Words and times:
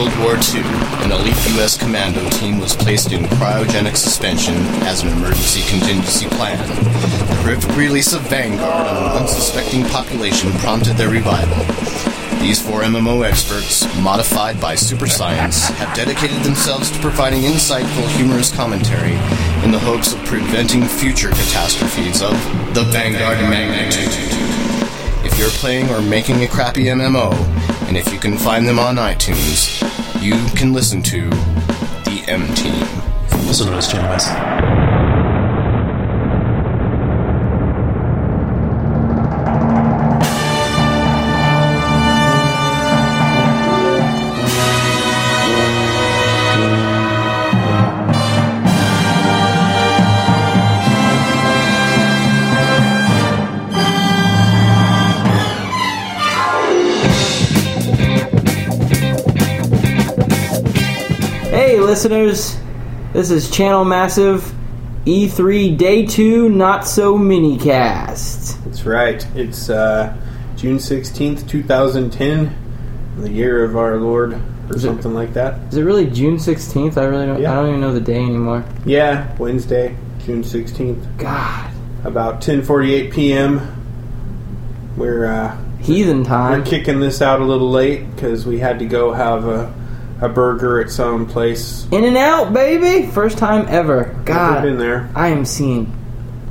World 0.00 0.18
War 0.20 0.32
II, 0.32 0.62
an 1.04 1.12
elite 1.12 1.36
U.S. 1.56 1.76
commando 1.76 2.26
team 2.30 2.58
was 2.58 2.74
placed 2.74 3.12
in 3.12 3.24
cryogenic 3.24 3.98
suspension 3.98 4.54
as 4.88 5.02
an 5.02 5.08
emergency 5.08 5.60
contingency 5.68 6.26
plan. 6.26 6.56
The 7.28 7.34
horrific 7.42 7.76
release 7.76 8.14
of 8.14 8.22
Vanguard 8.22 8.86
on 8.86 8.96
an 8.96 9.18
unsuspecting 9.20 9.84
population 9.84 10.52
prompted 10.52 10.96
their 10.96 11.10
revival. 11.10 11.54
These 12.40 12.62
four 12.62 12.80
MMO 12.80 13.28
experts, 13.28 13.84
modified 14.00 14.58
by 14.58 14.74
super 14.74 15.06
science, 15.06 15.68
have 15.68 15.94
dedicated 15.94 16.42
themselves 16.44 16.90
to 16.92 16.98
providing 17.00 17.42
insightful, 17.42 18.08
humorous 18.16 18.56
commentary 18.56 19.12
in 19.64 19.70
the 19.70 19.80
hopes 19.80 20.14
of 20.14 20.24
preventing 20.24 20.82
future 20.84 21.28
catastrophes 21.28 22.22
of 22.22 22.32
the 22.72 22.84
Vanguard 22.84 23.38
magnitude. 23.50 24.08
If 25.26 25.38
you're 25.38 25.50
playing 25.50 25.90
or 25.90 26.00
making 26.00 26.42
a 26.42 26.48
crappy 26.48 26.84
MMO, 26.84 27.34
and 27.86 27.98
if 27.98 28.12
you 28.12 28.18
can 28.18 28.38
find 28.38 28.66
them 28.66 28.78
on 28.78 28.96
iTunes, 28.96 29.89
you 30.20 30.34
can 30.54 30.72
listen 30.72 31.02
to 31.02 31.30
the 31.30 32.24
M 32.28 32.46
Team. 32.54 32.84
Also 33.46 33.64
known 33.64 33.78
as 33.78 33.88
Genovese. 33.90 34.59
Hey, 61.60 61.78
listeners, 61.78 62.56
this 63.12 63.30
is 63.30 63.50
Channel 63.50 63.84
Massive 63.84 64.50
E3 65.04 65.76
Day 65.76 66.06
2 66.06 66.48
Not 66.48 66.86
So 66.86 67.18
Mini 67.18 67.58
Cast. 67.58 68.64
That's 68.64 68.86
right. 68.86 69.22
It's 69.36 69.68
uh, 69.68 70.16
June 70.56 70.78
16th, 70.78 71.46
2010, 71.46 72.56
the 73.18 73.30
year 73.30 73.62
of 73.62 73.76
our 73.76 73.98
Lord, 73.98 74.32
or 74.70 74.74
Is 74.74 74.84
it- 74.84 74.88
something 74.88 75.12
like 75.12 75.34
that. 75.34 75.58
Is 75.70 75.76
it 75.76 75.82
really 75.82 76.06
June 76.08 76.36
16th? 76.38 76.96
I 76.96 77.04
really 77.04 77.26
don't, 77.26 77.42
Yeah. 77.42 77.52
I 77.52 77.56
don't 77.56 77.68
even 77.68 77.80
know 77.82 77.92
the 77.92 78.00
day 78.00 78.22
anymore. 78.22 78.64
Yeah, 78.86 79.36
Wednesday, 79.36 79.94
June 80.24 80.42
16th, 80.42 81.18
God. 81.18 81.70
about 82.04 82.40
10:48 82.40 83.12
p.m. 83.12 83.76
We're 84.96 85.26
uh, 85.26 85.58
Heathen 85.80 86.24
time. 86.24 86.60
we're 86.60 86.64
kicking 86.64 87.00
this 87.00 87.20
out 87.20 87.42
a 87.42 87.44
little 87.44 87.70
late 87.70 88.10
because 88.16 88.46
we 88.46 88.58
had 88.60 88.78
to 88.78 88.86
go 88.86 89.12
have 89.12 89.44
a, 89.46 89.74
a 90.20 90.28
burger 90.28 90.80
at 90.80 90.90
some 90.90 91.26
place. 91.26 91.86
In 91.90 92.04
and 92.04 92.16
out, 92.16 92.52
baby! 92.52 93.06
First 93.10 93.38
time 93.38 93.66
ever. 93.68 94.14
God. 94.24 94.62
been 94.62 94.78
there. 94.78 95.08
I 95.14 95.28
am 95.28 95.44
seeing 95.44 95.92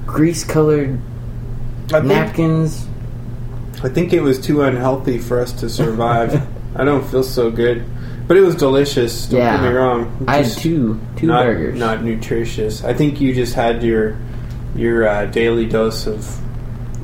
grease 0.05 0.43
colored 0.43 0.99
I 1.87 1.99
think, 1.99 2.05
napkins. 2.05 2.87
I 3.83 3.89
think 3.89 4.11
it 4.13 4.21
was 4.21 4.39
too 4.39 4.61
unhealthy 4.63 5.19
for 5.19 5.39
us 5.39 5.51
to 5.53 5.69
survive. 5.69 6.41
I 6.75 6.83
don't 6.83 7.05
feel 7.05 7.23
so 7.23 7.49
good, 7.51 7.85
but 8.27 8.37
it 8.37 8.41
was 8.41 8.55
delicious. 8.55 9.27
Don't 9.27 9.39
Yeah. 9.39 9.57
get 9.61 9.69
me 9.69 9.75
wrong. 9.75 10.25
I 10.27 10.37
had 10.43 10.51
two 10.57 10.99
two 11.15 11.27
not, 11.27 11.45
burgers. 11.45 11.77
Not 11.79 12.03
nutritious. 12.03 12.83
I 12.83 12.93
think 12.93 13.21
you 13.21 13.33
just 13.33 13.53
had 13.53 13.83
your 13.83 14.17
your 14.75 15.07
uh, 15.07 15.25
daily 15.25 15.65
dose 15.65 16.05
of, 16.07 16.27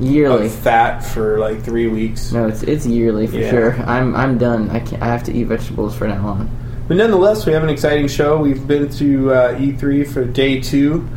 yearly. 0.00 0.48
fat 0.48 1.00
for 1.00 1.38
like 1.38 1.62
three 1.62 1.86
weeks. 1.88 2.32
No, 2.32 2.48
it's 2.48 2.62
it's 2.62 2.86
yearly 2.86 3.26
for 3.26 3.36
Yeah. 3.36 3.50
sure. 3.50 3.72
I'm 3.86 4.14
I'm 4.14 4.38
done. 4.38 4.70
I 4.70 4.80
can't. 4.80 5.02
I 5.02 5.06
have 5.06 5.24
to 5.24 5.32
eat 5.32 5.44
vegetables 5.44 5.94
for 5.96 6.06
now 6.06 6.26
on. 6.26 6.50
But 6.88 6.96
nonetheless, 6.98 7.46
we 7.46 7.52
have 7.52 7.62
an 7.64 7.68
exciting 7.70 8.06
show. 8.08 8.38
We've 8.38 8.64
been 8.66 8.88
to 8.90 9.32
uh, 9.32 9.54
E3 9.58 10.06
for 10.06 10.24
day 10.24 10.60
two. 10.60 11.08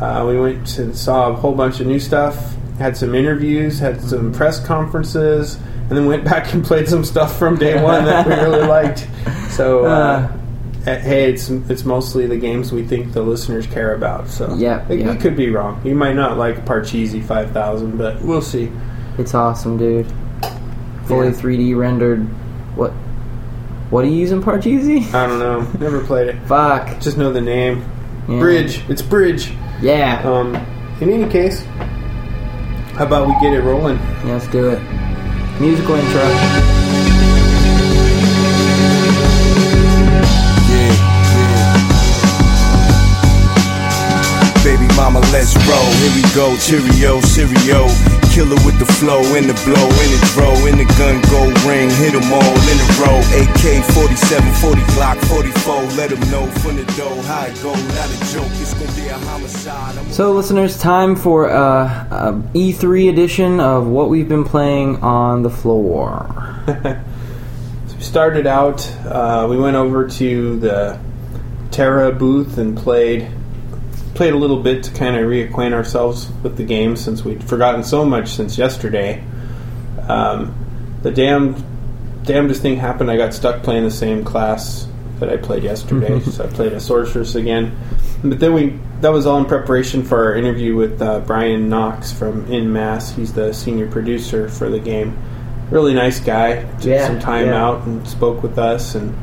Uh, 0.00 0.24
we 0.28 0.38
went 0.38 0.78
and 0.78 0.96
saw 0.96 1.30
a 1.30 1.34
whole 1.34 1.54
bunch 1.54 1.80
of 1.80 1.86
new 1.86 1.98
stuff. 1.98 2.54
Had 2.78 2.96
some 2.96 3.14
interviews. 3.14 3.78
Had 3.80 4.00
some 4.00 4.32
press 4.32 4.64
conferences. 4.64 5.56
And 5.88 5.96
then 5.96 6.06
went 6.06 6.24
back 6.32 6.52
and 6.54 6.64
played 6.64 6.88
some 6.88 7.04
stuff 7.04 7.38
from 7.38 7.56
day 7.56 7.82
one 7.82 8.04
that 8.04 8.26
we 8.26 8.34
really 8.34 8.66
liked. 8.68 9.08
So, 9.50 9.86
uh, 9.86 9.88
uh, 9.88 10.35
hey, 10.94 11.30
it's 11.32 11.48
it's 11.50 11.84
mostly 11.84 12.26
the 12.26 12.36
games 12.36 12.72
we 12.72 12.82
think 12.84 13.12
the 13.12 13.22
listeners 13.22 13.66
care 13.66 13.94
about. 13.94 14.28
So, 14.28 14.54
Yep, 14.54 14.88
we, 14.88 14.96
we 14.96 15.02
yep. 15.04 15.20
could 15.20 15.36
be 15.36 15.50
wrong. 15.50 15.80
You 15.84 15.94
might 15.94 16.14
not 16.14 16.38
like 16.38 16.64
Parcheesi 16.64 17.24
5000, 17.24 17.96
but 17.98 18.20
we'll 18.22 18.40
see. 18.42 18.70
It's 19.18 19.34
awesome, 19.34 19.76
dude. 19.78 20.06
Fully 21.06 21.28
Yeah. 21.28 21.32
3D 21.34 21.76
rendered. 21.76 22.20
What? 22.76 22.92
What 23.90 24.04
are 24.04 24.08
you 24.08 24.16
using, 24.16 24.42
Parcheesi? 24.42 25.12
I 25.14 25.26
don't 25.26 25.38
know. 25.38 25.60
Never 25.80 26.04
played 26.04 26.28
it. 26.28 26.36
Fuck. 26.46 27.00
Just 27.00 27.16
know 27.18 27.32
the 27.32 27.40
name. 27.40 27.84
Yeah. 28.28 28.38
Bridge. 28.40 28.82
It's 28.88 29.02
Bridge. 29.02 29.52
Yeah. 29.80 30.20
Um, 30.28 30.54
in 31.00 31.10
any 31.10 31.30
case, 31.30 31.62
how 32.94 33.06
about 33.06 33.28
we 33.28 33.34
get 33.40 33.52
it 33.52 33.62
rolling? 33.62 33.96
yeah. 33.98 34.32
Let's 34.34 34.48
do 34.48 34.70
it. 34.70 34.80
Musical 35.60 35.94
intro. 35.94 36.75
Mama, 45.06 45.20
let's 45.30 45.54
roll. 45.70 45.86
Here 46.02 46.14
we 46.18 46.22
go. 46.34 46.56
Cheerio, 46.58 47.20
Cheerio. 47.30 47.86
Killer 48.34 48.58
with 48.66 48.76
the 48.80 48.90
flow 48.98 49.22
in 49.38 49.46
the 49.46 49.54
blow, 49.62 49.86
in 50.02 50.10
the 50.10 50.20
throw, 50.34 50.50
in 50.66 50.76
the 50.78 50.84
gun, 50.98 51.22
go 51.30 51.46
ring, 51.62 51.88
hit 51.90 52.12
'em 52.12 52.26
all 52.32 52.42
in 52.42 52.76
a 52.82 52.88
row. 52.98 53.18
AK 53.38 53.84
47, 53.94 54.52
40 54.54 54.80
Glock, 54.96 55.16
44. 55.30 55.84
Let 55.96 56.10
'em 56.10 56.18
know 56.32 56.44
from 56.58 56.74
the 56.74 56.82
dough 56.98 57.22
how 57.22 57.44
it 57.46 57.54
go. 57.62 57.70
Not 57.70 58.10
a 58.10 58.34
joke, 58.34 58.50
it's 58.60 58.74
gonna 58.74 58.90
be 59.00 59.06
a 59.06 59.14
homicide. 59.30 59.94
I'm 59.96 60.10
So, 60.10 60.32
listeners, 60.32 60.76
time 60.76 61.14
for 61.14 61.48
uh, 61.52 61.86
a 62.10 62.32
E3 62.52 63.08
edition 63.08 63.60
of 63.60 63.86
what 63.86 64.08
we've 64.10 64.28
been 64.28 64.42
playing 64.44 64.96
on 65.02 65.44
the 65.44 65.50
floor. 65.50 66.26
So 67.86 67.94
we 67.96 68.02
started 68.02 68.48
out, 68.48 68.90
uh, 69.08 69.46
we 69.48 69.56
went 69.56 69.76
over 69.76 70.08
to 70.08 70.58
the 70.58 70.98
TERA 71.70 72.10
booth 72.10 72.58
and 72.58 72.76
played 72.76 73.28
played 74.16 74.32
a 74.32 74.36
little 74.36 74.60
bit 74.62 74.82
to 74.84 74.90
kind 74.92 75.16
of 75.16 75.22
reacquaint 75.26 75.72
ourselves 75.72 76.28
with 76.42 76.56
the 76.56 76.64
game 76.64 76.96
since 76.96 77.24
we'd 77.24 77.44
forgotten 77.44 77.84
so 77.84 78.04
much 78.04 78.28
since 78.30 78.58
yesterday. 78.58 79.22
Um, 80.08 80.54
the 81.02 81.10
damned 81.10 81.62
damnedest 82.24 82.62
thing 82.62 82.76
happened. 82.76 83.10
I 83.10 83.16
got 83.16 83.32
stuck 83.34 83.62
playing 83.62 83.84
the 83.84 83.90
same 83.90 84.24
class 84.24 84.88
that 85.20 85.28
I 85.30 85.36
played 85.36 85.62
yesterday, 85.62 86.18
so 86.20 86.44
I 86.44 86.46
played 86.48 86.72
a 86.72 86.80
sorceress 86.80 87.34
again. 87.36 87.76
But 88.24 88.40
then 88.40 88.52
we 88.54 88.78
that 89.02 89.10
was 89.12 89.26
all 89.26 89.38
in 89.38 89.44
preparation 89.44 90.02
for 90.02 90.24
our 90.24 90.34
interview 90.34 90.74
with 90.74 91.00
uh, 91.02 91.20
Brian 91.20 91.68
Knox 91.68 92.12
from 92.12 92.50
En 92.52 92.72
Masse. 92.72 93.12
He's 93.14 93.32
the 93.32 93.52
senior 93.52 93.90
producer 93.90 94.48
for 94.48 94.70
the 94.70 94.80
game. 94.80 95.16
Really 95.70 95.94
nice 95.94 96.18
guy. 96.20 96.62
Took 96.76 96.84
Yeah, 96.84 97.06
some 97.06 97.20
time 97.20 97.46
yeah. 97.46 97.62
out 97.64 97.86
and 97.86 98.06
spoke 98.08 98.42
with 98.42 98.58
us, 98.58 98.94
and 98.94 99.14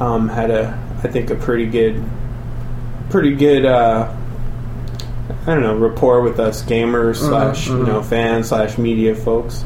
um, 0.00 0.28
had 0.28 0.50
a 0.50 0.78
I 1.02 1.08
think 1.08 1.30
a 1.30 1.34
pretty 1.34 1.66
good, 1.66 2.02
pretty 3.10 3.34
good. 3.34 3.64
Uh, 3.64 4.14
I 5.46 5.54
don't 5.54 5.62
know 5.62 5.76
rapport 5.76 6.20
with 6.22 6.38
us 6.40 6.62
gamers 6.62 7.16
slash 7.16 7.68
you 7.68 7.84
know 7.84 8.02
fans 8.02 8.48
slash 8.48 8.78
media 8.78 9.14
folks. 9.14 9.64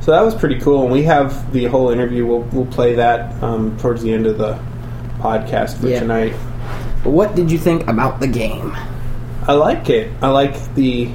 So 0.00 0.12
that 0.12 0.20
was 0.22 0.34
pretty 0.34 0.60
cool, 0.60 0.82
and 0.84 0.92
we 0.92 1.02
have 1.02 1.52
the 1.52 1.64
whole 1.64 1.90
interview. 1.90 2.26
We'll 2.26 2.42
we'll 2.52 2.66
play 2.66 2.94
that 2.94 3.42
um, 3.42 3.76
towards 3.78 4.02
the 4.02 4.12
end 4.12 4.26
of 4.26 4.38
the 4.38 4.58
podcast 5.18 5.78
for 5.80 5.88
Yeah. 5.88 6.00
tonight. 6.00 6.32
What 7.04 7.34
did 7.34 7.50
you 7.50 7.58
think 7.58 7.86
about 7.88 8.20
the 8.20 8.28
game? 8.28 8.76
I 9.48 9.52
like 9.52 9.90
it. 9.90 10.10
I 10.22 10.28
like 10.28 10.74
the 10.74 11.10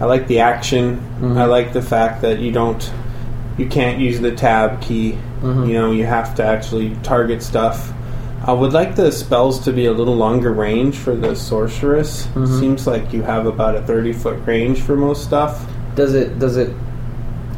I 0.00 0.04
like 0.06 0.26
the 0.26 0.40
action. 0.40 0.96
Mm-hmm. 0.96 1.38
I 1.38 1.44
like 1.44 1.72
the 1.72 1.82
fact 1.82 2.22
that 2.22 2.38
you 2.40 2.50
don't 2.52 2.90
you 3.58 3.66
can't 3.66 3.98
use 3.98 4.20
the 4.20 4.32
tab 4.34 4.80
key. 4.80 5.12
Mm-hmm. 5.42 5.64
You 5.66 5.72
know, 5.74 5.90
you 5.92 6.04
have 6.06 6.34
to 6.36 6.44
actually 6.44 6.94
target 7.02 7.42
stuff. 7.42 7.92
I 8.46 8.52
would 8.52 8.72
like 8.72 8.96
the 8.96 9.12
spells 9.12 9.60
to 9.64 9.72
be 9.72 9.86
a 9.86 9.92
little 9.92 10.16
longer 10.16 10.52
range 10.52 10.96
for 10.96 11.14
the 11.14 11.36
sorceress. 11.36 12.26
Mm-hmm. 12.28 12.58
Seems 12.58 12.86
like 12.86 13.12
you 13.12 13.22
have 13.22 13.46
about 13.46 13.76
a 13.76 13.82
thirty 13.82 14.12
foot 14.12 14.44
range 14.46 14.80
for 14.80 14.96
most 14.96 15.24
stuff. 15.24 15.66
Does 15.94 16.14
it 16.14 16.38
does 16.38 16.56
it 16.56 16.74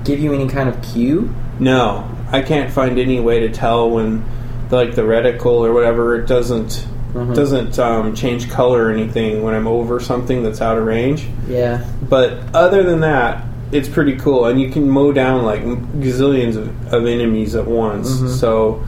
give 0.05 0.19
you 0.19 0.33
any 0.33 0.49
kind 0.49 0.69
of 0.69 0.83
cue? 0.83 1.33
No, 1.61 2.11
I 2.31 2.43
can't 2.43 2.73
find 2.73 2.99
any 2.99 3.21
way 3.21 3.41
to 3.41 3.51
tell 3.51 3.91
when, 3.91 4.25
like 4.71 4.95
the 4.95 5.03
reticle 5.03 5.65
or 5.67 5.73
whatever, 5.73 6.21
it 6.21 6.27
doesn't 6.27 6.87
Mm-hmm. 7.13 7.35
doesn't 7.35 7.79
um, 7.79 8.15
change 8.15 8.49
color 8.49 8.87
or 8.87 8.91
anything 8.91 9.43
when 9.43 9.55
I'm 9.55 9.67
over 9.67 10.01
something 10.01 10.43
that's 10.43 10.63
out 10.63 10.79
of 10.79 10.85
range. 10.87 11.29
Yeah. 11.47 11.87
But 12.09 12.43
other 12.55 12.85
than 12.85 13.01
that, 13.01 13.45
it's 13.71 13.87
pretty 13.87 14.17
cool, 14.17 14.47
and 14.47 14.59
you 14.59 14.71
can 14.71 14.89
mow 14.89 15.13
down 15.13 15.45
like 15.45 15.61
gazillions 15.61 16.57
of, 16.57 16.91
of 16.91 17.05
enemies 17.07 17.55
at 17.55 17.67
once. 17.67 18.09
So, 18.41 18.83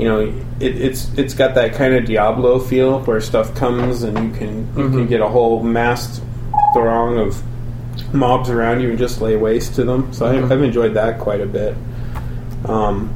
you 0.00 0.08
know, 0.08 0.20
it, 0.60 0.80
it's 0.80 1.12
it's 1.18 1.34
got 1.34 1.54
that 1.56 1.74
kind 1.74 1.92
of 1.94 2.06
Diablo 2.06 2.58
feel 2.58 3.00
where 3.00 3.20
stuff 3.20 3.54
comes 3.54 4.02
and 4.02 4.16
you 4.18 4.30
can 4.38 4.66
you 4.78 4.88
can 4.88 5.06
get 5.06 5.20
a 5.20 5.28
whole 5.28 5.62
massed 5.62 6.22
throng 6.72 7.18
of 7.18 7.42
mobs 8.14 8.48
around 8.48 8.80
you 8.80 8.88
and 8.88 8.98
just 8.98 9.20
lay 9.20 9.36
waste 9.36 9.74
to 9.74 9.84
them. 9.84 10.10
So 10.14 10.24
I, 10.24 10.42
I've 10.42 10.62
enjoyed 10.62 10.94
that 10.94 11.20
quite 11.20 11.42
a 11.42 11.46
bit. 11.46 11.76
Um, 12.64 13.12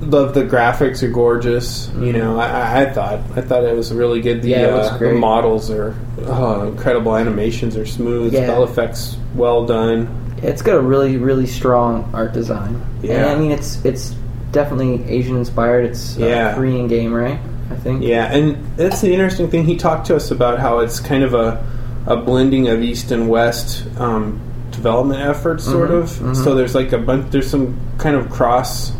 the 0.00 0.26
the 0.26 0.44
graphics 0.44 1.02
are 1.02 1.10
gorgeous. 1.10 1.90
You 1.98 2.12
know, 2.12 2.38
I- 2.38 2.82
I, 2.82 2.90
thought 2.92 3.18
I 3.34 3.40
thought 3.40 3.64
it 3.64 3.74
was 3.76 3.92
really 3.92 4.20
good. 4.20 4.42
The, 4.42 4.50
Yeah, 4.50 4.66
uh, 4.66 4.96
the 4.96 5.12
models 5.12 5.72
are 5.72 5.96
oh, 6.26 6.68
incredible. 6.68 7.16
Animations 7.16 7.76
are 7.76 7.86
smooth. 7.86 8.32
Yeah. 8.32 8.44
Spell 8.44 8.62
effects 8.62 9.16
well 9.34 9.66
done. 9.66 10.08
It's 10.40 10.62
got 10.62 10.76
a 10.76 10.80
really, 10.80 11.16
really 11.16 11.46
strong 11.46 12.08
art 12.12 12.32
design. 12.32 12.80
And 13.00 13.04
Yeah. 13.04 13.32
I 13.32 13.36
mean, 13.36 13.50
it's 13.50 13.84
it's 13.84 14.14
definitely 14.54 15.04
Asian 15.08 15.36
inspired. 15.36 15.84
It's 15.84 16.16
a 16.16 16.20
Yeah. 16.20 16.54
Korean 16.54 16.88
game, 16.88 17.12
right? 17.12 17.38
I 17.70 17.76
think. 17.76 18.02
Yeah, 18.02 18.32
and 18.32 18.56
that's 18.76 19.00
the 19.00 19.12
interesting 19.12 19.50
thing. 19.50 19.64
He 19.64 19.76
talked 19.76 20.06
to 20.06 20.16
us 20.16 20.30
about 20.30 20.58
how 20.58 20.78
it's 20.78 21.00
kind 21.00 21.22
of 21.24 21.34
a 21.34 21.62
a 22.06 22.16
blending 22.16 22.68
of 22.68 22.82
East 22.82 23.10
and 23.12 23.28
West 23.30 23.84
um, 23.98 24.38
development 24.70 25.20
efforts, 25.20 25.64
sort 25.64 25.90
Mm-hmm, 25.90 26.28
of. 26.30 26.36
So 26.36 26.54
there's 26.54 26.74
like 26.74 26.92
a 26.92 26.98
bunch. 26.98 27.30
There's 27.30 27.50
some 27.50 27.78
kind 27.98 28.16
of 28.16 28.30
cross. 28.30 28.92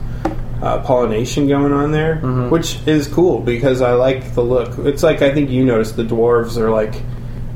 Uh, 0.63 0.79
pollination 0.83 1.47
going 1.47 1.75
on 1.75 1.91
there, 1.93 2.15
Mm-hmm. 2.23 2.49
which 2.49 2.79
is 2.87 3.07
cool 3.09 3.41
because 3.41 3.83
I 3.83 3.93
like 3.93 4.35
the 4.35 4.41
look. 4.43 4.79
It's 4.79 5.03
like 5.03 5.21
I 5.21 5.35
think 5.35 5.51
you 5.51 5.63
noticed 5.63 5.97
the 5.97 6.05
dwarves 6.05 6.57
are 6.57 6.71
like 6.71 6.95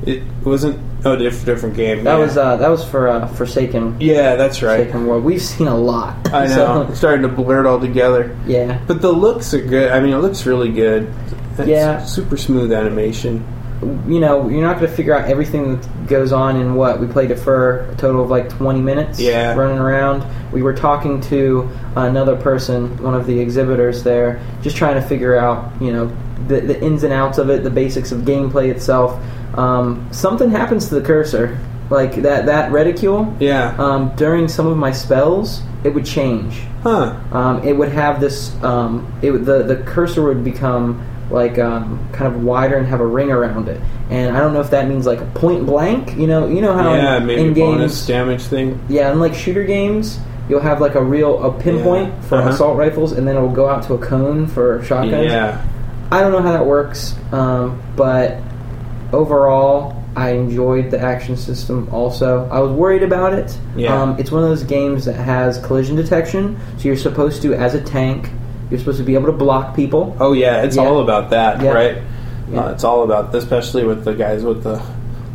it 0.09 0.23
wasn't 0.45 0.79
oh 1.05 1.17
diff- 1.17 1.45
different 1.45 1.77
game. 1.77 2.05
That 2.05 2.19
yeah. 2.19 2.25
was 2.25 2.37
uh, 2.37 2.57
that 2.57 2.69
was 2.69 2.85
for 2.85 3.09
uh, 3.09 3.27
Forsaken. 3.29 4.01
yeah, 4.01 4.37
that's 4.37 4.63
right. 4.63 4.79
Forsaken 4.79 5.07
World. 5.07 5.25
We've 5.25 5.43
seen 5.43 5.69
a 5.69 5.77
lot. 5.77 6.33
I 6.33 6.47
know. 6.47 6.55
So, 6.55 6.83
it's 6.89 6.99
starting 6.99 7.23
to 7.23 7.29
blur 7.29 7.61
it 7.61 7.67
all 7.67 7.79
together. 7.81 8.37
yeah. 8.47 8.83
But 8.87 9.03
the 9.03 9.13
looks 9.13 9.53
are 9.55 9.61
good. 9.61 9.93
I 9.93 10.01
mean, 10.01 10.15
it 10.15 10.19
looks 10.19 10.47
really 10.47 10.73
good. 10.73 11.13
Yeah. 11.65 12.05
super 12.05 12.37
smooth 12.37 12.73
animation. 12.73 13.45
you 14.07 14.21
know, 14.21 14.49
you're 14.49 14.63
not 14.63 14.79
going 14.79 14.89
to 14.89 14.97
figure 14.97 15.13
out 15.13 15.29
everything 15.29 15.81
that 15.81 16.07
goes 16.07 16.33
on 16.33 16.55
in 16.57 16.75
what 16.77 17.01
we 17.01 17.09
played 17.09 17.33
it 17.33 17.39
for 17.39 17.81
a 17.91 17.97
total 17.97 18.23
of 18.23 18.31
like 18.31 18.49
20 18.49 18.81
minutes. 18.81 19.19
Yeah. 19.19 19.55
running 19.55 19.79
around. 19.79 20.25
We 20.53 20.63
were 20.63 20.73
talking 20.73 21.21
to 21.23 21.69
another 21.97 22.37
person, 22.37 22.97
one 23.03 23.15
of 23.15 23.27
the 23.27 23.39
exhibitors 23.41 24.05
there, 24.05 24.41
just 24.63 24.77
trying 24.77 24.95
to 24.95 25.03
figure 25.03 25.37
out, 25.37 25.71
you 25.83 25.93
know, 25.93 26.07
the, 26.47 26.61
the 26.61 26.81
ins 26.81 27.03
and 27.03 27.13
outs 27.13 27.39
of 27.39 27.51
it, 27.51 27.65
the 27.65 27.71
basics 27.71 28.13
of 28.13 28.21
gameplay 28.21 28.71
itself. 28.71 29.21
Um, 29.59 30.09
something 30.13 30.51
happens 30.51 30.89
to 30.89 30.95
the 30.95 31.01
cursor, 31.01 31.59
like 31.91 32.15
that 32.23 32.47
that 32.47 32.71
reticule. 32.73 33.35
Yeah. 33.41 33.75
Um, 33.79 34.13
during 34.17 34.49
some 34.49 34.67
of 34.67 34.77
my 34.77 34.93
spells, 34.93 35.63
it 35.85 35.93
would 35.95 36.07
change. 36.07 36.61
Huh. 36.83 37.17
Um, 37.33 37.63
it 37.65 37.77
would 37.77 37.91
have 37.91 38.21
this. 38.21 38.55
Um, 38.63 39.13
it 39.23 39.31
would, 39.33 39.45
the 39.45 39.63
the 39.65 39.77
cursor 39.77 40.23
would 40.23 40.45
become 40.45 41.05
like 41.31 41.59
um, 41.59 42.09
kind 42.13 42.33
of 42.35 42.43
wider 42.43 42.77
and 42.77 42.87
have 42.87 43.01
a 43.01 43.07
ring 43.07 43.31
around 43.31 43.69
it. 43.69 43.81
And 44.11 44.35
I 44.37 44.41
don't 44.41 44.55
know 44.55 44.61
if 44.61 44.71
that 44.71 44.89
means 44.89 45.07
like 45.07 45.21
a 45.21 45.27
point 45.27 45.67
blank. 45.67 46.17
You 46.17 46.27
know, 46.27 46.47
you 46.49 46.61
know 46.63 46.73
how 46.73 46.95
yeah, 46.95 47.17
in, 47.19 47.27
maybe 47.27 47.43
in 47.43 47.55
bonus 47.55 47.93
games, 47.99 48.07
damage 48.07 48.43
thing. 48.45 48.81
yeah, 48.89 49.11
in 49.13 49.19
like 49.19 49.35
shooter 49.35 49.65
games, 49.65 50.19
you'll 50.49 50.61
have 50.61 50.81
like 50.81 50.95
a 50.95 51.03
real 51.03 51.43
a 51.43 51.51
pinpoint 51.61 52.09
Yeah. 52.15 52.21
for 52.23 52.37
Uh-huh. 52.39 52.51
assault 52.51 52.79
rifles, 52.79 53.13
and 53.13 53.27
then 53.27 53.35
it'll 53.37 53.51
go 53.51 53.69
out 53.69 53.83
to 53.85 53.95
a 53.95 53.99
cone 53.99 54.47
for 54.47 54.83
shotguns. 54.85 55.27
Yeah. 55.33 55.63
I 56.11 56.21
don't 56.21 56.33
know 56.33 56.41
how 56.41 56.53
that 56.53 56.65
works, 56.65 57.15
um, 57.33 57.83
but 57.97 58.39
overall, 59.13 59.95
I 60.17 60.31
enjoyed 60.31 60.91
the 60.91 60.99
action 61.01 61.37
system. 61.37 61.89
Also, 61.93 62.49
I 62.51 62.59
was 62.61 62.73
worried 62.73 63.03
about 63.03 63.33
it. 63.35 63.57
Yeah. 63.77 64.01
Um, 64.01 64.17
it's 64.19 64.31
one 64.31 64.43
of 64.43 64.49
those 64.49 64.65
games 64.65 65.05
that 65.05 65.15
has 65.15 65.59
collision 65.59 65.97
detection, 65.97 66.59
so 66.79 66.85
you're 66.85 66.97
supposed 66.97 67.43
to, 67.43 67.55
as 67.55 67.75
a 67.75 67.81
tank, 67.83 68.31
you're 68.71 68.79
supposed 68.79 68.99
to 68.99 69.05
be 69.05 69.15
able 69.15 69.27
to 69.27 69.33
block 69.33 69.75
people. 69.77 70.17
Oh 70.21 70.33
yeah, 70.33 70.63
it's 70.63 70.77
Yeah. 70.77 70.83
all 70.87 71.01
about 71.01 71.31
that, 71.31 71.63
Yeah. 71.63 71.71
right? 71.73 71.97
Yeah. 72.53 72.65
Uh, 72.67 72.71
it's 72.73 72.85
all 72.85 73.03
about, 73.05 73.35
especially 73.35 73.85
with 73.85 74.05
the 74.05 74.15
guys 74.15 74.43
with 74.45 74.63
the 74.65 74.81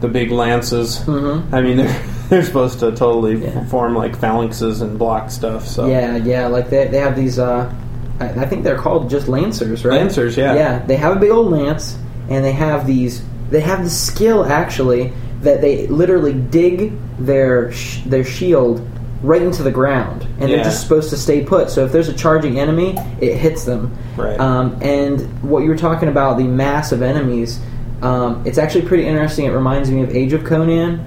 the 0.01 0.07
big 0.09 0.31
lances. 0.31 0.99
Mhm. 1.05 1.43
I 1.53 1.61
mean, 1.61 1.77
they're 1.77 2.01
they're 2.29 2.43
supposed 2.43 2.79
to 2.79 2.91
totally 2.91 3.49
form 3.69 3.95
like 3.95 4.17
phalanxes 4.19 4.81
and 4.81 4.99
block 4.99 5.31
stuff. 5.31 5.65
So 5.67 5.87
Yeah, 5.87 6.17
yeah, 6.17 6.47
like 6.47 6.69
they, 6.69 6.87
they 6.87 6.97
have 6.99 7.15
these. 7.15 7.39
Uh, 7.39 7.71
I, 8.19 8.25
I 8.25 8.45
think 8.45 8.63
they're 8.65 8.77
called 8.77 9.09
just 9.09 9.27
lancers, 9.29 9.85
right? 9.85 9.97
Lancers, 9.99 10.35
yeah. 10.35 10.53
Yeah, 10.55 10.79
they 10.85 10.97
have 10.97 11.15
a 11.15 11.19
big 11.19 11.31
old 11.31 11.51
lance, 11.51 11.95
and 12.29 12.43
they 12.43 12.51
have 12.51 12.85
these. 12.85 13.21
They 13.53 13.61
have 13.61 13.83
the 13.83 13.89
skill 13.91 14.43
actually 14.45 15.13
that 15.43 15.61
they 15.61 15.85
literally 15.85 16.33
dig 16.33 16.91
their 17.19 17.71
sh- 17.71 18.01
their 18.05 18.23
shield 18.23 18.81
right 19.21 19.43
into 19.43 19.61
the 19.61 19.69
ground, 19.71 20.25
and 20.39 20.49
Yeah. 20.49 20.55
they're 20.55 20.65
just 20.65 20.81
supposed 20.81 21.11
to 21.11 21.17
stay 21.17 21.43
put. 21.43 21.69
So 21.69 21.85
if 21.85 21.91
there's 21.91 22.09
a 22.09 22.13
charging 22.13 22.59
enemy, 22.59 22.97
it 23.21 23.35
hits 23.35 23.63
them. 23.63 23.91
Right. 24.17 24.39
Um, 24.39 24.75
and 24.81 25.21
what 25.43 25.61
you 25.63 25.69
were 25.69 25.77
talking 25.77 26.09
about, 26.09 26.37
the 26.39 26.45
mass 26.45 26.91
of 26.91 27.03
enemies, 27.03 27.59
um, 28.01 28.41
it's 28.43 28.57
actually 28.57 28.85
pretty 28.85 29.05
interesting. 29.05 29.45
It 29.45 29.51
reminds 29.51 29.91
me 29.91 30.01
of 30.01 30.09
Age 30.15 30.33
of 30.33 30.43
Conan. 30.43 30.99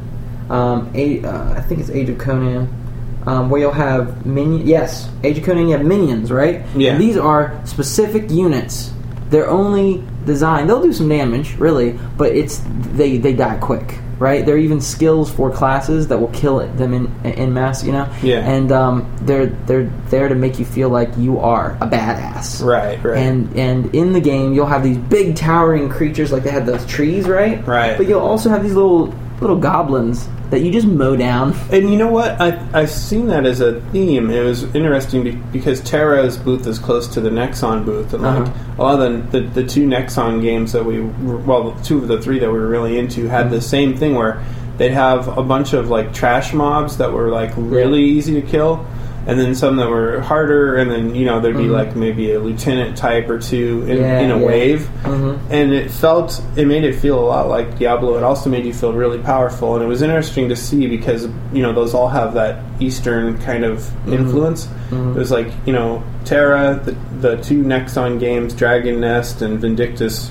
Um, 0.48 0.88
a, 0.94 1.22
uh, 1.24 1.54
I 1.56 1.60
think 1.62 1.80
it's 1.80 1.90
Age 1.90 2.08
of 2.08 2.18
Conan, 2.18 2.68
um, 3.26 3.50
where 3.50 3.60
you'll 3.60 3.72
have 3.72 4.24
minions. 4.24 4.64
Yes, 4.64 5.08
Age 5.24 5.38
of 5.38 5.44
Conan. 5.44 5.66
You 5.66 5.76
have 5.76 5.84
minions, 5.84 6.30
right? 6.30 6.62
Yeah. 6.76 6.92
And 6.92 7.00
these 7.02 7.16
are 7.18 7.52
specific 7.64 8.30
units. 8.30 8.92
They're 9.30 9.48
only 9.48 10.04
designed. 10.24 10.68
They'll 10.68 10.82
do 10.82 10.92
some 10.92 11.08
damage, 11.08 11.54
really, 11.56 11.98
but 12.16 12.32
it's 12.32 12.62
they 12.66 13.18
they 13.18 13.32
die 13.32 13.58
quick, 13.58 13.98
right? 14.18 14.46
There 14.46 14.54
are 14.54 14.58
even 14.58 14.80
skills 14.80 15.30
for 15.30 15.50
classes 15.50 16.08
that 16.08 16.18
will 16.18 16.28
kill 16.28 16.60
it, 16.60 16.76
them 16.76 16.94
in 16.94 17.24
in 17.24 17.52
mass, 17.52 17.84
you 17.84 17.92
know. 17.92 18.12
Yeah. 18.22 18.48
And 18.48 18.70
um, 18.72 19.16
they're 19.22 19.46
they're 19.46 19.86
there 20.08 20.28
to 20.28 20.34
make 20.34 20.58
you 20.58 20.64
feel 20.64 20.88
like 20.88 21.16
you 21.16 21.38
are 21.40 21.72
a 21.80 21.88
badass. 21.88 22.64
Right, 22.64 23.02
right. 23.02 23.18
And 23.18 23.56
and 23.56 23.94
in 23.94 24.12
the 24.12 24.20
game, 24.20 24.52
you'll 24.52 24.66
have 24.66 24.82
these 24.82 24.98
big 24.98 25.36
towering 25.36 25.88
creatures 25.88 26.30
like 26.30 26.42
they 26.42 26.50
had 26.50 26.66
those 26.66 26.84
trees, 26.86 27.28
right? 27.28 27.66
Right. 27.66 27.96
But 27.96 28.06
you'll 28.06 28.20
also 28.20 28.48
have 28.48 28.62
these 28.62 28.74
little 28.74 29.14
little 29.40 29.56
goblins 29.58 30.28
that 30.50 30.60
you 30.60 30.70
just 30.70 30.86
mow 30.86 31.16
down. 31.16 31.52
And 31.72 31.90
you 31.90 31.96
know 31.96 32.08
what? 32.10 32.40
I, 32.40 32.64
I've 32.72 32.90
seen 32.90 33.26
that 33.26 33.44
as 33.44 33.60
a 33.60 33.80
theme. 33.90 34.30
It 34.30 34.42
was 34.44 34.62
interesting 34.74 35.24
be, 35.24 35.32
because 35.32 35.80
TERA's 35.80 36.36
booth 36.36 36.66
is 36.66 36.78
close 36.78 37.08
to 37.08 37.20
the 37.20 37.30
Nexon 37.30 37.84
booth, 37.84 38.14
and 38.14 38.22
like 38.22 38.42
Uh-huh. 38.48 38.74
a 38.78 38.82
lot 38.82 39.00
of 39.00 39.32
the, 39.32 39.40
the 39.40 39.62
the 39.62 39.68
two 39.68 39.86
Nexon 39.86 40.40
games 40.40 40.72
that 40.72 40.84
we 40.84 41.00
were, 41.00 41.38
well, 41.38 41.76
two 41.82 41.98
of 41.98 42.08
the 42.08 42.20
three 42.22 42.38
that 42.38 42.50
we 42.50 42.58
were 42.58 42.68
really 42.68 42.98
into 42.98 43.28
had 43.28 43.50
the 43.50 43.60
same 43.60 43.96
thing 43.96 44.14
where 44.14 44.42
they'd 44.78 44.90
have 44.92 45.36
a 45.36 45.42
bunch 45.42 45.72
of 45.72 45.88
like 45.90 46.14
trash 46.14 46.52
mobs 46.52 46.96
that 46.98 47.12
were 47.12 47.28
like 47.30 47.50
really 47.56 48.02
easy 48.04 48.40
to 48.40 48.46
kill. 48.46 48.86
And 49.28 49.40
then 49.40 49.56
some 49.56 49.74
that 49.78 49.88
were 49.88 50.20
harder, 50.20 50.76
and 50.76 50.88
then 50.88 51.14
you 51.16 51.24
know 51.24 51.40
there'd 51.40 51.56
be 51.56 51.64
like 51.68 51.96
maybe 51.96 52.32
a 52.32 52.38
lieutenant 52.38 52.96
type 52.96 53.28
or 53.28 53.40
two 53.40 53.84
in, 53.88 53.96
Mm-hmm. 53.96 54.00
Yeah, 54.02 54.20
in 54.20 54.30
a 54.30 54.38
yeah. 54.38 54.46
wave, 54.46 54.88
Mhm. 55.02 55.38
and 55.50 55.72
it 55.72 55.90
felt 55.90 56.40
it 56.54 56.66
made 56.68 56.84
it 56.84 56.94
feel 56.94 57.18
a 57.18 57.26
lot 57.26 57.48
like 57.48 57.76
Diablo. 57.76 58.16
It 58.16 58.22
also 58.22 58.48
made 58.50 58.64
you 58.64 58.72
feel 58.72 58.92
really 58.92 59.18
powerful, 59.18 59.74
and 59.74 59.82
it 59.84 59.88
was 59.88 60.00
interesting 60.00 60.48
to 60.50 60.54
see 60.56 60.86
because 60.86 61.26
you 61.52 61.60
know 61.62 61.72
those 61.72 61.92
all 61.92 62.08
have 62.08 62.34
that 62.34 62.62
Eastern 62.78 63.36
kind 63.38 63.64
of 63.64 63.78
Mm-hmm. 63.80 64.12
influence. 64.12 64.68
It 64.92 65.16
was 65.18 65.32
like 65.32 65.48
you 65.66 65.72
know 65.72 66.04
TERA, 66.24 66.80
the 66.84 66.94
the 67.20 67.36
two 67.42 67.64
Nexon 67.64 68.20
games, 68.20 68.54
Dragon 68.54 69.00
Nest 69.00 69.42
and 69.42 69.58
Vindictus, 69.58 70.30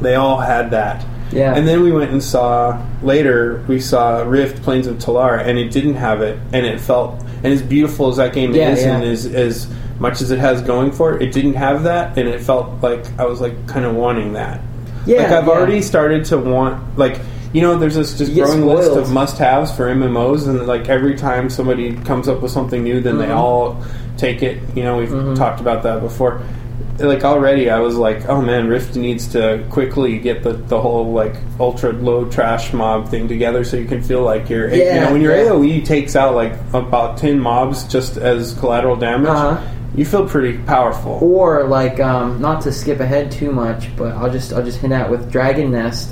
they 0.00 0.14
all 0.14 0.38
had 0.38 0.70
that. 0.70 1.04
Yeah. 1.30 1.54
And 1.54 1.68
then 1.68 1.82
we 1.82 1.92
went 1.92 2.10
and 2.10 2.22
saw 2.22 2.80
later 3.02 3.62
we 3.68 3.80
saw 3.80 4.22
Rift 4.22 4.62
Planes 4.62 4.86
of 4.86 4.96
Telara, 4.96 5.46
and 5.46 5.58
it 5.58 5.70
didn't 5.70 5.96
have 5.96 6.22
it, 6.22 6.38
and 6.54 6.64
it 6.64 6.80
felt 6.80 7.22
and 7.42 7.52
as 7.52 7.62
beautiful 7.62 8.08
as 8.08 8.16
that 8.16 8.32
game 8.32 8.52
Yeah, 8.52 8.70
is, 8.70 8.82
yeah. 8.82 8.94
and 8.96 9.04
as 9.04 9.26
as 9.26 9.68
much 10.00 10.20
as 10.20 10.30
it 10.30 10.38
has 10.38 10.60
going 10.62 10.92
for 10.92 11.16
it, 11.16 11.22
it 11.22 11.32
didn't 11.32 11.54
have 11.54 11.82
that, 11.84 12.16
and 12.18 12.28
it 12.28 12.40
felt 12.40 12.82
like 12.82 13.04
I 13.18 13.24
was 13.26 13.40
like 13.40 13.66
kind 13.66 13.84
of 13.84 13.94
wanting 13.96 14.34
that. 14.34 14.60
Yeah, 15.06 15.22
like 15.22 15.32
I've 15.32 15.46
yeah. 15.46 15.52
already 15.52 15.82
started 15.82 16.24
to 16.26 16.38
want 16.38 16.98
like. 16.98 17.18
You 17.50 17.62
know, 17.62 17.78
there's 17.78 17.94
this 17.94 18.18
just 18.18 18.34
growing 18.34 18.66
list 18.66 18.90
of 18.90 19.10
must-haves 19.10 19.72
for 19.74 19.86
MMOs, 19.86 20.46
and 20.46 20.66
like 20.66 20.90
every 20.90 21.16
time 21.16 21.48
somebody 21.48 21.94
comes 21.96 22.28
up 22.28 22.42
with 22.42 22.50
something 22.52 22.84
new, 22.84 23.00
then 23.00 23.16
they 23.16 23.28
Mhm. 23.28 23.36
all 23.36 23.82
take 24.18 24.42
it. 24.42 24.58
You 24.74 24.82
know, 24.82 24.98
we've 24.98 25.08
Mhm. 25.08 25.34
talked 25.34 25.58
about 25.58 25.82
that 25.84 26.02
before. 26.02 26.42
Like 26.98 27.22
already, 27.24 27.70
I 27.70 27.78
was 27.78 27.94
like, 27.96 28.28
"Oh 28.28 28.42
man, 28.42 28.66
Rift 28.66 28.96
needs 28.96 29.28
to 29.28 29.64
quickly 29.70 30.18
get 30.18 30.42
the, 30.42 30.54
the 30.54 30.80
whole 30.80 31.12
like 31.12 31.36
ultra 31.60 31.92
low 31.92 32.24
trash 32.28 32.72
mob 32.72 33.08
thing 33.08 33.28
together, 33.28 33.62
so 33.62 33.76
you 33.76 33.86
can 33.86 34.02
feel 34.02 34.22
like 34.22 34.50
you're 34.50 34.68
you 34.74 34.82
Yeah, 34.82 35.04
know 35.04 35.12
when 35.12 35.22
your 35.22 35.36
yeah. 35.36 35.44
AOE 35.50 35.84
takes 35.84 36.16
out 36.16 36.34
like 36.34 36.54
about 36.72 37.16
ten 37.16 37.38
mobs 37.38 37.84
just 37.84 38.16
as 38.16 38.52
collateral 38.54 38.96
damage, 38.96 39.28
Uh-huh. 39.28 39.60
you 39.94 40.04
feel 40.04 40.28
pretty 40.28 40.58
powerful. 40.58 41.18
Or 41.22 41.64
like, 41.64 42.00
um, 42.00 42.40
not 42.40 42.62
to 42.62 42.72
skip 42.72 42.98
ahead 42.98 43.30
too 43.30 43.52
much, 43.52 43.94
but 43.96 44.16
I'll 44.16 44.30
just 44.30 44.52
I'll 44.52 44.64
just 44.64 44.78
hint 44.80 44.92
out 44.92 45.08
with 45.08 45.30
Dragon 45.30 45.70
Nest. 45.70 46.10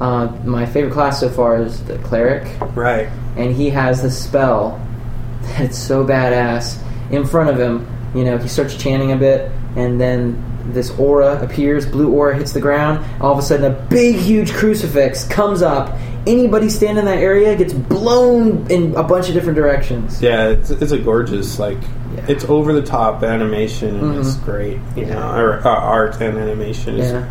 Uh, 0.00 0.28
my 0.44 0.64
favorite 0.64 0.92
class 0.94 1.20
so 1.20 1.28
far 1.28 1.62
is 1.62 1.82
the 1.84 1.98
cleric, 1.98 2.48
Right? 2.74 3.08
and 3.36 3.54
he 3.54 3.68
has 3.70 4.02
this 4.02 4.18
spell 4.24 4.80
that's 5.58 5.76
so 5.78 6.04
badass. 6.06 6.78
In 7.10 7.26
front 7.26 7.50
of 7.50 7.58
him, 7.60 7.86
you 8.14 8.24
know, 8.24 8.38
he 8.38 8.48
starts 8.48 8.74
chanting 8.74 9.12
a 9.12 9.16
bit, 9.16 9.50
and 9.76 10.00
then 10.00 10.42
this 10.72 10.90
aura 10.98 11.42
appears. 11.42 11.86
Blue 11.86 12.10
aura 12.12 12.36
hits 12.36 12.52
the 12.52 12.60
ground. 12.60 13.04
All 13.20 13.32
of 13.32 13.38
a 13.38 13.42
sudden, 13.42 13.64
a 13.70 13.74
big, 13.88 14.16
huge 14.16 14.52
crucifix 14.52 15.24
comes 15.26 15.60
up. 15.62 15.96
Anybody 16.26 16.68
standing 16.68 16.98
in 16.98 17.04
that 17.06 17.18
area 17.18 17.56
gets 17.56 17.72
blown 17.72 18.70
in 18.70 18.94
a 18.94 19.02
bunch 19.02 19.28
of 19.28 19.34
different 19.34 19.56
directions. 19.56 20.22
Yeah, 20.22 20.48
it's, 20.50 20.70
it's 20.70 20.92
a 20.92 20.98
gorgeous 20.98 21.58
like 21.58 21.78
Yeah. 22.14 22.24
it's 22.28 22.44
over 22.44 22.72
the 22.72 22.82
top 22.82 23.22
animation 23.24 23.98
and 23.98 24.18
it's 24.18 24.36
great. 24.36 24.78
You 24.96 25.06
know, 25.06 25.34
or, 25.36 25.54
uh, 25.66 25.68
art 25.68 26.20
and 26.20 26.38
animation 26.38 26.96
is 26.98 27.10
Yeah. 27.10 27.28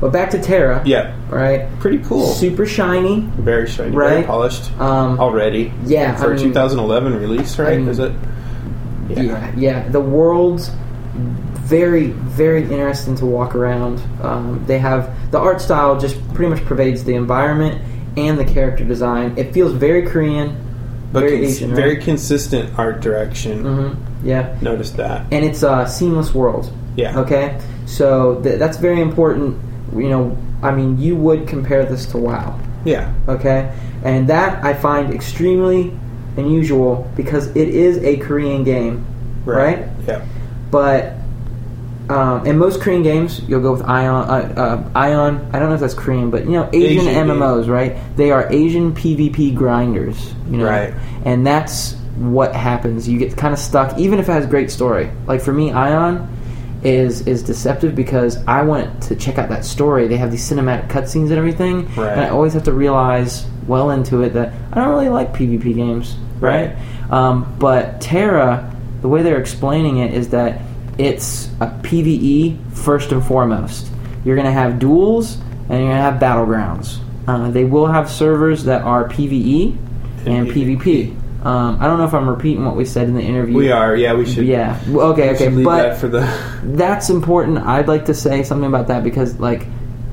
But 0.00 0.12
back 0.12 0.28
to 0.30 0.42
TERA. 0.42 0.82
yeah, 0.84 1.14
Right. 1.30 1.66
pretty 1.78 1.98
cool. 2.00 2.26
Super 2.26 2.66
shiny. 2.66 3.20
Very 3.38 3.66
shiny, 3.66 3.92
very 3.92 4.16
Right. 4.16 4.26
polished 4.26 4.70
Um, 4.78 5.18
already. 5.18 5.72
yeah, 5.86 6.14
for 6.16 6.24
I 6.24 6.32
a 6.32 6.34
mean- 6.34 6.44
2011 6.48 7.18
release, 7.18 7.58
right? 7.58 7.74
I 7.74 7.76
mean- 7.78 7.88
Is 7.88 7.98
it? 8.00 8.12
Yeah, 9.08 9.50
yeah. 9.56 9.88
The 9.88 10.00
world 10.00 10.68
very 11.64 12.08
very 12.08 12.62
interesting 12.62 13.16
to 13.16 13.26
walk 13.26 13.54
around. 13.54 14.00
Um, 14.22 14.62
they 14.66 14.78
have 14.78 15.10
the 15.30 15.38
art 15.38 15.60
style 15.60 15.98
just 15.98 16.16
pretty 16.34 16.50
much 16.50 16.64
pervades 16.64 17.04
the 17.04 17.14
environment 17.14 17.80
and 18.16 18.38
the 18.38 18.44
character 18.44 18.84
design. 18.84 19.34
It 19.36 19.52
feels 19.52 19.72
very 19.72 20.02
Korean, 20.02 20.56
But 21.12 21.20
very 21.20 21.40
cons- 21.40 21.56
Asian, 21.56 21.74
very 21.74 21.94
right? 21.94 22.04
consistent 22.04 22.78
art 22.78 23.00
direction. 23.00 23.64
hmm 23.64 24.26
Yeah, 24.28 24.56
Noticed 24.60 24.96
that. 24.98 25.26
and 25.32 25.44
it's 25.44 25.62
a 25.62 25.86
seamless 25.88 26.34
world. 26.34 26.70
Yeah. 26.96 27.18
Okay, 27.20 27.58
so 27.86 28.40
th- 28.42 28.58
that's 28.58 28.76
very 28.78 29.00
important. 29.00 29.56
You 29.96 30.08
know, 30.10 30.36
I 30.62 30.70
mean, 30.70 30.98
you 30.98 31.16
would 31.16 31.46
compare 31.48 31.84
this 31.84 32.06
to 32.06 32.18
WoW. 32.18 32.58
Yeah. 32.84 33.12
Okay, 33.28 33.72
and 34.04 34.28
that 34.28 34.62
I 34.64 34.74
find 34.74 35.12
extremely 35.14 35.92
unusual 36.36 37.10
because 37.16 37.48
it 37.56 37.68
is 37.68 37.96
a 38.04 38.16
Korean 38.18 38.64
game, 38.64 39.04
right? 39.46 39.86
Yeah. 40.06 40.22
But 40.70 41.14
um, 42.10 42.46
in 42.46 42.58
most 42.58 42.80
Korean 42.80 43.02
games, 43.02 43.40
you'll 43.48 43.62
go 43.62 43.72
with 43.72 43.82
Aion. 43.82 44.28
Uh, 44.28 44.60
uh, 44.60 44.88
Aion. 44.90 45.48
I 45.54 45.58
don't 45.58 45.68
know 45.68 45.74
if 45.74 45.80
that's 45.80 45.94
Korean, 45.94 46.30
but 46.30 46.44
you 46.44 46.52
know, 46.52 46.68
Asian, 46.72 47.08
Asian 47.08 47.26
MMOs, 47.28 47.68
right? 47.68 47.96
They 48.16 48.30
are 48.30 48.50
Asian 48.52 48.94
PvP 48.94 49.54
grinders. 49.54 50.34
You 50.50 50.58
know, 50.58 50.66
Right. 50.66 50.94
And 51.24 51.46
that's 51.46 51.94
what 52.16 52.54
happens. 52.54 53.08
You 53.08 53.18
get 53.18 53.36
kind 53.36 53.52
of 53.54 53.58
stuck, 53.58 53.98
even 53.98 54.18
if 54.18 54.28
it 54.28 54.32
has 54.32 54.46
great 54.46 54.70
story. 54.70 55.10
Like 55.26 55.40
for 55.40 55.52
me, 55.52 55.70
Aion 55.70 56.28
is 56.84 57.26
is 57.26 57.42
deceptive 57.42 57.94
because 57.94 58.36
I 58.46 58.60
went 58.62 59.02
to 59.04 59.16
check 59.16 59.38
out 59.38 59.48
that 59.48 59.64
story. 59.64 60.06
They 60.06 60.18
have 60.18 60.30
these 60.30 60.48
cinematic 60.48 60.88
cutscenes 60.88 61.30
and 61.30 61.38
everything, 61.38 61.86
Right. 61.96 62.12
and 62.12 62.20
I 62.20 62.28
always 62.28 62.52
have 62.52 62.64
to 62.64 62.72
realize 62.72 63.46
well 63.66 63.90
into 63.90 64.20
it 64.22 64.34
that 64.34 64.52
I 64.72 64.76
don't 64.80 64.90
really 64.90 65.08
like 65.08 65.32
PvP 65.32 65.74
games, 65.74 66.14
right? 66.40 66.76
Um, 67.10 67.56
but 67.58 68.02
TERA, 68.02 68.70
the 69.00 69.08
way 69.08 69.22
they're 69.22 69.40
explaining 69.40 69.96
it 69.96 70.12
is 70.12 70.28
that 70.28 70.60
it's 70.98 71.46
a 71.60 71.66
PVE 71.82 72.72
first 72.72 73.12
and 73.12 73.24
foremost. 73.24 73.90
You're 74.24 74.36
going 74.36 74.46
to 74.46 74.52
have 74.52 74.78
duels 74.78 75.36
and 75.68 75.78
you're 75.80 75.88
going 75.88 75.96
to 75.96 76.02
have 76.02 76.20
battlegrounds. 76.20 77.00
Uh, 77.26 77.50
they 77.50 77.64
will 77.64 77.86
have 77.86 78.10
servers 78.10 78.64
that 78.64 78.82
are 78.82 79.08
PVE 79.08 79.76
and, 80.26 80.48
PvP. 80.48 81.20
Um, 81.44 81.78
I 81.80 81.86
don't 81.86 81.98
know 81.98 82.04
if 82.04 82.14
I'm 82.14 82.28
repeating 82.28 82.64
what 82.64 82.76
we 82.76 82.84
said 82.84 83.06
in 83.08 83.14
the 83.14 83.22
interview. 83.22 83.56
We 83.56 83.70
are. 83.70 83.94
Yeah. 83.94 84.14
We 84.14 84.26
should. 84.26 84.46
Yeah. 84.46 84.80
Okay. 84.88 85.34
Okay. 85.34 85.62
But 85.62 85.82
that 85.82 85.98
for 85.98 86.08
the. 86.08 86.20
that's 86.64 87.10
important. 87.10 87.58
I'd 87.58 87.88
like 87.88 88.06
to 88.06 88.14
say 88.14 88.42
something 88.42 88.68
about 88.68 88.88
that 88.88 89.04
because 89.04 89.38
like 89.38 89.66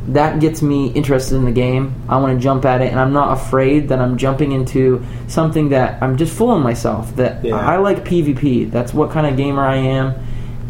that 0.09 0.39
gets 0.39 0.61
me 0.61 0.87
interested 0.91 1.35
in 1.35 1.45
the 1.45 1.51
game. 1.51 1.95
I 2.09 2.17
want 2.17 2.37
to 2.37 2.43
jump 2.43 2.65
at 2.65 2.81
it, 2.81 2.91
and 2.91 2.99
I'm 2.99 3.13
not 3.13 3.37
afraid 3.37 3.89
that 3.89 3.99
I'm 3.99 4.17
jumping 4.17 4.51
into 4.51 5.05
something 5.27 5.69
that 5.69 6.01
I'm 6.01 6.17
just 6.17 6.35
fooling 6.35 6.63
myself. 6.63 7.15
That 7.15 7.45
Yeah. 7.45 7.55
I 7.55 7.77
like 7.77 8.03
PvP. 8.03 8.69
That's 8.71 8.93
what 8.93 9.11
kind 9.11 9.27
of 9.27 9.37
gamer 9.37 9.63
I 9.63 9.75
am, 9.77 10.15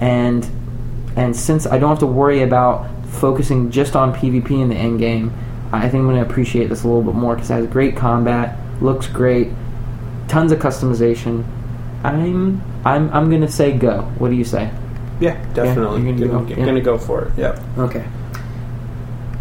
and 0.01 0.49
and 1.15 1.35
since 1.35 1.65
I 1.65 1.77
don't 1.77 1.89
have 1.89 1.99
to 1.99 2.07
worry 2.07 2.41
about 2.41 2.87
focusing 3.05 3.71
just 3.71 3.95
on 3.95 4.13
PvP 4.13 4.51
in 4.51 4.69
the 4.69 4.75
end 4.75 4.99
game, 4.99 5.33
I 5.71 5.81
think 5.81 6.01
I'm 6.01 6.07
going 6.07 6.21
to 6.23 6.29
appreciate 6.29 6.67
this 6.67 6.83
a 6.83 6.87
little 6.87 7.03
bit 7.03 7.15
more 7.15 7.35
because 7.35 7.51
it 7.51 7.55
has 7.55 7.67
great 7.67 7.95
combat, 7.95 8.57
looks 8.81 9.07
great, 9.07 9.49
tons 10.27 10.51
of 10.51 10.59
customization. 10.59 11.45
I'm 12.03 12.61
I'm 12.83 13.09
I'm 13.13 13.29
going 13.29 13.41
to 13.41 13.51
say 13.51 13.77
go. 13.77 14.01
What 14.17 14.29
do 14.29 14.35
you 14.35 14.43
say? 14.43 14.71
Yeah. 15.19 15.33
Definitely. 15.53 16.01
you're 16.01 16.13
gonna 16.13 16.45
gonna, 16.45 16.55
go, 16.55 16.73
yeah. 16.73 16.79
go 16.79 16.97
for 16.97 17.25
it. 17.25 17.33
Yeah. 17.37 17.63
Okay. 17.77 18.05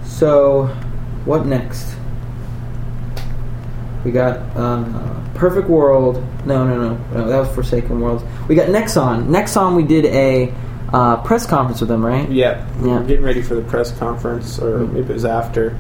So, 0.04 0.66
what 1.24 1.46
next? 1.46 1.94
We 4.04 4.12
got 4.12 4.38
uh, 4.56 4.84
Perfect 5.34 5.68
World. 5.68 6.16
No, 6.46 6.66
no, 6.66 6.76
no, 6.76 6.96
no. 7.12 7.28
That 7.28 7.38
was 7.38 7.48
Forsaken 7.54 8.00
Worlds. 8.00 8.24
We 8.48 8.54
got 8.54 8.68
Nexon. 8.68 9.26
Nexon. 9.28 9.76
We 9.76 9.82
did 9.82 10.06
a 10.06 10.52
uh, 10.92 11.16
press 11.22 11.46
conference 11.46 11.80
with 11.80 11.88
them, 11.88 12.04
right? 12.04 12.28
Yeah, 12.30 12.64
we 12.80 12.88
Yeah. 12.88 12.98
were 12.98 13.04
getting 13.04 13.24
ready 13.24 13.42
for 13.42 13.54
the 13.54 13.62
press 13.62 13.92
conference, 13.96 14.58
or 14.58 14.80
Mm. 14.80 14.92
maybe 14.94 15.10
it 15.10 15.14
was 15.14 15.24
after. 15.24 15.76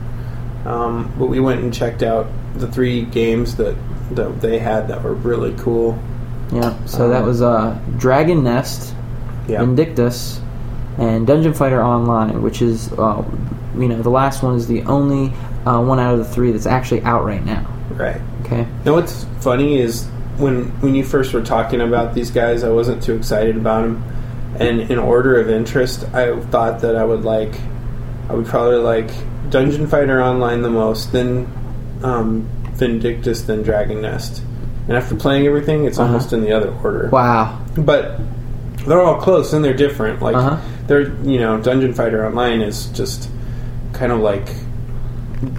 Um, 0.66 1.10
but 1.18 1.26
we 1.26 1.40
went 1.40 1.62
and 1.62 1.72
checked 1.72 2.02
out 2.02 2.26
the 2.56 2.66
three 2.66 3.02
games 3.06 3.56
that, 3.56 3.74
that 4.12 4.40
they 4.40 4.58
had 4.58 4.88
that 4.88 5.02
were 5.02 5.14
really 5.14 5.54
cool. 5.58 5.98
Yeah. 6.52 6.74
So 6.84 7.08
that 7.08 7.24
was 7.24 7.40
uh, 7.42 7.76
Dragon 7.96 8.44
Nest, 8.44 8.94
Yeah, 9.48 9.60
Vindictus, 9.60 10.40
and 10.98 11.26
Dungeon 11.26 11.54
Fighter 11.54 11.82
Online, 11.82 12.42
which 12.42 12.60
is, 12.60 12.92
uh, 12.92 13.22
you 13.78 13.88
know, 13.88 14.02
the 14.02 14.10
last 14.10 14.42
one 14.42 14.54
is 14.56 14.66
the 14.66 14.82
only 14.82 15.32
uh, 15.66 15.80
one 15.82 15.98
out 15.98 16.12
of 16.12 16.18
the 16.18 16.24
three 16.24 16.52
that's 16.52 16.66
actually 16.66 17.02
out 17.02 17.24
right 17.24 17.44
now. 17.44 17.66
Right. 17.90 18.20
Okay. 18.42 18.66
Now, 18.84 18.94
what's 18.94 19.24
funny 19.40 19.78
is 19.78 20.06
when 20.38 20.64
when 20.80 20.94
you 20.94 21.04
first 21.04 21.32
were 21.32 21.42
talking 21.42 21.80
about 21.80 22.14
these 22.14 22.30
guys, 22.30 22.64
I 22.64 22.70
wasn't 22.70 23.02
too 23.02 23.14
excited 23.14 23.56
about 23.56 23.82
them. 23.82 24.02
And 24.58 24.80
in 24.90 24.98
order 24.98 25.38
of 25.40 25.48
interest, 25.48 26.04
I 26.12 26.38
thought 26.50 26.80
that 26.80 26.96
I 26.96 27.04
would 27.04 27.22
like, 27.24 27.54
I 28.28 28.34
would 28.34 28.46
probably 28.46 28.76
like 28.78 29.10
Dungeon 29.50 29.86
Fighter 29.86 30.20
Online 30.22 30.62
the 30.62 30.70
most, 30.70 31.12
then 31.12 31.46
um, 32.02 32.48
Vindictus, 32.74 33.42
then 33.42 33.62
Dragon 33.62 34.02
Nest. 34.02 34.42
And 34.88 34.96
after 34.96 35.14
playing 35.14 35.46
everything, 35.46 35.84
it's 35.84 35.98
Uh-huh. 35.98 36.06
almost 36.08 36.32
in 36.32 36.40
the 36.42 36.52
other 36.52 36.74
order. 36.82 37.08
Wow. 37.12 37.58
but 37.76 38.18
they're 38.86 39.00
all 39.00 39.20
close 39.20 39.52
and 39.52 39.64
they're 39.64 39.74
different. 39.74 40.20
Like 40.22 40.34
Uh-huh. 40.36 40.56
they're 40.86 41.12
you 41.22 41.38
know 41.38 41.60
Dungeon 41.60 41.92
Fighter 41.94 42.26
Online 42.26 42.60
is 42.60 42.86
just 42.86 43.28
kind 43.92 44.10
of 44.10 44.20
like 44.20 44.48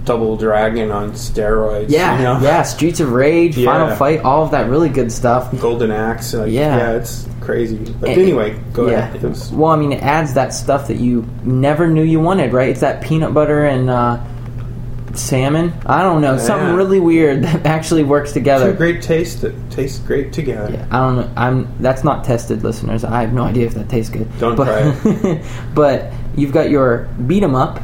Double 0.04 0.36
Dragon 0.36 0.90
on 0.90 1.12
steroids. 1.12 1.86
Yeah, 1.88 2.16
you 2.18 2.22
know? 2.24 2.38
yeah. 2.40 2.62
Streets 2.62 3.00
of 3.00 3.12
Rage, 3.12 3.56
Final 3.64 3.94
Fight, 3.96 4.20
all 4.20 4.44
of 4.44 4.50
that 4.52 4.68
really 4.68 4.88
good 4.88 5.10
stuff. 5.10 5.50
Golden 5.60 5.90
Axe. 5.90 6.34
Like, 6.34 6.50
Yeah. 6.52 6.76
yeah, 6.76 6.90
it's 6.92 7.26
crazy. 7.40 7.78
But 8.00 8.10
And- 8.10 8.20
anyway, 8.22 8.56
go 8.72 8.88
yeah. 8.88 8.98
ahead. 9.08 9.22
Was- 9.22 9.50
Well, 9.52 9.70
I 9.72 9.76
mean, 9.76 9.92
it 9.92 10.02
adds 10.02 10.34
that 10.34 10.54
stuff 10.54 10.86
that 10.88 10.98
you 10.98 11.24
never 11.44 11.88
knew 11.88 12.02
you 12.04 12.20
wanted, 12.20 12.52
right? 12.52 12.68
It's 12.68 12.80
that 12.80 13.00
peanut 13.00 13.34
butter 13.34 13.64
and 13.64 13.90
uh, 13.90 14.18
salmon. 15.14 15.72
I 15.84 16.02
don't 16.02 16.20
know, 16.20 16.38
something 16.38 16.74
really 16.74 17.00
weird 17.00 17.42
that 17.44 17.66
actually 17.66 18.04
works 18.04 18.32
together. 18.32 18.72
great 18.72 19.02
taste 19.02 19.42
that 19.42 19.52
tastes 19.70 19.98
great 19.98 20.32
together. 20.32 20.72
Yeah, 20.72 20.86
I 20.90 21.00
don't 21.00 21.16
know. 21.16 21.30
I'm 21.36 21.68
that's 21.80 22.04
not 22.04 22.24
tested, 22.24 22.62
listeners. 22.64 23.04
I 23.04 23.20
have 23.22 23.32
no 23.32 23.42
idea 23.42 23.66
if 23.66 23.74
that 23.74 23.88
tastes 23.88 24.10
good. 24.10 24.28
Don't 24.38 24.56
but, 24.56 24.64
try 25.02 25.42
but 25.74 26.12
you've 26.36 26.52
got 26.52 26.70
your 26.70 27.08
beat 27.26 27.42
'em 27.42 27.54
up 27.54 27.80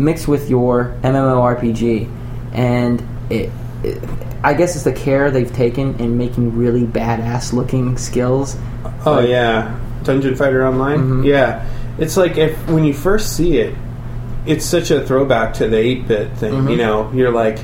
mixed 0.00 0.26
with 0.26 0.48
your 0.50 0.96
MMORPG, 1.02 2.08
and 2.52 3.02
it, 3.30 3.50
it. 3.84 4.02
I 4.42 4.54
guess 4.54 4.74
it's 4.74 4.84
the 4.84 4.92
care 4.92 5.30
they've 5.30 5.52
taken 5.52 5.98
in 6.00 6.16
making 6.16 6.56
really 6.56 6.84
badass 6.84 7.52
looking 7.52 7.96
skills. 7.98 8.56
Oh 9.04 9.16
Like- 9.16 9.28
yeah, 9.28 9.78
Dungeon 10.02 10.34
Fighter 10.34 10.66
Online. 10.66 10.98
Mhm. 11.22 11.24
Yeah, 11.26 11.64
it's 11.98 12.16
like 12.16 12.38
if 12.38 12.56
when 12.68 12.84
you 12.84 12.94
first 12.94 13.36
see 13.36 13.58
it, 13.58 13.74
it's 14.46 14.64
such 14.64 14.90
a 14.90 15.04
throwback 15.06 15.52
to 15.54 15.68
the 15.68 15.76
eight 15.76 16.08
bit 16.08 16.32
thing. 16.38 16.54
Mhm. 16.54 16.70
You 16.70 16.76
know, 16.78 17.10
you're 17.14 17.32
like, 17.32 17.58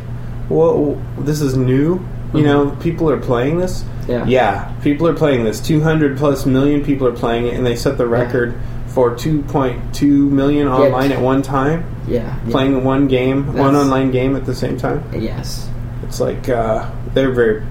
"Whoa, 0.49 0.99
this 1.19 1.41
is 1.41 1.57
new." 1.57 2.01
You 2.35 2.43
Mhm. 2.43 2.45
know, 2.45 2.67
people 2.81 3.09
are 3.11 3.17
playing 3.17 3.59
this. 3.59 3.85
Yeah. 4.07 4.25
Yeah, 4.27 4.65
people 4.83 5.09
are 5.09 5.15
playing 5.15 5.45
this. 5.45 5.59
Two 5.61 5.81
hundred 5.81 6.19
plus 6.19 6.45
million 6.45 6.83
people 6.85 7.07
are 7.07 7.13
playing 7.13 7.47
it, 7.47 7.55
and 7.55 7.65
they 7.65 7.75
set 7.77 7.97
the 7.97 8.07
record 8.07 8.55
for 8.97 9.15
two 9.15 9.43
point 9.43 9.95
two 9.95 10.31
million 10.31 10.67
online 10.67 11.13
at 11.13 11.21
one 11.21 11.43
time, 11.43 11.85
Yeah. 12.09 12.35
yeah. 12.47 12.51
playing 12.51 12.83
one 12.83 13.09
game, 13.09 13.53
one 13.55 13.77
online 13.77 14.11
game 14.11 14.35
at 14.37 14.47
the 14.47 14.55
same 14.55 14.79
time. 14.79 15.05
Yes. 15.13 15.69
It's 16.05 16.19
like 16.19 16.49
uh, 16.49 16.91
they're 17.13 17.31
very, 17.31 17.63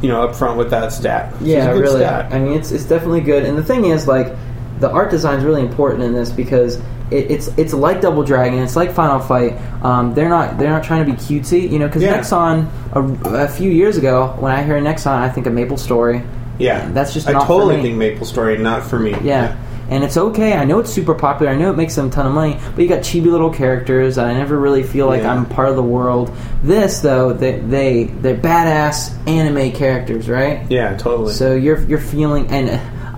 you 0.00 0.08
know, 0.08 0.26
upfront 0.26 0.56
with 0.56 0.70
that 0.70 0.90
stat. 0.90 1.34
Yeah, 1.42 1.70
really. 1.72 2.00
stat. 2.00 2.32
I 2.32 2.38
mean, 2.38 2.54
it's 2.54 2.72
it's 2.72 2.84
definitely 2.84 3.20
good. 3.20 3.44
And 3.44 3.58
the 3.58 3.62
thing 3.62 3.84
is, 3.84 4.08
like, 4.08 4.34
the 4.78 4.90
art 4.90 5.10
design 5.10 5.38
is 5.38 5.44
really 5.44 5.60
important 5.60 6.02
in 6.02 6.14
this 6.14 6.30
because 6.30 6.80
it's 7.10 7.48
it's 7.58 7.74
like 7.74 8.00
Double 8.00 8.22
Dragon. 8.22 8.60
It's 8.60 8.74
like 8.74 8.92
Final 8.92 9.18
Fight. 9.18 9.60
Um, 9.84 10.14
they're 10.14 10.30
not 10.30 10.56
they're 10.56 10.70
not 10.70 10.82
trying 10.82 11.04
to 11.04 11.12
be 11.12 11.18
cutesy, 11.18 11.70
you 11.70 11.78
know. 11.78 11.88
Because 11.88 12.02
Yeah. 12.04 12.20
Nexon 12.20 12.70
a, 12.94 13.44
a 13.44 13.48
few 13.48 13.70
years 13.70 13.98
ago, 13.98 14.34
when 14.38 14.50
I 14.50 14.62
hear 14.62 14.80
Nexon, 14.80 15.08
I 15.12 15.28
think 15.28 15.46
of 15.46 15.52
Maple 15.52 15.76
Story. 15.76 16.22
Yeah, 16.58 16.90
That's 16.92 17.12
just 17.12 17.28
I 17.28 17.32
totally 17.32 17.82
think 17.82 17.98
Maple 17.98 18.24
Story 18.24 18.56
not 18.56 18.82
for 18.82 18.98
me. 18.98 19.14
Yeah. 19.22 19.58
And 19.90 20.04
it's 20.04 20.16
okay. 20.16 20.54
I 20.54 20.64
know 20.64 20.78
it's 20.78 20.92
super 20.92 21.14
popular. 21.14 21.50
I 21.52 21.56
know 21.56 21.70
it 21.70 21.76
makes 21.76 21.96
them 21.96 22.06
a 22.06 22.10
ton 22.10 22.24
of 22.26 22.32
money. 22.32 22.58
But 22.76 22.82
you 22.82 22.88
got 22.88 23.00
chibi 23.00 23.26
little 23.26 23.50
characters. 23.52 24.16
I 24.18 24.32
never 24.32 24.56
really 24.58 24.84
feel 24.84 25.06
like 25.08 25.22
Yeah. 25.22 25.34
I'm 25.34 25.44
part 25.46 25.68
of 25.68 25.74
the 25.76 25.82
world. 25.82 26.30
This 26.62 27.00
though, 27.00 27.32
they 27.32 27.58
they 27.58 28.04
they're 28.04 28.36
badass 28.36 29.10
anime 29.28 29.72
characters, 29.72 30.28
right? 30.28 30.64
yeah, 30.70 30.96
totally. 30.96 31.32
So 31.34 31.54
you're 31.54 31.80
you're 31.88 31.98
feeling, 31.98 32.46
and 32.48 32.70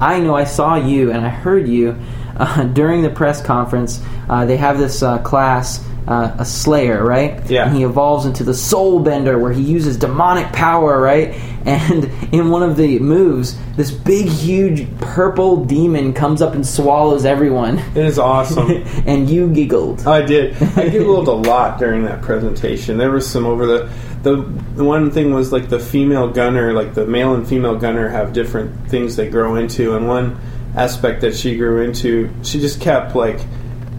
I 0.02 0.19
know 0.19 0.35
I 0.35 0.45
saw 0.45 0.76
you 0.76 1.12
and 1.12 1.25
I 1.25 1.29
heard 1.29 1.69
you 1.69 1.95
uh, 2.38 2.64
during 2.73 3.02
the 3.02 3.11
press 3.11 3.43
conference. 3.45 4.02
Uh, 4.29 4.47
they 4.47 4.57
have 4.57 4.79
this 4.79 5.02
uh, 5.02 5.19
class, 5.19 5.85
uh, 6.06 6.35
a 6.38 6.44
Slayer, 6.44 7.04
right? 7.04 7.49
Yeah. 7.49 7.66
And 7.66 7.76
he 7.76 7.85
evolves 7.85 8.26
into 8.26 8.44
the 8.44 8.54
Soul 8.54 9.00
Bender, 9.00 9.38
where 9.38 9.52
he 9.52 9.62
uses 9.62 9.97
demonic 9.97 10.52
power, 10.52 11.00
right? 11.00 11.35
And 11.64 12.11
in 12.35 12.50
one 12.50 12.64
of 12.64 12.76
the 12.76 12.99
moves, 12.99 13.56
this 13.76 13.92
big, 13.92 14.26
huge 14.26 14.85
purple 14.99 15.64
demon 15.64 16.12
comes 16.12 16.42
up 16.42 16.54
and 16.54 16.66
swallows 16.66 17.25
everyone, 17.25 17.78
it 17.78 18.04
is 18.04 18.18
awesome. 18.18 18.68
and 19.06 19.30
you 19.30 19.49
giggled. 19.49 20.04
I 20.04 20.23
did. 20.23 20.61
I 20.76 20.88
giggled 20.90 21.28
a 21.28 21.32
lot 21.32 21.78
during 21.78 22.02
that 22.06 22.21
presentation. 22.21 22.99
There 22.99 23.12
was 23.12 23.30
some 23.30 23.47
over 23.47 23.66
the 23.66 23.88
the 24.25 24.42
the 24.75 24.82
one 24.82 25.12
thing 25.12 25.32
was 25.32 25.52
like 25.52 25.68
the 25.68 25.78
female 25.78 26.28
gunner, 26.28 26.73
like 26.73 26.94
the 26.94 27.06
male 27.06 27.35
and 27.35 27.47
female 27.47 27.76
gunner 27.76 28.09
have 28.09 28.32
different 28.32 28.90
things 28.90 29.14
they 29.14 29.28
grow 29.28 29.54
into, 29.54 29.94
and 29.94 30.09
one 30.09 30.40
aspect 30.75 31.21
that 31.21 31.37
she 31.37 31.56
grew 31.56 31.82
into. 31.82 32.28
She 32.42 32.59
just 32.59 32.80
kept 32.80 33.14
like 33.14 33.38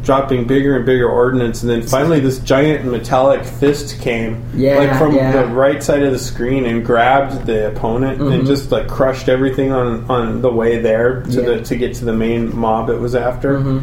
dropping 0.03 0.45
bigger 0.45 0.75
and 0.75 0.86
bigger 0.86 1.10
ordnance, 1.10 1.63
and 1.63 1.72
then 1.72 1.81
finally 1.81 2.19
this 2.19 2.39
giant 2.39 2.86
metallic 2.86 3.43
fist 3.45 4.00
came, 4.01 4.43
Yeah, 4.55 4.77
like 4.77 4.98
from 4.98 5.15
yeah. 5.15 5.31
the 5.31 5.48
right 5.48 5.81
side 5.81 6.03
of 6.03 6.12
the 6.12 6.19
screen, 6.19 6.65
and 6.65 6.86
grabbed 6.86 7.45
the 7.45 7.67
opponent 7.67 8.19
Mhm. 8.19 8.33
and 8.33 8.45
just 8.48 8.72
like 8.72 8.88
crushed 8.88 9.29
everything 9.29 9.72
on 9.72 10.05
on 10.10 10.41
the 10.41 10.51
way 10.51 10.79
there 10.79 11.22
to 11.31 11.41
Yeah. 11.41 11.45
the 11.50 11.62
to 11.62 11.75
get 11.77 11.93
to 11.95 12.05
the 12.05 12.13
main 12.13 12.55
mob 12.55 12.89
it 12.89 13.00
was 13.00 13.15
after. 13.15 13.60
Mhm. 13.60 13.81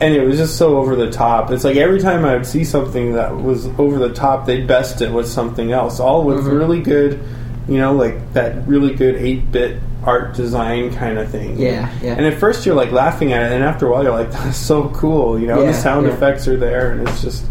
And 0.00 0.12
it 0.12 0.26
was 0.26 0.38
just 0.38 0.56
so 0.56 0.76
over 0.78 0.96
the 0.96 1.06
top. 1.08 1.52
It's 1.52 1.62
like 1.62 1.76
every 1.76 2.00
time 2.00 2.24
I 2.24 2.34
would 2.34 2.46
see 2.46 2.64
something 2.64 3.14
that 3.14 3.40
was 3.40 3.68
over 3.78 3.96
the 3.98 4.08
top, 4.08 4.44
they'd 4.44 4.66
best 4.66 5.00
it 5.00 5.12
with 5.12 5.26
something 5.28 5.70
else, 5.70 6.00
all 6.00 6.24
with 6.24 6.44
Mhm. 6.44 6.58
really 6.58 6.80
good, 6.80 7.20
you 7.68 7.78
know, 7.78 7.94
like 7.94 8.32
that 8.34 8.66
really 8.66 8.94
good 8.94 9.16
eight 9.16 9.50
bit 9.50 9.80
art 10.04 10.34
design 10.34 10.94
kind 10.94 11.18
of 11.18 11.30
thing. 11.30 11.58
Yeah, 11.58 11.92
yeah. 12.02 12.14
And 12.14 12.26
at 12.26 12.38
first 12.38 12.66
you're 12.66 12.74
like 12.74 12.92
laughing 12.92 13.32
at 13.32 13.50
it, 13.50 13.54
and 13.54 13.64
after 13.64 13.86
a 13.86 13.90
while 13.90 14.02
you're 14.02 14.12
like, 14.12 14.30
"That's 14.30 14.56
so 14.56 14.90
cool," 14.90 15.38
you 15.38 15.46
know. 15.46 15.60
Yeah, 15.60 15.72
the 15.72 15.74
sound 15.74 16.06
yeah. 16.06 16.12
effects 16.12 16.46
are 16.48 16.56
there, 16.56 16.92
and 16.92 17.08
it's 17.08 17.22
just 17.22 17.44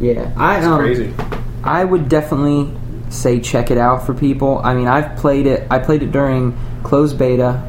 Yeah, 0.00 0.32
I 0.36 0.58
it's 0.58 0.66
um, 0.66 0.78
crazy. 0.78 1.14
I 1.62 1.84
would 1.84 2.08
definitely 2.08 2.72
say 3.08 3.40
check 3.40 3.70
it 3.70 3.78
out 3.78 4.04
for 4.04 4.12
people. 4.12 4.60
I 4.62 4.74
mean, 4.74 4.88
I've 4.88 5.16
played 5.16 5.46
it. 5.46 5.66
I 5.70 5.78
played 5.78 6.02
it 6.02 6.12
during 6.12 6.56
closed 6.82 7.18
beta 7.18 7.62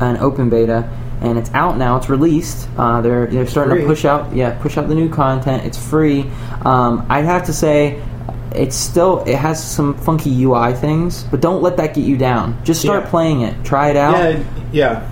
and 0.00 0.18
open 0.18 0.50
beta, 0.50 0.88
and 1.20 1.36
it's 1.36 1.50
out 1.52 1.76
now. 1.76 1.96
It's 1.96 2.08
released. 2.08 2.68
Uh, 2.78 3.00
they're 3.00 3.26
they're 3.26 3.46
starting 3.46 3.74
Free. 3.74 3.82
to 3.82 3.88
push 3.88 4.04
out 4.04 4.34
yeah 4.34 4.56
push 4.62 4.78
out 4.78 4.88
the 4.88 4.94
new 4.94 5.08
content. 5.08 5.64
It's 5.64 5.78
free. 5.78 6.30
Um, 6.62 7.06
I'd 7.08 7.24
have 7.24 7.46
to 7.46 7.52
say. 7.52 8.00
It's 8.54 8.74
still 8.76 9.22
it 9.26 9.36
has 9.36 9.62
some 9.62 9.94
funky 9.94 10.42
UI 10.44 10.72
things, 10.74 11.22
but 11.30 11.40
don't 11.40 11.62
let 11.62 11.76
that 11.76 11.94
get 11.94 12.04
you 12.04 12.16
down. 12.16 12.56
Just 12.64 12.80
start 12.80 13.04
Yeah. 13.04 13.10
playing 13.10 13.40
it, 13.42 13.62
try 13.64 13.90
it 13.90 13.96
out. 13.96 14.14
Yeah, 14.18 14.42
yeah. 14.72 15.08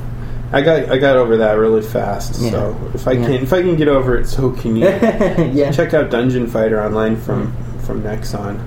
I 0.52 0.62
got 0.62 0.90
I 0.90 0.98
got 0.98 1.16
over 1.16 1.36
that 1.38 1.52
really 1.58 1.82
fast. 1.82 2.40
Yeah. 2.40 2.50
So 2.50 2.76
if 2.94 3.06
I 3.06 3.12
Yeah. 3.12 3.24
can 3.26 3.34
if 3.34 3.52
I 3.52 3.62
can 3.62 3.76
get 3.76 3.88
over 3.88 4.16
it, 4.16 4.26
so 4.26 4.50
can 4.50 4.76
you. 4.76 4.86
yeah. 5.52 5.70
Check 5.70 5.94
out 5.94 6.10
Dungeon 6.10 6.46
Fighter 6.46 6.82
online 6.82 7.16
from 7.16 7.52
from 7.82 8.02
Nexon. 8.02 8.58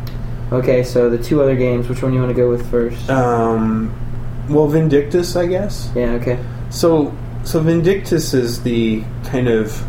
Okay, 0.52 0.84
so 0.84 1.10
the 1.10 1.18
two 1.18 1.42
other 1.42 1.56
games, 1.56 1.88
which 1.88 2.02
one 2.04 2.14
you 2.14 2.20
want 2.20 2.30
to 2.36 2.40
go 2.42 2.50
with 2.50 2.70
first? 2.70 3.10
Um, 3.10 3.92
well, 4.50 4.68
Vindictus, 4.68 5.36
I 5.38 5.48
guess. 5.48 5.90
yeah. 5.96 6.12
Okay. 6.14 6.38
So 6.70 7.14
so 7.44 7.60
Vindictus 7.60 8.34
is 8.34 8.62
the 8.64 9.04
kind 9.26 9.48
of 9.48 9.82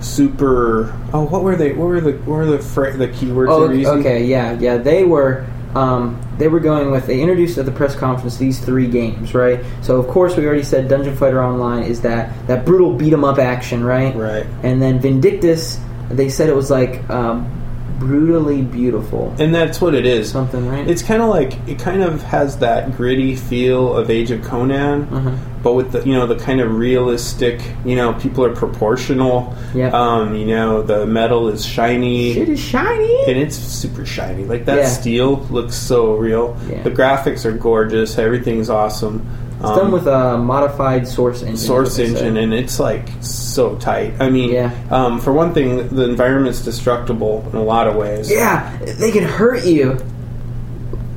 super. 0.00 0.92
Oh, 1.12 1.22
what 1.26 1.42
were 1.42 1.56
they? 1.56 1.72
What 1.72 1.88
were 1.88 2.00
the 2.00 2.12
what 2.12 2.36
were 2.36 2.46
the 2.46 2.58
fra- 2.58 2.96
the 2.96 3.08
keywords? 3.08 3.48
Oh, 3.50 3.62
they 3.62 3.68
were 3.68 3.74
using? 3.74 3.98
okay, 3.98 4.24
yeah, 4.24 4.52
yeah. 4.58 4.76
They 4.76 5.04
were 5.04 5.44
um, 5.74 6.20
they 6.38 6.48
were 6.48 6.60
going 6.60 6.90
with 6.90 7.06
they 7.06 7.20
introduced 7.20 7.58
at 7.58 7.66
the 7.66 7.72
press 7.72 7.94
conference 7.94 8.36
these 8.38 8.58
three 8.60 8.86
games, 8.88 9.34
right? 9.34 9.60
So 9.82 9.96
of 9.98 10.08
course 10.08 10.36
we 10.36 10.46
already 10.46 10.62
said 10.62 10.88
Dungeon 10.88 11.16
Fighter 11.16 11.42
Online 11.42 11.82
is 11.82 12.00
that 12.02 12.30
that 12.46 12.64
brutal 12.64 12.92
beat 12.94 13.12
'em 13.12 13.24
up 13.24 13.38
action, 13.38 13.84
right? 13.84 14.14
Right. 14.16 14.46
And 14.62 14.80
then 14.80 15.00
Vindictus, 15.00 15.78
they 16.10 16.28
said 16.28 16.48
it 16.48 16.56
was 16.56 16.70
like 16.70 17.08
um, 17.10 17.50
brutally 17.98 18.60
beautiful, 18.62 19.34
And 19.38 19.54
that's 19.54 19.80
what 19.80 19.94
it 19.94 20.04
is. 20.06 20.30
something, 20.30 20.66
right? 20.68 20.88
It's 20.88 21.02
kind 21.02 21.22
of 21.22 21.28
like 21.30 21.54
it 21.66 21.78
kind 21.78 22.02
of 22.02 22.22
has 22.22 22.58
that 22.58 22.96
gritty 22.96 23.34
feel 23.36 23.96
of 23.96 24.10
Age 24.10 24.30
of 24.30 24.42
Conan, 24.42 25.06
Mhm. 25.06 25.36
But 25.66 25.74
with 25.74 25.90
the 25.90 26.00
you 26.06 26.14
know 26.14 26.26
the 26.28 26.36
kind 26.36 26.60
of 26.60 26.76
realistic. 26.76 27.60
You 27.84 27.96
know, 27.96 28.12
people 28.14 28.44
are 28.44 28.54
proportional. 28.54 29.52
Yeah. 29.74 29.88
Um, 29.88 30.36
you 30.36 30.46
know, 30.46 30.82
the 30.82 31.06
metal 31.06 31.48
is 31.48 31.66
shiny. 31.66 32.34
Shit 32.34 32.48
is 32.48 32.60
shiny. 32.60 33.24
and 33.26 33.36
it's 33.36 33.56
super 33.56 34.06
shiny. 34.06 34.44
Like 34.44 34.64
that 34.66 34.78
Yeah. 34.78 34.86
steel 34.88 35.30
looks 35.50 35.74
so 35.74 36.14
real. 36.14 36.56
Yeah. 36.70 36.82
The 36.84 36.90
graphics 36.92 37.44
are 37.44 37.52
gorgeous. 37.52 38.16
Everything's 38.16 38.70
awesome. 38.70 39.26
It's 39.58 39.70
done 39.70 39.90
with 39.90 40.06
a 40.06 40.36
modified 40.38 41.08
Source 41.08 41.40
engine. 41.42 41.56
Source 41.56 41.98
is 41.98 42.12
what 42.12 42.20
they 42.20 42.28
engine, 42.28 42.36
and 42.44 42.54
it's 42.54 42.78
like 42.78 43.08
so 43.20 43.74
tight. 43.76 44.12
I 44.20 44.28
mean, 44.30 44.50
Yeah. 44.52 44.70
um, 44.90 45.18
for 45.18 45.32
one 45.32 45.52
thing, 45.54 45.88
the 45.88 46.04
environment's 46.04 46.60
destructible 46.62 47.42
in 47.50 47.56
a 47.58 47.62
lot 47.64 47.88
of 47.88 47.96
ways. 47.96 48.30
yeah, 48.30 48.70
they 49.00 49.10
can 49.10 49.24
hurt 49.24 49.64
you. 49.64 49.98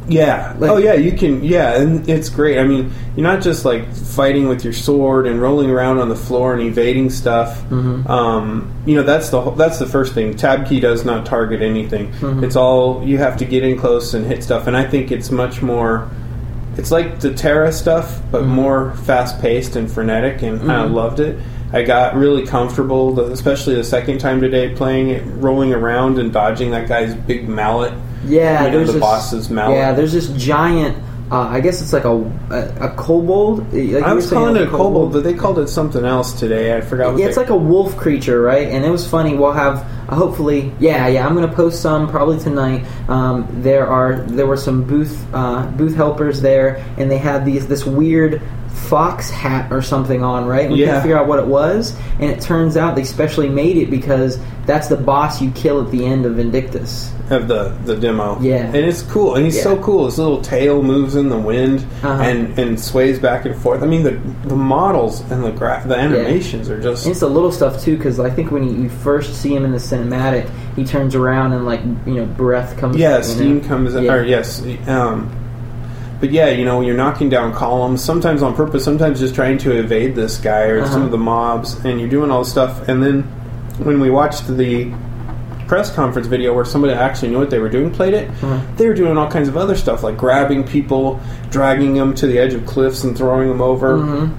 Yeah. 0.10 0.56
Like- 0.58 0.72
oh, 0.72 0.78
yeah. 0.78 0.93
You 0.93 1.12
can. 1.13 1.43
Yeah, 1.43 1.80
and 1.80 2.08
it's 2.10 2.30
great. 2.30 2.58
I 2.60 2.63
mean, 2.63 2.91
you're 3.15 3.24
not 3.24 3.41
just 3.41 3.63
like 3.65 3.93
fighting 3.93 4.48
with 4.50 4.63
your 4.63 4.74
sword 4.74 5.28
and 5.28 5.41
rolling 5.41 5.69
around 5.69 6.00
on 6.00 6.10
the 6.10 6.15
floor 6.15 6.54
and 6.54 6.62
evading 6.62 7.10
stuff. 7.10 7.62
Mhm. 7.69 8.10
Um, 8.10 8.72
you 8.86 8.95
know, 8.95 9.04
that's 9.04 9.30
the 9.30 9.52
that's 9.52 9.80
the 9.80 9.86
first 9.86 10.13
thing. 10.13 10.34
Tab 10.36 10.65
key 10.67 10.80
does 10.80 11.06
not 11.06 11.26
target 11.26 11.62
anything. 11.62 12.12
Mhm. 12.22 12.43
It's 12.43 12.56
all 12.56 13.02
you 13.06 13.17
have 13.19 13.38
to 13.38 13.45
get 13.45 13.63
in 13.63 13.78
close 13.78 14.13
and 14.13 14.26
hit 14.26 14.43
stuff. 14.43 14.67
And 14.67 14.76
I 14.76 14.84
think 14.84 15.12
it's 15.12 15.32
much 15.32 15.62
more. 15.62 16.08
It's 16.78 16.91
like 16.91 17.19
the 17.19 17.32
TERA 17.32 17.72
stuff, 17.72 18.22
but 18.32 18.43
Mhm. 18.43 18.48
more 18.48 18.93
fast 19.04 19.41
paced 19.41 19.76
and 19.76 19.91
frenetic, 19.91 20.41
and 20.41 20.72
I 20.72 20.86
Mhm. 20.86 20.93
loved 20.93 21.19
it. 21.19 21.38
I 21.74 21.84
got 21.84 22.15
really 22.15 22.45
comfortable, 22.48 23.19
especially 23.19 23.76
the 23.76 23.84
second 23.84 24.17
time 24.19 24.41
today 24.41 24.69
playing 24.69 25.10
it, 25.10 25.24
rolling 25.39 25.74
around 25.74 26.17
and 26.17 26.32
dodging 26.32 26.72
that 26.72 26.88
guy's 26.88 27.13
big 27.13 27.48
mallet. 27.48 27.91
Yeah, 28.25 28.65
You 28.65 28.71
know, 28.71 28.77
there's 28.77 28.88
the 28.88 28.93
this, 28.93 29.01
boss's 29.01 29.49
mallet. 29.49 29.77
Yeah, 29.77 29.93
there's 29.93 30.13
this 30.13 30.27
giant. 30.29 30.97
Uh, 31.32 31.41
I 31.41 31.60
guess 31.60 31.79
it's 31.79 31.93
like 31.93 32.05
a 32.05 32.15
a, 32.49 32.88
a 32.88 32.95
kobold. 32.95 33.71
Like 33.71 34.03
I 34.03 34.13
was 34.13 34.27
calling 34.32 34.55
it 34.55 34.63
a 34.63 34.67
kobold, 34.71 35.13
but 35.13 35.23
they 35.23 35.36
called 35.36 35.60
it 35.60 35.67
something 35.67 36.03
else 36.03 36.34
today. 36.39 36.75
I 36.75 36.82
forgot 36.82 37.12
what 37.12 37.19
Yeah, 37.19 37.27
it's 37.27 37.36
they- 37.36 37.41
like 37.43 37.51
a 37.51 37.55
wolf 37.55 37.95
creature, 37.97 38.41
right? 38.41 38.67
And 38.67 38.84
it 38.84 38.89
was 38.89 39.08
funny. 39.08 39.36
We'll 39.36 39.51
have 39.51 39.86
uh, 40.10 40.15
hopefully, 40.15 40.71
yeah, 40.79 41.08
yeah. 41.08 41.27
I'm 41.27 41.36
gonna 41.36 41.53
post 41.53 41.84
some 41.84 42.10
probably 42.10 42.39
tonight. 42.39 42.84
Um, 43.08 43.47
there 43.62 43.86
are 43.86 44.21
there 44.21 44.47
were 44.47 44.58
some 44.58 44.84
booth 44.84 45.23
uh, 45.32 45.67
booth 45.77 45.95
helpers 45.95 46.41
there, 46.41 46.84
and 46.97 47.12
they 47.12 47.19
had 47.19 47.45
these 47.45 47.67
this 47.67 47.86
weird 47.86 48.41
fox 48.69 49.29
hat 49.29 49.71
or 49.71 49.84
something 49.84 50.23
on, 50.23 50.47
right? 50.47 50.67
We 50.67 50.77
Yeah. 50.79 50.86
couldn't 50.88 51.01
figure 51.03 51.17
out 51.19 51.27
what 51.27 51.38
it 51.38 51.45
was, 51.45 51.95
and 52.19 52.32
it 52.32 52.41
turns 52.41 52.75
out 52.75 52.95
they 52.95 53.03
specially 53.03 53.49
made 53.49 53.77
it 53.77 53.91
because 53.91 54.39
that's 54.65 54.88
the 54.88 54.97
boss 54.97 55.43
you 55.43 55.51
kill 55.51 55.79
at 55.86 55.91
the 55.91 56.05
end 56.08 56.25
of 56.25 56.36
Vindictus. 56.38 57.12
Of 57.32 57.48
the 57.48 57.72
the 57.86 57.96
demo. 57.96 58.38
Yeah. 58.42 58.65
and 58.65 58.76
it's 58.76 59.02
cool, 59.04 59.36
and 59.36 59.46
he's 59.46 59.58
Yeah. 59.58 59.63
so 59.63 59.78
cool. 59.78 60.06
His 60.06 60.18
little 60.18 60.42
tail 60.42 60.82
moves 60.84 61.15
in 61.15 61.30
the 61.30 61.38
wind 61.38 61.86
Uh-huh. 62.04 62.22
and 62.24 62.58
and 62.60 62.80
sways 62.80 63.20
back 63.20 63.46
and 63.46 63.56
forth. 63.56 63.84
I 63.84 63.86
mean, 63.86 64.04
the 64.04 64.18
the 64.48 64.56
models 64.56 65.22
and 65.32 65.44
the 65.44 65.52
gra- 65.52 65.84
the 65.86 65.96
animations 65.98 66.70
are 66.70 66.80
just 66.82 67.06
And 67.06 67.12
it's 67.12 67.20
the 67.22 67.30
little 67.30 67.52
stuff 67.52 67.82
too, 67.82 67.98
because 67.98 68.20
I 68.20 68.30
think 68.30 68.52
when 68.52 68.63
you, 68.63 68.84
you 68.84 68.89
first 68.89 69.36
see 69.36 69.54
him 69.56 69.63
in 69.65 69.72
the 69.72 69.78
cinematic, 69.78 70.50
he 70.76 70.84
turns 70.86 71.15
around 71.15 71.54
and 71.54 71.65
like 71.65 71.82
you 72.06 72.13
know 72.15 72.26
breath 72.26 72.78
comes. 72.78 72.96
yeah. 72.98 73.18
you 73.18 73.24
Steam 73.24 73.62
know? 73.62 73.68
comes 73.68 73.94
Yeah. 73.94 74.13
or 74.13 74.24
yes. 74.24 74.62
Um, 74.88 75.30
but 76.20 76.32
yeah, 76.32 76.50
you 76.50 76.65
know, 76.65 76.82
you're 76.82 76.98
knocking 76.98 77.30
down 77.30 77.54
columns, 77.54 78.04
sometimes 78.04 78.42
on 78.44 78.54
purpose, 78.54 78.84
sometimes 78.84 79.20
just 79.22 79.36
trying 79.36 79.58
to 79.60 79.72
evade 79.72 80.15
this 80.15 80.36
guy 80.38 80.63
or 80.68 80.82
Uh-huh. 80.82 80.92
some 80.92 81.02
of 81.04 81.12
the 81.12 81.18
mobs, 81.18 81.78
and 81.86 82.00
you're 82.00 82.10
doing 82.10 82.30
all 82.30 82.39
this 82.39 82.50
stuff. 82.52 82.89
And 82.89 83.02
then 83.02 83.24
when 83.84 84.02
we 84.02 84.10
watched 84.10 84.46
the 84.58 84.92
press 85.69 85.93
conference 85.93 86.25
video 86.27 86.51
where 86.53 86.65
somebody 86.65 86.93
actually 86.93 87.29
knew 87.29 87.38
what 87.38 87.51
they 87.51 87.60
were 87.60 87.69
doing 87.69 87.91
played 87.91 88.15
it, 88.15 88.27
Uh-huh. 88.41 88.58
they 88.75 88.88
were 88.88 88.93
doing 88.95 89.15
all 89.17 89.29
kinds 89.29 89.47
of 89.47 89.55
other 89.55 89.75
stuff 89.75 90.01
like 90.03 90.17
grabbing 90.17 90.63
people, 90.63 91.19
dragging 91.51 91.93
them 91.93 92.13
to 92.15 92.25
the 92.25 92.39
edge 92.39 92.55
of 92.55 92.65
cliffs 92.65 93.03
and 93.03 93.15
throwing 93.15 93.47
them 93.47 93.62
over. 93.62 93.97
Mhm. 93.97 94.29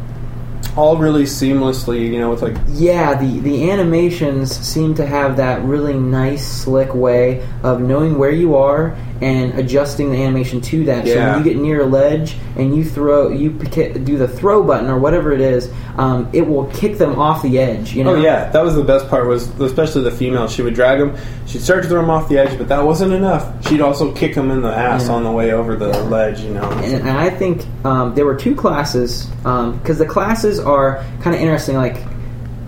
All 0.77 0.97
really 0.97 1.23
seamlessly, 1.25 2.01
you 2.13 2.19
know, 2.19 2.31
with 2.31 2.43
like 2.43 2.57
Yeah, 2.75 3.15
the 3.15 3.39
the 3.41 3.71
animations 3.71 4.51
seem 4.55 4.95
to 4.95 5.07
have 5.07 5.37
that 5.37 5.65
really 5.65 5.95
nice, 5.95 6.45
slick 6.45 6.93
way 6.95 7.41
of 7.63 7.81
knowing 7.81 8.19
where 8.19 8.31
you 8.33 8.57
are 8.57 8.95
and 9.21 9.59
adjusting 9.59 10.11
the 10.11 10.17
animation 10.23 10.61
to 10.61 10.85
that. 10.85 11.07
So 11.07 11.15
when 11.17 11.39
you 11.39 11.45
get 11.45 11.61
near 11.61 11.83
a 11.83 11.87
ledge 11.87 12.37
and 12.57 12.75
you 12.75 12.85
throw, 12.85 13.29
you 13.29 13.51
do 13.51 14.17
the 14.17 14.29
throw 14.29 14.63
button 14.63 14.89
or 14.89 14.99
whatever 14.99 15.33
it 15.33 15.41
is, 15.41 15.71
um, 15.99 16.29
it 16.33 16.47
will 16.47 16.67
kick 16.67 16.97
them 16.99 17.19
off 17.19 17.43
the 17.43 17.59
edge. 17.59 17.95
You 17.95 18.05
know? 18.05 18.15
Oh 18.15 18.21
yeah, 18.21 18.49
that 18.51 18.63
was 18.65 18.75
the 18.75 18.85
best 18.85 19.09
part. 19.09 19.27
Was 19.27 19.49
especially 19.61 20.03
the 20.03 20.11
female. 20.11 20.49
She 20.49 20.63
would 20.63 20.75
drag 20.75 20.99
them. 20.99 21.17
She'd 21.47 21.61
start 21.63 21.83
to 21.83 21.89
throw 21.89 22.01
them 22.01 22.11
off 22.11 22.29
the 22.29 22.39
edge, 22.39 22.57
but 22.57 22.69
that 22.69 22.85
wasn't 22.85 23.13
enough. 23.13 23.69
She'd 23.69 23.81
also 23.81 24.13
kick 24.15 24.35
them 24.35 24.51
in 24.51 24.63
the 24.63 24.73
ass 24.73 25.09
Yeah. 25.09 25.15
on 25.15 25.25
the 25.25 25.33
way 25.33 25.53
over 25.53 25.77
the 25.77 25.89
ledge. 26.05 26.41
You 26.41 26.55
know. 26.55 26.71
and, 26.71 26.95
and 26.95 27.11
I 27.11 27.29
think 27.31 27.67
um, 27.85 28.15
there 28.15 28.25
were 28.25 28.37
two 28.37 28.55
classes 28.55 29.27
because 29.43 29.99
the 29.99 30.07
classes 30.07 30.59
are 30.59 31.05
kind 31.21 31.35
of 31.37 31.43
interesting. 31.43 31.77
Like, 31.77 31.97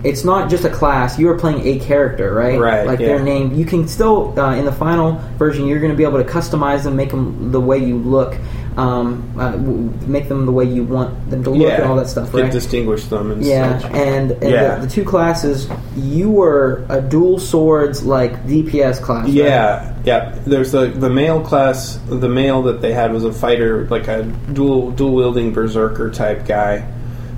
it's 0.03 0.23
not 0.23 0.49
just 0.49 0.65
a 0.65 0.69
class; 0.69 1.17
you 1.19 1.29
are 1.29 1.37
playing 1.37 1.65
a 1.65 1.79
character, 1.79 2.33
right? 2.33 2.59
Right, 2.59 2.85
Like 2.85 2.99
yeah. 2.99 3.07
their 3.07 3.19
name. 3.19 3.53
You 3.53 3.65
can 3.65 3.87
still 3.87 4.37
uh, 4.39 4.55
in 4.55 4.65
the 4.65 4.71
final 4.71 5.13
version, 5.37 5.65
you're 5.67 5.79
going 5.79 5.91
to 5.91 5.97
be 5.97 6.03
able 6.03 6.23
to 6.23 6.29
customize 6.29 6.83
them, 6.83 6.95
make 6.95 7.09
them 7.09 7.51
the 7.51 7.61
way 7.61 7.77
you 7.77 7.97
look, 7.97 8.35
um, 8.77 9.33
uh, 9.39 9.51
w- 9.51 9.93
make 10.07 10.27
them 10.29 10.45
the 10.45 10.51
way 10.51 10.65
you 10.65 10.83
want 10.83 11.29
them 11.29 11.43
to 11.43 11.49
look, 11.51 11.61
yeah, 11.69 11.75
and 11.81 11.83
all 11.83 11.95
that 11.95 12.07
stuff, 12.07 12.33
right? 12.33 12.51
distinguished 12.51 13.09
them 13.09 13.31
and 13.31 13.43
yeah, 13.43 13.77
such. 13.79 13.91
and, 13.91 14.31
and 14.31 14.43
Yeah. 14.51 14.75
The, 14.75 14.85
the 14.87 14.91
two 14.91 15.03
classes, 15.03 15.69
you 15.95 16.29
were 16.29 16.85
a 16.89 17.01
dual 17.01 17.39
swords 17.39 18.03
like 18.03 18.45
DPS 18.45 19.01
class. 19.01 19.25
right? 19.25 19.33
Yeah, 19.33 19.95
yeah. 20.05 20.37
There's 20.45 20.71
the 20.71 20.87
the 20.87 21.09
male 21.09 21.41
class. 21.41 21.97
The 22.07 22.29
male 22.29 22.63
that 22.63 22.81
they 22.81 22.93
had 22.93 23.13
was 23.13 23.23
a 23.23 23.31
fighter, 23.33 23.85
like 23.87 24.07
a 24.07 24.23
dual 24.51 24.91
dual 24.91 25.13
wielding 25.13 25.53
berserker 25.53 26.09
type 26.11 26.45
guy, 26.47 26.85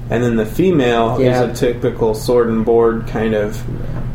and 0.09 0.23
then 0.23 0.35
the 0.35 0.45
female 0.45 1.17
Yeah. 1.19 1.43
is 1.43 1.61
a 1.61 1.65
typical 1.73 2.13
sword 2.13 2.49
and 2.49 2.63
board 2.65 3.07
kind 3.07 3.33
of 3.33 3.61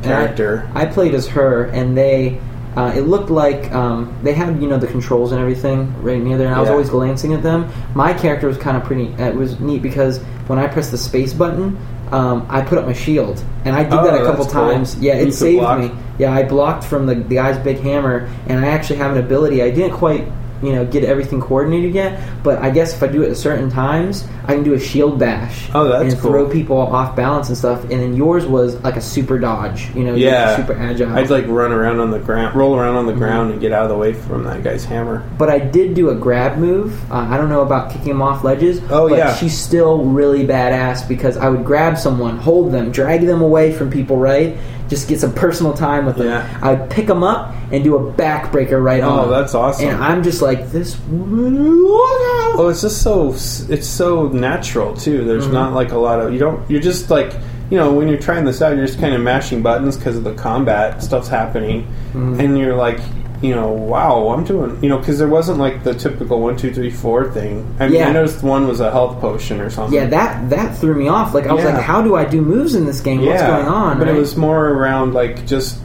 And 0.02 0.12
I- 0.12 0.16
character. 0.26 0.68
I, 0.74 0.86
played 0.86 1.14
as 1.14 1.26
her, 1.28 1.64
and 1.64 1.96
they 1.96 2.38
Uh, 2.76 2.92
it 2.94 3.00
looked 3.08 3.30
like 3.30 3.74
um, 3.74 4.12
they 4.22 4.32
had 4.32 4.62
you 4.62 4.68
know 4.68 4.78
the 4.78 4.86
controls 4.86 5.32
and 5.32 5.40
everything 5.40 5.92
right 6.02 6.22
near 6.22 6.38
there, 6.38 6.46
and 6.46 6.54
I 6.54 6.60
was 6.60 6.68
Yeah. 6.68 6.74
always 6.74 6.88
glancing 6.88 7.32
at 7.32 7.42
them. 7.42 7.66
My 7.94 8.12
character 8.12 8.46
was 8.46 8.56
kind 8.58 8.76
of 8.76 8.84
pretty. 8.84 9.12
uh, 9.18 9.24
It 9.24 9.34
was 9.34 9.58
neat 9.58 9.82
because 9.82 10.20
when 10.46 10.56
I 10.60 10.68
pressed 10.68 10.92
the 10.92 10.96
space 10.96 11.32
button, 11.32 11.76
um, 12.12 12.44
I 12.48 12.60
put 12.60 12.78
up 12.78 12.86
my 12.86 12.92
shield, 12.92 13.42
and 13.64 13.74
I 13.74 13.82
did 13.82 13.92
Oh, 13.92 14.04
that 14.04 14.14
a 14.14 14.18
couple 14.24 14.44
that's 14.44 14.54
cool. 14.54 14.70
times. 14.70 14.96
Yeah, 15.00 15.14
it 15.14 15.34
saved 15.34 15.58
block. 15.58 15.80
me. 15.80 15.90
Yeah, 16.18 16.32
I 16.32 16.44
blocked 16.44 16.84
from 16.84 17.06
the, 17.06 17.16
the 17.16 17.34
guy's 17.34 17.58
big 17.58 17.80
hammer, 17.80 18.28
and 18.46 18.64
I 18.64 18.68
actually 18.68 19.00
have 19.00 19.10
an 19.16 19.18
ability. 19.18 19.64
I 19.64 19.70
didn't 19.70 19.94
quite, 19.94 20.26
you 20.62 20.72
know, 20.72 20.84
get 20.84 21.04
everything 21.04 21.40
coordinated 21.40 21.94
yet, 21.94 22.20
but 22.42 22.58
I 22.58 22.70
guess 22.70 22.94
if 22.94 23.02
I 23.02 23.06
do 23.08 23.22
it 23.22 23.30
at 23.30 23.36
certain 23.36 23.70
times, 23.70 24.26
I 24.46 24.54
can 24.54 24.62
do 24.62 24.74
a 24.74 24.80
shield 24.80 25.18
bash. 25.18 25.68
Oh, 25.74 25.84
that's 25.88 26.12
and 26.14 26.20
cool. 26.22 26.30
throw 26.32 26.48
people 26.50 26.76
off 26.78 27.14
balance 27.16 27.48
and 27.48 27.56
stuff. 27.56 27.82
And 27.84 27.92
then 27.92 28.14
yours 28.16 28.44
was 28.46 28.76
like 28.82 28.96
a 28.96 29.00
super 29.00 29.38
dodge. 29.38 29.88
You 29.94 30.04
know, 30.04 30.14
Yeah, 30.14 30.56
super 30.56 30.74
agile. 30.74 31.12
I'd 31.12 31.30
like 31.30 31.46
run 31.46 31.72
around 31.72 32.00
on 32.00 32.10
the 32.10 32.18
ground, 32.18 32.54
roll 32.56 32.76
around 32.76 32.96
on 32.96 33.06
the 33.06 33.12
Mm-hmm. 33.12 33.20
ground, 33.20 33.52
and 33.52 33.60
get 33.60 33.72
out 33.72 33.82
of 33.84 33.88
the 33.90 33.96
way 33.96 34.12
from 34.12 34.44
that 34.44 34.62
guy's 34.62 34.84
hammer. 34.84 35.24
but 35.38 35.48
I 35.48 35.58
did 35.58 35.94
do 35.94 36.10
a 36.10 36.14
grab 36.14 36.58
move. 36.58 37.10
Uh, 37.10 37.16
I 37.30 37.36
don't 37.36 37.48
know 37.48 37.62
about 37.62 37.90
kicking 37.90 38.10
him 38.10 38.22
off 38.22 38.44
ledges. 38.44 38.80
Oh, 38.90 39.08
but 39.08 39.18
yeah. 39.18 39.34
she's 39.36 39.56
still 39.56 40.04
really 40.04 40.46
badass 40.46 41.06
because 41.08 41.36
I 41.36 41.48
would 41.48 41.64
grab 41.64 41.98
someone, 41.98 42.36
hold 42.38 42.72
them, 42.72 42.90
drag 42.92 43.22
them 43.22 43.40
away 43.42 43.72
from 43.72 43.90
people. 43.90 44.16
Right, 44.16 44.56
just 44.90 45.08
get 45.08 45.18
some 45.20 45.32
personal 45.32 45.72
time 45.72 46.04
with 46.04 46.16
them. 46.16 46.26
Yeah. 46.26 46.58
I'd 46.62 46.90
pick 46.90 47.06
them 47.06 47.22
up 47.22 47.54
and 47.72 47.82
do 47.82 47.96
a 47.96 48.12
backbreaker 48.12 48.82
right 48.82 49.02
on. 49.02 49.18
Oh, 49.18 49.22
them. 49.22 49.30
that's 49.30 49.54
awesome. 49.54 49.88
And 49.88 50.04
I'm 50.04 50.22
just 50.22 50.42
like 50.42 50.70
this. 50.70 50.98
Oh, 51.10 52.68
it's 52.70 52.82
just 52.82 53.02
so 53.02 53.28
it's 53.72 53.86
so 53.88 54.28
natural 54.28 54.94
too. 54.96 55.24
There's 55.24 55.44
Mm-hmm. 55.44 55.52
not 55.54 55.72
like 55.72 55.92
a 55.92 55.98
lot 55.98 56.20
of 56.20 56.32
you 56.32 56.38
don't. 56.38 56.68
You're 56.70 56.80
just 56.82 57.08
like 57.10 57.32
you 57.70 57.76
know 57.78 57.92
when 57.92 58.08
you're 58.08 58.18
trying 58.18 58.44
this 58.44 58.60
out, 58.60 58.76
you're 58.76 58.86
just 58.86 58.98
kind 58.98 59.14
of 59.14 59.20
mashing 59.22 59.62
buttons 59.62 59.96
because 59.96 60.16
of 60.16 60.24
the 60.24 60.34
combat 60.34 61.02
stuff's 61.02 61.28
happening, 61.28 61.84
Mm-hmm. 62.12 62.40
and 62.40 62.58
you're 62.58 62.76
like. 62.76 63.00
You 63.42 63.54
know, 63.54 63.68
wow, 63.72 64.28
I'm 64.28 64.44
doing. 64.44 64.82
You 64.82 64.90
know, 64.90 64.98
because 64.98 65.18
there 65.18 65.26
wasn't 65.28 65.58
like 65.58 65.82
the 65.82 65.94
typical 65.94 66.40
one, 66.40 66.56
two, 66.58 66.74
three, 66.74 66.90
four 66.90 67.30
thing. 67.30 67.66
I 67.80 67.86
mean, 67.86 67.96
Yeah. 68.00 68.08
I 68.08 68.12
noticed 68.12 68.42
one 68.42 68.68
was 68.68 68.80
a 68.80 68.90
health 68.90 69.18
potion 69.20 69.60
or 69.60 69.70
something. 69.70 69.94
Yeah, 69.94 70.06
that 70.06 70.50
that 70.50 70.76
threw 70.76 70.94
me 70.94 71.08
off. 71.08 71.32
Like 71.32 71.46
I 71.46 71.54
was 71.54 71.64
Yeah. 71.64 71.74
like, 71.74 71.82
how 71.82 72.02
do 72.02 72.16
I 72.16 72.24
do 72.26 72.42
moves 72.42 72.74
in 72.74 72.84
this 72.84 73.00
game? 73.00 73.24
What's 73.24 73.42
going 73.42 73.66
on? 73.66 73.98
But 73.98 74.08
right? 74.08 74.16
it 74.16 74.18
was 74.18 74.36
more 74.36 74.68
around 74.68 75.14
like 75.14 75.46
just 75.46 75.78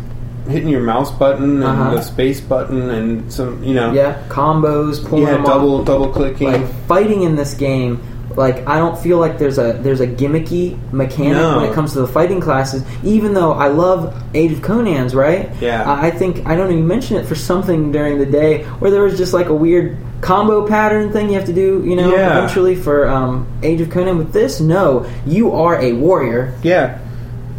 hitting 0.50 0.68
your 0.70 0.82
mouse 0.84 1.12
button 1.12 1.56
and 1.56 1.64
Uh-huh. 1.64 1.96
the 1.96 2.02
space 2.02 2.40
button 2.42 2.90
and 2.90 3.32
some, 3.32 3.64
you 3.64 3.74
know, 3.74 3.94
yeah 3.94 4.18
combos, 4.30 5.04
pulling 5.04 5.26
yeah, 5.28 5.42
double 5.44 5.84
double 5.84 6.10
clicking. 6.10 6.52
like 6.52 6.68
fighting 6.88 7.24
in 7.24 7.36
this 7.38 7.54
game 7.54 8.00
like 8.38 8.68
i 8.68 8.78
don't 8.78 8.98
feel 9.00 9.18
like 9.18 9.38
there's 9.38 9.58
a 9.58 9.74
there's 9.82 10.02
a 10.02 10.08
gimmicky 10.08 10.78
mechanic 10.92 11.34
No. 11.34 11.58
when 11.58 11.70
it 11.70 11.74
comes 11.74 11.94
to 11.94 12.00
the 12.02 12.08
fighting 12.08 12.42
classes 12.42 12.84
even 13.04 13.34
though 13.34 13.54
i 13.54 13.68
love 13.68 14.14
age 14.34 14.52
of 14.52 14.62
conan's 14.62 15.16
right 15.16 15.50
Yeah. 15.62 15.84
i 15.90 16.08
I 16.08 16.12
think 16.12 16.46
i 16.46 16.56
don't 16.56 16.70
know 16.70 16.76
you 16.76 16.84
mentioned 16.84 17.20
it 17.20 17.26
for 17.26 17.36
something 17.36 17.92
during 17.92 18.18
the 18.20 18.26
day 18.26 18.64
where 18.80 18.92
there 18.92 19.04
was 19.04 19.18
just 19.18 19.34
like 19.34 19.48
a 19.48 19.54
weird 19.54 19.98
combo 20.22 20.68
pattern 20.68 21.12
thing 21.14 21.30
you 21.30 21.36
have 21.36 21.46
to 21.46 21.54
do 21.54 21.84
you 21.86 21.96
know 21.96 22.14
Yeah. 22.16 22.38
eventually 22.38 22.76
for 22.76 23.08
um, 23.08 23.48
age 23.64 23.82
of 23.82 23.90
conan 23.90 24.18
with 24.18 24.34
this 24.34 24.60
no 24.60 25.06
you 25.26 25.52
are 25.54 25.80
a 25.82 25.94
warrior 25.94 26.54
yeah, 26.64 27.00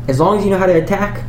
as 0.09 0.19
long 0.21 0.39
as 0.39 0.45
you 0.45 0.51
know 0.51 0.59
how 0.59 0.67
to 0.67 0.73
attack 0.83 1.23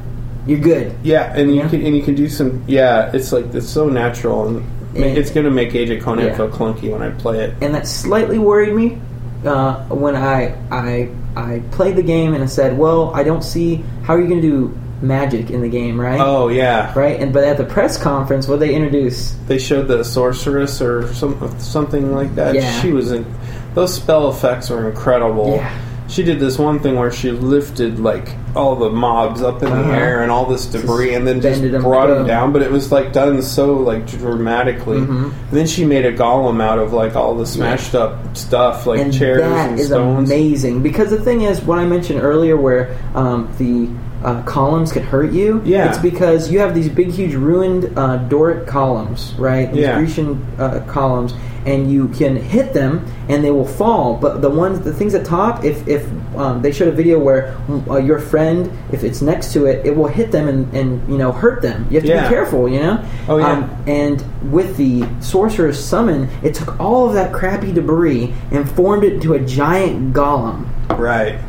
you're 0.46 0.60
good 0.60 0.96
yeah, 1.04 1.34
and 1.36 1.54
you 1.54 1.62
can 1.68 1.86
and 1.86 1.94
you 1.96 2.02
can 2.02 2.16
do 2.16 2.30
some. 2.30 2.64
Yeah, 2.68 3.12
it's 3.14 3.34
like 3.34 3.54
it's 3.54 3.68
so 3.68 3.90
natural 3.90 4.48
and. 4.48 4.66
Yeah. 4.94 5.08
It's 5.08 5.30
gonna 5.30 5.52
make 5.52 5.76
Age 5.76 5.90
of 5.92 6.02
Conan 6.02 6.26
Yeah. 6.26 6.38
feel 6.38 6.48
clunky 6.50 6.90
when 6.90 7.02
I 7.04 7.10
play 7.12 7.42
it. 7.44 7.54
and 7.62 7.76
that 7.76 7.86
slightly 7.86 8.40
worried 8.40 8.74
me 8.74 8.98
uh, 9.46 9.84
when 9.86 10.16
I 10.16 10.56
I 10.72 11.10
I 11.36 11.62
played 11.72 11.96
the 11.96 12.04
game 12.04 12.34
and 12.34 12.44
I 12.44 12.48
said, 12.48 12.78
"Well, 12.78 13.12
I 13.14 13.24
don't 13.24 13.44
see 13.44 13.84
how 14.04 14.16
are 14.16 14.22
you 14.22 14.28
going 14.28 14.42
to 14.42 14.48
do 14.48 14.80
magic 15.02 15.50
in 15.52 15.62
the 15.62 15.70
game, 15.70 16.00
right?" 16.00 16.20
Oh 16.20 16.48
yeah, 16.48 16.98
Right, 16.98 17.20
and 17.20 17.34
but 17.34 17.44
at 17.44 17.58
the 17.58 17.66
press 17.66 18.02
conference, 18.02 18.48
what 18.48 18.60
they 18.60 18.74
introduce, 18.74 19.32
they 19.48 19.60
showed 19.60 19.88
the 19.88 20.04
sorceress 20.04 20.82
or 20.82 21.14
some 21.14 21.60
something 21.60 22.14
like 22.14 22.36
that. 22.36 22.56
Yeah. 22.56 22.82
She 22.82 22.92
was 22.92 23.12
in. 23.12 23.26
Those 23.74 23.94
spell 23.94 24.30
effects 24.30 24.72
are 24.72 24.90
incredible. 24.90 25.58
Yeah. 25.58 25.87
She 26.08 26.24
did 26.24 26.40
this 26.40 26.58
one 26.58 26.80
thing 26.80 26.96
where 26.96 27.12
she 27.12 27.32
lifted 27.32 28.00
like 28.00 28.36
all 28.56 28.76
the 28.78 28.90
mobs 28.90 29.42
up 29.42 29.62
in 29.62 29.68
Uh-huh. 29.72 29.84
the 29.92 29.94
air 29.98 30.22
and 30.22 30.32
all 30.32 30.46
this 30.46 30.66
debris, 30.66 31.14
and 31.14 31.28
then 31.28 31.42
just 31.42 31.62
bended 31.62 31.76
'em 31.76 31.82
brought 31.84 32.08
them 32.08 32.26
down. 32.26 32.54
But 32.54 32.62
it 32.62 32.72
was 32.72 32.92
like 32.92 33.12
done 33.14 33.42
so 33.42 33.74
like 33.74 34.08
dramatically. 34.08 35.00
Mhm. 35.00 35.10
And 35.26 35.32
then 35.52 35.68
she 35.68 35.84
made 35.86 36.06
a 36.06 36.14
golem 36.16 36.62
out 36.62 36.80
of 36.80 36.94
like 36.94 37.16
all 37.16 37.36
the 37.36 37.46
smashed 37.46 37.94
up 37.94 38.38
stuff, 38.38 38.88
like 38.88 39.00
and 39.00 39.12
chairs 39.14 39.42
that 39.42 39.70
and 39.72 39.80
is 39.80 39.88
stones. 39.88 40.30
amazing 40.32 40.82
because 40.82 41.10
the 41.10 41.20
thing 41.20 41.42
is, 41.42 41.62
what 41.64 41.78
I 41.78 41.86
mentioned 41.86 42.22
earlier, 42.24 42.56
where 42.56 42.90
um, 43.14 43.50
the 43.58 43.88
uh, 44.28 44.44
columns 44.44 44.92
can 44.92 45.04
hurt 45.04 45.32
you. 45.32 45.62
Yeah. 45.66 45.88
it's 45.90 45.98
because 46.00 46.52
you 46.52 46.60
have 46.60 46.76
these 46.76 46.90
big, 46.90 47.10
huge 47.12 47.34
ruined 47.34 47.98
uh, 47.98 48.18
Doric 48.28 48.68
columns, 48.68 49.34
right? 49.36 49.72
These 49.72 49.82
Yeah. 49.84 49.98
Grecian 49.98 50.46
uh, 50.60 50.84
columns, 50.88 51.34
and 51.66 51.92
you 51.92 52.08
can 52.10 52.36
hit 52.38 52.74
them 52.74 53.06
and 53.30 53.44
they 53.44 53.52
will 53.52 53.68
fall. 53.68 54.16
But 54.16 54.42
the 54.42 54.50
ones, 54.50 54.80
the 54.82 54.94
things 54.94 55.14
at 55.16 55.26
top, 55.26 55.64
if 55.64 55.88
if 55.88 56.04
um, 56.36 56.62
they 56.62 56.72
showed 56.72 56.88
a 56.88 56.92
video 57.02 57.18
where 57.20 57.56
uh, 57.90 57.98
your 57.98 58.20
friend, 58.20 58.70
if 58.92 59.04
it's 59.04 59.22
next 59.22 59.54
to 59.54 59.66
it, 59.66 59.86
it 59.86 59.96
will 59.96 60.08
hit 60.08 60.32
them 60.32 60.48
and, 60.48 60.74
and 60.74 60.88
you 61.12 61.18
know 61.18 61.32
hurt 61.32 61.62
them. 61.62 61.86
You 61.90 61.96
have 62.00 62.04
to 62.04 62.10
Yeah. 62.10 62.24
be 62.24 62.30
careful, 62.36 62.70
you 62.70 62.80
know. 62.80 63.04
Oh, 63.28 63.38
yeah. 63.38 63.52
Um, 63.52 63.84
and 63.88 64.18
with 64.52 64.78
the 64.78 65.06
sorcerer's 65.20 65.80
summon, 65.84 66.30
it 66.44 66.54
took 66.54 66.80
all 66.80 67.08
of 67.08 67.14
that 67.16 67.34
crappy 67.34 67.72
debris 67.74 68.34
and 68.52 68.70
formed 68.70 69.04
it 69.04 69.14
into 69.14 69.34
a 69.34 69.40
giant 69.40 70.14
golem. 70.14 70.68
Right. 70.98 71.40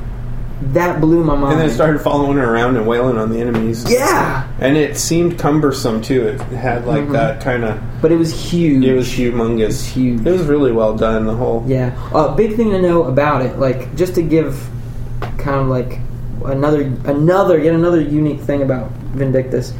That 0.73 1.01
blew 1.01 1.23
my 1.23 1.37
mind. 1.37 1.53
And 1.53 1.61
then 1.61 1.68
it 1.71 1.73
started 1.73 2.01
following 2.01 2.37
her 2.38 2.53
around 2.53 2.77
and 2.77 2.87
wailing 2.87 3.16
on 3.16 3.31
the 3.31 3.38
enemies. 3.40 3.87
Yeah, 3.88 4.44
And 4.61 4.77
it 4.77 4.97
seemed 4.97 5.38
cumbersome 5.38 6.03
too. 6.03 6.27
It 6.27 6.40
had 6.40 6.85
like 6.87 7.05
Mhm. 7.09 7.12
that 7.12 7.40
kind 7.40 7.64
of. 7.64 7.79
but 8.03 8.11
it 8.12 8.16
was 8.18 8.33
huge. 8.33 8.85
It 8.85 8.94
was 8.94 9.07
humongous. 9.07 9.61
It's 9.68 9.87
huge. 9.87 10.27
It 10.27 10.31
was 10.31 10.42
really 10.42 10.73
well 10.73 10.94
done. 10.97 11.27
The 11.27 11.35
whole. 11.35 11.64
Yeah. 11.66 11.90
A 12.12 12.35
big 12.35 12.57
thing 12.57 12.71
to 12.71 12.81
know 12.83 13.05
about 13.05 13.42
it, 13.42 13.59
like 13.59 13.94
just 13.94 14.14
to 14.16 14.23
give 14.23 14.68
kind 15.38 15.61
of 15.61 15.68
like 15.68 16.01
another 16.44 16.90
another 17.05 17.59
yet 17.59 17.75
another 17.75 18.01
unique 18.01 18.40
thing 18.40 18.62
about 18.62 18.90
Vindictus. 19.14 19.73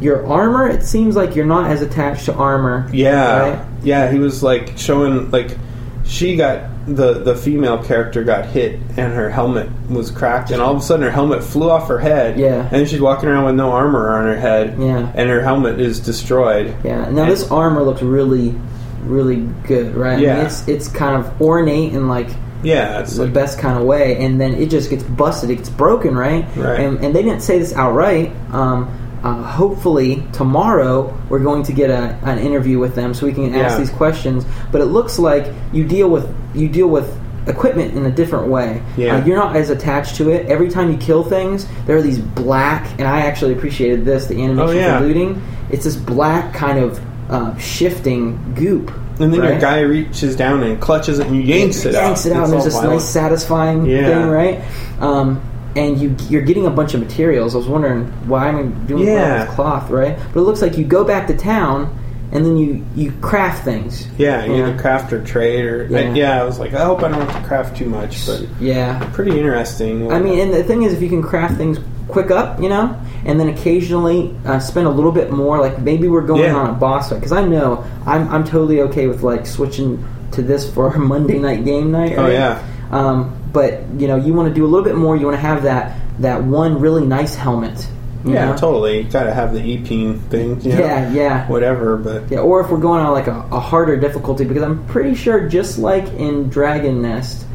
Your 0.00 0.26
armor, 0.26 0.68
it 0.68 0.82
seems 0.84 1.14
like 1.14 1.36
you're 1.36 1.46
not 1.46 1.70
as 1.70 1.80
attached 1.80 2.24
to 2.26 2.34
armor. 2.34 2.88
Yeah, 2.92 3.38
Right? 3.50 3.58
yeah. 3.84 4.10
He 4.10 4.18
was 4.18 4.42
like 4.42 4.72
showing 4.76 5.30
like 5.30 5.56
she 6.04 6.36
got 6.36 6.62
the 6.86 7.14
the 7.14 7.34
female 7.34 7.82
character 7.82 8.22
got 8.24 8.44
hit 8.46 8.74
and 8.96 9.12
her 9.14 9.30
helmet 9.30 9.68
was 9.88 10.10
cracked 10.10 10.50
and 10.50 10.60
all 10.60 10.72
of 10.74 10.78
a 10.78 10.82
sudden 10.82 11.02
her 11.02 11.10
helmet 11.10 11.42
flew 11.42 11.70
off 11.70 11.88
her 11.88 11.98
head. 11.98 12.38
Yeah. 12.38 12.68
and 12.70 12.86
she's 12.88 13.00
walking 13.00 13.28
around 13.28 13.44
with 13.46 13.54
no 13.54 13.70
armor 13.72 14.10
on 14.16 14.24
her 14.26 14.36
head. 14.38 14.78
Yeah. 14.78 15.10
and 15.14 15.30
her 15.30 15.40
helmet 15.42 15.80
is 15.80 16.00
destroyed. 16.00 16.76
Yeah. 16.84 17.08
Now 17.10 17.22
And- 17.22 17.30
this 17.30 17.50
armor 17.50 17.82
looks 17.82 18.02
really, 18.02 18.54
really 19.02 19.48
good, 19.66 19.94
right? 19.94 20.12
I 20.12 20.16
mean, 20.16 20.24
Yeah. 20.24 20.44
it's 20.44 20.68
it's 20.68 20.88
kind 20.88 21.16
of 21.16 21.40
ornate 21.40 21.92
and 21.94 22.08
like 22.08 22.28
Yeah, 22.62 23.00
it's 23.00 23.16
the 23.16 23.24
like 23.24 23.32
best 23.34 23.58
kind 23.58 23.78
of 23.78 23.84
way, 23.84 24.16
and 24.24 24.40
then 24.40 24.54
it 24.54 24.70
just 24.70 24.88
gets 24.90 25.02
busted. 25.02 25.50
It 25.50 25.56
gets 25.56 25.68
broken, 25.70 26.16
right? 26.16 26.46
Right. 26.56 26.80
And, 26.80 27.02
and 27.04 27.14
they 27.14 27.22
didn't 27.22 27.42
say 27.42 27.58
this 27.58 27.74
outright. 27.74 28.32
Um, 28.52 28.88
uh, 29.24 29.42
hopefully 29.42 30.22
tomorrow 30.32 31.12
we're 31.28 31.38
going 31.40 31.62
to 31.64 31.72
get 31.72 31.90
a, 31.90 32.16
an 32.24 32.38
interview 32.38 32.78
with 32.78 32.94
them 32.94 33.12
so 33.14 33.26
we 33.26 33.32
can 33.32 33.54
ask 33.54 33.72
Yeah. 33.72 33.78
these 33.78 33.90
questions. 33.90 34.44
But 34.70 34.80
it 34.82 34.86
looks 34.86 35.18
like 35.18 35.52
you 35.72 35.82
deal 35.84 36.08
with 36.10 36.32
you 36.54 36.68
deal 36.68 36.86
with 36.88 37.10
equipment 37.46 37.94
in 37.96 38.06
a 38.06 38.10
different 38.10 38.48
way. 38.48 38.82
Yeah. 38.96 39.16
Uh, 39.16 39.24
you're 39.26 39.36
not 39.36 39.56
as 39.56 39.68
attached 39.70 40.16
to 40.16 40.30
it. 40.30 40.46
Every 40.46 40.68
time 40.70 40.90
you 40.90 40.96
kill 40.98 41.24
things, 41.24 41.66
there 41.86 41.96
are 41.96 42.02
these 42.02 42.18
black, 42.18 42.88
and 42.98 43.08
I 43.08 43.20
actually 43.22 43.52
appreciated 43.54 44.04
this 44.04 44.26
the 44.26 44.34
animation 44.42 44.68
Oh, 44.68 44.70
yeah. 44.72 44.98
for 44.98 45.06
looting. 45.06 45.42
It's 45.70 45.84
this 45.84 45.96
black 45.96 46.54
kind 46.54 46.78
of 46.78 47.00
uh, 47.30 47.56
shifting 47.58 48.54
goop. 48.54 48.90
and 49.20 49.32
then 49.32 49.42
your 49.42 49.58
guy 49.58 49.80
reaches 49.80 50.36
down 50.36 50.62
and 50.62 50.80
clutches 50.80 51.18
it 51.18 51.26
and 51.28 51.42
yanks 51.44 51.84
it 51.84 51.92
yanks 51.94 52.26
out. 52.26 52.30
it 52.30 52.34
out, 52.36 52.42
It's 52.42 52.44
and 52.44 52.52
there's 52.52 52.64
this 52.64 52.74
violent. 52.74 52.92
nice, 52.94 53.04
satisfying 53.08 53.86
Yeah. 53.86 54.06
thing, 54.08 54.28
right? 54.28 54.60
Um, 55.00 55.40
and 55.76 55.98
you 55.98 56.14
you're 56.28 56.42
getting 56.42 56.66
a 56.66 56.70
bunch 56.70 56.94
of 56.94 57.00
materials. 57.00 57.54
I 57.54 57.58
was 57.58 57.68
wondering 57.68 58.04
why 58.28 58.48
I'm 58.48 58.86
doing 58.86 59.04
Yeah. 59.06 59.46
cloth, 59.54 59.90
right? 59.90 60.16
But 60.32 60.40
it 60.40 60.44
looks 60.44 60.62
like 60.62 60.78
you 60.78 60.84
go 60.84 61.04
back 61.04 61.26
to 61.28 61.36
town, 61.36 61.96
and 62.32 62.44
then 62.44 62.56
you 62.56 62.84
you 62.94 63.12
craft 63.20 63.64
things. 63.64 64.06
Yeah, 64.18 64.44
you 64.44 64.54
either 64.64 64.76
craft 64.78 65.12
or 65.12 65.22
trade 65.24 65.64
or 65.64 65.86
Yeah. 65.90 65.98
I, 65.98 66.02
yeah. 66.12 66.40
I 66.40 66.44
was 66.44 66.58
like, 66.58 66.74
I 66.74 66.84
hope 66.84 67.02
I 67.02 67.08
don't 67.08 67.20
have 67.28 67.42
to 67.42 67.48
craft 67.48 67.76
too 67.76 67.86
much, 67.88 68.26
but 68.26 68.42
Yeah. 68.60 68.98
pretty 69.12 69.38
interesting. 69.38 70.10
I 70.12 70.18
mean, 70.18 70.38
and 70.38 70.52
the 70.52 70.62
thing 70.62 70.82
is, 70.84 70.92
if 70.92 71.02
you 71.02 71.08
can 71.08 71.22
craft 71.22 71.56
things 71.56 71.78
quick 72.08 72.30
up, 72.30 72.60
you 72.60 72.68
know, 72.68 72.94
and 73.24 73.40
then 73.40 73.48
occasionally 73.48 74.34
uh, 74.46 74.58
spend 74.58 74.86
a 74.86 74.90
little 74.90 75.10
bit 75.12 75.32
more, 75.32 75.58
like 75.58 75.80
maybe 75.80 76.06
we're 76.08 76.20
going 76.20 76.42
Yeah. 76.42 76.54
on 76.54 76.70
a 76.70 76.72
boss 76.72 77.08
fight, 77.08 77.16
because 77.16 77.32
I 77.32 77.44
know 77.44 77.82
I'm 78.06 78.28
I'm 78.28 78.44
totally 78.44 78.80
okay 78.82 79.06
with 79.06 79.22
like 79.22 79.46
switching 79.46 80.04
to 80.32 80.42
this 80.42 80.68
for 80.70 80.88
a 80.88 80.98
Monday 81.12 81.38
night 81.38 81.64
game 81.64 81.90
night. 81.92 82.14
Oh, 82.18 82.26
yeah. 82.28 82.58
Um, 82.92 83.32
but 83.54 83.80
you 83.96 84.06
know, 84.06 84.16
you 84.16 84.34
want 84.34 84.48
to 84.48 84.54
do 84.54 84.66
a 84.66 84.68
little 84.68 84.84
bit 84.84 84.96
more. 84.96 85.16
You 85.16 85.24
want 85.24 85.36
to 85.36 85.40
have 85.40 85.62
that 85.62 85.98
that 86.18 86.42
one 86.44 86.78
really 86.80 87.06
nice 87.06 87.34
helmet. 87.34 87.88
yeah, 88.24 88.46
know? 88.46 88.56
totally. 88.56 89.02
You 89.02 89.10
gotta 89.10 89.32
have 89.32 89.54
the 89.54 89.62
e-peen 89.62 90.18
thing. 90.18 90.60
you 90.60 90.72
know, 90.72 90.80
Yeah, 90.80 91.12
yeah. 91.12 91.48
Whatever, 91.48 91.96
but 91.96 92.30
Yeah, 92.30 92.40
or 92.40 92.60
if 92.60 92.70
we're 92.70 92.78
going 92.78 93.00
on 93.00 93.12
like 93.12 93.28
a, 93.28 93.46
a 93.50 93.60
harder 93.60 93.96
difficulty, 93.96 94.44
because 94.44 94.62
I'm 94.62 94.84
pretty 94.86 95.14
sure, 95.14 95.48
just 95.48 95.78
like 95.78 96.06
in 96.14 96.50
Dragon 96.50 97.00
Nest, 97.00 97.46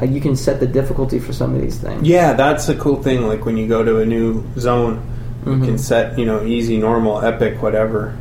uh, 0.00 0.04
you 0.04 0.20
can 0.20 0.36
set 0.36 0.60
the 0.60 0.66
difficulty 0.66 1.18
for 1.18 1.32
some 1.32 1.54
of 1.54 1.60
these 1.60 1.78
things. 1.78 2.06
Yeah, 2.06 2.32
that's 2.32 2.68
a 2.68 2.76
cool 2.76 3.02
thing. 3.02 3.26
Like 3.26 3.44
when 3.44 3.56
you 3.56 3.66
go 3.66 3.84
to 3.84 3.98
a 3.98 4.06
new 4.06 4.46
zone, 4.56 5.02
You 5.46 5.58
can 5.58 5.78
set, 5.78 6.18
you 6.18 6.26
know, 6.26 6.44
easy, 6.44 6.76
normal, 6.76 7.22
epic, 7.22 7.62
whatever. 7.62 8.16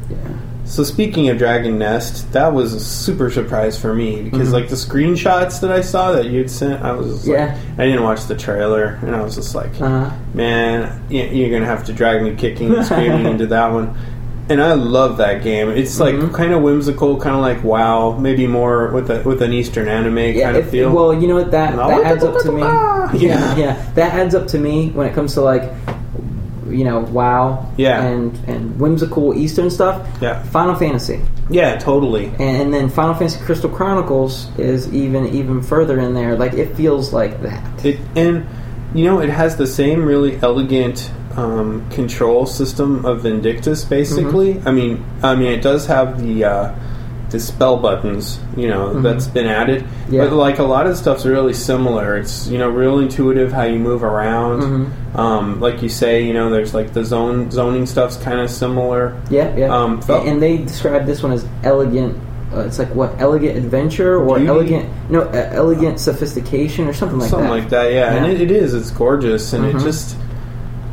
So 0.69 0.83
speaking 0.83 1.29
of 1.29 1.39
Dragon 1.39 1.79
Nest, 1.79 2.31
that 2.33 2.53
was 2.53 2.75
a 2.75 2.79
super 2.79 3.31
surprise 3.31 3.75
for 3.75 3.91
me 3.95 4.21
because 4.21 4.49
Mhm. 4.49 4.53
like 4.53 4.69
the 4.69 4.75
screenshots 4.75 5.61
that 5.61 5.71
I 5.71 5.81
saw 5.81 6.11
that 6.11 6.27
you'd 6.27 6.51
sent, 6.51 6.83
I 6.83 6.91
was 6.91 7.27
Yeah. 7.27 7.45
like, 7.47 7.51
I 7.79 7.85
didn't 7.87 8.03
watch 8.03 8.27
the 8.27 8.35
trailer, 8.35 8.99
and 9.01 9.15
I 9.15 9.23
was 9.23 9.33
just 9.35 9.55
like, 9.55 9.71
Uh, 9.81 10.11
man, 10.35 10.91
you're 11.09 11.49
gonna 11.49 11.65
have 11.65 11.85
to 11.85 11.91
drag 11.91 12.21
me 12.21 12.35
kicking 12.37 12.75
and 12.75 12.85
screaming 12.85 13.25
into 13.31 13.47
that 13.47 13.73
one. 13.73 13.89
And 14.47 14.61
I 14.61 14.73
love 14.73 15.17
that 15.17 15.43
game. 15.43 15.69
It's 15.69 15.99
like 15.99 16.13
Mhm. 16.15 16.33
kind 16.33 16.53
of 16.53 16.61
whimsical, 16.61 17.17
kind 17.17 17.35
of 17.35 17.41
like 17.41 17.63
WoW, 17.63 18.15
maybe 18.19 18.45
more 18.45 18.91
with 18.93 19.09
a 19.09 19.21
with 19.25 19.41
an 19.41 19.53
Eastern 19.53 19.87
anime 19.87 20.17
yeah. 20.19 20.45
kind 20.45 20.57
of 20.57 20.65
feel. 20.67 20.91
well, 20.91 21.13
you 21.15 21.27
know 21.27 21.35
what 21.35 21.49
that 21.49 21.75
that 21.77 22.03
adds 22.03 22.23
up 22.23 22.37
to 22.43 22.51
me. 22.51 22.61
Yeah, 22.61 23.55
yeah. 23.57 23.75
That 23.95 24.13
adds 24.13 24.35
up 24.35 24.45
to 24.49 24.59
me 24.59 24.91
when 24.93 25.07
it 25.07 25.15
comes 25.15 25.33
to 25.33 25.41
like, 25.41 25.63
you 26.71 26.83
know, 26.83 26.99
WoW. 26.99 27.71
Yeah. 27.77 28.01
And 28.03 28.35
and 28.47 28.79
whimsical 28.79 29.33
Eastern 29.35 29.69
stuff. 29.69 30.07
Yeah. 30.21 30.43
Final 30.43 30.75
Fantasy. 30.75 31.21
yeah, 31.49 31.77
totally. 31.77 32.25
And, 32.25 32.41
and 32.61 32.73
then 32.73 32.89
Final 32.89 33.13
Fantasy 33.15 33.39
Crystal 33.43 33.69
Chronicles 33.69 34.49
is 34.57 34.93
even 34.93 35.27
even 35.27 35.61
further 35.61 35.99
in 35.99 36.13
there. 36.13 36.35
Like 36.35 36.53
it 36.53 36.75
feels 36.75 37.13
like 37.13 37.41
that. 37.41 37.85
It 37.85 37.99
and 38.15 38.45
you 38.93 39.05
know 39.05 39.19
it 39.21 39.29
has 39.29 39.55
the 39.57 39.67
same 39.67 40.03
really 40.05 40.37
elegant 40.41 41.11
um, 41.37 41.87
control 41.91 42.45
system 42.45 43.05
of 43.05 43.21
Vindictus. 43.23 43.85
Basically, 43.85 44.55
Mm-hmm. 44.55 44.67
I 44.67 44.71
mean, 44.71 45.05
I 45.23 45.35
mean 45.35 45.51
it 45.51 45.61
does 45.61 45.85
have 45.87 46.21
the 46.21 46.43
uh, 46.43 46.75
the 47.29 47.39
spell 47.39 47.77
buttons. 47.77 48.39
You 48.57 48.67
know 48.67 49.01
that's 49.01 49.27
been 49.27 49.45
added, 49.47 49.83
Mm-hmm. 49.83 50.13
Yeah. 50.15 50.25
but 50.25 50.33
like 50.33 50.59
a 50.59 50.63
lot 50.63 50.85
of 50.87 50.93
the 50.93 50.97
stuff's 50.97 51.25
really 51.25 51.53
similar. 51.53 52.17
It's 52.17 52.47
you 52.47 52.57
know 52.57 52.69
real 52.69 52.99
intuitive 52.99 53.51
how 53.51 53.63
you 53.63 53.79
move 53.79 54.03
around. 54.03 54.61
Mhm. 54.61 55.15
Um, 55.17 55.59
like 55.59 55.81
you 55.81 55.89
say, 55.89 56.23
you 56.23 56.33
know, 56.33 56.49
there's 56.49 56.73
like 56.73 56.93
the 56.93 57.03
zone 57.03 57.49
zoning 57.51 57.85
stuff's 57.85 58.17
kind 58.17 58.39
of 58.39 58.49
similar. 58.49 59.19
Yeah, 59.29 59.55
yeah. 59.55 59.75
Um, 59.75 60.01
and, 60.09 60.27
and 60.29 60.41
they 60.41 60.57
describe 60.57 61.05
this 61.05 61.21
one 61.23 61.31
as 61.31 61.45
elegant. 61.63 62.17
Uh, 62.53 62.61
it's 62.61 62.79
like 62.79 62.89
what 62.95 63.13
elegant 63.21 63.55
adventure 63.57 64.17
or 64.17 64.37
Beauty? 64.37 64.47
elegant 64.49 64.89
no 65.11 65.21
uh, 65.21 65.49
elegant 65.51 65.99
sophistication 65.99 66.87
or 66.87 66.93
something 66.93 67.19
like 67.19 67.27
that. 67.27 67.29
something 67.29 67.47
that. 67.51 67.59
like 67.59 67.69
that 67.69 67.91
yeah, 67.93 68.13
and 68.15 68.25
it, 68.25 68.41
it 68.41 68.49
is 68.49 68.73
it's 68.73 68.89
gorgeous 68.89 69.53
and 69.53 69.65
Mhm. 69.65 69.75
it 69.79 69.83
just 69.83 70.17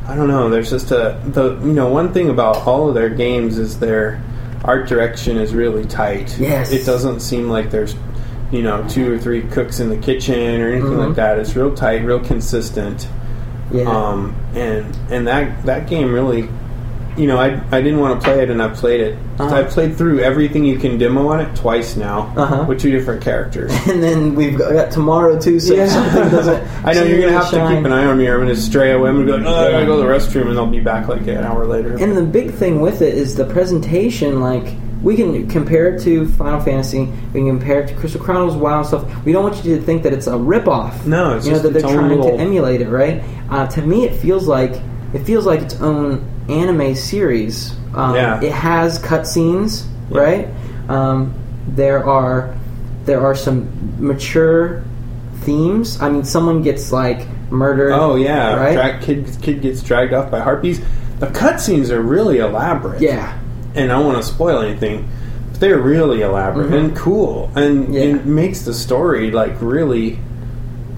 i 0.06 0.14
don't 0.14 0.28
know 0.28 0.50
there's 0.50 0.68
just 0.68 0.90
a 0.90 1.18
the 1.28 1.54
you 1.64 1.72
know 1.72 1.88
one 1.88 2.12
thing 2.12 2.28
about 2.28 2.56
all 2.66 2.88
of 2.90 2.94
their 2.94 3.08
games 3.08 3.56
is 3.56 3.78
their 3.80 4.22
art 4.64 4.88
direction 4.88 5.36
is 5.36 5.54
really 5.54 5.84
tight 5.84 6.36
Yes. 6.38 6.72
it 6.72 6.84
doesn't 6.86 7.20
seem 7.20 7.48
like 7.48 7.70
there's 7.70 7.94
you 8.50 8.62
know 8.62 8.84
two 8.88 9.12
or 9.12 9.18
three 9.18 9.42
cooks 9.42 9.80
in 9.80 9.88
the 9.88 9.96
kitchen 9.96 10.60
or 10.60 10.68
anything 10.70 10.90
Mhm. 10.92 11.06
like 11.08 11.16
that 11.16 11.38
it's 11.38 11.54
real 11.56 11.74
tight 11.74 12.04
real 12.04 12.20
consistent 12.20 13.08
Yeah. 13.72 13.84
um 13.88 14.34
and 14.54 14.96
and 15.10 15.26
that 15.26 15.64
that 15.66 15.88
game 15.88 16.12
really 16.12 16.48
you 17.18 17.26
know, 17.26 17.38
I, 17.38 17.60
I 17.70 17.80
didn't 17.80 17.98
want 18.00 18.20
to 18.20 18.24
play 18.26 18.42
it, 18.42 18.50
and 18.50 18.62
I 18.62 18.68
played 18.68 19.00
it. 19.00 19.18
Uh-huh. 19.38 19.54
I've 19.54 19.68
played 19.70 19.96
through 19.96 20.20
everything 20.20 20.64
you 20.64 20.78
can 20.78 20.98
demo 20.98 21.28
on 21.28 21.40
it 21.40 21.54
twice 21.56 21.96
now 21.96 22.32
Uh-huh. 22.36 22.64
with 22.68 22.80
two 22.80 22.90
different 22.90 23.22
characters. 23.22 23.70
and 23.88 24.02
then 24.02 24.34
we've 24.34 24.58
got, 24.58 24.90
tomorrow 24.90 25.38
too. 25.38 25.58
So 25.60 25.74
if 25.74 25.90
something 25.90 26.30
doesn't. 26.30 26.62
I 26.84 26.92
know 26.92 27.02
you're 27.04 27.20
gonna 27.20 27.32
have 27.32 27.50
to 27.50 27.56
shine- 27.56 27.76
keep 27.76 27.84
an 27.86 27.92
eye 27.92 28.04
on 28.04 28.18
me. 28.18 28.26
or 28.28 28.34
I'm 28.36 28.40
gonna 28.42 28.56
stray 28.56 28.92
away. 28.92 29.08
I'm 29.10 29.26
gonna 29.26 29.42
go. 29.42 29.48
Oh, 29.48 29.68
I 29.68 29.70
gotta 29.72 29.86
go 29.86 29.96
to 30.00 30.06
the 30.06 30.12
restroom, 30.12 30.48
and 30.50 30.58
I'll 30.58 30.66
be 30.66 30.80
back 30.80 31.08
like 31.08 31.22
an 31.26 31.38
hour 31.44 31.64
later. 31.66 31.96
And 31.96 32.16
the 32.16 32.22
big 32.24 32.52
thing 32.52 32.80
with 32.80 33.02
it 33.02 33.14
is 33.14 33.34
the 33.36 33.44
presentation. 33.46 34.40
Like 34.40 34.74
we 35.02 35.14
can 35.16 35.48
compare 35.48 35.94
it 35.94 36.02
to 36.02 36.26
Final 36.32 36.60
Fantasy, 36.60 37.04
we 37.32 37.40
can 37.40 37.58
compare 37.58 37.80
it 37.82 37.88
to 37.88 37.94
Crystal 37.94 38.20
Chronicles, 38.20 38.56
WoW 38.56 38.78
and 38.78 38.86
stuff. 38.86 39.24
We 39.24 39.32
don't 39.32 39.42
want 39.44 39.64
you 39.64 39.76
to 39.76 39.82
think 39.82 40.02
that 40.04 40.12
it's 40.12 40.26
a 40.26 40.32
ripoff. 40.32 41.04
No, 41.06 41.36
it's 41.36 41.46
you 41.46 41.52
know 41.52 41.58
just 41.58 41.62
that 41.64 41.72
they're 41.74 41.82
trying 41.82 42.08
little- 42.08 42.36
to 42.36 42.42
emulate 42.42 42.80
it, 42.80 42.88
right? 42.88 43.22
Uh, 43.50 43.66
to 43.68 43.82
me, 43.82 44.04
it 44.04 44.14
feels 44.16 44.48
like 44.48 44.72
it 45.14 45.20
feels 45.24 45.46
like 45.46 45.60
its 45.60 45.80
own 45.80 46.26
anime 46.48 46.94
series. 46.94 47.74
Um, 47.94 48.14
Yeah. 48.14 48.40
it 48.40 48.52
has 48.52 48.98
cutscenes, 48.98 49.84
Yeah. 50.10 50.20
right? 50.20 50.48
Um, 50.88 51.34
there 51.74 52.04
are 52.06 52.50
there 53.06 53.24
are 53.24 53.34
some 53.36 53.68
mature 54.00 54.82
themes. 55.42 55.98
I 56.00 56.08
mean, 56.10 56.24
someone 56.24 56.62
gets 56.62 56.92
like 56.92 57.26
murdered. 57.50 57.92
oh 57.92 58.16
yeah, 58.16 58.54
right. 58.56 58.74
Drag, 58.74 59.00
kid 59.00 59.26
kid 59.42 59.62
gets 59.62 59.80
dragged 59.82 60.12
off 60.12 60.30
by 60.30 60.40
harpies. 60.40 60.80
The 61.20 61.26
cutscenes 61.28 61.90
are 61.90 62.02
really 62.02 62.38
elaborate. 62.38 63.00
yeah, 63.00 63.32
and 63.74 63.90
I 63.92 63.96
don't 63.96 64.06
want 64.06 64.18
to 64.18 64.22
spoil 64.24 64.60
anything. 64.60 65.08
But 65.52 65.60
they're 65.60 65.78
really 65.78 66.22
elaborate 66.22 66.70
Mhm. 66.70 66.78
and 66.78 66.96
cool, 66.96 67.50
and 67.54 67.94
Yeah. 67.94 68.02
it 68.02 68.26
makes 68.26 68.62
the 68.62 68.74
story 68.74 69.30
like 69.30 69.56
really. 69.60 70.18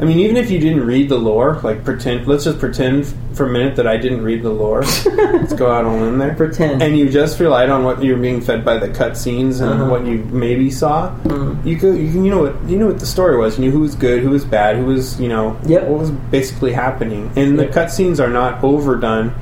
I 0.00 0.04
mean, 0.04 0.20
even 0.20 0.36
if 0.36 0.48
you 0.50 0.60
didn't 0.60 0.86
read 0.86 1.08
the 1.08 1.16
lore, 1.18 1.58
like 1.64 1.84
pretend. 1.84 2.26
Let's 2.28 2.44
just 2.44 2.60
pretend 2.60 3.06
for 3.34 3.46
a 3.46 3.50
minute 3.50 3.74
that 3.76 3.86
I 3.88 3.96
didn't 3.96 4.22
read 4.22 4.42
the 4.42 4.50
lore. 4.50 4.82
let's 5.06 5.52
go 5.54 5.70
out 5.72 5.84
on 5.84 6.00
limb 6.00 6.18
there. 6.18 6.34
Pretend. 6.34 6.82
and 6.82 6.96
you 6.96 7.08
just 7.08 7.40
relied 7.40 7.68
on 7.68 7.82
what 7.82 8.02
you're 8.02 8.16
being 8.16 8.40
fed 8.40 8.64
by 8.64 8.78
the 8.78 8.88
cutscenes 8.88 9.60
and 9.60 9.72
Uh-huh. 9.72 9.90
what 9.90 10.06
you 10.06 10.18
maybe 10.30 10.70
saw. 10.70 11.10
Mhm. 11.24 11.66
You 11.66 11.76
go, 11.76 11.90
you 11.90 12.22
you 12.22 12.30
know 12.30 12.42
what, 12.42 12.54
you 12.68 12.78
know 12.78 12.86
what 12.86 13.00
the 13.00 13.06
story 13.06 13.36
was. 13.36 13.58
You 13.58 13.64
knew 13.64 13.70
who 13.72 13.80
was 13.80 13.96
good, 13.96 14.22
who 14.22 14.30
was 14.30 14.44
bad, 14.44 14.76
who 14.76 14.84
was, 14.84 15.20
you 15.20 15.28
know, 15.28 15.56
Yep. 15.66 15.88
what 15.88 15.98
was 15.98 16.10
basically 16.10 16.72
happening. 16.72 17.30
And 17.34 17.58
the 17.58 17.66
cutscenes 17.66 18.20
are 18.20 18.30
not 18.30 18.62
overdone. 18.62 19.32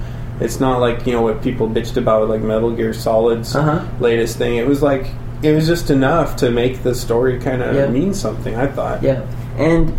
It's 0.41 0.59
not 0.61 0.81
like 0.81 1.07
you 1.07 1.13
know 1.13 1.23
what 1.23 1.43
people 1.43 1.69
bitched 1.69 1.97
about 1.99 2.23
with 2.23 2.31
like 2.31 2.41
Metal 2.43 2.71
Gear 2.71 2.93
Solid's 2.95 3.55
Uh-huh. 3.55 3.81
latest 4.01 4.39
thing. 4.39 4.57
It 4.57 4.67
was 4.67 4.83
like 4.83 5.07
it 5.43 5.53
was 5.55 5.67
just 5.67 5.91
enough 5.91 6.37
to 6.37 6.51
make 6.51 6.83
the 6.83 6.95
story 6.95 7.39
kind 7.39 7.63
of 7.63 7.75
Yeah. 7.75 7.89
mean 7.89 8.15
something. 8.15 8.55
I 8.57 8.67
thought. 8.67 9.03
Yeah, 9.03 9.21
and 9.59 9.93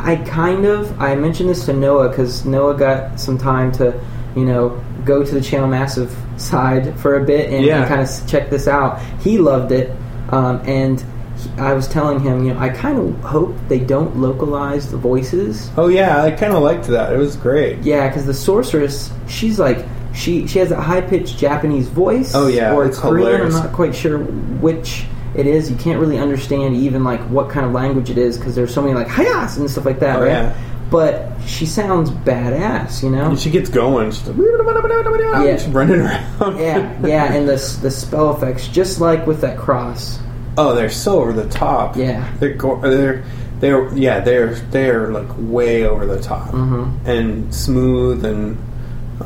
I 0.00 0.16
kind 0.26 0.64
of 0.64 1.00
I 1.00 1.14
mentioned 1.14 1.48
this 1.50 1.64
to 1.66 1.72
Noah 1.72 2.08
because 2.08 2.44
Noah 2.44 2.76
got 2.76 3.18
some 3.20 3.38
time 3.38 3.72
to, 3.72 3.98
you 4.34 4.44
know, 4.44 4.82
go 5.04 5.22
to 5.24 5.34
the 5.34 5.40
Channel 5.40 5.68
Massive 5.68 6.14
side 6.36 6.98
for 6.98 7.16
a 7.16 7.24
bit 7.24 7.50
and, 7.52 7.64
Yeah. 7.64 7.86
kind 7.88 8.00
of 8.00 8.08
check 8.26 8.50
this 8.50 8.66
out. 8.68 9.00
He 9.20 9.38
loved 9.38 9.72
it, 9.72 9.90
um, 10.30 10.60
and 10.66 11.00
he, 11.36 11.50
I 11.60 11.72
was 11.74 11.86
telling 11.88 12.20
him, 12.20 12.44
you 12.44 12.52
know, 12.54 12.60
I 12.60 12.68
kind 12.70 12.98
of 12.98 13.14
hope 13.22 13.54
they 13.68 13.78
don't 13.78 14.16
localize 14.18 14.90
the 14.90 14.96
voices. 14.96 15.70
Oh 15.76 15.88
yeah, 15.88 16.22
I 16.22 16.30
kind 16.30 16.52
of 16.54 16.62
liked 16.62 16.86
that. 16.88 17.12
It 17.12 17.18
was 17.18 17.36
great. 17.36 17.78
Yeah, 17.82 18.08
because 18.08 18.26
the 18.26 18.34
sorceress, 18.34 19.10
she's 19.28 19.58
like. 19.58 19.84
She, 20.14 20.46
she 20.46 20.60
has 20.60 20.70
a 20.70 20.80
high 20.80 21.02
pitched 21.02 21.36
Japanese 21.36 21.88
voice. 21.88 22.34
Oh, 22.34 22.46
yeah, 22.46 22.72
or 22.72 22.86
it's 22.86 22.98
Korean. 22.98 23.26
hilarious. 23.28 23.54
I'm 23.54 23.64
not 23.64 23.74
quite 23.74 23.94
sure 23.94 24.16
which 24.16 25.04
it 25.36 25.46
is. 25.46 25.70
You 25.70 25.76
can't 25.76 26.00
really 26.00 26.18
understand 26.18 26.74
even 26.76 27.04
like 27.04 27.20
what 27.28 27.50
kind 27.50 27.64
of 27.66 27.72
language 27.72 28.10
it 28.10 28.18
is 28.18 28.36
because 28.38 28.54
there's 28.54 28.72
so 28.72 28.80
many 28.82 28.94
like 28.94 29.08
hayas 29.08 29.56
and 29.58 29.70
stuff 29.70 29.84
like 29.84 30.00
that, 30.00 30.16
Oh, 30.16 30.20
right? 30.22 30.28
yeah. 30.28 30.56
But 30.90 31.32
she 31.46 31.66
sounds 31.66 32.10
badass, 32.10 33.02
you 33.02 33.10
know. 33.10 33.30
And 33.30 33.38
she 33.38 33.50
gets 33.50 33.68
going. 33.68 34.12
She's, 34.12 34.26
like, 34.28 34.36
Yeah. 34.36 35.56
she's 35.56 35.66
running 35.68 36.00
around. 36.00 36.58
yeah, 36.58 37.06
yeah, 37.06 37.32
and 37.32 37.48
the 37.48 37.56
the 37.82 37.90
spell 37.90 38.34
effects, 38.36 38.68
just 38.68 39.00
like 39.00 39.26
with 39.26 39.40
that 39.40 39.58
cross. 39.58 40.18
Oh, 40.58 40.74
they're 40.74 40.88
so 40.90 41.20
over 41.20 41.32
the 41.32 41.48
top. 41.48 41.96
Yeah. 41.96 42.26
they're 42.38 42.54
go- 42.54 42.80
they're 42.80 43.24
they're 43.60 43.92
yeah 43.96 44.20
they're 44.20 44.54
they're 44.54 45.08
like 45.12 45.28
way 45.38 45.84
over 45.84 46.06
the 46.06 46.20
top 46.20 46.50
Mhm. 46.52 46.92
and 47.06 47.54
smooth 47.54 48.24
and 48.24 48.56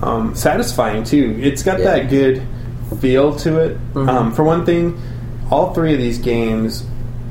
um, 0.02 0.34
satisfying 0.34 1.04
too. 1.04 1.38
It's 1.42 1.62
got 1.62 1.78
Yeah. 1.80 1.96
that 1.96 2.10
good 2.10 2.42
feel 3.00 3.34
to 3.36 3.58
it. 3.58 3.94
Mhm. 3.94 4.08
Um, 4.08 4.32
for 4.32 4.44
one 4.44 4.64
thing, 4.64 4.98
all 5.50 5.72
three 5.74 5.92
of 5.92 5.98
these 5.98 6.18
games. 6.18 6.84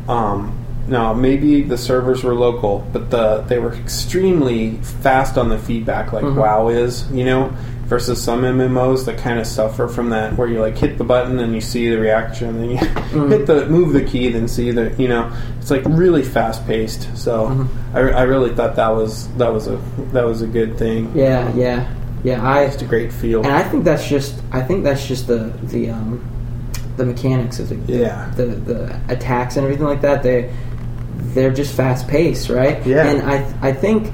Um, 0.08 0.56
now 0.88 1.14
maybe 1.14 1.62
the 1.62 1.78
servers 1.78 2.24
were 2.24 2.34
local, 2.34 2.88
but 2.92 3.12
the 3.12 3.42
they 3.48 3.60
were 3.60 3.74
extremely 3.76 4.72
fast 5.02 5.38
on 5.38 5.50
the 5.50 5.58
feedback, 5.58 6.12
like 6.14 6.24
Mhm. 6.26 6.36
WoW 6.36 6.70
is. 6.70 7.06
You 7.12 7.26
know. 7.26 7.52
Versus 7.90 8.22
some 8.22 8.44
MMOs 8.44 9.06
that 9.06 9.18
kind 9.18 9.40
of 9.40 9.48
suffer 9.48 9.88
from 9.88 10.12
that, 10.12 10.38
where 10.38 10.48
you 10.48 10.62
like 10.62 10.78
hit 10.78 11.00
the 11.00 11.04
button 11.04 11.40
and 11.40 11.56
you 11.56 11.60
see 11.60 11.90
the 11.90 11.98
reaction, 11.98 12.50
and 12.62 12.72
you 12.74 12.78
Mm-hmm. 12.78 13.30
hit 13.32 13.48
the 13.48 13.66
move 13.66 13.94
the 13.94 14.04
key, 14.04 14.30
then 14.30 14.48
see 14.48 14.70
the 14.70 14.94
you 15.00 15.08
know 15.08 15.32
it's 15.60 15.72
like 15.72 15.82
really 15.88 16.22
fast 16.22 16.68
paced. 16.68 17.08
So 17.18 17.48
Mhm. 17.48 17.68
I, 17.96 18.00
I 18.12 18.22
really 18.30 18.52
thought 18.54 18.76
that 18.76 18.90
was 18.90 19.28
that 19.40 19.52
was 19.52 19.66
a 19.66 19.80
that 20.14 20.24
was 20.24 20.44
a 20.44 20.46
good 20.46 20.78
thing. 20.78 21.12
Yeah, 21.16 21.52
yeah, 21.56 21.88
yeah. 22.24 22.48
I 22.48 22.68
Just 22.68 22.84
a 22.84 22.86
great 22.86 23.12
feel. 23.12 23.40
and 23.44 23.52
I 23.52 23.64
think 23.64 23.84
that's 23.86 24.08
just 24.08 24.36
I 24.52 24.62
think 24.62 24.84
that's 24.84 25.08
just 25.08 25.26
the 25.26 25.52
the 25.64 25.90
um 25.90 26.22
the 27.00 27.06
mechanics 27.06 27.60
of 27.60 27.70
the 27.70 27.76
Yeah. 27.92 28.30
the, 28.36 28.46
the 28.46 29.00
attacks 29.10 29.56
and 29.58 29.64
everything 29.66 29.88
like 29.88 30.02
that. 30.02 30.22
They 30.22 30.52
they're 31.34 31.52
just 31.52 31.74
fast 31.76 32.08
paced, 32.08 32.50
right? 32.50 32.86
Yeah. 32.86 33.08
And 33.10 33.22
I 33.24 33.70
I 33.70 33.74
think 33.74 34.12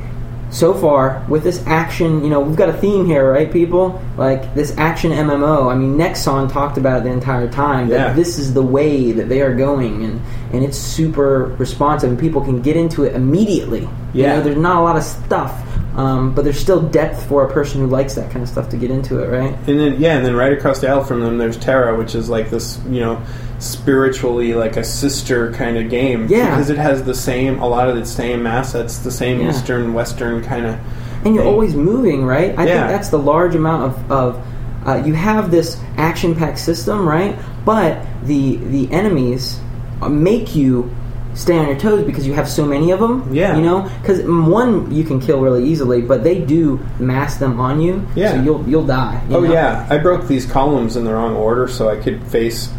so 0.51 0.73
far 0.73 1.25
with 1.27 1.43
this 1.43 1.61
action, 1.65 2.23
you 2.23 2.29
know, 2.29 2.39
we've 2.39 2.55
got 2.55 2.69
a 2.69 2.73
theme 2.73 3.05
here, 3.05 3.29
right, 3.33 3.51
people? 3.51 3.99
Like 4.15 4.53
this 4.55 4.73
action 4.77 5.11
MMO. 5.11 5.69
I 5.69 5.75
mean, 5.75 5.97
Nexon 5.97 6.49
talked 6.51 6.77
about 6.77 6.99
it 7.01 7.03
the 7.05 7.09
entire 7.11 7.49
time 7.49 7.89
that 7.89 7.95
Yeah. 8.09 8.13
this 8.13 8.37
is 8.37 8.53
the 8.53 8.61
way 8.61 9.11
that 9.11 9.27
they 9.27 9.41
are 9.41 9.53
going, 9.53 10.03
and 10.05 10.21
and 10.53 10.63
it's 10.63 10.77
super 10.77 11.53
responsive, 11.57 12.09
and 12.09 12.17
people 12.19 12.41
can 12.41 12.61
get 12.61 12.77
into 12.77 13.03
it 13.03 13.15
immediately. 13.15 13.81
You 14.13 14.23
Yeah. 14.23 14.35
know, 14.35 14.41
there's 14.43 14.57
not 14.57 14.77
a 14.77 14.81
lot 14.81 14.95
of 14.95 15.03
stuff, 15.03 15.51
um, 15.95 16.33
but 16.35 16.43
there's 16.43 16.59
still 16.59 16.81
depth 16.81 17.25
for 17.27 17.45
a 17.47 17.51
person 17.53 17.79
who 17.81 17.87
likes 17.87 18.15
that 18.15 18.29
kind 18.31 18.43
of 18.43 18.49
stuff 18.49 18.69
to 18.69 18.77
get 18.77 18.91
into 18.91 19.19
it, 19.23 19.27
right? 19.27 19.53
And 19.67 19.79
then 19.79 19.99
yeah, 19.99 20.17
and 20.17 20.25
then 20.25 20.35
right 20.35 20.51
across 20.53 20.79
the 20.81 20.89
aisle 20.89 21.03
from 21.03 21.21
them, 21.21 21.37
there's 21.37 21.57
TERA, 21.57 21.97
which 21.97 22.15
is 22.15 22.29
like 22.29 22.49
this, 22.49 22.79
you 22.89 22.99
know, 22.99 23.21
spiritually 23.59 24.53
like 24.53 24.77
a 24.77 24.83
sister 24.83 25.51
kind 25.53 25.77
of 25.77 25.89
game. 25.89 26.27
Yeah. 26.27 26.49
because 26.51 26.69
it 26.69 26.77
has 26.77 27.03
the 27.03 27.15
same, 27.15 27.59
a 27.59 27.67
lot 27.67 27.89
of 27.89 27.95
the 27.95 28.05
same 28.05 28.45
assets, 28.47 28.99
the 28.99 29.11
same 29.11 29.39
Yeah. 29.41 29.49
Eastern 29.49 29.93
Western 29.93 30.43
kind 30.43 30.65
of. 30.65 30.77
And 31.23 31.33
you're 31.33 31.43
thing. 31.43 31.53
always 31.53 31.75
moving, 31.75 32.25
right? 32.25 32.53
I 32.57 32.65
Yeah. 32.67 32.87
think 32.87 32.97
that's 32.97 33.09
the 33.09 33.19
large 33.19 33.55
amount 33.55 33.83
of, 33.83 34.11
of 34.11 34.47
uh, 34.85 35.01
you 35.05 35.13
have 35.13 35.49
this 35.49 35.77
action-packed 35.97 36.59
system, 36.59 37.07
right? 37.07 37.35
But 37.65 37.97
the 38.23 38.57
the 38.57 38.91
enemies 38.91 39.59
uh, 40.01 40.09
make 40.09 40.55
you 40.55 40.91
stay 41.35 41.57
on 41.57 41.67
your 41.67 41.77
toes 41.77 42.03
because 42.05 42.25
you 42.25 42.33
have 42.33 42.49
so 42.49 42.65
many 42.65 42.91
of 42.91 42.99
them. 42.99 43.31
Yeah. 43.33 43.55
you 43.55 43.61
know, 43.61 43.83
because 44.01 44.21
one 44.23 44.89
you 44.91 45.03
can 45.03 45.19
kill 45.19 45.41
really 45.41 45.63
easily, 45.65 46.01
but 46.01 46.23
they 46.23 46.39
do 46.39 46.79
mass 46.99 47.37
them 47.37 47.59
on 47.59 47.79
you. 47.81 48.05
Yeah. 48.15 48.31
so 48.31 48.41
you'll 48.41 48.67
you'll 48.67 48.85
die. 48.87 49.21
you 49.29 49.35
Oh 49.35 49.41
know? 49.41 49.51
yeah, 49.53 49.85
I 49.89 49.97
broke 49.97 50.27
these 50.27 50.45
columns 50.45 50.95
in 50.95 51.03
the 51.03 51.13
wrong 51.13 51.35
order 51.35 51.67
so 51.67 51.89
I 51.89 51.97
could 51.97 52.23
face 52.27 52.69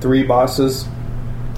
three 0.00 0.22
bosses, 0.22 0.86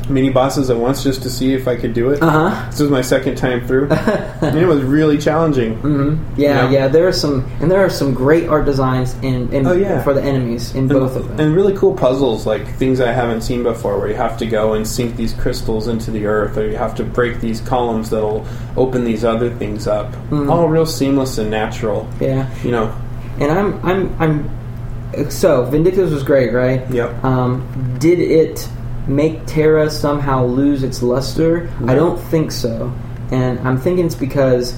mini 0.08 0.30
bosses 0.30 0.70
at 0.70 0.76
once, 0.76 1.02
just 1.02 1.22
to 1.22 1.30
see 1.30 1.52
if 1.54 1.66
I 1.68 1.76
could 1.76 1.92
do 1.94 2.10
it. 2.10 2.22
Uh 2.22 2.30
huh. 2.50 2.70
This 2.70 2.80
was 2.80 2.90
my 2.90 3.00
second 3.02 3.36
time 3.36 3.66
through, 3.66 3.88
and 3.90 4.56
it 4.58 4.66
was 4.66 4.82
really 4.82 5.18
challenging. 5.18 5.78
Mm 5.82 6.18
Yeah, 6.36 6.64
Yeah. 6.64 6.70
yeah. 6.70 6.88
There 6.88 7.06
are 7.08 7.12
some, 7.12 7.44
and 7.60 7.70
there 7.70 7.84
are 7.84 7.90
some 7.90 8.14
great 8.14 8.48
art 8.48 8.64
designs 8.64 9.14
in, 9.22 9.52
in 9.52 9.66
Oh, 9.66 9.72
yeah. 9.72 10.02
for 10.02 10.14
the 10.14 10.22
enemies 10.22 10.72
in 10.74 10.80
And, 10.80 10.88
both 10.90 11.16
of 11.16 11.28
them. 11.28 11.40
and 11.40 11.54
really 11.54 11.74
cool 11.76 11.94
puzzles, 11.94 12.46
like 12.46 12.66
things 12.76 13.00
I 13.00 13.12
haven't 13.12 13.42
seen 13.42 13.62
before, 13.62 13.98
where 13.98 14.08
you 14.08 14.14
have 14.14 14.36
to 14.38 14.46
go 14.46 14.74
and 14.74 14.86
sink 14.86 15.16
these 15.16 15.32
crystals 15.34 15.88
into 15.88 16.10
the 16.10 16.26
earth, 16.26 16.56
or 16.56 16.66
you 16.68 16.76
have 16.76 16.94
to 16.96 17.04
break 17.04 17.40
these 17.40 17.60
columns 17.60 18.10
that'll 18.10 18.46
open 18.76 19.04
these 19.04 19.24
other 19.24 19.50
things 19.54 19.86
up. 19.86 20.12
Mm-hmm. 20.30 20.50
All 20.50 20.68
real 20.68 20.86
seamless 20.86 21.38
and 21.38 21.50
natural. 21.50 22.08
yeah, 22.20 22.48
You 22.62 22.70
know. 22.70 22.94
and 23.40 23.50
I'm 23.50 23.80
I'm 23.84 24.16
I'm 24.20 25.30
so 25.30 25.64
Vindictus 25.64 26.10
was 26.10 26.22
great, 26.22 26.52
right? 26.52 26.88
Yep. 26.90 27.24
Um, 27.24 27.96
did 27.98 28.18
it 28.18 28.68
make 29.06 29.46
TERA 29.46 29.90
somehow 29.90 30.44
lose 30.44 30.82
its 30.82 31.02
luster? 31.02 31.70
I 31.86 31.94
don't 31.94 32.18
think 32.18 32.50
so, 32.52 32.92
and 33.30 33.58
I'm 33.60 33.78
thinking 33.78 34.06
it's 34.06 34.14
because 34.14 34.76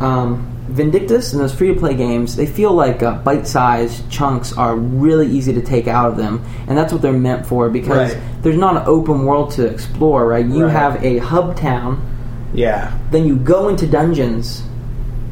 um, 0.00 0.52
Vindictus 0.68 1.32
and 1.32 1.40
those 1.40 1.54
free 1.54 1.72
to 1.72 1.78
play 1.78 1.94
games 1.94 2.34
they 2.36 2.44
feel 2.46 2.72
like 2.72 3.02
uh, 3.02 3.14
bite 3.18 3.46
sized 3.46 4.08
chunks 4.10 4.52
are 4.56 4.74
really 4.76 5.26
easy 5.28 5.52
to 5.54 5.62
take 5.62 5.86
out 5.86 6.10
of 6.10 6.16
them, 6.16 6.44
and 6.66 6.76
that's 6.76 6.92
what 6.92 7.02
they're 7.02 7.12
meant 7.12 7.46
for 7.46 7.68
because 7.70 8.14
Right. 8.14 8.22
there's 8.42 8.56
not 8.58 8.76
an 8.76 8.82
open 8.86 9.24
world 9.24 9.52
to 9.52 9.66
explore, 9.66 10.26
right? 10.26 10.44
You 10.44 10.64
Right. 10.64 10.72
have 10.72 11.04
a 11.04 11.18
hub 11.18 11.56
town 11.56 12.00
Yeah. 12.52 12.90
then 13.10 13.26
you 13.26 13.36
go 13.36 13.68
into 13.68 13.86
dungeons 13.86 14.62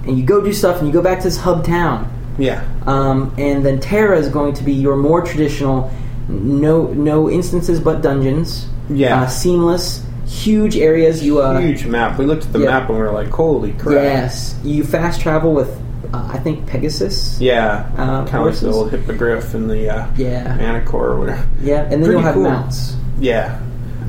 and 0.06 0.16
you 0.18 0.24
go 0.24 0.40
do 0.40 0.52
stuff 0.52 0.78
and 0.78 0.86
you 0.86 0.92
go 0.92 1.02
back 1.02 1.18
to 1.18 1.24
this 1.24 1.38
hub 1.38 1.64
town 1.64 2.06
Yeah. 2.38 2.60
um, 2.86 3.32
and 3.38 3.64
then 3.64 3.80
TERA 3.80 4.18
is 4.18 4.28
going 4.28 4.52
to 4.54 4.62
be 4.64 4.72
your 4.72 4.96
more 4.96 5.20
traditional 5.22 5.90
no 6.28 6.86
no 6.88 7.28
instances 7.30 7.80
but 7.80 8.02
dungeons 8.02 8.66
Yeah. 8.88 9.22
uh, 9.22 9.26
seamless 9.26 10.04
huge 10.26 10.76
areas 10.76 11.22
you 11.22 11.40
uh, 11.40 11.58
Huge 11.60 11.86
map. 11.86 12.18
We 12.18 12.24
looked 12.26 12.44
at 12.46 12.52
the 12.52 12.60
yeah. 12.60 12.70
map 12.70 12.88
and 12.88 12.98
we 12.98 13.04
were 13.04 13.12
like, 13.12 13.28
"Holy 13.28 13.72
crap!" 13.72 13.94
yes 13.94 14.58
you 14.64 14.82
fast 14.84 15.20
travel 15.20 15.52
with 15.52 15.68
uh, 16.14 16.30
i 16.32 16.38
think 16.38 16.66
pegasus 16.66 17.38
Yeah, 17.40 17.86
Uh, 17.96 18.24
kind 18.26 18.46
of 18.46 18.52
like 18.54 18.56
the 18.60 18.70
old 18.72 18.90
hippogriff 18.90 19.52
and 19.54 19.68
the 19.70 19.90
uh, 19.90 20.06
Yeah. 20.16 20.54
manticore 20.56 21.08
or 21.10 21.18
whatever. 21.20 21.46
yeah 21.62 21.82
and 21.82 21.92
then 21.92 22.00
Pretty 22.04 22.12
you'll 22.12 22.22
have 22.22 22.34
cool. 22.34 22.44
mounts 22.44 22.96
Yeah, 23.20 23.58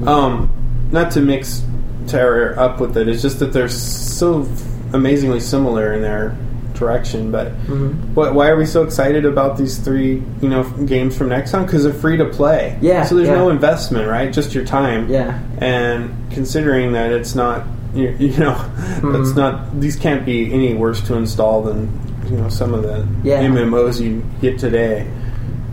um, 0.08 0.50
not 0.92 1.12
to 1.12 1.22
mix 1.22 1.64
TERA 2.08 2.56
up 2.58 2.80
with 2.80 2.96
it. 2.98 3.08
It's 3.08 3.22
just 3.22 3.40
that 3.40 3.52
they're 3.54 3.68
so 3.70 4.48
amazingly 4.94 5.40
similar 5.40 5.94
in 5.94 6.02
their 6.02 6.36
direction. 6.76 7.32
But 7.32 7.48
Mm-hmm. 7.66 8.14
what, 8.14 8.34
why 8.36 8.48
are 8.50 8.56
we 8.58 8.66
so 8.66 8.84
excited 8.84 9.26
about 9.26 9.58
these 9.58 9.78
three, 9.80 10.22
you 10.42 10.50
know, 10.50 10.64
games 10.86 11.18
from 11.18 11.30
Nexon? 11.30 11.66
Because 11.66 11.84
they're 11.84 11.94
free 11.94 12.18
to 12.18 12.26
play. 12.26 12.78
Yeah, 12.82 13.04
So 13.04 13.16
there's 13.16 13.28
yeah. 13.28 13.36
no 13.36 13.50
investment, 13.50 14.08
right? 14.08 14.32
Just 14.32 14.54
your 14.54 14.66
time. 14.66 15.10
yeah 15.10 15.40
And 15.60 16.14
considering 16.32 16.94
that 16.94 17.12
it's 17.12 17.36
not, 17.36 17.66
you, 17.94 18.10
you 18.20 18.38
know, 18.38 18.54
Mm-hmm. 18.56 19.22
it's 19.22 19.36
not. 19.36 19.80
These 19.80 19.96
can't 19.96 20.26
be 20.26 20.54
any 20.54 20.74
worse 20.74 21.02
to 21.08 21.16
install 21.16 21.62
than 21.64 21.90
you 22.30 22.38
know 22.38 22.50
some 22.50 22.74
of 22.74 22.84
the 22.84 23.08
Yeah. 23.24 23.42
MMOs 23.44 24.00
you 24.02 24.24
get 24.42 24.58
today. 24.60 25.08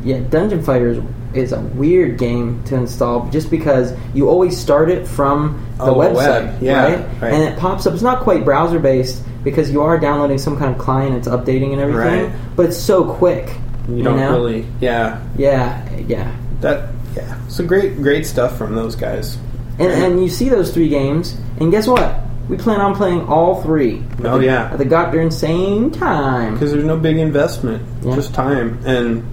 Yeah, 0.04 0.18
Dungeon 0.20 0.62
Fighters 0.62 1.02
is 1.34 1.52
a 1.52 1.60
weird 1.60 2.18
game 2.18 2.62
to 2.64 2.74
install 2.74 3.28
just 3.30 3.50
because 3.50 3.94
you 4.12 4.28
always 4.28 4.58
start 4.58 4.90
it 4.90 5.06
from 5.06 5.64
the 5.78 5.84
Oh, 5.84 5.94
website, 5.94 6.14
web. 6.16 6.62
Yeah, 6.62 6.82
right? 6.82 6.98
right. 7.22 7.32
And 7.32 7.42
it 7.44 7.58
pops 7.58 7.86
up. 7.86 7.94
It's 7.94 8.02
not 8.02 8.20
quite 8.22 8.44
browser 8.44 8.78
based 8.78 9.22
because 9.44 9.70
you 9.70 9.82
are 9.82 9.98
downloading 9.98 10.38
some 10.38 10.56
kind 10.56 10.72
of 10.74 10.78
client. 10.78 11.14
It's 11.16 11.28
updating 11.28 11.72
and 11.72 11.80
everything, 11.80 12.24
Right. 12.26 12.32
but 12.56 12.66
it's 12.66 12.76
so 12.76 13.04
quick. 13.04 13.50
You 13.88 14.02
don't 14.02 14.16
know? 14.16 14.32
really, 14.32 14.66
yeah. 14.80 15.20
Yeah, 15.36 15.82
yeah. 16.06 16.30
That 16.60 16.90
yeah, 17.16 17.36
so 17.48 17.64
great, 17.66 18.00
great 18.00 18.24
stuff 18.26 18.56
from 18.56 18.74
those 18.74 18.94
guys. 18.94 19.36
And 19.78 19.90
and 19.90 20.22
you 20.22 20.28
see 20.28 20.48
those 20.48 20.72
three 20.72 20.88
games, 20.88 21.36
and 21.58 21.70
guess 21.70 21.86
what? 21.88 22.20
We 22.48 22.56
plan 22.56 22.80
on 22.80 22.94
playing 22.94 23.22
all 23.28 23.62
three. 23.62 24.02
Oh, 24.24 24.38
yeah. 24.40 24.70
at 24.72 24.78
the 24.78 24.84
goddamn 24.84 25.30
same 25.30 25.90
time. 25.90 26.54
because 26.54 26.72
there's 26.72 26.84
no 26.84 26.96
big 26.96 27.16
investment, 27.18 27.82
Yeah. 28.02 28.14
just 28.16 28.34
time, 28.34 28.78
and 28.84 29.24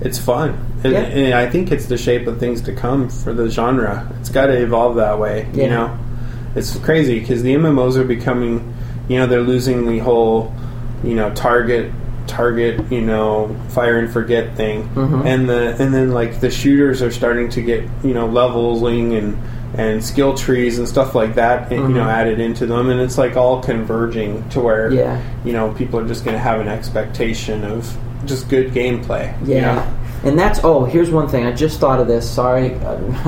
it's 0.00 0.18
fun. 0.18 0.54
And, 0.84 0.92
Yeah. 0.92 0.98
and 1.00 1.34
I 1.34 1.46
think 1.48 1.72
it's 1.72 1.86
the 1.86 1.96
shape 1.96 2.26
of 2.26 2.38
things 2.38 2.60
to 2.62 2.72
come 2.72 3.08
for 3.08 3.32
the 3.32 3.48
genre. 3.48 4.06
It's 4.20 4.28
got 4.28 4.46
to 4.46 4.60
evolve 4.60 4.96
that 4.96 5.18
way. 5.18 5.46
Yeah. 5.54 5.64
You 5.64 5.70
know, 5.70 5.90
it's 6.56 6.76
crazy 6.78 7.18
because 7.20 7.42
the 7.42 7.54
MMOs 7.54 7.96
are 7.96 8.04
becoming, 8.04 8.73
you 9.08 9.18
know, 9.18 9.26
they're 9.26 9.42
losing 9.42 9.86
the 9.86 9.98
whole, 9.98 10.52
you 11.02 11.14
know, 11.14 11.30
target 11.34 11.90
target 12.26 12.80
you 12.90 13.02
know 13.02 13.54
fire 13.68 13.98
and 13.98 14.10
forget 14.10 14.56
thing 14.56 14.88
Mhm. 14.94 15.26
and 15.26 15.46
the 15.46 15.76
and 15.78 15.92
then 15.92 16.12
like 16.12 16.40
the 16.40 16.50
shooters 16.50 17.02
are 17.02 17.10
starting 17.10 17.50
to 17.50 17.60
get 17.60 17.84
you 18.02 18.14
know 18.14 18.26
leveling 18.26 19.12
and 19.12 19.36
and 19.76 20.02
skill 20.02 20.32
trees 20.32 20.78
and 20.78 20.88
stuff 20.88 21.14
like 21.14 21.34
that 21.34 21.70
you 21.70 21.76
know 21.86 22.00
Mhm. 22.04 22.06
added 22.08 22.40
into 22.40 22.64
them 22.64 22.88
and 22.88 22.98
it's 22.98 23.18
like 23.18 23.36
all 23.36 23.60
converging 23.60 24.42
to 24.48 24.60
where 24.60 24.90
Yeah. 24.90 25.18
you 25.44 25.52
know, 25.52 25.68
people 25.76 26.00
are 26.00 26.08
just 26.08 26.24
going 26.24 26.34
to 26.34 26.40
have 26.42 26.60
an 26.60 26.68
expectation 26.68 27.62
of 27.62 27.94
just 28.24 28.48
good 28.48 28.72
gameplay. 28.72 29.30
you 29.46 29.56
Yeah. 29.56 29.74
know? 29.74 29.82
And 30.24 30.38
that's 30.38 30.60
oh, 30.64 30.84
here's 30.86 31.10
one 31.10 31.28
thing. 31.28 31.44
I 31.44 31.52
just 31.52 31.78
thought 31.78 32.00
of 32.00 32.06
this. 32.06 32.26
Sorry, 32.26 32.72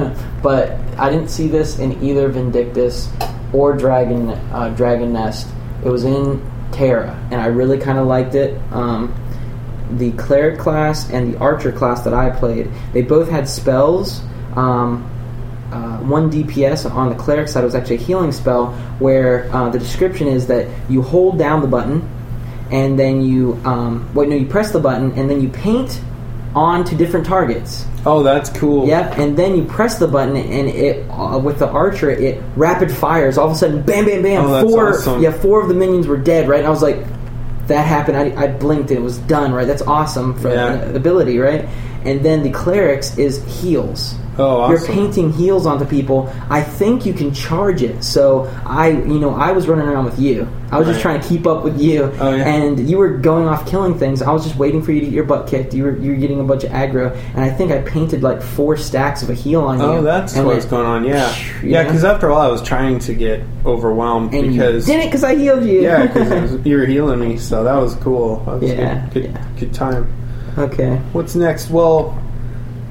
but 0.43 0.79
I 0.99 1.11
didn't 1.11 1.29
see 1.29 1.49
this 1.49 1.79
in 1.79 2.03
either 2.03 2.29
Vindictus 2.29 3.09
or 3.53 3.75
Dragon 3.75 4.31
uh, 4.55 4.71
Dragon 4.71 5.13
Nest. 5.13 5.49
It 5.85 5.89
was 5.89 6.05
in 6.05 6.45
TERA, 6.73 7.29
and 7.31 7.41
I 7.41 7.47
really 7.47 7.79
kind 7.79 7.99
of 7.99 8.07
liked 8.07 8.35
it. 8.35 8.61
Um, 8.73 9.15
the 9.93 10.13
cleric 10.13 10.59
class 10.59 11.11
and 11.11 11.33
the 11.33 11.39
archer 11.39 11.73
class 11.73 12.03
that 12.03 12.13
I 12.13 12.31
played, 12.31 12.71
they 12.93 13.03
both 13.03 13.29
had 13.29 13.49
spells. 13.49 14.21
Um, 14.55 15.11
uh, 15.73 15.99
one 15.99 16.31
DPS 16.31 16.91
on 16.91 17.09
the 17.09 17.15
cleric 17.15 17.49
side 17.49 17.65
was 17.65 17.75
actually 17.75 17.97
a 17.97 18.01
healing 18.01 18.33
spell, 18.33 18.73
where 18.99 19.53
uh, 19.55 19.69
the 19.71 19.79
description 19.79 20.29
is 20.29 20.47
that 20.47 20.69
you 20.91 21.03
hold 21.03 21.39
down 21.39 21.61
the 21.61 21.69
button, 21.69 22.09
and 22.71 22.99
then 22.99 23.23
you 23.23 23.61
um, 23.65 24.13
wait, 24.15 24.29
no, 24.29 24.37
you 24.37 24.47
press 24.47 24.73
the 24.73 24.81
button, 24.81 25.13
and 25.13 25.31
then 25.31 25.41
you 25.41 25.49
paint 25.49 26.01
onto 26.57 26.97
different 26.97 27.27
targets. 27.27 27.85
Oh, 28.07 28.23
that's 28.23 28.51
cool. 28.51 28.87
Yep, 28.89 29.19
and 29.19 29.37
then 29.37 29.55
you 29.57 29.65
press 29.65 29.99
the 29.99 30.09
button, 30.09 30.37
and 30.37 30.69
it 30.69 31.09
uh, 31.11 31.39
with 31.39 31.59
the 31.59 31.69
archer, 31.69 32.11
it 32.11 32.43
rapid 32.57 32.91
fires. 32.91 33.37
All 33.37 33.47
of 33.47 33.53
a 33.53 33.57
sudden, 33.57 33.83
bam, 33.83 34.07
bam, 34.07 34.23
bam! 34.23 34.47
Oh, 34.47 34.53
that's 34.53 34.71
four, 34.71 34.89
awesome. 34.91 35.23
yeah, 35.23 35.33
four 35.33 35.61
of 35.63 35.69
the 35.69 35.75
minions 35.75 36.07
were 36.07 36.17
dead. 36.17 36.49
Right, 36.49 36.59
and 36.59 36.67
I 36.67 36.71
was 36.71 36.83
like, 36.83 36.97
that 37.67 37.87
happened. 37.87 38.17
I, 38.17 38.45
I 38.45 38.47
blinked, 38.47 38.91
and 38.91 38.99
it 38.99 39.03
was 39.03 39.19
done. 39.19 39.53
Right, 39.53 39.67
that's 39.67 39.83
awesome 39.83 40.39
for 40.39 40.49
Yeah. 40.49 40.73
ability. 40.95 41.39
Right, 41.39 41.69
and 42.05 42.25
then 42.25 42.43
the 42.43 42.51
clerics 42.51 43.19
is 43.19 43.45
heals. 43.61 44.15
Oh, 44.39 44.69
You're 44.69 44.85
painting 44.85 45.33
heals 45.33 45.65
onto 45.67 45.85
people. 45.87 46.31
I 46.51 46.63
think 46.63 47.07
you 47.07 47.15
can 47.15 47.33
charge 47.33 47.83
it. 47.83 48.05
So 48.05 48.45
I, 48.67 48.89
you 48.91 49.19
know, 49.19 49.35
I 49.35 49.53
was 49.53 49.67
running 49.67 49.87
around 49.89 50.05
with 50.05 50.19
you. 50.19 50.47
I 50.71 50.79
was 50.79 50.89
just 50.89 51.01
trying 51.01 51.21
to 51.21 51.27
keep 51.29 51.47
up 51.47 51.63
with 51.65 51.81
you, 51.81 52.13
Oh, 52.19 52.35
yeah. 52.35 52.45
and 52.47 52.91
you 52.91 52.99
were 52.99 53.17
going 53.17 53.47
off 53.47 53.67
killing 53.69 53.97
things. 53.99 54.21
I 54.21 54.33
was 54.33 54.45
just 54.45 54.57
waiting 54.57 54.83
for 54.83 54.91
you 54.93 54.99
to 55.01 55.07
get 55.07 55.15
your 55.15 55.25
butt 55.25 55.47
kicked. 55.47 55.73
You 55.75 55.85
were 55.85 55.97
you 55.97 56.11
were 56.11 56.17
getting 56.17 56.41
a 56.41 56.45
bunch 56.45 56.65
of 56.65 56.73
aggro, 56.73 57.15
and 57.35 57.39
I 57.41 57.51
think 57.51 57.71
I 57.71 57.79
painted 57.83 58.23
like 58.25 58.43
four 58.43 58.77
stacks 58.77 59.23
of 59.23 59.31
a 59.31 59.35
heal 59.35 59.61
on 59.63 59.81
oh, 59.81 59.93
you. 59.93 59.99
Oh, 59.99 60.03
that's 60.03 60.35
what's 60.37 60.65
it- 60.65 60.69
going 60.71 60.85
on. 60.87 61.05
Yeah, 61.05 61.35
You 61.63 61.71
yeah. 61.71 61.85
Because 61.85 62.03
after 62.05 62.29
a 62.29 62.33
while, 62.33 62.49
I 62.49 62.51
was 62.51 62.63
trying 62.63 62.99
to 62.99 63.15
get 63.15 63.43
overwhelmed 63.65 64.35
And 64.35 64.51
because 64.53 64.89
you 64.89 64.95
did 64.97 65.05
it 65.05 65.07
because 65.07 65.23
I 65.25 65.37
healed 65.37 65.65
you. 65.65 65.83
yeah, 65.83 66.07
because 66.09 66.67
you 66.67 66.77
were 66.77 66.85
healing 66.87 67.21
me, 67.21 67.37
so 67.39 67.63
that 67.65 67.77
was 67.77 67.95
cool. 67.97 68.41
That 68.41 68.61
was 68.61 68.71
Yeah, 68.71 69.07
good, 69.07 69.23
good, 69.23 69.25
yeah. 69.33 69.47
good 69.61 69.73
time. 69.73 70.13
okay. 70.59 70.97
What's 71.13 71.37
next? 71.37 71.71
Well, 71.71 72.21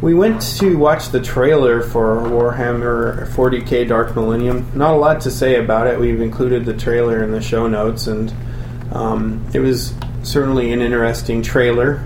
we 0.02 0.14
went 0.14 0.42
to 0.60 0.78
watch 0.78 1.10
the 1.10 1.22
trailer 1.22 1.82
for 1.82 2.18
Warhammer 2.18 3.28
40k 3.30 3.88
Dark 3.88 4.16
Millennium. 4.16 4.70
Not 4.76 4.94
a 4.94 4.98
lot 4.98 5.22
to 5.22 5.32
say 5.32 5.56
about 5.56 5.88
it. 5.88 6.00
We've 6.00 6.22
included 6.22 6.66
the 6.66 6.74
trailer 6.74 7.24
in 7.24 7.32
the 7.32 7.42
show 7.42 7.68
notes, 7.68 8.08
and 8.08 8.34
um, 8.92 9.46
it 9.54 9.60
was 9.60 9.94
certainly 10.24 10.74
an 10.74 10.82
interesting 10.82 11.42
trailer, 11.42 12.02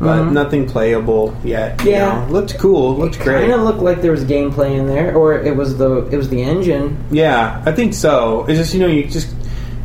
but 0.00 0.22
Mhm. 0.24 0.32
nothing 0.32 0.66
playable 0.66 1.34
yet. 1.44 1.82
you 1.84 1.90
Yeah. 1.92 2.24
know. 2.26 2.32
looked 2.32 2.58
cool. 2.58 2.96
Looked 2.96 3.20
great. 3.20 3.40
Kind 3.40 3.52
of 3.52 3.62
looked 3.62 3.80
like 3.80 4.02
there 4.02 4.10
was 4.12 4.24
gameplay 4.24 4.76
in 4.78 4.86
there, 4.86 5.14
or 5.14 5.34
it 5.34 5.54
was 5.56 5.76
the 5.76 6.06
it 6.10 6.16
was 6.16 6.28
the 6.28 6.42
engine. 6.42 6.96
Yeah, 7.10 7.60
I 7.66 7.72
think 7.72 7.94
so. 7.94 8.44
It's 8.48 8.58
just 8.58 8.74
you 8.74 8.80
know 8.80 8.86
you 8.86 9.04
just 9.04 9.28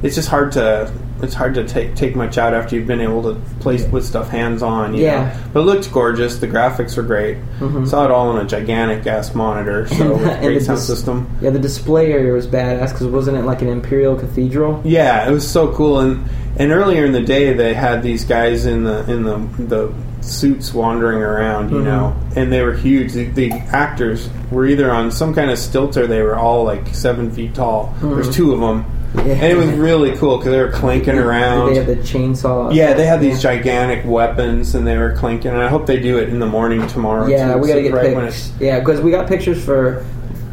it's 0.04 0.16
just 0.16 0.30
hard 0.30 0.52
to 0.54 0.90
it's 1.24 1.34
hard 1.34 1.54
to 1.56 1.64
take 1.68 1.96
take 1.96 2.16
much 2.16 2.38
out 2.38 2.54
after 2.54 2.76
you've 2.76 2.88
been 2.88 3.02
able 3.02 3.22
to 3.24 3.40
play 3.60 3.82
with 3.90 4.06
stuff 4.06 4.30
hands 4.30 4.62
on. 4.64 4.94
Yeah. 4.94 5.26
know? 5.26 5.40
but 5.54 5.60
it 5.62 5.64
looked 5.64 5.92
gorgeous. 5.92 6.38
The 6.38 6.48
graphics 6.48 6.98
were 6.98 7.04
great. 7.04 7.38
Mhm. 7.60 7.88
Saw 7.88 8.06
it 8.06 8.12
all 8.12 8.30
on 8.30 8.38
a 8.44 8.48
gigantic 8.48 9.06
ass 9.08 9.34
monitor, 9.36 9.88
so 9.98 10.16
And- 10.16 10.42
great 10.42 10.62
sound 10.64 10.78
dis- 10.80 10.88
system. 10.88 11.30
Yeah, 11.42 11.50
the 11.52 11.60
display 11.60 12.12
area 12.12 12.34
was 12.34 12.48
badass 12.48 12.92
because 12.92 13.08
wasn't 13.08 13.38
it 13.38 13.46
like 13.46 13.62
an 13.62 13.68
imperial 13.70 14.16
cathedral? 14.16 14.82
Yeah, 14.84 15.28
it 15.28 15.32
was 15.32 15.48
so 15.48 15.72
cool. 15.74 16.00
And 16.00 16.24
and 16.58 16.72
earlier 16.72 17.06
in 17.06 17.12
the 17.14 17.22
day, 17.22 17.54
they 17.54 17.74
had 17.74 18.04
these 18.04 18.26
guys 18.26 18.66
in 18.66 18.84
the 18.84 19.10
in 19.12 19.24
the 19.24 19.38
the 19.64 19.94
suits 20.22 20.72
wandering 20.72 21.18
around, 21.20 21.72
you 21.72 21.78
Mhm. 21.78 21.84
know, 21.84 22.16
and 22.36 22.52
they 22.54 22.62
were 22.62 22.74
huge. 22.74 23.14
The, 23.14 23.26
the 23.26 23.52
actors 23.72 24.30
were 24.52 24.68
either 24.68 24.92
on 24.92 25.10
some 25.10 25.34
kind 25.34 25.50
of 25.50 25.58
stilt 25.58 25.98
or 25.98 26.06
they 26.06 26.22
were 26.22 26.36
all 26.36 26.64
like 26.64 26.94
seven 26.94 27.32
feet 27.32 27.56
tall. 27.56 27.96
There's 28.02 28.30
two 28.30 28.54
of 28.54 28.60
them, 28.60 28.86
Yeah. 29.14 29.22
and 29.24 29.44
it 29.44 29.58
was 29.58 29.70
really 29.72 30.16
cool 30.18 30.38
because 30.38 30.52
they 30.52 30.60
were 30.60 30.72
clanking 30.72 31.18
around. 31.18 31.70
They 31.74 31.76
have 31.76 31.88
the 31.88 31.96
chainsaw. 31.98 32.74
yeah, 32.74 32.94
they 32.94 33.06
had 33.06 33.20
these 33.20 33.42
gigantic 33.42 34.06
weapons, 34.06 34.74
and 34.74 34.88
they 34.88 34.98
were 34.98 35.14
clinking. 35.18 35.52
And 35.52 35.62
I 35.62 35.68
hope 35.68 35.86
they 35.86 36.00
do 36.00 36.18
it 36.18 36.30
in 36.30 36.40
the 36.40 36.46
morning 36.46 36.88
tomorrow. 36.88 37.28
Yeah, 37.28 37.54
too, 37.54 37.60
we 37.60 37.68
gotta 37.68 37.80
so 37.80 37.84
get 37.84 37.94
right 37.94 38.16
pics. 38.16 38.54
Yeah, 38.60 38.80
because 38.80 39.02
we 39.02 39.12
got 39.12 39.28
pictures 39.28 39.64
for. 39.64 40.06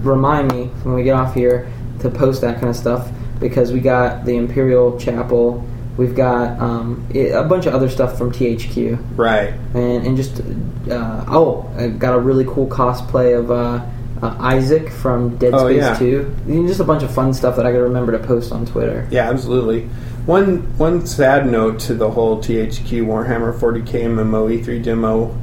Remind 0.03 0.53
me 0.53 0.67
when 0.85 0.95
we 0.95 1.03
get 1.03 1.15
off 1.15 1.35
here 1.35 1.69
to 2.01 2.09
post 2.09 2.41
that 2.43 2.57
kind 2.57 2.69
of 2.69 2.77
stuff 2.77 3.11
because 3.41 3.73
we 3.73 3.81
got 3.81 4.25
the 4.25 4.37
Imperial 4.37 4.99
Chapel. 4.99 5.65
We've 5.97 6.15
got 6.15 6.59
um, 6.61 7.05
a 7.15 7.43
bunch 7.43 7.67
of 7.67 7.75
other 7.75 7.89
stuff 7.89 8.17
from 8.17 8.31
THQ, 8.33 8.99
Right. 9.17 9.55
and 9.75 10.07
and 10.07 10.17
just 10.17 10.41
uh, 10.89 11.25
oh, 11.29 11.69
I 11.77 11.89
got 11.89 12.15
a 12.15 12.19
really 12.21 12.45
cool 12.45 12.69
cosplay 12.69 13.37
of 13.37 13.51
uh, 13.51 13.85
uh, 14.23 14.37
Isaac 14.39 14.89
from 14.91 15.37
Dead 15.37 15.53
Oh, 15.55 15.69
Space 15.69 15.77
yeah. 15.83 15.99
Two. 15.99 16.35
Just 16.66 16.81
a 16.81 16.85
bunch 16.85 17.03
of 17.03 17.12
fun 17.14 17.33
stuff 17.35 17.57
that 17.57 17.66
I 17.66 17.71
gotta 17.73 17.85
remember 17.85 18.12
to 18.12 18.19
post 18.19 18.53
on 18.53 18.66
Twitter. 18.66 19.07
Yeah, 19.11 19.29
absolutely. 19.31 19.83
One 20.27 20.77
one 20.77 21.07
sad 21.07 21.47
note 21.51 21.79
to 21.81 21.95
the 21.95 22.11
whole 22.11 22.39
THQ 22.43 23.05
Warhammer 23.07 23.59
40k 23.59 24.05
MMO 24.05 24.62
E3 24.62 24.83
demo, 24.83 25.37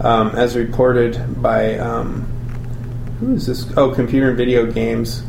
um, 0.00 0.30
as 0.30 0.56
reported 0.56 1.40
by 1.42 1.78
um, 1.78 2.22
who 3.20 3.34
is 3.34 3.46
this? 3.46 3.66
Oh, 3.76 3.90
Computer 3.94 4.28
and 4.30 4.36
Video 4.36 4.70
Games, 4.70 5.22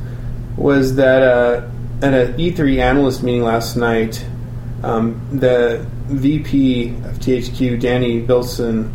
was 0.58 0.96
that 0.96 1.22
uh, 1.22 1.68
at 2.02 2.14
an 2.14 2.34
E3 2.34 2.80
analyst 2.80 3.22
meeting 3.22 3.44
last 3.44 3.76
night, 3.76 4.26
um, 4.84 5.22
the 5.32 5.86
VP 6.08 6.90
of 6.90 7.20
THQ, 7.20 7.80
Danny 7.80 8.22
Bilson, 8.22 8.92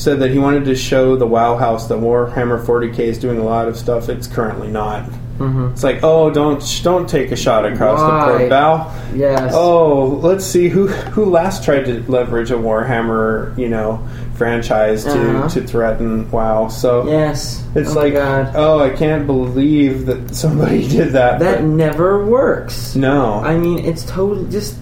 said 0.00 0.18
that 0.20 0.30
he 0.30 0.38
wanted 0.38 0.64
to 0.64 0.74
show 0.74 1.14
the 1.14 1.26
WoW 1.26 1.56
house 1.56 1.86
that 1.88 1.98
Warhammer 1.98 2.64
40k 2.64 3.00
is 3.00 3.18
doing 3.18 3.38
a 3.38 3.44
lot 3.44 3.68
of 3.68 3.76
stuff 3.76 4.08
it's 4.08 4.26
currently 4.26 4.68
not. 4.68 5.02
hmm 5.36 5.68
It's 5.72 5.84
like, 5.84 6.00
oh, 6.02 6.30
don't 6.30 6.62
don't 6.82 7.06
take 7.08 7.30
a 7.32 7.36
shot 7.36 7.66
across 7.66 8.00
the 8.00 8.32
port 8.38 8.48
bow. 8.50 8.90
Yes. 9.14 9.52
Oh, 9.54 10.18
let's 10.22 10.44
see 10.44 10.68
who 10.68 10.86
who 10.86 11.26
last 11.26 11.64
tried 11.64 11.84
to 11.84 12.02
leverage 12.10 12.50
a 12.50 12.54
Warhammer, 12.56 13.56
you 13.58 13.68
know, 13.68 14.06
franchise 14.36 15.04
to 15.04 15.10
Uh-huh. 15.10 15.48
to 15.50 15.60
threaten 15.66 16.30
WoW. 16.30 16.68
So 16.68 17.06
Yes. 17.06 17.62
it's 17.74 17.90
oh 17.90 18.00
like, 18.00 18.14
God. 18.14 18.52
oh, 18.54 18.80
I 18.80 18.88
can't 18.90 19.26
believe 19.26 20.06
that 20.06 20.34
somebody 20.34 20.88
did 20.96 21.12
that. 21.12 21.40
that 21.40 21.62
never 21.64 22.24
works. 22.24 22.96
no, 22.96 23.34
I 23.44 23.58
mean, 23.58 23.78
it's 23.84 24.04
totally 24.04 24.50
just 24.50 24.76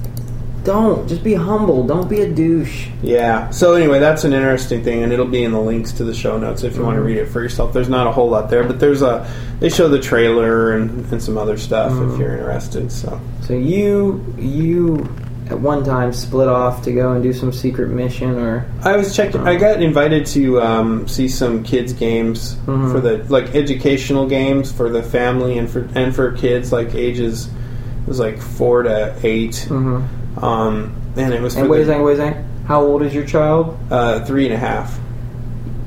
don't 0.68 1.08
just 1.08 1.24
be 1.24 1.32
humble. 1.34 1.86
Don't 1.86 2.08
be 2.10 2.20
a 2.20 2.28
douche. 2.30 2.88
yeah. 3.02 3.48
So 3.50 3.72
anyway, 3.74 3.98
that's 4.00 4.24
an 4.24 4.32
interesting 4.34 4.84
thing, 4.84 5.02
and 5.02 5.12
it'll 5.12 5.24
be 5.40 5.42
in 5.42 5.52
the 5.52 5.60
links 5.60 5.92
to 5.92 6.04
the 6.04 6.14
show 6.14 6.38
notes 6.38 6.62
if 6.62 6.76
you 6.76 6.82
want 6.82 6.96
to 6.96 6.98
Mm-hmm. 7.00 7.06
read 7.06 7.16
it 7.18 7.28
for 7.28 7.40
yourself. 7.40 7.72
There's 7.72 7.88
not 7.88 8.06
a 8.06 8.12
whole 8.12 8.28
lot 8.28 8.50
there, 8.50 8.64
but 8.64 8.78
there's 8.78 9.00
a 9.02 9.26
they 9.60 9.70
show 9.70 9.88
the 9.88 9.98
trailer 10.00 10.72
and, 10.76 11.10
and 11.12 11.22
some 11.22 11.38
other 11.38 11.56
stuff 11.56 11.92
Mm-hmm. 11.92 12.12
if 12.12 12.18
you're 12.20 12.36
interested. 12.36 12.92
So 12.92 13.18
So 13.40 13.54
you 13.54 14.22
you 14.38 15.08
at 15.50 15.58
one 15.58 15.82
time 15.82 16.12
split 16.12 16.46
off 16.48 16.82
to 16.82 16.92
go 16.92 17.12
and 17.12 17.22
do 17.22 17.32
some 17.32 17.50
secret 17.52 17.88
mission 17.88 18.36
or 18.38 18.66
I 18.84 18.96
was 18.98 19.16
checking. 19.16 19.40
I 19.48 19.56
got 19.56 19.82
invited 19.82 20.26
to 20.36 20.60
um, 20.60 21.08
see 21.08 21.26
some 21.28 21.62
kids 21.64 21.94
games 21.94 22.56
Mhm. 22.66 22.92
for 22.92 23.00
the 23.00 23.24
like 23.30 23.54
educational 23.54 24.26
games 24.28 24.70
for 24.70 24.90
the 24.90 25.02
family 25.02 25.56
and 25.56 25.66
for 25.70 25.88
and 25.94 26.14
for 26.14 26.32
kids 26.32 26.70
like 26.72 26.94
ages. 26.94 27.46
It 27.46 28.08
was 28.08 28.20
like 28.20 28.38
four 28.40 28.82
to 28.82 29.14
8 29.22 29.66
Mhm. 29.70 30.04
Um, 30.42 30.94
and 31.16 31.32
it 31.34 31.40
was 31.42 31.56
and 31.56 31.68
wait 31.68 31.80
a 31.80 31.84
the, 31.84 31.90
second, 31.92 32.04
wait 32.04 32.12
a 32.14 32.16
second. 32.16 32.44
How 32.66 32.82
old 32.82 33.02
is 33.02 33.14
your 33.14 33.24
child? 33.26 33.78
uh, 33.90 34.24
three 34.24 34.44
and 34.44 34.54
a 34.54 34.58
half. 34.58 34.98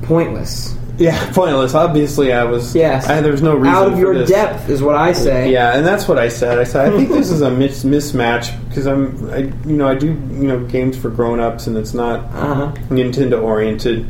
Pointless. 0.02 0.76
Yeah, 0.98 1.30
pointless. 1.32 1.74
Obviously, 1.74 2.32
I 2.32 2.44
was. 2.44 2.74
Yes. 2.74 3.08
I, 3.08 3.20
there 3.20 3.32
was 3.32 3.40
no 3.42 3.54
reason 3.54 3.74
Out 3.74 3.92
of 3.92 3.98
your 3.98 4.14
this. 4.14 4.28
depth 4.28 4.68
is 4.68 4.82
what 4.82 4.94
I 4.96 5.12
say. 5.12 5.50
Yeah, 5.50 5.76
and 5.76 5.86
that's 5.86 6.06
what 6.06 6.18
I 6.18 6.28
said. 6.28 6.58
I 6.58 6.64
said 6.64 6.92
I 6.92 6.96
think 6.96 7.08
this 7.08 7.30
is 7.30 7.40
a 7.40 7.50
mis- 7.50 7.84
mismatch 7.84 8.52
because 8.68 8.86
I'm, 8.86 9.30
I, 9.30 9.38
you 9.38 9.76
know, 9.76 9.88
I 9.88 9.94
do 9.94 10.08
you 10.08 10.46
know 10.48 10.60
games 10.66 10.96
for 10.98 11.08
grown 11.08 11.40
ups 11.40 11.66
and 11.66 11.76
it's 11.78 11.94
not 11.94 12.20
Uh 12.34 12.54
huh. 12.54 12.72
Nintendo 12.90 13.42
oriented. 13.42 14.06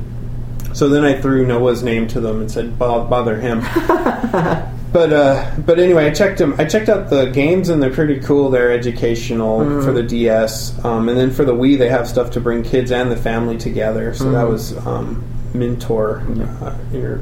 So 0.74 0.88
then 0.88 1.04
I 1.04 1.20
threw 1.20 1.46
Noah's 1.46 1.82
name 1.82 2.08
to 2.08 2.20
them 2.20 2.40
and 2.40 2.50
said, 2.50 2.78
"Bother 2.78 3.36
him." 3.38 3.60
but 4.92 5.12
uh, 5.12 5.50
but 5.64 5.78
anyway, 5.78 6.06
I 6.06 6.10
checked 6.10 6.38
them. 6.38 6.54
I 6.58 6.64
checked 6.64 6.88
out 6.88 7.08
the 7.10 7.26
games 7.26 7.68
and 7.68 7.82
they're 7.82 7.90
pretty 7.92 8.20
cool. 8.20 8.50
They're 8.50 8.72
educational 8.72 9.60
Mm-hmm. 9.60 9.84
for 9.84 9.92
the 9.92 10.02
DS, 10.02 10.84
um, 10.84 11.08
and 11.08 11.18
then 11.18 11.30
for 11.30 11.44
the 11.44 11.54
Wii, 11.54 11.78
they 11.78 11.88
have 11.88 12.06
stuff 12.08 12.30
to 12.32 12.40
bring 12.40 12.62
kids 12.62 12.90
and 12.92 13.10
the 13.10 13.16
family 13.16 13.56
together. 13.58 14.12
So 14.14 14.30
that 14.32 14.46
Mhm. 14.46 14.50
was 14.50 14.86
um, 14.86 15.22
Mentor. 15.54 16.22
Uh, 16.62 16.74
inter- 16.92 17.20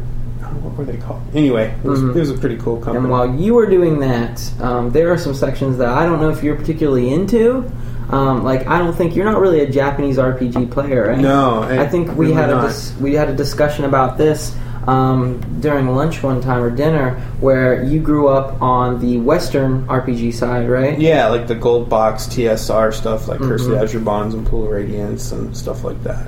what 0.63 0.77
were 0.77 0.85
they 0.85 0.97
called? 0.97 1.21
Anyway, 1.35 1.73
it 1.85 1.89
was, 1.89 2.01
Mhm. 2.01 2.17
it 2.17 2.19
was 2.19 2.31
a 2.31 2.35
pretty 2.35 2.57
cool 2.57 2.77
company. 2.77 2.99
And 2.99 3.09
while 3.11 3.35
you 3.35 3.55
were 3.55 3.67
doing 3.67 4.01
that, 4.01 4.43
um, 4.61 4.91
there 4.91 5.13
are 5.13 5.17
some 5.19 5.33
sections 5.35 5.79
that 5.79 5.89
I 5.89 6.05
don't 6.05 6.21
know 6.21 6.31
if 6.31 6.43
you're 6.43 6.57
particularly 6.57 7.13
into. 7.13 7.65
Um, 8.11 8.43
like 8.43 8.67
I 8.67 8.79
don't 8.79 8.93
think 8.95 9.15
you're 9.15 9.25
not 9.25 9.41
really 9.41 9.61
a 9.61 9.71
Japanese 9.71 10.19
RPG 10.19 10.67
player, 10.67 11.09
right? 11.11 11.19
No, 11.21 11.63
I, 11.63 11.87
think 11.87 12.17
we 12.17 12.33
had 12.33 12.51
a 12.51 12.63
dis- 12.63 12.93
we 13.01 13.15
had 13.15 13.29
a 13.29 13.35
discussion 13.35 13.85
about 13.85 14.19
this 14.19 14.53
um, 14.87 15.61
during 15.61 15.89
lunch 15.95 16.23
one 16.23 16.41
time 16.41 16.63
or 16.63 16.71
dinner, 16.71 17.21
where 17.41 17.83
you 17.85 18.01
grew 18.01 18.29
up 18.29 18.61
on 18.61 19.01
the 19.01 19.19
Western 19.19 19.87
RPG 19.87 20.35
side, 20.35 20.69
right? 20.69 20.99
Yeah, 20.99 21.29
like 21.29 21.47
the 21.47 21.55
gold 21.55 21.89
box 21.89 22.27
TSR 22.27 22.93
stuff, 22.95 23.29
like 23.29 23.41
Curse 23.41 23.65
of 23.65 23.73
the 23.73 23.79
Azure 23.79 24.01
Bonds 24.01 24.35
and 24.35 24.47
Pool 24.47 24.65
of 24.65 24.71
Radiance 24.71 25.33
and 25.33 25.57
stuff 25.57 25.85
like 25.85 26.03
that. 26.05 26.27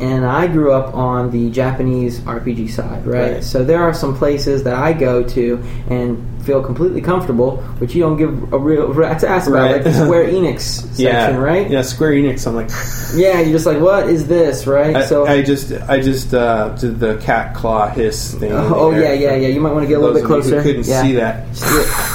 And 0.00 0.26
I 0.26 0.46
grew 0.46 0.72
up 0.72 0.94
on 0.94 1.30
the 1.30 1.50
Japanese 1.50 2.20
RPG 2.20 2.70
side, 2.70 3.06
right? 3.06 3.32
Right. 3.34 3.44
So 3.44 3.64
there 3.64 3.82
are 3.82 3.94
some 3.94 4.16
places 4.16 4.62
that 4.64 4.74
I 4.74 4.92
go 4.92 5.22
to 5.22 5.62
and 5.88 6.22
feel 6.44 6.62
completely 6.62 7.00
comfortable, 7.00 7.56
which 7.78 7.94
you 7.94 8.02
don't 8.02 8.16
give 8.16 8.52
a 8.52 8.58
real 8.58 8.92
rat's 8.92 9.24
ass 9.24 9.48
about, 9.48 9.62
Right. 9.62 9.72
like 9.72 9.84
the 9.84 9.92
Square 9.92 10.24
Enix 10.28 10.60
section, 10.60 11.04
yeah, 11.04 11.36
right? 11.36 11.68
Yeah, 11.68 11.82
Square 11.82 12.12
Enix. 12.12 12.46
I'm 12.46 12.54
like, 12.54 12.70
Yeah, 13.16 13.40
you're 13.40 13.52
just 13.52 13.66
like, 13.66 13.80
what 13.80 14.08
is 14.08 14.28
this, 14.28 14.66
right? 14.66 14.94
I, 14.94 15.06
so, 15.06 15.26
I 15.26 15.42
just, 15.42 15.72
I 15.72 16.00
just 16.00 16.32
uh, 16.34 16.68
did 16.76 17.00
the 17.00 17.16
cat 17.18 17.54
claw 17.56 17.88
hiss 17.88 18.34
thing. 18.34 18.52
oh 18.52 18.92
there 18.92 19.14
yeah, 19.14 19.30
yeah, 19.32 19.36
yeah. 19.36 19.48
You 19.48 19.60
might 19.60 19.72
want 19.72 19.84
to 19.84 19.88
get 19.88 19.94
a 19.98 20.00
little 20.00 20.14
bit 20.14 20.24
closer. 20.24 20.62
Couldn't 20.62 20.86
yeah. 20.86 21.02
see 21.02 21.12
that. 21.14 21.46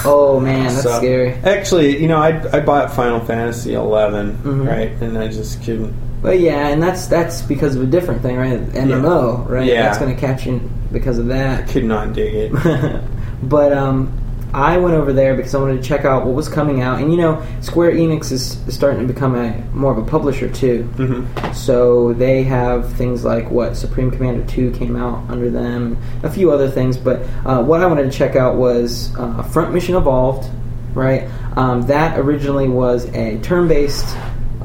Oh 0.06 0.40
man, 0.40 0.66
that's 0.70 0.84
So- 0.84 0.98
scary. 0.98 1.34
Actually, 1.34 2.02
you 2.02 2.08
know, 2.08 2.18
I, 2.18 2.58
I 2.58 2.60
bought 2.62 2.94
Final 2.94 3.20
Fantasy 3.20 3.74
11, 3.74 4.38
Mhm. 4.38 4.68
right, 4.68 4.92
and 5.02 5.18
I 5.18 5.28
just 5.28 5.62
couldn't. 5.64 5.94
But 6.22 6.40
yeah, 6.40 6.68
and 6.68 6.82
that's 6.82 7.08
that's 7.08 7.42
because 7.42 7.76
of 7.76 7.82
a 7.82 7.88
different 7.88 8.22
thing, 8.22 8.38
right? 8.38 8.60
MMO, 8.60 9.50
right? 9.50 9.66
Yeah. 9.66 9.84
That's 9.84 9.98
going 9.98 10.14
to 10.14 10.20
catch 10.20 10.46
you 10.46 10.60
because 10.92 11.18
of 11.18 11.28
that. 11.28 11.68
I 11.68 11.72
Could 11.72 11.86
not 11.86 12.14
dig 12.14 12.34
it. 12.34 13.02
but 13.44 13.74
um, 13.74 14.16
I 14.54 14.78
went 14.78 14.96
over 14.96 15.14
there 15.14 15.36
because 15.36 15.56
I 15.56 15.60
wanted 15.60 15.82
to 15.82 15.88
check 15.88 16.06
out 16.06 16.26
what 16.26 16.36
was 16.36 16.48
coming 16.50 16.82
out, 16.82 17.00
and 17.02 17.12
you 17.12 17.18
know, 17.18 17.44
Square 17.62 17.94
Enix 17.94 18.32
is 18.32 18.60
starting 18.68 19.08
to 19.08 19.12
become 19.12 19.34
a 19.36 19.58
more 19.74 19.92
of 19.92 19.98
a 19.98 20.04
publisher 20.08 20.48
too. 20.50 20.84
hmm 20.84 21.52
So 21.54 22.14
they 22.14 22.44
have 22.44 22.92
things 22.94 23.24
like 23.24 23.50
what 23.50 23.76
Supreme 23.76 24.12
Commander 24.12 24.46
Two 24.46 24.72
came 24.72 24.96
out 24.96 25.28
under 25.30 25.50
them, 25.50 25.98
a 26.22 26.30
few 26.30 26.52
other 26.52 26.70
things. 26.70 26.98
But 26.98 27.22
uh, 27.46 27.64
what 27.64 27.82
I 27.82 27.88
wanted 27.88 28.12
to 28.12 28.16
check 28.16 28.36
out 28.36 28.58
was 28.58 29.16
uh, 29.18 29.42
Front 29.44 29.74
Mission 29.74 29.96
Evolved, 29.96 30.48
right? 30.94 31.28
Um, 31.58 31.82
that 31.84 32.20
originally 32.20 32.68
was 32.68 33.06
a 33.16 33.40
turn-based 33.40 34.16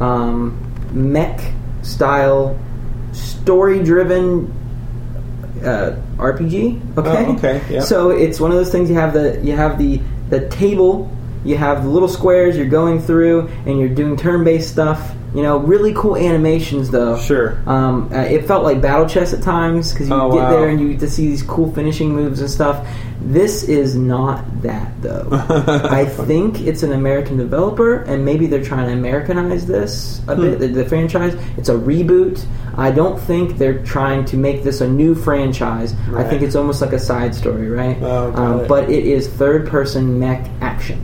um, 0.01 0.66
mech 0.93 1.41
style, 1.83 2.59
story-driven 3.13 4.53
uh, 5.65 5.97
RPG. 6.17 6.99
Okay. 6.99 7.27
Oh, 7.27 7.37
okay, 7.37 7.63
yeah. 7.71 7.81
So 7.81 8.11
it's 8.11 8.41
one 8.41 8.51
of 8.51 8.57
those 8.57 8.71
things. 8.71 8.89
You 8.91 8.97
have 8.97 9.13
the 9.13 9.41
you 9.43 9.55
have 9.57 9.79
the 9.79 10.01
the 10.31 10.49
table. 10.49 11.11
You 11.47 11.57
have 11.57 11.83
the 11.85 11.89
little 11.89 12.09
squares 12.09 12.57
you're 12.57 12.67
going 12.67 13.01
through, 13.01 13.49
and 13.67 13.79
you're 13.79 13.89
doing 13.89 14.17
turn-based 14.17 14.71
stuff. 14.71 15.13
You 15.35 15.43
know, 15.43 15.59
really 15.59 15.93
cool 15.93 16.17
animations 16.17 16.91
though. 16.91 17.19
Sure. 17.19 17.59
Um, 17.67 18.11
uh, 18.11 18.21
it 18.21 18.47
felt 18.47 18.65
like 18.65 18.81
battle 18.81 19.07
chess 19.07 19.35
at 19.35 19.43
times 19.43 19.93
because 19.93 20.09
you 20.09 20.15
Oh, 20.15 20.31
get 20.33 20.39
wow. 20.39 20.51
there 20.51 20.69
and 20.71 20.81
you 20.81 20.89
get 20.93 21.01
to 21.01 21.11
see 21.11 21.27
these 21.27 21.43
cool 21.43 21.71
finishing 21.73 22.15
moves 22.15 22.41
and 22.41 22.49
stuff. 22.49 22.87
This 23.21 23.65
is 23.65 23.97
not 23.97 24.63
that 24.63 24.93
though. 25.03 25.29
I 25.91 26.07
think 26.07 26.61
it's 26.63 26.83
an 26.83 26.93
American 26.93 27.37
developer, 27.37 27.97
and 28.05 28.25
maybe 28.25 28.47
they're 28.47 28.65
trying 28.65 28.87
to 28.87 28.93
Americanize 28.95 29.67
this 29.67 30.23
a 30.27 30.37
bit. 30.37 30.55
Hmm. 30.55 30.61
The, 30.61 30.69
the 30.69 30.85
franchise. 30.89 31.35
It's 31.59 31.69
a 31.69 31.75
reboot. 31.75 32.43
I 32.79 32.91
don't 32.91 33.19
think 33.21 33.59
they're 33.59 33.83
trying 33.85 34.25
to 34.27 34.37
make 34.39 34.63
this 34.63 34.81
a 34.81 34.89
new 34.89 35.15
franchise. 35.15 35.93
Right. 36.09 36.25
I 36.25 36.29
think 36.31 36.41
it's 36.43 36.55
almost 36.57 36.81
like 36.81 36.93
a 36.95 36.99
side 36.99 37.35
story, 37.35 37.69
right? 37.69 37.99
Oh, 38.01 38.33
um, 38.35 38.61
it. 38.61 38.69
but 38.69 38.89
it 38.91 39.05
is 39.05 39.29
third-person 39.29 40.19
mech 40.19 40.49
action. 40.63 41.03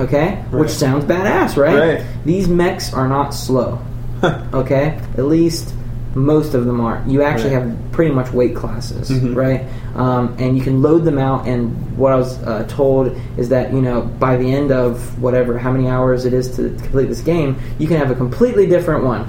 Okay, 0.00 0.42
which 0.50 0.70
sounds 0.70 1.04
badass, 1.04 1.56
right? 1.56 1.78
Right. 1.98 2.06
These 2.24 2.48
mechs 2.48 2.92
are 2.92 3.08
not 3.08 3.30
slow. 3.34 3.78
okay, 4.52 4.98
at 5.16 5.24
least 5.26 5.74
most 6.16 6.54
of 6.54 6.64
them 6.64 6.80
are. 6.80 7.02
You 7.06 7.22
actually 7.22 7.54
Right. 7.54 7.62
have 7.64 7.76
pretty 7.92 8.12
much 8.12 8.32
weight 8.32 8.54
classes, 8.56 9.10
Mhm. 9.10 9.34
right? 9.36 9.64
Um, 9.96 10.34
and 10.38 10.56
you 10.56 10.62
can 10.62 10.80
load 10.82 11.04
them 11.04 11.18
out. 11.18 11.46
And 11.46 11.74
what 11.96 12.12
I 12.12 12.16
was 12.16 12.40
uh, 12.44 12.64
told 12.68 13.12
is 13.36 13.48
that 13.50 13.72
you 13.72 13.80
know 13.82 14.02
by 14.18 14.36
the 14.36 14.52
end 14.52 14.70
of 14.72 15.20
whatever 15.20 15.58
how 15.58 15.70
many 15.72 15.88
hours 15.88 16.24
it 16.24 16.32
is 16.32 16.54
to 16.56 16.70
complete 16.82 17.08
this 17.08 17.20
game, 17.20 17.56
you 17.78 17.86
can 17.88 17.96
have 17.98 18.10
a 18.10 18.14
completely 18.14 18.66
different 18.66 19.04
one. 19.04 19.24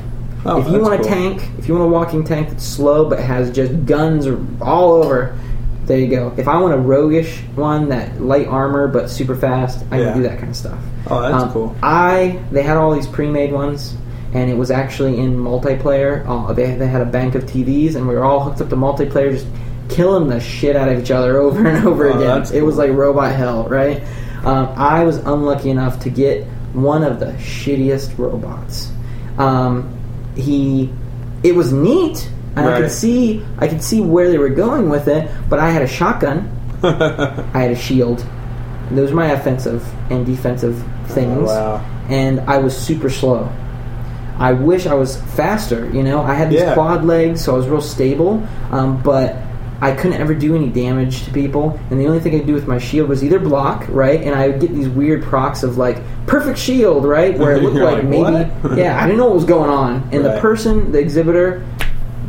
Oh, 0.47 0.59
if 0.59 0.67
you 0.69 0.79
want 0.79 0.93
a 0.93 0.97
cool. 0.97 1.07
tank, 1.07 1.49
if 1.57 1.67
you 1.67 1.73
want 1.75 1.87
a 1.87 1.91
walking 1.91 2.23
tank 2.23 2.49
that's 2.49 2.63
slow 2.63 3.09
but 3.09 3.19
has 3.19 3.49
just 3.49 3.85
guns 3.87 4.27
all 4.61 4.91
over, 4.93 5.33
there 5.85 5.99
you 5.99 6.07
go. 6.07 6.33
If 6.37 6.47
I 6.47 6.59
want 6.59 6.73
a 6.73 6.77
roguish 6.77 7.39
one 7.55 7.89
that 7.89 8.21
light 8.21 8.47
armor 8.47 8.87
but 8.87 9.09
super 9.09 9.35
fast, 9.35 9.83
I 9.91 9.99
Yeah. 9.99 10.05
can 10.13 10.17
do 10.21 10.27
that 10.27 10.37
kind 10.39 10.49
of 10.49 10.55
stuff. 10.55 10.79
Oh, 11.09 11.21
that's 11.21 11.43
Um, 11.43 11.51
cool. 11.51 11.75
I 11.83 12.39
they 12.51 12.63
had 12.63 12.77
all 12.77 12.91
these 12.93 13.07
pre-made 13.07 13.51
ones, 13.53 13.95
and 14.33 14.49
it 14.49 14.57
was 14.57 14.71
actually 14.71 15.19
in 15.19 15.37
multiplayer. 15.37 16.23
Uh, 16.27 16.53
they 16.53 16.75
they 16.75 16.87
had 16.87 17.01
a 17.01 17.05
bank 17.05 17.35
of 17.35 17.45
TVs, 17.45 17.95
and 17.95 18.07
we 18.07 18.15
were 18.15 18.23
all 18.23 18.39
hooked 18.41 18.61
up 18.61 18.69
to 18.69 18.75
multiplayer, 18.75 19.31
just 19.31 19.45
killing 19.89 20.27
the 20.27 20.39
shit 20.39 20.75
out 20.75 20.87
of 20.89 20.99
each 20.99 21.11
other 21.11 21.37
over 21.45 21.65
and 21.67 21.85
over 21.85 22.07
Oh, 22.07 22.15
again. 22.15 22.21
that's 22.27 22.51
It 22.51 22.63
was 22.65 22.77
like 22.77 22.91
robot 22.91 23.31
hell, 23.33 23.67
right? 23.69 24.01
Um, 24.43 24.69
I 24.75 25.03
was 25.03 25.17
unlucky 25.17 25.69
enough 25.69 25.99
to 26.01 26.09
get 26.09 26.43
one 26.73 27.03
of 27.03 27.19
the 27.19 27.33
shittiest 27.39 28.17
robots. 28.17 28.91
Um, 29.37 29.89
he, 30.35 30.89
it 31.43 31.55
was 31.55 31.71
neat. 31.71 32.29
And 32.55 32.67
I 32.69 32.79
could 32.81 32.91
see, 32.91 33.43
I 33.57 33.67
could 33.67 33.81
see 33.83 34.01
where 34.01 34.29
they 34.29 34.37
were 34.37 34.49
going 34.49 34.89
with 34.89 35.07
it, 35.07 35.29
but 35.49 35.59
I 35.59 35.69
had 35.69 35.81
a 35.81 35.87
shotgun. 35.87 36.51
I 36.83 37.59
had 37.59 37.71
a 37.71 37.75
shield. 37.75 38.25
Those 38.91 39.09
were 39.11 39.17
my 39.17 39.31
offensive 39.31 39.85
and 40.11 40.25
defensive 40.25 40.77
things. 41.07 41.49
Oh, 41.49 41.77
wow. 41.77 42.05
And 42.09 42.39
I 42.41 42.57
was 42.59 42.77
super 42.77 43.09
slow. 43.09 43.49
I 44.37 44.53
wish 44.53 44.85
I 44.85 44.93
was 44.93 45.17
faster. 45.17 45.89
You 45.91 46.03
know, 46.03 46.21
I 46.21 46.33
had 46.33 46.49
these 46.49 46.59
Yeah. 46.59 46.73
quad 46.73 47.03
legs, 47.05 47.41
so 47.43 47.53
I 47.53 47.57
was 47.57 47.67
real 47.67 47.81
stable. 47.81 48.45
Um, 48.71 49.01
but 49.01 49.37
I 49.81 49.91
couldn't 49.91 50.19
ever 50.21 50.33
do 50.33 50.55
any 50.55 50.69
damage 50.69 51.23
to 51.25 51.31
people. 51.31 51.79
And 51.89 51.99
the 51.99 52.07
only 52.07 52.19
thing 52.19 52.35
I 52.35 52.37
could 52.39 52.47
do 52.47 52.53
with 52.53 52.67
my 52.67 52.77
shield 52.77 53.09
was 53.09 53.23
either 53.23 53.39
block, 53.39 53.85
right? 53.89 54.21
And 54.21 54.33
I 54.35 54.47
would 54.49 54.59
get 54.61 54.73
these 54.73 54.87
weird 54.87 55.23
procs 55.23 55.63
of 55.63 55.77
like 55.77 55.97
perfect 56.27 56.57
shield, 56.57 57.05
right? 57.05 57.37
Where 57.37 57.55
it 57.55 57.63
looked 57.63 57.75
like, 57.81 57.95
like, 57.95 58.03
maybe, 58.05 58.79
yeah, 58.81 58.97
I 59.01 59.05
didn't 59.05 59.17
know 59.17 59.25
what 59.25 59.35
was 59.35 59.45
going 59.45 59.69
on. 59.69 60.07
And 60.11 60.23
the 60.23 60.39
person, 60.39 60.91
the 60.91 60.99
exhibitor, 60.99 61.65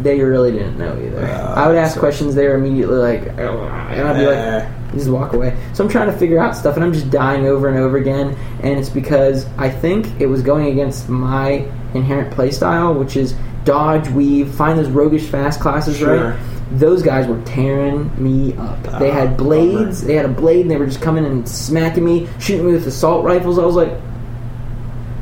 they 0.02 0.20
really 0.20 0.52
didn't 0.52 0.78
know 0.78 0.96
either. 0.98 1.26
Oh, 1.26 1.54
I 1.54 1.66
would 1.68 1.76
ask 1.76 1.94
so- 1.94 2.00
questions. 2.00 2.34
They 2.34 2.46
were 2.48 2.54
immediately 2.56 2.96
like, 2.98 3.38
"Oh," 3.38 3.62
and 3.64 4.08
I'd 4.08 4.18
be 4.18 4.26
like, 4.26 4.92
just 4.94 5.08
walk 5.08 5.32
away. 5.32 5.56
So 5.74 5.84
I'm 5.84 5.90
trying 5.90 6.10
to 6.10 6.16
figure 6.16 6.38
out 6.38 6.54
stuff, 6.56 6.76
and 6.76 6.84
I'm 6.84 6.92
just 6.92 7.10
dying 7.10 7.46
over 7.46 7.68
and 7.68 7.78
over 7.78 7.96
again. 7.96 8.36
And 8.62 8.78
it's 8.78 8.88
because 8.88 9.46
I 9.58 9.68
think 9.68 10.06
it 10.20 10.26
was 10.26 10.42
going 10.42 10.66
against 10.68 11.08
my 11.08 11.66
inherent 11.94 12.32
playstyle, 12.34 12.98
which 12.98 13.16
is 13.16 13.34
dodge, 13.64 14.08
weave, 14.10 14.48
find 14.54 14.78
those 14.78 14.88
roguish 14.88 15.24
fast 15.24 15.60
classes, 15.60 15.96
Sure. 15.96 16.30
right? 16.30 16.38
Those 16.72 17.02
guys 17.02 17.26
were 17.26 17.40
tearing 17.42 18.10
me 18.22 18.54
up. 18.56 18.98
they 18.98 19.10
had 19.10 19.32
oh, 19.32 19.34
blades. 19.44 20.00
bummer. 20.00 20.08
They 20.08 20.14
had 20.16 20.24
a 20.24 20.28
blade, 20.28 20.62
and 20.62 20.70
they 20.70 20.76
were 20.76 20.86
just 20.86 21.00
coming 21.02 21.24
and 21.24 21.48
smacking 21.48 22.04
me, 22.04 22.28
shooting 22.38 22.66
me 22.66 22.72
with 22.72 22.86
assault 22.86 23.24
rifles. 23.24 23.58
I 23.58 23.64
was 23.64 23.76
like, 23.76 23.92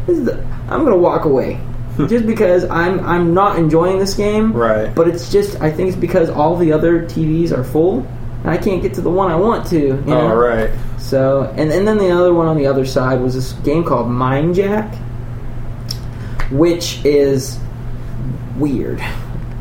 this 0.06 0.18
is 0.18 0.24
the, 0.24 0.38
I'm 0.68 0.84
gonna 0.84 0.96
walk 0.96 1.24
away. 1.24 1.58
just 2.08 2.26
because 2.26 2.64
I'm 2.64 3.00
I'm 3.00 3.34
not 3.34 3.58
enjoying 3.58 3.98
this 3.98 4.14
game, 4.14 4.52
Right. 4.52 4.94
But 4.94 5.08
it's 5.08 5.30
just 5.30 5.60
I 5.60 5.70
think 5.70 5.88
it's 5.88 5.96
because 5.98 6.28
all 6.30 6.56
the 6.56 6.72
other 6.72 7.02
TVs 7.06 7.52
are 7.56 7.62
full, 7.64 8.00
and 8.42 8.50
I 8.50 8.56
can't 8.56 8.82
get 8.82 8.94
to 8.94 9.00
the 9.00 9.10
one 9.10 9.30
I 9.30 9.36
want 9.36 9.66
to. 9.68 9.78
You 9.80 9.94
know? 10.06 10.28
All 10.28 10.36
right. 10.36 10.70
So, 10.98 11.42
and, 11.56 11.70
and 11.70 11.86
then 11.86 11.98
the 11.98 12.10
other 12.10 12.32
one 12.32 12.46
on 12.46 12.56
the 12.56 12.66
other 12.66 12.86
side 12.86 13.20
was 13.20 13.34
this 13.34 13.52
game 13.64 13.84
called 13.84 14.08
Mind 14.08 14.54
Jack, 14.54 14.94
which 16.50 17.04
is 17.04 17.58
weird 18.58 19.00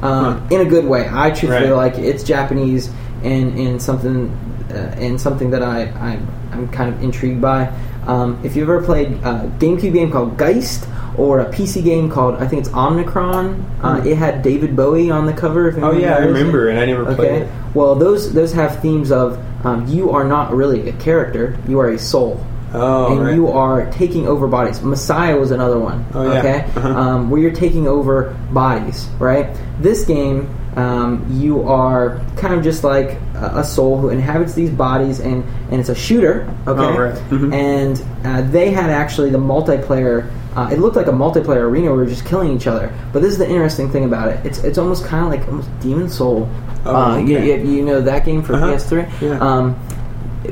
um, 0.02 0.40
Huh. 0.40 0.40
in 0.52 0.62
a 0.62 0.66
good 0.66 0.86
way. 0.86 1.08
I 1.12 1.32
truly 1.32 1.56
Right. 1.70 1.72
like 1.72 1.98
it. 1.98 2.06
it's 2.06 2.24
Japanese 2.24 2.90
and 3.24 3.58
and 3.58 3.82
something 3.82 4.30
uh, 4.72 4.96
and 4.98 5.20
something 5.20 5.52
that 5.52 5.64
I 5.64 5.84
I'm, 6.00 6.28
I'm 6.52 6.68
kind 6.70 6.94
of 6.94 7.02
intrigued 7.04 7.42
by. 7.42 7.72
Um, 8.06 8.40
if 8.44 8.56
you've 8.56 8.70
ever 8.70 8.82
played 8.84 9.12
a 9.24 9.50
GameCube 9.60 9.94
game 9.94 10.12
called 10.12 10.38
Geist 10.38 10.86
or 11.18 11.40
a 11.40 11.46
PC 11.46 11.84
game 11.84 12.10
called 12.10 12.36
I 12.36 12.48
think 12.48 12.62
it's 12.62 12.70
Omnicron, 12.70 13.64
uh, 13.82 14.00
Hmm. 14.02 14.08
it 14.08 14.18
had 14.18 14.42
David 14.42 14.76
Bowie 14.76 15.10
on 15.12 15.26
the 15.26 15.34
cover. 15.34 15.70
If 15.70 15.78
Oh 15.84 15.92
yeah, 15.92 16.16
I 16.16 16.20
knows 16.22 16.30
it. 16.30 16.34
remember, 16.40 16.70
and 16.70 16.80
I 16.80 16.86
never 16.86 17.06
played 17.16 17.20
it. 17.20 17.42
Okay. 17.44 17.50
Well, 17.74 17.96
those 17.96 18.34
those 18.34 18.54
have 18.54 18.80
themes 18.82 19.12
of 19.12 19.38
um, 19.66 19.88
you 19.88 20.12
are 20.12 20.24
not 20.24 20.54
really 20.54 20.90
a 20.90 20.94
character; 20.94 21.56
you 21.68 21.80
are 21.80 21.90
a 21.90 21.98
soul, 22.00 22.40
Oh, 22.74 23.12
and 23.16 23.26
right. 23.26 23.36
you 23.36 23.48
are 23.50 23.86
taking 23.92 24.28
over 24.28 24.48
bodies. 24.48 24.82
Messiah 24.82 25.38
was 25.38 25.52
another 25.52 25.80
one. 25.80 26.06
Oh, 26.14 26.24
yeah. 26.32 26.40
Okay, 26.40 26.66
Uh-huh. 26.76 26.90
um, 26.90 27.30
where 27.30 27.40
you're 27.42 27.52
taking 27.52 27.88
over 27.88 28.36
bodies. 28.52 29.08
Right. 29.20 29.48
This 29.80 30.04
game, 30.06 30.50
um, 30.76 31.26
you 31.32 31.64
are 31.68 32.20
kind 32.36 32.54
of 32.54 32.64
just 32.64 32.84
like 32.84 33.18
a, 33.36 33.60
a 33.60 33.64
soul 33.64 33.98
who 34.00 34.10
inhabits 34.10 34.54
these 34.54 34.70
bodies, 34.72 35.20
and 35.20 35.44
and 35.72 35.80
it's 35.80 35.90
a 35.90 35.96
shooter. 35.96 36.48
Okay. 36.68 36.82
Oh, 36.84 36.98
right. 37.00 37.16
Mhm. 37.30 37.54
And 37.54 38.04
uh, 38.26 38.42
they 38.52 38.72
had 38.72 38.90
actually 38.90 39.30
the 39.30 39.38
multiplayer. 39.40 40.26
Uh, 40.56 40.70
it 40.72 40.80
looked 40.80 40.96
like 40.96 41.08
a 41.08 41.12
multiplayer 41.12 41.62
arena 41.64 41.88
where 41.88 41.96
we 41.98 42.04
were 42.04 42.10
just 42.10 42.26
killing 42.26 42.52
each 42.56 42.68
other. 42.68 42.94
But 43.12 43.22
this 43.22 43.32
is 43.32 43.38
the 43.40 43.50
interesting 43.50 43.90
thing 43.92 44.06
about 44.06 44.28
it. 44.30 44.46
It's 44.46 44.60
it's 44.64 44.78
almost 44.78 45.06
kind 45.06 45.26
of 45.26 45.32
like 45.40 45.48
almost 45.50 45.70
Demon 45.80 46.10
Soul. 46.10 46.48
Oh, 46.86 46.96
uh, 46.96 47.18
you, 47.18 47.38
okay. 47.38 47.64
you, 47.66 47.72
you 47.78 47.82
know 47.86 48.02
that 48.02 48.26
game 48.26 48.44
for 48.44 48.54
Uh-huh. 48.56 48.68
PS3. 48.74 49.22
Yeah. 49.22 49.40
Um, 49.40 49.76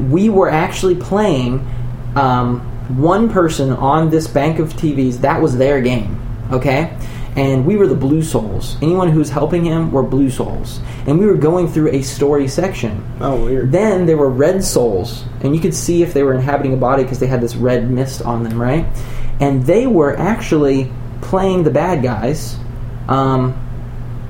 we 0.09 0.29
were 0.29 0.49
actually 0.49 0.95
playing 0.95 1.59
um, 2.15 2.61
one 2.99 3.29
person 3.29 3.71
on 3.71 4.09
this 4.09 4.27
bank 4.27 4.59
of 4.59 4.73
TVs. 4.73 5.17
That 5.21 5.41
was 5.41 5.57
their 5.57 5.81
game. 5.81 6.17
Okay. 6.51 6.97
And 7.35 7.65
we 7.65 7.77
were 7.77 7.87
the 7.87 7.95
Blue 7.95 8.21
Souls. 8.21 8.75
Anyone 8.81 9.09
who's 9.09 9.29
helping 9.29 9.63
him 9.63 9.91
were 9.91 10.03
Blue 10.03 10.29
Souls. 10.29 10.81
And 11.07 11.17
we 11.17 11.25
were 11.25 11.37
going 11.37 11.67
through 11.67 11.89
a 11.89 12.01
story 12.01 12.47
section. 12.47 13.05
Oh, 13.21 13.45
weird. 13.45 13.71
Then 13.71 14.05
there 14.05 14.17
were 14.17 14.29
red 14.29 14.63
souls, 14.63 15.23
and 15.41 15.55
you 15.55 15.61
could 15.61 15.73
see 15.73 16.03
if 16.03 16.13
they 16.13 16.23
were 16.23 16.33
inhabiting 16.33 16.73
a 16.73 16.77
body 16.77 17.03
because 17.03 17.19
they 17.19 17.27
had 17.27 17.39
this 17.39 17.55
red 17.55 17.89
mist 17.89 18.21
on 18.21 18.43
them, 18.43 18.61
right? 18.61 18.85
And 19.39 19.65
they 19.65 19.87
were 19.87 20.17
actually 20.17 20.91
playing 21.21 21.63
the 21.63 21.71
bad 21.71 22.03
guys, 22.03 22.57
um, 23.07 23.53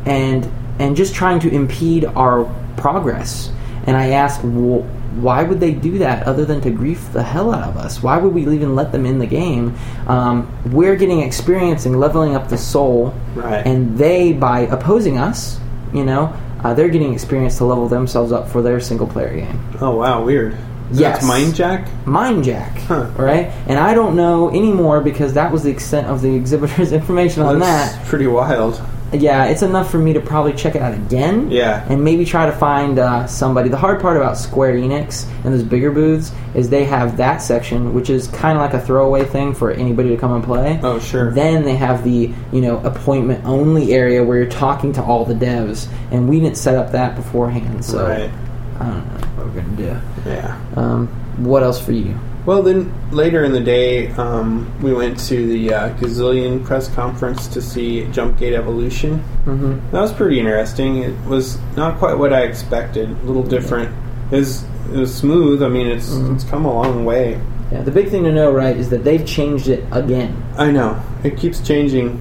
and 0.06 0.50
and 0.80 0.96
just 0.96 1.14
trying 1.16 1.40
to 1.40 1.50
impede 1.50 2.06
our 2.06 2.46
progress. 2.78 3.52
And 3.88 3.98
I 3.98 4.10
asked, 4.12 4.44
well, 4.44 4.88
why 5.20 5.44
would 5.44 5.60
they 5.60 5.72
do 5.74 5.98
that 6.00 6.26
other 6.28 6.46
than 6.46 6.62
to 6.62 6.70
grief 6.72 7.12
the 7.12 7.24
hell 7.24 7.54
out 7.54 7.68
of 7.68 7.78
us? 7.78 8.02
Why 8.02 8.18
would 8.18 8.34
we 8.34 8.42
even 8.44 8.76
let 8.76 8.92
them 8.92 9.06
in 9.06 9.20
the 9.20 9.26
game? 9.26 9.76
Um, 10.08 10.48
we're 10.72 10.96
getting 10.96 11.22
experience 11.22 11.86
and 11.86 12.00
leveling 12.00 12.36
up 12.36 12.48
the 12.50 12.58
soul, 12.58 13.14
Right. 13.36 13.66
and 13.66 13.98
they, 13.98 14.32
by 14.34 14.62
opposing 14.62 15.18
us, 15.18 15.60
you 15.94 16.06
know, 16.06 16.34
uh, 16.64 16.74
they're 16.74 16.90
getting 16.90 17.14
experience 17.14 17.58
to 17.58 17.66
level 17.66 17.88
themselves 17.90 18.32
up 18.32 18.48
for 18.48 18.62
their 18.62 18.80
single 18.80 19.08
player 19.08 19.36
game. 19.36 19.60
oh 19.82 19.96
wow, 19.96 20.24
weird. 20.24 20.54
So 20.94 21.00
Yes. 21.00 21.14
That's 21.16 21.26
Mind 21.28 21.56
Jack. 21.56 21.88
Mind 22.06 22.44
Jack, 22.44 22.78
Huh. 22.82 23.08
right? 23.18 23.50
And 23.68 23.80
I 23.80 23.94
don't 23.94 24.16
know 24.16 24.50
anymore 24.50 25.00
because 25.02 25.34
that 25.36 25.50
was 25.52 25.64
the 25.64 25.70
extent 25.72 26.08
of 26.08 26.22
the 26.22 26.36
exhibitor's 26.36 26.92
information 27.02 27.44
on 27.44 27.60
That's 27.60 27.96
that. 27.96 28.06
pretty 28.08 28.28
wild. 28.28 28.82
Yeah, 29.14 29.46
it's 29.46 29.62
enough 29.62 29.92
for 29.92 29.98
me 29.98 30.14
to 30.14 30.22
probably 30.22 30.54
check 30.54 30.76
it 30.76 30.82
out 30.82 30.94
again. 30.94 31.52
Yeah. 31.52 31.86
And 31.90 32.04
maybe 32.04 32.24
try 32.24 32.46
to 32.46 32.52
find 32.52 32.98
uh, 32.98 33.28
somebody. 33.28 33.70
The 33.70 33.78
hard 33.78 34.02
part 34.02 34.18
about 34.18 34.38
Square 34.38 34.76
Enix 34.76 35.30
and 35.44 35.54
those 35.54 35.64
bigger 35.64 35.92
booths 35.92 36.32
is 36.56 36.70
they 36.70 36.86
have 36.86 37.18
that 37.18 37.38
section, 37.38 37.94
which 37.94 38.10
is 38.10 38.28
kind 38.28 38.58
of 38.58 38.62
like 38.64 38.74
a 38.74 38.86
throwaway 38.86 39.26
thing 39.26 39.54
for 39.54 39.72
anybody 39.72 40.10
to 40.10 40.18
come 40.18 40.32
and 40.32 40.44
play. 40.44 40.80
Oh 40.82 41.00
sure. 41.00 41.32
Then 41.32 41.64
they 41.64 41.76
have 41.76 42.04
the 42.04 42.34
you 42.52 42.62
know 42.62 42.78
appointment 42.80 43.44
only 43.46 43.94
area 43.94 44.24
where 44.24 44.38
you're 44.38 44.50
talking 44.50 44.94
to 44.94 45.04
all 45.04 45.26
the 45.26 45.34
devs, 45.34 45.92
and 46.12 46.30
we 46.30 46.40
didn't 46.40 46.58
set 46.58 46.76
up 46.76 46.92
that 46.92 47.16
beforehand. 47.16 47.84
So 47.84 48.08
right. 48.08 48.32
I 48.80 48.86
don't 48.86 49.08
know 49.08 49.28
what 49.36 49.46
we're 49.48 49.62
gonna 49.62 49.78
do. 49.78 50.30
Yeah. 50.30 50.62
Um, 50.76 51.08
what 51.44 51.64
else 51.64 51.84
for 51.84 51.92
you? 51.92 52.18
Well, 52.46 52.64
then 52.64 52.92
later 53.12 53.44
in 53.44 53.52
the 53.52 53.60
day, 53.60 54.08
um, 54.14 54.74
we 54.82 54.94
went 54.94 55.20
to 55.28 55.46
the 55.48 55.74
uh, 55.74 55.90
Gazillion 55.98 56.66
press 56.66 56.90
conference 56.96 57.48
to 57.50 57.62
see 57.62 58.06
Jumpgate 58.12 58.54
Evolution. 58.54 59.20
Mm-hmm. 59.46 59.92
That 59.92 60.02
was 60.02 60.12
pretty 60.12 60.40
interesting. 60.40 60.98
It 61.04 61.16
was 61.26 61.60
not 61.78 62.00
quite 62.00 62.18
what 62.18 62.34
I 62.34 62.42
expected. 62.42 63.10
A 63.12 63.26
little 63.26 63.44
different. 63.44 63.94
It 64.32 64.38
was, 64.38 64.64
it 64.92 64.98
was 64.98 65.14
smooth. 65.14 65.62
I 65.62 65.68
mean, 65.70 65.86
it's 65.86 66.10
Mhm. 66.10 66.34
it's 66.36 66.44
come 66.44 66.66
a 66.66 66.74
long 66.74 67.06
way. 67.06 67.40
Yeah, 67.72 67.84
the 67.84 67.92
big 67.92 68.10
thing 68.10 68.24
to 68.24 68.32
know, 68.32 68.52
right, 68.52 68.76
is 68.76 68.90
that 68.90 69.04
they've 69.04 69.26
changed 69.26 69.68
it 69.68 69.84
again. 69.92 70.36
I 70.58 70.72
know 70.72 71.00
it 71.24 71.38
keeps 71.38 71.60
changing. 71.62 72.20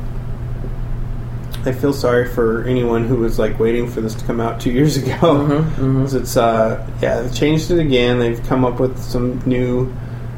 I 1.64 1.72
feel 1.72 1.92
sorry 1.92 2.26
for 2.28 2.62
anyone 2.64 3.06
who 3.06 3.16
was 3.16 3.38
like 3.38 3.58
waiting 3.58 3.86
for 3.88 4.00
this 4.00 4.14
to 4.14 4.24
come 4.24 4.40
out 4.40 4.60
two 4.60 4.70
years 4.70 4.96
ago. 4.96 5.12
Mhm, 5.12 5.62
mhm. 5.76 6.00
'Cause 6.02 6.14
It's 6.14 6.36
uh 6.36 6.86
yeah 7.02 7.20
they've 7.22 7.34
changed 7.34 7.70
it 7.70 7.78
again. 7.78 8.18
They've 8.18 8.42
come 8.46 8.64
up 8.64 8.80
with 8.80 8.98
some 8.98 9.40
new 9.44 9.92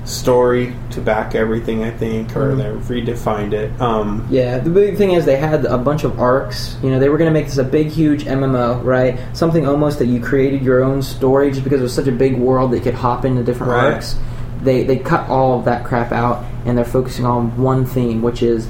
story 0.04 0.74
to 0.90 1.00
back 1.00 1.34
everything. 1.34 1.84
I 1.84 1.90
think, 1.90 2.36
or 2.36 2.52
Mhm. 2.54 2.56
they've 2.58 3.04
redefined 3.04 3.52
it. 3.52 3.70
Um, 3.80 4.24
Yeah, 4.30 4.58
the 4.58 4.70
big 4.70 4.96
thing 4.96 5.12
is 5.12 5.24
they 5.24 5.36
had 5.36 5.64
a 5.64 5.78
bunch 5.78 6.02
of 6.04 6.18
arcs. 6.20 6.76
You 6.82 6.90
know, 6.90 6.98
they 6.98 7.08
were 7.08 7.18
going 7.18 7.30
to 7.30 7.34
make 7.34 7.46
this 7.46 7.58
a 7.58 7.64
big, 7.64 7.88
huge 7.88 8.26
MMO, 8.26 8.80
right? 8.82 9.16
Something 9.32 9.66
almost 9.66 9.98
that 10.00 10.06
you 10.06 10.18
created 10.20 10.62
your 10.62 10.82
own 10.82 11.02
story 11.02 11.50
just 11.50 11.62
because 11.64 11.80
it 11.80 11.84
was 11.84 11.92
such 11.92 12.08
a 12.08 12.12
big 12.12 12.36
world 12.38 12.72
that 12.72 12.76
you 12.78 12.82
could 12.82 12.94
hop 12.94 13.24
into 13.24 13.42
different 13.42 13.72
Right. 13.72 13.94
arcs. 13.94 14.16
They 14.64 14.82
they 14.84 14.96
cut 14.96 15.28
all 15.28 15.58
of 15.58 15.64
that 15.66 15.84
crap 15.84 16.12
out 16.12 16.44
and 16.66 16.76
they're 16.76 16.84
focusing 16.84 17.24
on 17.26 17.52
one 17.56 17.84
theme, 17.84 18.22
which 18.22 18.42
is 18.42 18.68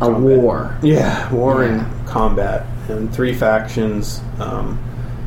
a 0.00 0.06
Combat. 0.06 0.22
war. 0.38 0.70
Yeah, 0.82 1.32
war 1.32 1.62
Yeah. 1.62 1.68
and 1.70 1.84
combat 2.06 2.66
and 2.88 3.12
three 3.12 3.32
factions. 3.34 4.20
Um, 4.40 4.78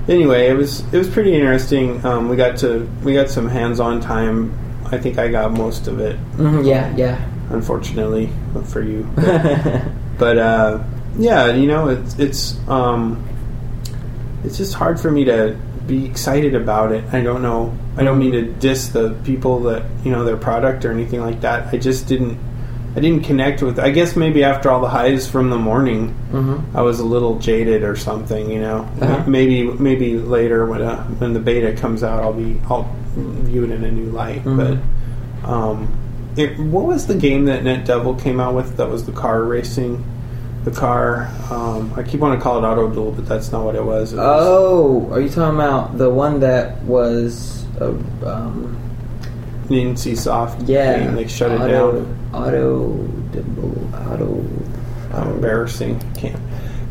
anyway, 0.10 0.48
it 0.50 0.58
was 0.58 0.84
it 0.92 0.98
was 0.98 1.08
pretty 1.08 1.34
interesting. 1.36 2.02
Um, 2.04 2.28
we 2.30 2.36
got 2.36 2.58
to 2.58 2.88
we 3.04 3.14
got 3.14 3.30
some 3.30 3.48
hands 3.50 3.80
on 3.80 4.00
time. 4.02 4.52
I 4.92 4.98
think 4.98 5.18
I 5.18 5.28
got 5.30 5.52
most 5.54 5.88
of 5.88 6.00
it, 6.00 6.16
hmm 6.38 6.62
yeah, 6.64 6.94
yeah. 6.96 7.18
unfortunately 7.50 8.30
for 8.66 8.82
you. 8.82 9.08
But, 9.16 9.84
but 10.18 10.38
uh, 10.38 10.84
yeah, 11.18 11.54
you 11.54 11.68
know, 11.68 11.90
it's 11.90 12.18
it's 12.20 12.58
um, 12.68 13.24
it's 14.44 14.58
just 14.58 14.74
hard 14.74 15.00
for 15.00 15.10
me 15.12 15.26
to 15.26 15.58
be 15.88 16.06
excited 16.06 16.56
about 16.56 16.92
it. 16.92 17.04
I 17.14 17.22
don't 17.22 17.42
know. 17.42 17.76
I 17.98 18.04
don't 18.04 18.18
mean 18.20 18.32
to 18.34 18.42
diss 18.54 18.88
the 18.90 19.12
people 19.24 19.60
that 19.64 19.84
you 20.04 20.12
know 20.12 20.24
their 20.24 20.38
product 20.38 20.86
or 20.86 20.92
anything 20.92 21.22
like 21.22 21.42
that. 21.42 21.74
I 21.74 21.78
just 21.78 22.08
didn't. 22.08 22.38
I 22.96 23.00
didn't 23.00 23.24
connect 23.24 23.64
with. 23.64 23.80
I 23.80 23.90
guess 23.90 24.16
maybe 24.16 24.44
after 24.44 24.70
all 24.70 24.80
the 24.80 24.88
highs 24.90 25.28
from 25.30 25.50
the 25.50 25.58
morning, 25.58 26.16
Mm-hmm. 26.32 26.76
I 26.78 26.82
was 26.82 27.00
a 27.00 27.06
little 27.06 27.38
jaded 27.40 27.84
or 27.84 27.96
something. 27.96 28.50
You 28.50 28.62
know, 28.62 28.78
Uh-huh. 29.02 29.24
maybe 29.28 29.64
maybe 29.64 30.18
later 30.18 30.66
when 30.66 30.82
uh, 30.82 31.04
when 31.20 31.34
the 31.34 31.40
beta 31.40 31.74
comes 31.74 32.04
out, 32.04 32.24
I'll 32.24 32.34
be 32.34 32.60
I'll 32.70 32.88
view 33.16 33.64
it 33.64 33.72
in 33.72 33.84
a 33.84 33.92
new 33.92 34.12
light. 34.12 34.44
Mhm. 34.44 34.80
But 35.44 35.50
um, 35.50 35.88
it, 36.36 36.58
what 36.60 36.86
was 36.86 37.08
the 37.08 37.16
game 37.16 37.46
that 37.46 37.64
NetDevil 37.64 38.22
came 38.22 38.40
out 38.40 38.56
with? 38.56 38.78
That 38.78 38.90
was 38.90 39.06
the 39.06 39.12
car 39.12 39.44
racing. 39.44 40.04
The 40.64 40.72
car. 40.72 41.30
Um, 41.52 41.94
I 41.98 42.04
keep 42.04 42.22
wanting 42.22 42.40
to 42.40 42.44
call 42.44 42.58
it 42.64 42.68
Auto 42.68 42.90
Duel, 42.90 43.12
but 43.12 43.28
that's 43.28 43.52
not 43.52 43.66
what 43.66 43.76
it 43.76 43.84
was. 43.84 44.14
It 44.14 44.18
was 44.18 44.26
Oh, 44.48 45.10
are 45.12 45.20
you 45.20 45.28
talking 45.30 45.56
about 45.56 45.98
the 45.98 46.10
one 46.10 46.40
that 46.40 46.82
was? 46.84 47.66
Uh, 47.82 47.90
um, 48.26 48.78
NCsoft. 49.70 50.68
yeah, 50.68 51.00
game. 51.00 51.16
They 51.16 51.28
shut 51.28 51.52
it 51.52 51.60
auto, 51.62 52.04
down. 52.04 52.18
Auto, 52.34 53.10
auto, 54.12 54.46
How 55.12 55.30
embarrassing. 55.30 56.00
Can't. 56.16 56.40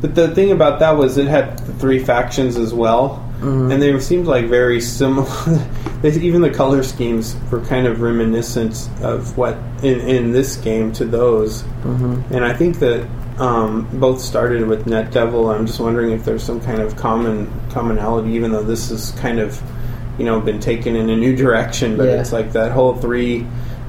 But 0.00 0.14
the 0.14 0.28
thing 0.34 0.50
about 0.52 0.80
that 0.80 0.96
was 0.96 1.16
it 1.18 1.28
had 1.28 1.58
the 1.60 1.72
three 1.74 1.98
factions 1.98 2.56
as 2.56 2.74
well, 2.74 3.22
Mhm. 3.40 3.72
and 3.72 3.82
they 3.82 3.98
seemed 4.00 4.26
like 4.26 4.46
very 4.46 4.80
similar. 4.80 5.26
even 6.04 6.42
the 6.42 6.50
color 6.50 6.82
schemes 6.82 7.36
were 7.50 7.60
kind 7.60 7.86
of 7.86 8.00
reminiscent 8.00 8.88
of 9.02 9.36
what 9.38 9.56
in, 9.82 10.00
in 10.00 10.32
this 10.32 10.56
game 10.56 10.92
to 10.92 11.04
those. 11.04 11.62
hmm 11.82 12.20
And 12.30 12.44
I 12.44 12.52
think 12.52 12.78
that 12.80 13.06
um, 13.38 13.88
both 13.98 14.20
started 14.20 14.66
with 14.66 14.84
NetDevil. 14.86 15.54
I'm 15.54 15.66
just 15.66 15.80
wondering 15.80 16.10
if 16.12 16.24
there's 16.24 16.42
some 16.42 16.60
kind 16.60 16.80
of 16.80 16.96
common 16.96 17.50
commonality, 17.70 18.30
even 18.32 18.52
though 18.52 18.62
this 18.62 18.90
is 18.90 19.12
kind 19.12 19.38
of 19.40 19.60
you 20.18 20.24
know 20.24 20.40
been 20.40 20.60
taken 20.60 20.94
in 20.96 21.08
a 21.08 21.16
new 21.16 21.34
direction. 21.34 21.96
But 21.96 22.04
Yeah. 22.08 22.20
it's 22.20 22.32
like 22.32 22.52
that 22.52 22.72
whole 22.72 22.94
three 22.96 23.46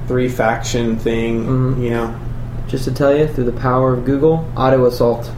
three 0.08 0.30
faction 0.30 0.98
thing. 0.98 1.46
Mhm. 1.46 1.84
You 1.84 1.90
know, 1.92 2.16
Just 2.68 2.86
to 2.86 2.92
tell 2.92 3.16
you, 3.16 3.28
through 3.28 3.44
the 3.44 3.52
power 3.60 3.94
of 3.94 4.06
Google, 4.06 4.46
auto 4.58 4.86
assault. 4.86 5.30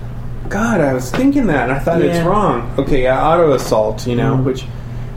God, 0.48 0.80
I 0.80 0.94
was 0.94 1.10
thinking 1.12 1.48
that, 1.48 1.64
and 1.64 1.72
I 1.72 1.80
thought 1.80 2.02
it's 2.02 2.24
wrong. 2.26 2.72
Okay, 2.78 3.04
yeah, 3.04 3.28
auto 3.28 3.54
assault. 3.54 4.06
You 4.08 4.16
know, 4.16 4.36
Mhm. 4.38 4.44
which. 4.44 4.66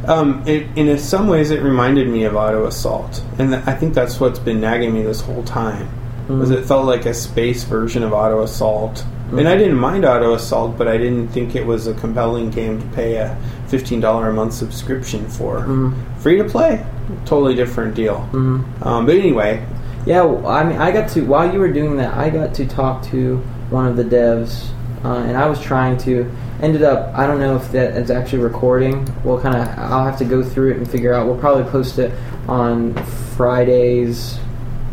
Um, 0.08 0.42
it, 0.46 0.66
in 0.74 0.96
some 0.98 1.28
ways, 1.28 1.50
it 1.50 1.62
reminded 1.62 2.08
me 2.08 2.24
of 2.24 2.34
auto 2.34 2.66
assault, 2.66 3.22
and 3.38 3.50
th- 3.52 3.62
I 3.66 3.74
think 3.74 3.92
that's 3.92 4.18
what's 4.18 4.38
been 4.38 4.58
nagging 4.60 4.94
me 4.94 5.02
this 5.02 5.20
whole 5.20 5.42
time. 5.42 5.86
Was 6.28 6.50
Mhm. 6.50 6.56
it 6.56 6.64
felt 6.64 6.86
like 6.86 7.04
a 7.06 7.12
space 7.14 7.64
version 7.64 8.02
of 8.02 8.12
auto 8.14 8.42
assault, 8.42 9.04
Mhm. 9.30 9.40
and 9.40 9.48
I 9.48 9.56
didn't 9.58 9.76
mind 9.78 10.06
auto 10.06 10.32
assault, 10.32 10.78
but 10.78 10.88
I 10.88 10.96
didn't 10.96 11.28
think 11.28 11.54
it 11.54 11.66
was 11.66 11.86
a 11.86 11.92
compelling 11.94 12.48
game 12.50 12.80
to 12.80 12.86
pay 12.88 13.16
a 13.16 13.36
fifteen 13.66 14.00
dollar 14.00 14.30
a 14.30 14.32
month 14.32 14.54
subscription 14.54 15.26
for. 15.28 15.60
Mhm. 15.60 15.92
Free 16.18 16.38
to 16.38 16.44
play, 16.44 16.80
totally 17.26 17.54
different 17.54 17.94
deal. 17.94 18.26
Mhm. 18.32 18.60
Um, 18.82 19.06
but 19.06 19.14
anyway, 19.14 19.60
Yeah, 20.06 20.22
well, 20.22 20.50
I 20.50 20.64
mean, 20.64 20.78
I 20.78 20.90
got 20.90 21.08
to 21.08 21.20
while 21.22 21.52
you 21.52 21.58
were 21.58 21.68
doing 21.68 21.98
that, 21.98 22.16
I 22.16 22.30
got 22.30 22.54
to 22.54 22.64
talk 22.64 23.02
to 23.10 23.40
one 23.68 23.84
of 23.86 23.96
the 23.96 24.04
devs, 24.04 24.68
uh, 25.04 25.08
and 25.26 25.36
I 25.36 25.46
was 25.50 25.60
trying 25.60 25.98
to. 25.98 26.24
Ended 26.60 26.82
up, 26.82 27.16
I 27.16 27.26
don't 27.26 27.38
know 27.38 27.54
if 27.56 27.70
that 27.72 27.96
is 27.96 28.10
actually 28.10 28.40
recording. 28.42 29.06
We'll 29.22 29.40
kind 29.40 29.54
of, 29.56 29.68
I'll 29.78 30.04
have 30.04 30.18
to 30.18 30.24
go 30.24 30.42
through 30.42 30.72
it 30.72 30.76
and 30.78 30.90
figure 30.90 31.14
out. 31.14 31.26
We'll 31.26 31.38
probably 31.38 31.64
post 31.70 31.98
it 32.00 32.12
on 32.48 32.94
Fridays, 33.36 34.38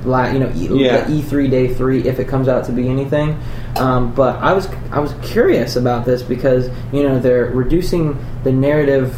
la 0.04 0.28
you 0.28 0.38
know, 0.40 0.52
e, 0.56 0.84
yeah. 0.86 1.06
e3 1.06 1.50
day 1.50 1.74
three 1.74 2.08
if 2.08 2.20
it 2.20 2.28
comes 2.28 2.48
out 2.48 2.66
to 2.66 2.72
be 2.72 2.88
anything. 2.88 3.36
Um, 3.78 4.14
but 4.14 4.36
I 4.38 4.54
was, 4.54 4.68
I 4.92 5.00
was 5.00 5.14
curious 5.24 5.76
about 5.76 6.06
this 6.06 6.22
because 6.22 6.70
you 6.94 7.02
know 7.04 7.20
they're 7.20 7.48
reducing 7.48 8.18
the 8.44 8.52
narrative 8.52 9.18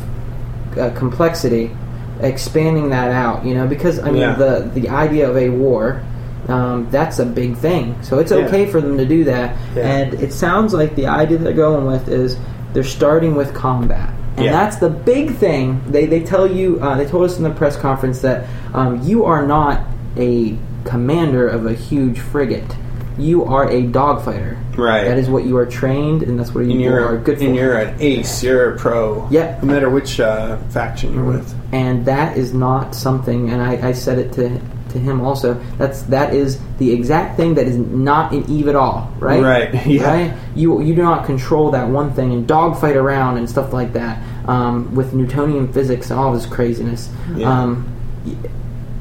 uh, 0.80 0.92
complexity, 0.92 1.76
expanding 2.22 2.90
that 2.92 3.12
out. 3.12 3.46
You 3.46 3.54
know, 3.56 3.68
because 3.68 4.00
I 4.00 4.06
mean 4.12 4.22
Yeah. 4.22 4.36
the 4.36 4.72
the 4.74 4.88
idea 4.90 5.30
of 5.30 5.36
a 5.36 5.50
war. 5.50 6.02
Um, 6.48 6.88
that's 6.92 7.20
a 7.20 7.26
big 7.26 7.58
thing, 7.58 7.96
so 8.02 8.20
it's 8.20 8.32
Yeah. 8.32 8.38
okay 8.46 8.66
for 8.68 8.80
them 8.80 8.98
to 8.98 9.06
do 9.06 9.24
that. 9.26 9.56
Yeah. 9.76 9.84
And 9.88 10.14
it 10.16 10.32
sounds 10.32 10.74
like 10.74 10.96
the 10.96 11.08
idea 11.08 11.38
they're 11.38 11.52
going 11.54 11.86
with 11.86 12.08
is 12.08 12.38
they're 12.74 12.84
starting 12.84 13.36
with 13.36 13.54
combat, 13.54 14.10
and 14.38 14.46
Yeah. 14.46 14.52
that's 14.54 14.78
the 14.78 14.90
big 14.90 15.36
thing. 15.36 15.82
They 15.90 16.06
they 16.06 16.22
tell 16.22 16.48
you 16.48 16.80
uh, 16.82 16.96
they 16.96 17.06
told 17.06 17.26
us 17.26 17.38
in 17.38 17.44
the 17.44 17.50
press 17.50 17.76
conference 17.76 18.20
that 18.22 18.46
um, 18.74 19.02
you 19.04 19.26
are 19.26 19.46
not 19.46 19.82
a 20.18 20.56
commander 20.86 21.48
of 21.48 21.66
a 21.66 21.74
huge 21.74 22.20
frigate. 22.20 22.76
You 23.18 23.44
are 23.46 23.66
a 23.70 23.82
dogfighter. 23.84 24.56
Right. 24.78 25.06
That 25.06 25.18
is 25.18 25.28
what 25.28 25.44
you 25.44 25.58
are 25.58 25.66
trained, 25.66 26.22
and 26.24 26.40
that's 26.40 26.54
what 26.54 26.66
you 26.66 26.80
you're 26.80 27.04
are 27.04 27.18
good 27.18 27.40
for. 27.40 27.46
and 27.46 27.56
you're 27.56 27.74
an 27.78 27.96
ace. 28.00 28.44
You're 28.44 28.76
a 28.76 28.78
pro. 28.78 29.28
Yeah. 29.32 29.58
No 29.64 29.74
matter 29.74 29.90
which 29.90 30.20
uh, 30.20 30.58
faction 30.70 31.14
you're 31.16 31.24
with. 31.26 31.54
and 31.74 32.06
that 32.06 32.38
is 32.38 32.54
not 32.54 32.94
something 32.96 33.50
and 33.50 33.60
I, 33.62 33.90
I 33.90 33.92
said 33.92 34.18
it 34.20 34.32
to 34.34 34.62
to 34.92 35.00
him 35.00 35.22
also 35.22 35.54
that's 35.78 36.02
that 36.04 36.34
is 36.34 36.60
the 36.78 36.92
exact 36.92 37.38
thing 37.38 37.54
that 37.56 37.68
is 37.68 37.78
not 37.78 38.34
in 38.34 38.50
eve 38.50 38.68
at 38.68 38.76
all 38.76 39.12
right 39.20 39.42
Right, 39.42 39.86
yeah. 39.88 40.04
right 40.08 40.38
you 40.56 40.82
you 40.82 40.96
do 40.96 41.02
not 41.02 41.26
control 41.26 41.72
that 41.72 41.88
one 41.90 42.14
thing 42.14 42.32
and 42.34 42.48
dogfight 42.48 42.96
around 42.96 43.38
and 43.38 43.50
stuff 43.50 43.74
like 43.74 43.94
that 43.94 44.22
um, 44.48 44.94
with 44.96 45.14
newtonian 45.14 45.72
physics 45.74 46.10
and 46.12 46.20
all 46.20 46.32
this 46.34 46.46
craziness 46.46 47.10
Yeah. 47.36 47.50
um, 47.64 47.94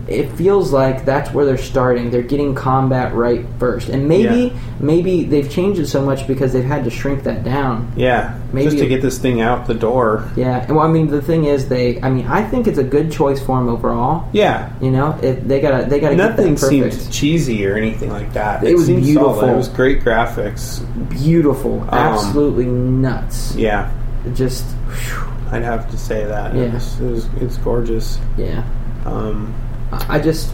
it 0.08 0.30
feels 0.32 0.72
like 0.72 1.04
that's 1.04 1.32
where 1.32 1.44
they're 1.44 1.58
starting. 1.58 2.10
They're 2.10 2.22
getting 2.22 2.54
combat 2.54 3.14
right 3.14 3.44
first, 3.58 3.88
and 3.88 4.06
maybe 4.08 4.52
Yeah. 4.54 4.60
maybe 4.78 5.24
they've 5.24 5.48
changed 5.50 5.80
it 5.80 5.86
so 5.88 6.00
much 6.00 6.26
because 6.28 6.52
they've 6.52 6.64
had 6.64 6.84
to 6.84 6.90
shrink 6.90 7.24
that 7.24 7.42
down. 7.44 7.88
Yeah. 7.96 8.34
Maybe 8.52 8.66
just 8.66 8.78
to 8.78 8.84
it- 8.86 8.88
get 8.88 9.02
this 9.02 9.18
thing 9.18 9.40
out 9.40 9.66
the 9.66 9.74
door. 9.74 10.24
Yeah, 10.36 10.64
well, 10.72 10.80
I 10.80 10.88
mean 10.88 11.08
the 11.08 11.20
thing 11.20 11.44
is, 11.44 11.68
they. 11.68 12.00
I 12.02 12.10
mean, 12.10 12.26
I 12.28 12.42
think 12.42 12.66
it's 12.68 12.78
a 12.78 12.84
good 12.84 13.10
choice 13.10 13.40
for 13.40 13.58
them 13.58 13.68
overall. 13.68 14.28
Yeah. 14.32 14.68
You 14.80 14.90
know, 14.92 15.18
it, 15.22 15.46
they 15.48 15.60
gotta 15.60 15.86
they 15.88 15.98
gotta 16.00 16.14
Nothing 16.16 16.56
seemed 16.56 17.10
cheesy 17.10 17.66
or 17.66 17.76
anything 17.76 18.10
like 18.10 18.32
that. 18.34 18.62
It 18.64 18.74
was 18.76 18.88
beautiful. 18.88 19.34
solid. 19.34 19.52
It 19.52 19.56
was 19.56 19.68
great 19.68 20.02
graphics. 20.04 20.80
beautiful, 21.10 21.84
absolutely 21.90 22.66
nuts. 22.66 23.54
Yeah. 23.56 23.90
It 24.24 24.34
just, 24.34 24.64
whew, 24.64 25.22
I'd 25.52 25.62
have 25.62 25.90
to 25.90 25.98
say 25.98 26.24
that. 26.24 26.54
Yeah. 26.54 26.62
It 26.62 26.72
was, 26.74 27.00
it 27.00 27.10
was, 27.10 27.28
it's 27.40 27.56
gorgeous. 27.58 28.18
yeah. 28.36 28.62
Um, 29.04 29.54
I 29.92 30.16
I 30.16 30.18
just, 30.20 30.52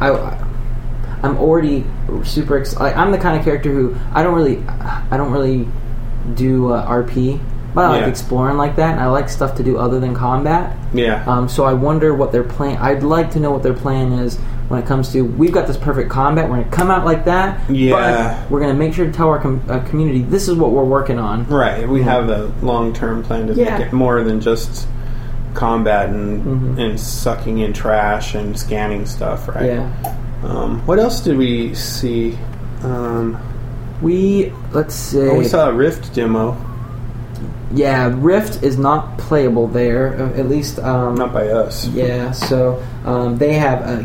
I, 0.00 0.10
I'm 1.22 1.36
already 1.38 1.84
super 2.24 2.58
excited. 2.58 2.96
I'm 2.98 3.12
the 3.12 3.18
kind 3.18 3.38
of 3.38 3.44
character 3.44 3.70
who 3.70 3.96
I 4.12 4.22
don't 4.22 4.34
really, 4.34 4.58
I 4.68 5.16
don't 5.16 5.32
really 5.32 5.68
do 6.34 6.72
uh, 6.72 6.86
RP, 6.88 7.40
but 7.74 7.84
I 7.86 7.88
like 8.00 8.08
exploring 8.08 8.56
like 8.56 8.76
that, 8.76 8.92
and 8.92 9.00
I 9.00 9.06
like 9.06 9.28
stuff 9.28 9.56
to 9.56 9.62
do 9.62 9.78
other 9.78 9.98
than 10.00 10.14
combat. 10.14 10.76
yeah. 10.94 11.24
Um, 11.26 11.48
so 11.48 11.64
I 11.64 11.72
wonder 11.72 12.14
what 12.14 12.30
their 12.32 12.44
plan. 12.44 12.76
I'd 12.78 13.02
like 13.02 13.30
to 13.32 13.40
know 13.40 13.50
what 13.50 13.62
their 13.62 13.74
plan 13.74 14.12
is 14.12 14.36
when 14.68 14.80
it 14.82 14.86
comes 14.86 15.12
to. 15.12 15.22
We've 15.22 15.52
got 15.52 15.66
this 15.66 15.76
perfect 15.76 16.08
combat. 16.10 16.48
We're 16.48 16.56
going 16.58 16.70
to 16.70 16.76
come 16.76 16.90
out 16.90 17.04
like 17.04 17.24
that. 17.24 17.68
Yeah. 17.70 18.40
But 18.42 18.50
we're 18.50 18.60
going 18.60 18.72
to 18.72 18.78
make 18.78 18.94
sure 18.94 19.06
to 19.06 19.12
tell 19.12 19.28
our 19.28 19.40
com- 19.40 19.64
uh, 19.68 19.80
community 19.88 20.22
this 20.22 20.48
is 20.48 20.54
what 20.56 20.70
we're 20.70 20.84
working 20.84 21.18
on. 21.18 21.46
right. 21.48 21.88
We 21.88 22.02
have 22.02 22.28
a 22.28 22.44
long 22.62 22.92
term 22.92 23.22
plan 23.24 23.46
to 23.48 23.54
Yeah. 23.54 23.78
make 23.78 23.88
it 23.88 23.92
more 23.92 24.22
than 24.22 24.40
just 24.40 24.86
combat 25.54 26.08
and 26.10 26.44
Mhm. 26.44 26.78
and 26.78 27.00
sucking 27.00 27.58
in 27.58 27.72
trash 27.72 28.34
and 28.34 28.58
scanning 28.58 29.06
stuff. 29.06 29.48
Right. 29.48 29.66
Yeah. 29.66 29.88
Um, 30.44 30.82
what 30.84 30.98
else 30.98 31.20
did 31.20 31.38
we 31.38 31.74
see? 31.74 32.36
Um, 32.82 33.36
We 34.02 34.52
let's 34.72 34.94
see. 34.94 35.28
oh, 35.28 35.38
we 35.38 35.44
saw 35.44 35.68
a 35.70 35.72
Rift 35.72 36.12
demo. 36.14 36.56
yeah, 37.74 38.10
Rift 38.14 38.62
is 38.62 38.76
not 38.76 39.16
playable 39.18 39.66
there. 39.68 40.14
uh, 40.20 40.38
At 40.38 40.48
least. 40.48 40.78
Um, 40.80 41.14
Not 41.14 41.32
by 41.32 41.48
us. 41.48 41.88
Yeah, 41.94 42.32
so 42.32 42.82
um, 43.06 43.38
they 43.38 43.54
have 43.54 43.80
a 43.82 44.04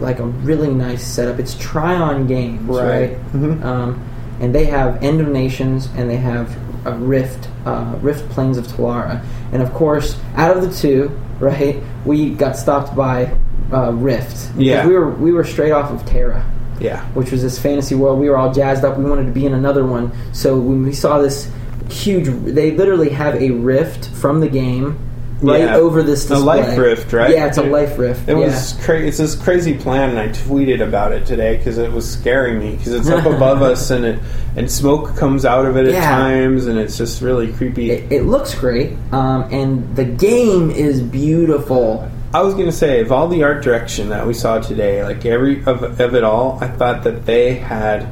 like 0.00 0.18
a 0.18 0.24
really 0.44 0.68
nice 0.68 1.02
setup. 1.04 1.38
It's 1.38 1.54
Trion 1.54 2.26
Games, 2.26 2.60
Right. 2.68 2.82
right? 3.12 3.32
Mhm. 3.34 3.64
Um, 3.64 4.00
and 4.40 4.52
they 4.54 4.64
have 4.64 5.02
End 5.02 5.20
of 5.20 5.28
Nations 5.28 5.88
and 5.96 6.10
they 6.10 6.16
have 6.16 6.48
uh, 6.84 6.92
Rift, 6.98 7.46
uh, 7.64 7.84
Rift 8.02 8.28
Planes 8.30 8.58
of 8.58 8.66
Telara. 8.66 9.20
And 9.52 9.62
of 9.62 9.72
course, 9.74 10.18
out 10.34 10.56
of 10.56 10.62
the 10.62 10.74
two, 10.74 11.10
right, 11.38 11.82
we 12.04 12.30
got 12.30 12.56
stopped 12.56 12.96
by 12.96 13.36
uh, 13.72 13.92
Rift. 13.92 14.50
Yeah. 14.56 14.86
we 14.86 14.94
were 14.94 15.10
we 15.10 15.32
were 15.32 15.44
straight 15.44 15.72
off 15.72 15.90
of 15.90 16.04
TERA 16.06 16.44
Yeah. 16.80 17.04
which 17.14 17.30
was 17.30 17.42
this 17.42 17.58
fantasy 17.58 17.94
world. 17.94 18.18
We 18.18 18.28
were 18.28 18.36
all 18.36 18.52
jazzed 18.52 18.84
up. 18.84 18.98
We 18.98 19.04
wanted 19.04 19.26
to 19.26 19.32
be 19.32 19.46
in 19.46 19.54
another 19.54 19.84
one. 19.86 20.12
So 20.32 20.58
when 20.58 20.82
we 20.82 20.92
saw 20.92 21.18
this 21.18 21.50
huge, 21.90 22.26
they 22.44 22.70
literally 22.72 23.10
have 23.10 23.34
a 23.36 23.50
rift 23.50 24.08
from 24.10 24.40
the 24.40 24.48
game 24.48 24.98
right 25.42 25.60
Yeah. 25.62 25.76
over 25.76 26.02
this 26.02 26.30
A 26.30 26.38
life 26.38 26.76
rift, 26.78 27.12
right? 27.12 27.30
Yeah, 27.30 27.46
it's 27.46 27.58
a 27.58 27.62
life 27.62 27.98
rift. 27.98 28.28
It 28.28 28.38
yeah. 28.38 28.46
was 28.46 28.78
cra- 28.84 29.00
it's 29.00 29.18
this 29.18 29.34
crazy 29.34 29.74
plan, 29.74 30.10
and 30.10 30.18
I 30.18 30.28
tweeted 30.28 30.80
about 30.82 31.12
it 31.12 31.26
today 31.26 31.56
because 31.56 31.78
it 31.78 31.90
was 31.92 32.08
scaring 32.08 32.58
me 32.60 32.76
because 32.76 32.94
it's 32.94 33.08
up 33.08 33.26
above 33.26 33.60
us 33.72 33.90
and 33.90 34.04
it 34.04 34.18
and 34.56 34.70
smoke 34.70 35.16
comes 35.16 35.44
out 35.44 35.66
of 35.66 35.76
it 35.76 35.86
at 35.86 36.02
times, 36.02 36.66
and 36.66 36.78
it's 36.78 36.96
just 36.96 37.20
really 37.22 37.52
creepy. 37.52 37.90
It, 37.90 38.12
it 38.12 38.22
looks 38.24 38.54
great, 38.54 38.92
um, 39.12 39.42
and 39.50 39.96
the 39.96 40.04
game 40.04 40.70
is 40.70 41.02
beautiful. 41.02 42.08
I 42.34 42.40
was 42.42 42.54
gonna 42.54 42.72
say 42.72 43.00
of 43.00 43.12
all 43.12 43.28
the 43.28 43.42
art 43.42 43.62
direction 43.62 44.08
that 44.10 44.26
we 44.26 44.32
saw 44.34 44.58
today, 44.58 45.02
like 45.04 45.26
every 45.26 45.62
of, 45.64 46.00
of 46.00 46.14
it 46.14 46.24
all, 46.24 46.58
I 46.62 46.68
thought 46.68 47.02
that 47.04 47.26
they 47.26 47.54
had 47.54 48.06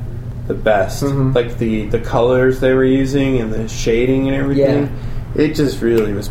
the 0.47 0.55
best. 0.55 1.05
Mhm. 1.05 1.35
Like 1.35 1.59
the 1.59 1.87
the 1.87 2.01
colors 2.01 2.61
they 2.61 2.74
were 2.74 2.85
using 2.85 3.39
and 3.41 3.53
the 3.53 3.68
shading 3.68 4.26
and 4.26 4.37
everything. 4.37 4.91
It 5.37 5.55
just 5.55 5.81
really 5.81 6.12
was 6.12 6.28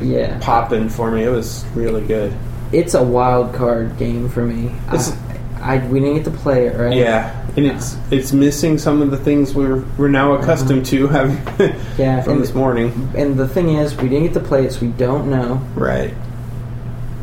Yeah, 0.00 0.38
popping 0.40 0.88
for 0.88 1.10
me. 1.10 1.24
It 1.24 1.30
was 1.30 1.64
really 1.74 2.04
good. 2.06 2.32
it's 2.72 2.94
a 2.94 3.02
wild 3.02 3.54
card 3.54 3.96
game 3.98 4.28
for 4.28 4.44
me. 4.44 4.66
It's- 4.88 5.16
I, 5.60 5.76
I 5.76 5.86
we 5.88 6.00
didn't 6.00 6.16
get 6.16 6.24
to 6.26 6.30
play 6.30 6.66
it, 6.66 6.76
right? 6.78 6.96
Yeah, 6.96 7.34
and 7.56 7.66
it's 7.66 7.96
it's 8.10 8.32
missing 8.32 8.78
some 8.78 9.02
of 9.02 9.10
the 9.10 9.16
things 9.16 9.54
we're 9.54 9.82
we're 9.98 10.08
now 10.08 10.32
accustomed 10.34 10.86
to 10.86 11.06
having 11.08 11.38
Yeah, 11.98 12.20
from 12.22 12.40
this 12.40 12.54
morning. 12.54 13.10
And 13.16 13.36
the 13.36 13.48
thing 13.48 13.70
is, 13.70 13.96
we 13.96 14.08
didn't 14.08 14.24
get 14.24 14.34
to 14.34 14.40
play 14.46 14.64
it, 14.66 14.72
so 14.74 14.80
we 14.82 14.92
don't 14.92 15.28
know. 15.30 15.60
Right. 15.74 16.14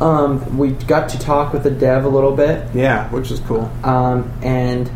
Um, 0.00 0.58
we 0.58 0.70
got 0.72 1.08
to 1.10 1.18
talk 1.20 1.52
with 1.52 1.62
the 1.62 1.70
dev 1.70 2.04
a 2.04 2.08
little 2.08 2.34
bit, 2.34 2.66
Yeah, 2.74 3.08
which 3.10 3.30
is 3.30 3.38
cool. 3.40 3.70
um, 3.84 4.30
and 4.42 4.90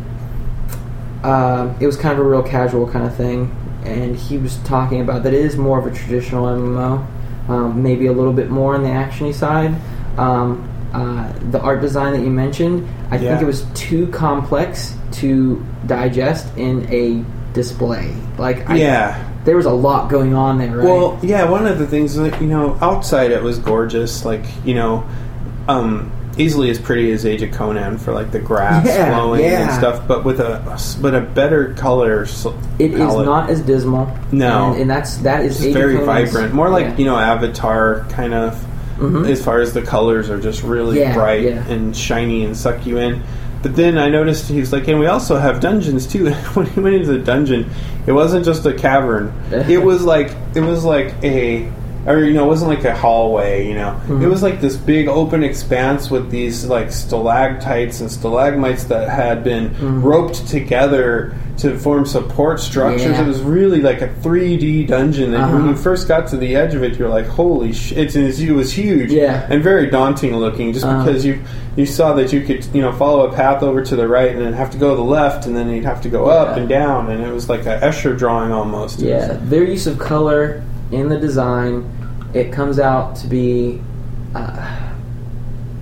um, 1.23 1.75
it 1.79 1.85
was 1.85 1.95
kind 1.97 2.17
of 2.19 2.25
a 2.25 2.29
real 2.29 2.43
casual 2.43 2.89
kind 2.89 3.05
of 3.05 3.15
thing. 3.15 3.55
And 3.83 4.15
he 4.15 4.37
was 4.37 4.57
talking 4.59 5.01
about 5.01 5.23
that 5.23 5.33
it 5.33 5.39
is 5.39 5.55
more 5.57 5.79
of 5.79 5.85
a 5.87 5.91
traditional 5.95 6.45
MMO, 6.47 7.05
um, 7.49 7.83
maybe 7.83 8.05
a 8.07 8.11
little 8.13 8.33
bit 8.33 8.49
more 8.49 8.75
on 8.75 8.83
the 8.83 8.89
actiony 8.89 9.33
side. 9.33 9.75
Um, 10.17 10.67
uh, 10.93 11.31
the 11.51 11.59
art 11.59 11.81
design 11.81 12.13
that 12.13 12.21
you 12.21 12.29
mentioned, 12.29 12.87
I 13.11 13.17
Yeah. 13.17 13.29
think 13.31 13.41
it 13.41 13.45
was 13.45 13.65
too 13.73 14.07
complex 14.07 14.95
to 15.13 15.63
digest 15.85 16.47
in 16.57 16.87
a 16.91 17.23
display. 17.53 18.13
Like, 18.37 18.69
I, 18.69 18.75
yeah. 18.77 19.23
there 19.45 19.55
was 19.55 19.65
a 19.65 19.71
lot 19.71 20.09
going 20.09 20.33
on 20.33 20.57
there. 20.57 20.77
Right? 20.77 20.85
Well, 20.85 21.19
yeah, 21.21 21.49
one 21.49 21.65
of 21.67 21.79
the 21.79 21.87
things 21.87 22.15
that, 22.15 22.41
you 22.41 22.47
know, 22.47 22.77
outside 22.81 23.31
it 23.31 23.43
was 23.43 23.59
gorgeous. 23.59 24.25
Like, 24.25 24.45
you 24.65 24.75
know, 24.75 25.03
um, 25.67 26.11
easily 26.39 26.69
as 26.69 26.79
pretty 26.79 27.11
as 27.11 27.25
Age 27.25 27.41
of 27.41 27.51
Conan 27.51 27.97
for 27.97 28.13
like 28.13 28.31
the 28.31 28.39
grass 28.39 28.85
Yeah, 28.87 29.13
flowing 29.13 29.43
and 29.45 29.71
stuff, 29.71 30.07
but 30.07 30.23
with 30.23 30.39
a 30.39 30.61
but 31.01 31.13
a 31.13 31.21
better 31.21 31.73
color. 31.75 32.23
s- 32.23 32.45
It 32.79 32.91
is 32.93 32.97
palette. 32.99 33.25
not 33.25 33.49
as 33.49 33.61
dismal. 33.61 34.09
No. 34.31 34.71
and, 34.71 34.81
and 34.83 34.89
that's 34.89 35.17
that 35.17 35.43
is 35.45 35.59
very 35.65 35.97
vibrant. 35.97 36.53
More 36.53 36.69
like 36.69 36.85
yeah. 36.85 36.97
you 36.97 37.05
know 37.05 37.17
Avatar 37.17 38.05
kind 38.09 38.33
of. 38.33 38.65
Mhm. 38.97 39.29
As 39.29 39.41
far 39.41 39.61
as 39.61 39.71
the 39.73 39.81
colors 39.81 40.29
are 40.29 40.41
just 40.41 40.61
really 40.61 40.99
Yeah, 40.99 41.13
bright 41.13 41.43
yeah. 41.43 41.65
and 41.69 41.95
shiny 41.95 42.43
and 42.43 42.55
suck 42.57 42.85
you 42.85 42.97
in. 42.97 43.21
But 43.63 43.73
then 43.77 43.97
I 43.97 44.09
noticed 44.09 44.49
he's 44.49 44.73
like, 44.73 44.89
and 44.89 44.99
we 44.99 45.05
also 45.07 45.37
have 45.37 45.61
dungeons 45.61 46.05
too. 46.05 46.31
when 46.53 46.65
he 46.65 46.79
went 46.81 46.95
into 46.95 47.13
the 47.13 47.19
dungeon, 47.19 47.69
it 48.07 48.11
wasn't 48.11 48.43
just 48.43 48.65
a 48.65 48.73
cavern. 48.73 49.31
it 49.51 49.81
was 49.81 50.03
like 50.03 50.35
it 50.53 50.59
was 50.59 50.83
like 50.83 51.13
a 51.23 51.71
or 52.05 52.19
you 52.19 52.33
know, 52.33 52.45
it 52.45 52.47
wasn't 52.47 52.69
like 52.69 52.85
a 52.85 52.95
hallway, 52.95 53.67
you 53.67 53.73
know. 53.75 53.91
Mm-hmm. 54.07 54.23
It 54.23 54.27
was 54.27 54.41
like 54.43 54.61
this 54.61 54.75
big 54.77 55.07
open 55.07 55.43
expanse 55.43 56.09
with 56.09 56.29
these 56.31 56.65
like 56.65 56.91
stalactites 56.91 58.01
and 58.01 58.11
stalagmites 58.11 58.85
that 58.85 59.09
had 59.09 59.43
been 59.43 59.69
Mm-hmm. 59.69 60.01
roped 60.01 60.47
together 60.47 61.33
to 61.57 61.77
form 61.77 62.05
support 62.05 62.59
structures. 62.59 63.03
Yeah. 63.03 63.21
It 63.23 63.27
was 63.27 63.41
really 63.41 63.81
like 63.81 64.01
a 64.01 64.07
3D 64.07 64.87
dungeon, 64.87 65.33
and 65.33 65.43
when 65.51 65.61
Uh-huh. 65.61 65.69
you 65.71 65.75
first 65.75 66.07
got 66.07 66.27
to 66.29 66.37
the 66.37 66.55
edge 66.55 66.73
of 66.73 66.83
it, 66.83 66.97
you're 66.97 67.09
like, 67.09 67.27
"Holy 67.27 67.73
shit!" 67.73 68.15
It 68.15 68.51
was 68.53 68.71
huge, 68.71 69.11
Yeah. 69.11 69.45
and 69.49 69.61
very 69.61 69.89
daunting 69.89 70.35
looking. 70.37 70.71
Just 70.73 70.85
Uh-huh. 70.85 71.03
because 71.03 71.25
you 71.25 71.39
you 71.75 71.85
saw 71.85 72.13
that 72.13 72.33
you 72.33 72.41
could 72.41 72.65
you 72.73 72.81
know 72.81 72.91
follow 72.93 73.27
a 73.27 73.31
path 73.33 73.61
over 73.63 73.81
to 73.81 73.95
the 73.95 74.07
right 74.07 74.31
and 74.31 74.41
then 74.45 74.53
have 74.53 74.69
to 74.71 74.77
go 74.77 74.91
to 74.91 74.95
the 74.95 75.03
left, 75.03 75.45
and 75.45 75.55
then 75.55 75.69
you'd 75.69 75.85
have 75.85 76.01
to 76.01 76.09
go 76.09 76.25
up 76.25 76.55
and 76.57 76.67
down, 76.69 77.09
and 77.09 77.21
it 77.23 77.33
was 77.33 77.47
like 77.49 77.65
a 77.65 77.77
Escher 77.81 78.17
drawing 78.17 78.51
almost. 78.51 78.99
Yeah, 78.99 79.37
their 79.43 79.63
use 79.63 79.85
of 79.87 79.99
color 79.99 80.61
in 80.91 81.09
the 81.09 81.17
design, 81.19 81.89
it 82.33 82.51
comes 82.51 82.79
out 82.79 83.15
to 83.17 83.27
be 83.27 83.81
uh, 84.35 84.91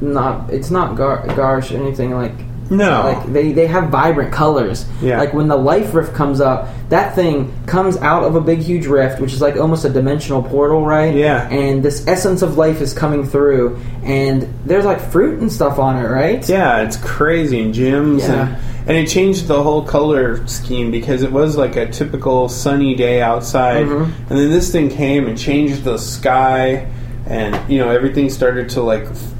not. 0.01 0.49
It's 0.51 0.69
not 0.71 0.95
gar- 0.95 1.25
garish 1.27 1.71
or 1.71 1.77
anything 1.77 2.11
like. 2.11 2.33
No. 2.69 3.03
like 3.03 3.31
they 3.31 3.53
they 3.53 3.65
have 3.67 3.87
vibrant 3.91 4.33
colors. 4.33 4.85
Yeah. 5.01 5.19
like 5.19 5.33
when 5.33 5.47
the 5.47 5.55
life 5.55 5.93
rift 5.93 6.13
comes 6.13 6.41
up, 6.41 6.67
that 6.89 7.15
thing 7.15 7.53
comes 7.65 7.95
out 7.95 8.23
of 8.23 8.35
a 8.35 8.41
big 8.41 8.59
huge 8.59 8.87
rift, 8.87 9.21
which 9.21 9.31
is 9.31 9.39
like 9.39 9.55
almost 9.55 9.85
a 9.85 9.89
dimensional 9.89 10.43
portal, 10.43 10.85
right? 10.85 11.15
Yeah. 11.15 11.47
and 11.49 11.81
this 11.81 12.05
essence 12.07 12.41
of 12.41 12.57
life 12.57 12.81
is 12.81 12.93
coming 12.93 13.25
through, 13.25 13.79
and 14.03 14.53
there's 14.65 14.83
like 14.83 14.99
fruit 14.99 15.39
and 15.39 15.49
stuff 15.49 15.79
on 15.79 15.95
it, 15.95 16.09
right? 16.09 16.47
Yeah, 16.49 16.81
it's 16.81 16.97
crazy 16.97 17.61
and 17.61 17.73
gyms 17.73 18.19
Yeah. 18.27 18.47
and 18.57 18.57
and 18.87 18.97
it 18.97 19.07
changed 19.07 19.47
the 19.47 19.61
whole 19.61 19.81
color 19.83 20.45
scheme 20.47 20.91
because 20.91 21.21
it 21.21 21.31
was 21.31 21.57
like 21.57 21.75
a 21.75 21.87
typical 21.91 22.47
sunny 22.49 22.95
day 22.95 23.21
outside, 23.21 23.85
Mhm. 23.85 24.09
and 24.29 24.39
then 24.39 24.49
this 24.49 24.71
thing 24.71 24.89
came 24.89 25.27
and 25.27 25.37
changed 25.37 25.83
the 25.83 25.97
sky, 25.97 26.87
and 27.27 27.57
you 27.69 27.77
know 27.79 27.89
everything 27.89 28.29
started 28.29 28.69
to 28.69 28.81
like 28.81 29.03
f- 29.05 29.33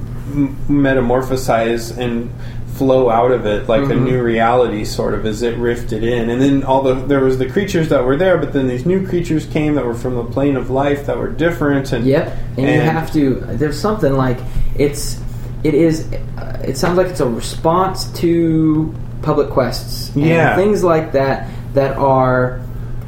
metamorphosize 0.68 1.96
and 1.96 2.30
flow 2.74 3.10
out 3.10 3.32
of 3.32 3.44
it 3.44 3.68
like 3.68 3.82
a 3.82 3.86
Mhm. 3.94 4.04
new 4.04 4.22
reality 4.22 4.84
sort 4.84 5.12
of 5.14 5.26
as 5.26 5.42
it 5.42 5.56
rifted 5.58 6.04
in 6.04 6.30
and 6.30 6.40
then 6.40 6.62
all 6.62 6.80
the 6.82 6.94
there 6.94 7.18
was 7.18 7.36
the 7.38 7.46
creatures 7.46 7.88
that 7.88 8.04
were 8.04 8.16
there 8.16 8.38
but 8.38 8.52
then 8.52 8.68
these 8.68 8.86
new 8.86 9.04
creatures 9.04 9.46
came 9.46 9.74
that 9.74 9.84
were 9.84 9.94
from 9.94 10.14
the 10.14 10.22
plane 10.22 10.54
of 10.56 10.70
life 10.70 11.04
that 11.06 11.18
were 11.18 11.26
different 11.28 11.92
and 11.92 12.04
Yep, 12.06 12.36
and, 12.56 12.66
you 12.68 12.80
have 12.80 13.12
to. 13.14 13.42
There's 13.54 13.78
something 13.78 14.12
like 14.16 14.38
it's. 14.76 15.18
It 15.64 15.74
is. 15.74 16.04
Uh, 16.38 16.56
it 16.64 16.76
sounds 16.76 16.96
like 16.98 17.08
it's 17.08 17.18
a 17.20 17.26
response 17.28 18.04
to 18.20 18.94
public 19.22 19.50
quests. 19.50 20.14
and 20.14 20.24
Yeah. 20.24 20.56
things 20.56 20.82
like 20.84 21.12
that 21.12 21.48
that 21.74 21.96
are 21.96 22.60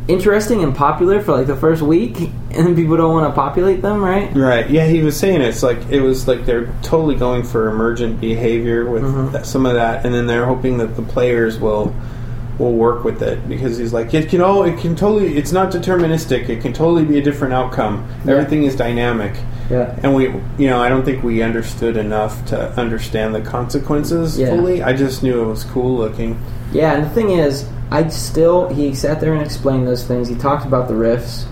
interesting 0.09 0.63
and 0.65 0.75
popular 0.75 1.21
for 1.21 1.33
like 1.33 1.47
the 1.47 1.57
first 1.57 1.83
week, 1.83 2.19
and 2.51 2.67
then 2.67 2.75
people 2.77 2.97
don't 2.97 3.13
want 3.15 3.27
to 3.33 3.41
populate 3.41 3.81
them, 3.83 4.03
right? 4.03 4.35
Right. 4.35 4.69
Yeah, 4.69 4.87
he 4.87 5.03
was 5.03 5.17
saying 5.17 5.41
it's 5.41 5.63
like 5.63 5.79
it 5.91 6.01
was 6.01 6.27
like 6.27 6.47
they're 6.47 6.69
totally 6.83 7.15
going 7.15 7.43
for 7.45 7.69
emergent 7.69 8.21
behavior 8.21 8.89
with 8.91 9.03
Mhm. 9.05 9.33
that, 9.33 9.47
some 9.47 9.67
of 9.67 9.75
that, 9.75 10.05
and 10.05 10.13
then 10.15 10.27
they're 10.27 10.47
hoping 10.47 10.79
that 10.79 10.97
the 10.97 11.03
players 11.03 11.59
will 11.61 11.93
will 12.61 12.75
work 12.75 13.03
with 13.05 13.23
it 13.23 13.49
because 13.49 13.79
he's 13.79 13.93
like 13.93 14.13
it 14.15 14.29
can 14.29 14.41
all 14.41 14.63
it 14.65 14.79
can 14.79 14.95
totally 14.95 15.37
it's 15.37 15.51
not 15.51 15.73
deterministic. 15.73 16.49
It 16.49 16.61
can 16.61 16.73
totally 16.73 17.05
be 17.05 17.19
a 17.19 17.23
different 17.23 17.55
outcome. 17.55 18.07
Yeah. 18.25 18.33
Everything 18.35 18.65
is 18.65 18.77
dynamic. 18.77 19.35
Yeah. 19.71 19.99
And 20.03 20.15
we, 20.15 20.25
you 20.59 20.69
know, 20.69 20.81
I 20.83 20.89
don't 20.89 21.05
think 21.05 21.23
we 21.23 21.43
understood 21.43 21.97
enough 21.97 22.45
to 22.47 22.59
understand 22.79 23.35
the 23.35 23.41
consequences 23.41 24.39
Yeah. 24.39 24.51
fully. 24.51 24.83
I 24.83 24.93
just 24.93 25.23
knew 25.23 25.43
it 25.43 25.47
was 25.47 25.65
cool 25.65 25.97
looking. 25.97 26.39
Yeah, 26.73 26.95
and 26.95 27.05
the 27.05 27.11
thing 27.11 27.31
is, 27.31 27.67
I 27.91 28.09
still 28.09 28.69
he 28.69 28.95
sat 28.95 29.21
there 29.21 29.33
and 29.33 29.43
explained 29.43 29.87
those 29.87 30.05
things. 30.05 30.29
He 30.29 30.35
talked 30.35 30.67
about 30.67 30.87
the 30.89 30.95
rifts. 30.95 31.47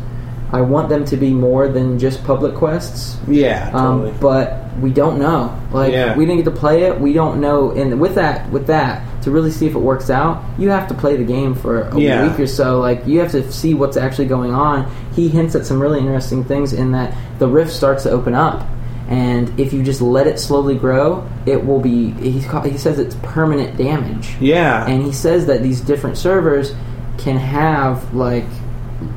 I 0.52 0.60
want 0.62 0.88
them 0.88 1.04
to 1.06 1.16
be 1.16 1.30
more 1.32 1.68
than 1.68 1.98
just 1.98 2.24
public 2.24 2.54
quests. 2.54 3.16
Yeah, 3.28 3.70
totally. 3.70 4.10
Um, 4.10 4.16
but 4.20 4.64
we 4.80 4.90
don't 4.90 5.18
know. 5.18 5.58
Like 5.72 5.92
Yeah. 5.92 6.16
we 6.16 6.24
didn't 6.26 6.38
get 6.44 6.50
to 6.52 6.58
play 6.58 6.82
it. 6.84 7.00
We 7.00 7.12
don't 7.12 7.40
know. 7.40 7.70
And 7.72 8.00
with 8.00 8.14
that, 8.16 8.50
with 8.50 8.66
that, 8.68 9.02
to 9.22 9.30
really 9.30 9.50
see 9.50 9.66
if 9.66 9.74
it 9.74 9.78
works 9.80 10.10
out, 10.10 10.42
you 10.58 10.70
have 10.70 10.86
to 10.88 10.94
play 10.94 11.16
the 11.16 11.24
game 11.24 11.54
for 11.54 11.82
a 11.82 11.98
Yeah. 12.00 12.28
week 12.28 12.38
or 12.40 12.46
so. 12.46 12.80
Like 12.80 13.06
you 13.06 13.18
have 13.20 13.30
to 13.32 13.50
see 13.50 13.74
what's 13.74 13.96
actually 13.96 14.26
going 14.26 14.52
on. 14.54 14.86
He 15.14 15.28
hints 15.28 15.54
at 15.54 15.66
some 15.66 15.80
really 15.80 15.98
interesting 15.98 16.44
things 16.44 16.72
in 16.72 16.92
that 16.92 17.14
the 17.38 17.48
rift 17.48 17.72
starts 17.72 18.04
to 18.04 18.10
open 18.10 18.34
up, 18.34 18.64
and 19.08 19.58
if 19.58 19.72
you 19.72 19.82
just 19.82 20.00
let 20.00 20.26
it 20.26 20.38
slowly 20.38 20.76
grow, 20.76 21.26
it 21.46 21.64
will 21.66 21.80
be. 21.80 22.10
He 22.12 22.38
he 22.68 22.78
says 22.78 22.98
it's 22.98 23.16
permanent 23.22 23.76
damage. 23.76 24.36
yeah. 24.40 24.86
And 24.86 25.02
he 25.02 25.12
says 25.12 25.46
that 25.46 25.62
these 25.62 25.80
different 25.80 26.16
servers 26.18 26.74
can 27.16 27.36
have 27.36 28.14
like 28.14 28.44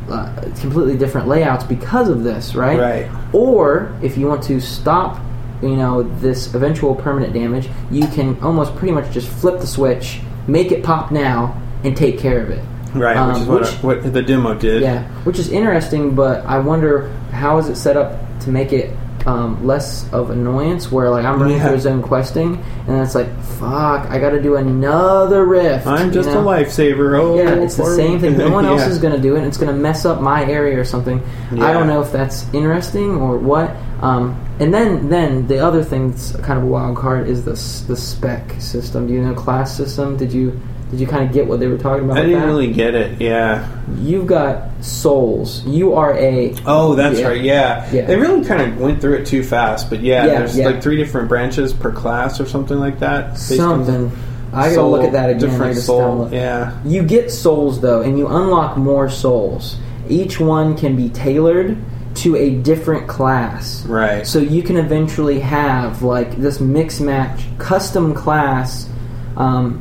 uh, 0.10 0.30
completely 0.60 0.98
different 0.98 1.28
layouts 1.28 1.64
because 1.64 2.10
of 2.10 2.24
this, 2.24 2.56
right? 2.56 2.80
Right. 2.80 3.12
Or 3.34 3.94
if 4.02 4.18
you 4.18 4.28
want 4.28 4.44
to 4.44 4.60
stop, 4.60 5.20
you 5.62 5.76
know, 5.76 6.04
this 6.20 6.54
eventual 6.54 6.96
permanent 6.96 7.34
damage, 7.34 7.70
you 7.90 8.08
can 8.08 8.40
almost 8.42 8.76
pretty 8.76 8.94
much 8.94 9.12
just 9.12 9.28
flip 9.28 9.60
the 9.60 9.68
switch, 9.68 10.22
make 10.48 10.72
it 10.72 10.84
pop 10.84 11.12
now, 11.12 11.60
and 11.84 11.96
take 11.96 12.20
care 12.20 12.42
of 12.42 12.50
it. 12.50 12.64
right, 12.94 13.16
um, 13.16 13.30
which 13.30 13.42
is 13.42 13.48
what, 13.48 13.62
which- 13.62 14.04
what 14.04 14.14
the 14.14 14.22
demo 14.22 14.54
did. 14.54 14.82
Yeah, 14.82 15.04
which 15.24 15.40
is 15.40 15.50
interesting, 15.50 16.14
but 16.16 16.46
I 16.46 16.60
wonder 16.60 17.08
how 17.32 17.58
is 17.58 17.70
it 17.70 17.76
set 17.78 17.96
up 17.96 18.18
to 18.42 18.50
make 18.50 18.74
it 18.74 18.96
um, 19.26 19.66
less 19.66 20.12
of 20.12 20.30
annoyance? 20.30 20.92
Where 20.92 21.10
like 21.10 21.26
I'm 21.26 21.42
running 21.42 21.58
Yeah. 21.58 21.68
through 21.70 21.80
zone 21.80 22.02
questing, 22.02 22.64
and 22.88 23.02
it's 23.02 23.16
like, 23.16 23.28
fuck, 23.44 24.10
I 24.10 24.20
got 24.20 24.32
to 24.32 24.42
do 24.42 24.56
another 24.56 25.46
rift. 25.46 25.88
I'm 25.88 26.08
you 26.08 26.14
just 26.14 26.30
know? 26.30 26.42
a 26.42 26.44
lifesaver. 26.44 27.20
Oh, 27.20 27.38
Yeah, 27.38 27.56
it's 27.56 27.76
the 27.78 27.86
same 27.96 28.20
thing. 28.20 28.38
No 28.38 28.50
one 28.52 28.66
else 28.72 28.82
Yeah. 28.82 28.90
is 28.90 28.98
going 29.00 29.16
to 29.16 29.22
do 29.22 29.36
it. 29.36 29.40
and 29.40 29.48
It's 29.48 29.58
to 29.58 29.74
mess 29.74 30.06
up 30.06 30.22
my 30.22 30.44
area 30.46 30.80
or 30.80 30.84
something. 30.86 31.22
I 31.52 31.74
don't 31.74 31.88
know 31.88 32.02
if 32.02 32.12
that's 32.12 32.46
interesting 32.54 33.16
or 33.16 33.38
what. 33.38 33.76
Um, 34.02 34.36
and 34.60 34.74
then, 34.74 35.10
then 35.10 35.46
the 35.48 35.60
other 35.60 35.84
thing 35.84 36.10
that's 36.12 36.32
kind 36.38 36.58
of 36.58 36.64
a 36.64 36.68
wild 36.68 36.98
card 36.98 37.28
is 37.28 37.46
the 37.46 37.52
the 37.88 37.96
spec 37.96 38.60
system. 38.60 39.06
Do 39.08 39.14
you 39.14 39.22
know 39.22 39.34
class 39.36 39.76
system? 39.78 40.18
Did 40.18 40.34
you 40.34 40.60
did 40.92 41.00
you 41.00 41.08
kind 41.08 41.24
of 41.26 41.32
get 41.34 41.48
what 41.48 41.60
they 41.60 41.68
were 41.68 41.78
talking 41.78 42.04
about? 42.06 42.18
I 42.18 42.22
didn't 42.24 42.42
that? 42.42 42.46
really 42.46 42.72
get 42.72 42.94
it. 42.96 43.20
Yeah. 43.22 43.68
You've 43.98 44.28
got 44.28 44.64
souls. 44.84 45.66
You 45.66 45.94
are 45.94 46.14
a 46.18 46.54
Oh, 46.66 46.96
that's 46.96 47.20
Yeah. 47.20 47.28
right. 47.28 47.42
Yeah. 47.42 47.90
Yeah. 47.92 48.06
They 48.06 48.18
really 48.18 48.44
kind 48.46 48.62
of 48.62 48.78
went 48.80 49.00
through 49.02 49.14
it 49.16 49.26
too 49.26 49.42
fast, 49.42 49.90
but 49.90 50.02
yeah, 50.02 50.26
Yeah, 50.26 50.40
there's 50.40 50.58
like 50.58 50.84
three 50.84 50.98
different 50.98 51.30
branches 51.30 51.72
per 51.74 51.92
class 51.92 52.40
or 52.42 52.46
something 52.46 52.78
like 52.80 53.00
that. 53.00 53.38
something. 53.38 54.12
I 54.54 54.64
gotta 54.64 54.76
soul- 54.76 54.92
look 54.92 55.04
at 55.06 55.14
that 55.14 55.30
again. 55.30 55.50
Different 55.50 55.78
soul. 55.78 56.28
Yeah. 56.32 56.72
You 56.86 57.04
get 57.04 57.32
souls 57.32 57.80
though, 57.80 58.02
and 58.02 58.18
you 58.20 58.28
unlock 58.28 58.76
more 58.78 59.10
souls. 59.10 59.78
Each 60.10 60.42
one 60.42 60.76
can 60.76 60.98
be 60.98 61.08
tailored 61.08 61.78
to 62.16 62.36
a 62.36 62.50
different 62.50 63.08
class. 63.08 63.86
Right. 63.88 64.28
So 64.28 64.40
you 64.40 64.62
can 64.62 64.76
eventually 64.76 65.40
have 65.40 66.02
like 66.04 66.36
this 66.36 66.60
mix 66.60 67.00
match 67.00 67.46
custom 67.60 68.14
class 68.14 68.90
um, 69.38 69.80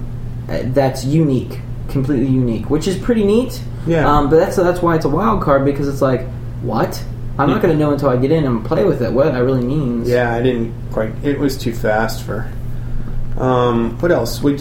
that's 0.74 1.04
unique 1.04 1.60
completely 1.88 2.28
unique, 2.28 2.70
which 2.70 2.86
is 2.86 2.96
pretty 2.96 3.24
neat. 3.24 3.60
Yeah. 3.84 4.08
Um, 4.08 4.30
but 4.30 4.36
that's 4.38 4.54
that's 4.56 4.80
why 4.80 4.94
it's 4.94 5.04
a 5.04 5.08
wild 5.08 5.42
card 5.42 5.64
because 5.64 5.88
it's 5.88 6.00
like, 6.00 6.24
what? 6.62 7.02
I'm 7.36 7.48
not 7.50 7.62
going 7.62 7.72
to 7.76 7.78
know 7.78 7.90
until 7.92 8.10
I 8.10 8.16
get 8.16 8.30
in 8.30 8.44
and 8.44 8.64
play 8.64 8.84
with 8.84 9.02
it 9.02 9.12
what 9.12 9.32
that 9.32 9.38
really 9.42 9.64
means. 9.64 10.08
Yeah, 10.08 10.32
I 10.32 10.40
didn't 10.42 10.72
quite. 10.92 11.12
It 11.24 11.38
was 11.40 11.56
too 11.58 11.72
fast 11.72 12.22
for. 12.24 12.48
Um, 13.38 13.98
what 13.98 14.12
else? 14.12 14.42
We 14.42 14.58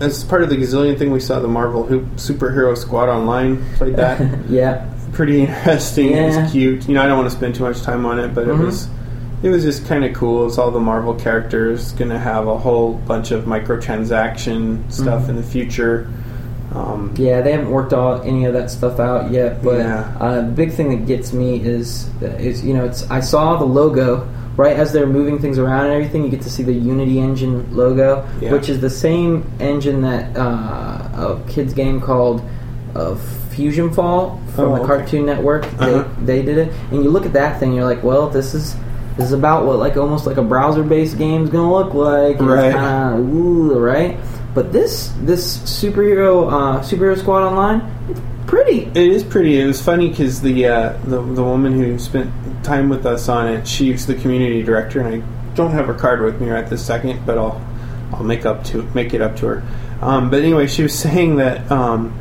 as 0.00 0.24
part 0.24 0.42
of 0.42 0.50
the 0.50 0.56
gazillion 0.56 0.98
thing, 0.98 1.10
we 1.12 1.20
saw 1.20 1.40
the 1.40 1.48
Marvel 1.48 1.84
Hoop 1.84 2.04
Superhero 2.16 2.76
Squad 2.76 3.08
Online. 3.08 3.62
Played 3.76 3.96
that. 3.96 4.20
yeah. 4.50 4.86
Pretty 5.12 5.42
interesting. 5.42 6.08
It 6.10 6.16
Yeah. 6.16 6.42
was 6.42 6.52
cute. 6.52 6.88
You 6.88 6.94
know, 6.94 7.02
I 7.02 7.06
don't 7.06 7.18
want 7.18 7.30
to 7.30 7.36
spend 7.36 7.54
too 7.54 7.62
much 7.64 7.82
time 7.82 8.04
on 8.06 8.18
it, 8.18 8.34
but 8.34 8.46
Mhm. 8.46 8.60
it 8.60 8.64
was. 8.64 8.88
It 9.42 9.48
was 9.48 9.62
just 9.64 9.86
kind 9.86 10.04
of 10.04 10.12
cool. 10.14 10.46
It's 10.46 10.58
all 10.58 10.70
the 10.70 10.80
Marvel 10.80 11.14
characters. 11.14 11.92
Going 11.92 12.10
to 12.10 12.18
have 12.18 12.46
a 12.46 12.58
whole 12.58 12.94
bunch 12.94 13.30
of 13.30 13.44
microtransaction 13.44 14.90
stuff 14.92 15.28
in 15.28 15.36
the 15.36 15.42
future. 15.42 16.08
Um, 16.74 17.14
Yeah, 17.16 17.40
they 17.40 17.52
haven't 17.52 17.70
worked 17.70 17.92
all 17.92 18.20
any 18.22 18.44
of 18.44 18.52
that 18.52 18.70
stuff 18.70 19.00
out 19.00 19.30
yet. 19.30 19.62
But 19.62 19.78
Yeah. 19.78 20.12
uh, 20.20 20.36
the 20.42 20.52
big 20.52 20.72
thing 20.72 20.90
that 20.90 21.06
gets 21.06 21.32
me 21.32 21.56
is 21.60 22.08
is 22.20 22.64
you 22.64 22.74
know 22.74 22.84
it's 22.84 23.10
I 23.10 23.20
saw 23.20 23.56
the 23.56 23.64
logo 23.64 24.28
right 24.56 24.76
as 24.76 24.92
they're 24.92 25.06
moving 25.06 25.38
things 25.38 25.58
around 25.58 25.86
and 25.86 25.94
everything. 25.94 26.22
You 26.22 26.28
get 26.28 26.42
to 26.42 26.50
see 26.50 26.62
the 26.62 26.72
Unity 26.74 27.18
Engine 27.18 27.66
logo, 27.74 28.24
Yeah. 28.40 28.52
which 28.52 28.68
is 28.68 28.80
the 28.80 28.90
same 28.90 29.50
engine 29.58 30.02
that 30.02 30.36
uh, 30.36 31.08
a 31.16 31.40
kids 31.48 31.72
game 31.72 32.00
called 32.00 32.42
uh, 32.94 33.14
Fusion 33.50 33.90
Fall 33.90 34.38
from 34.54 34.64
Oh, 34.66 34.74
the 34.76 34.80
okay. 34.82 34.86
Cartoon 34.86 35.26
Network. 35.26 35.64
Uh-huh. 35.64 36.04
They, 36.20 36.40
they 36.40 36.42
did 36.42 36.58
it, 36.58 36.72
and 36.92 37.02
you 37.02 37.10
look 37.10 37.24
at 37.26 37.32
that 37.32 37.58
thing, 37.58 37.72
you're 37.72 37.84
like, 37.84 38.04
well, 38.04 38.28
this 38.28 38.54
is. 38.54 38.76
This 39.16 39.26
is 39.26 39.32
about 39.32 39.66
what 39.66 39.78
like 39.78 39.96
almost 39.96 40.26
like 40.26 40.36
a 40.36 40.42
browser-based 40.42 41.18
game 41.18 41.44
is 41.44 41.50
gonna 41.50 41.72
look 41.72 41.94
like, 41.94 42.40
Right. 42.40 42.72
kinda, 42.72 43.16
ooh, 43.18 43.78
right? 43.78 44.16
But 44.54 44.72
this 44.72 45.12
this 45.22 45.58
superhero 45.58 46.50
uh, 46.50 46.80
superhero 46.80 47.16
squad 47.18 47.42
online, 47.44 47.82
it's 48.08 48.20
pretty. 48.46 48.82
It 48.94 48.96
is 48.96 49.22
pretty. 49.22 49.60
It 49.60 49.66
was 49.66 49.80
funny 49.80 50.08
because 50.08 50.40
the, 50.40 50.66
uh, 50.66 50.92
the 51.04 51.20
the 51.22 51.42
woman 51.44 51.72
who 51.72 51.98
spent 51.98 52.30
time 52.64 52.88
with 52.88 53.06
us 53.06 53.28
on 53.28 53.46
it, 53.48 53.66
she's 53.66 54.06
the 54.06 54.14
community 54.14 54.62
director, 54.62 55.00
and 55.00 55.22
I 55.22 55.26
don't 55.54 55.70
have 55.72 55.86
her 55.86 55.94
card 55.94 56.20
with 56.22 56.40
me 56.40 56.50
right 56.50 56.68
this 56.68 56.84
second, 56.84 57.24
but 57.26 57.38
I'll 57.38 57.60
I'll 58.12 58.24
make 58.24 58.44
up 58.44 58.64
to 58.64 58.82
make 58.94 59.14
it 59.14 59.20
up 59.20 59.36
to 59.36 59.46
her. 59.46 59.62
Um, 60.02 60.30
but 60.30 60.40
anyway, 60.42 60.66
she 60.66 60.82
was 60.82 60.98
saying 60.98 61.36
that 61.36 61.70
um, 61.70 62.12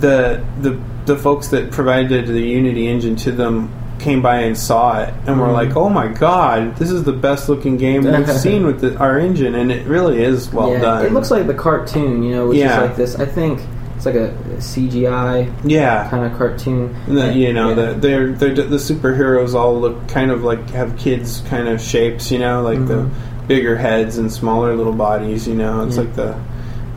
the 0.00 0.44
the 0.60 0.78
the 1.06 1.16
folks 1.16 1.48
that 1.48 1.70
provided 1.70 2.26
the 2.26 2.40
Unity 2.42 2.88
engine 2.88 3.16
to 3.16 3.32
them 3.32 3.72
came 4.00 4.20
by 4.22 4.36
and 4.40 4.56
saw 4.56 5.00
it 5.02 5.14
and 5.26 5.40
were 5.40 5.46
Mhm. 5.48 5.52
like, 5.52 5.76
"Oh 5.76 5.88
my 5.88 6.08
god, 6.08 6.76
this 6.76 6.90
is 6.90 7.04
the 7.04 7.12
best 7.12 7.48
looking 7.48 7.76
game 7.76 8.02
we've 8.04 8.30
seen 8.46 8.66
with 8.66 8.80
the, 8.80 8.96
our 8.98 9.18
engine," 9.18 9.54
and 9.54 9.70
it 9.70 9.86
really 9.86 10.22
is 10.22 10.52
well 10.52 10.70
yeah, 10.72 10.80
done. 10.80 11.06
it 11.06 11.12
looks 11.12 11.30
like 11.30 11.46
the 11.46 11.54
cartoon, 11.54 12.22
you 12.22 12.34
know, 12.34 12.46
which 12.48 12.58
Yeah. 12.58 12.76
is 12.76 12.88
like 12.88 12.96
this. 12.96 13.18
I 13.20 13.24
think 13.26 13.60
it's 13.96 14.06
like 14.06 14.14
a 14.14 14.32
CGI 14.58 15.48
yeah, 15.64 16.08
kind 16.08 16.24
of 16.24 16.36
cartoon. 16.38 16.94
And 17.06 17.18
the, 17.18 17.32
you 17.32 17.52
know, 17.52 17.68
Yeah. 17.70 17.74
the, 17.74 17.94
they're, 18.00 18.28
they're 18.32 18.54
the 18.54 18.76
superheroes 18.76 19.54
all 19.54 19.78
look 19.78 20.08
kind 20.08 20.30
of 20.30 20.42
like 20.42 20.70
have 20.70 20.96
kids 20.96 21.42
kind 21.50 21.68
of 21.68 21.80
shapes. 21.80 22.30
You 22.30 22.38
know, 22.38 22.62
like 22.62 22.86
the 22.86 22.94
Mhm. 23.04 23.08
bigger 23.48 23.76
heads 23.76 24.16
and 24.18 24.32
smaller 24.32 24.74
little 24.74 24.92
bodies. 24.94 25.46
You 25.46 25.54
know, 25.54 25.82
it's 25.82 25.96
Yeah. 25.96 26.02
like 26.02 26.16
the. 26.16 26.34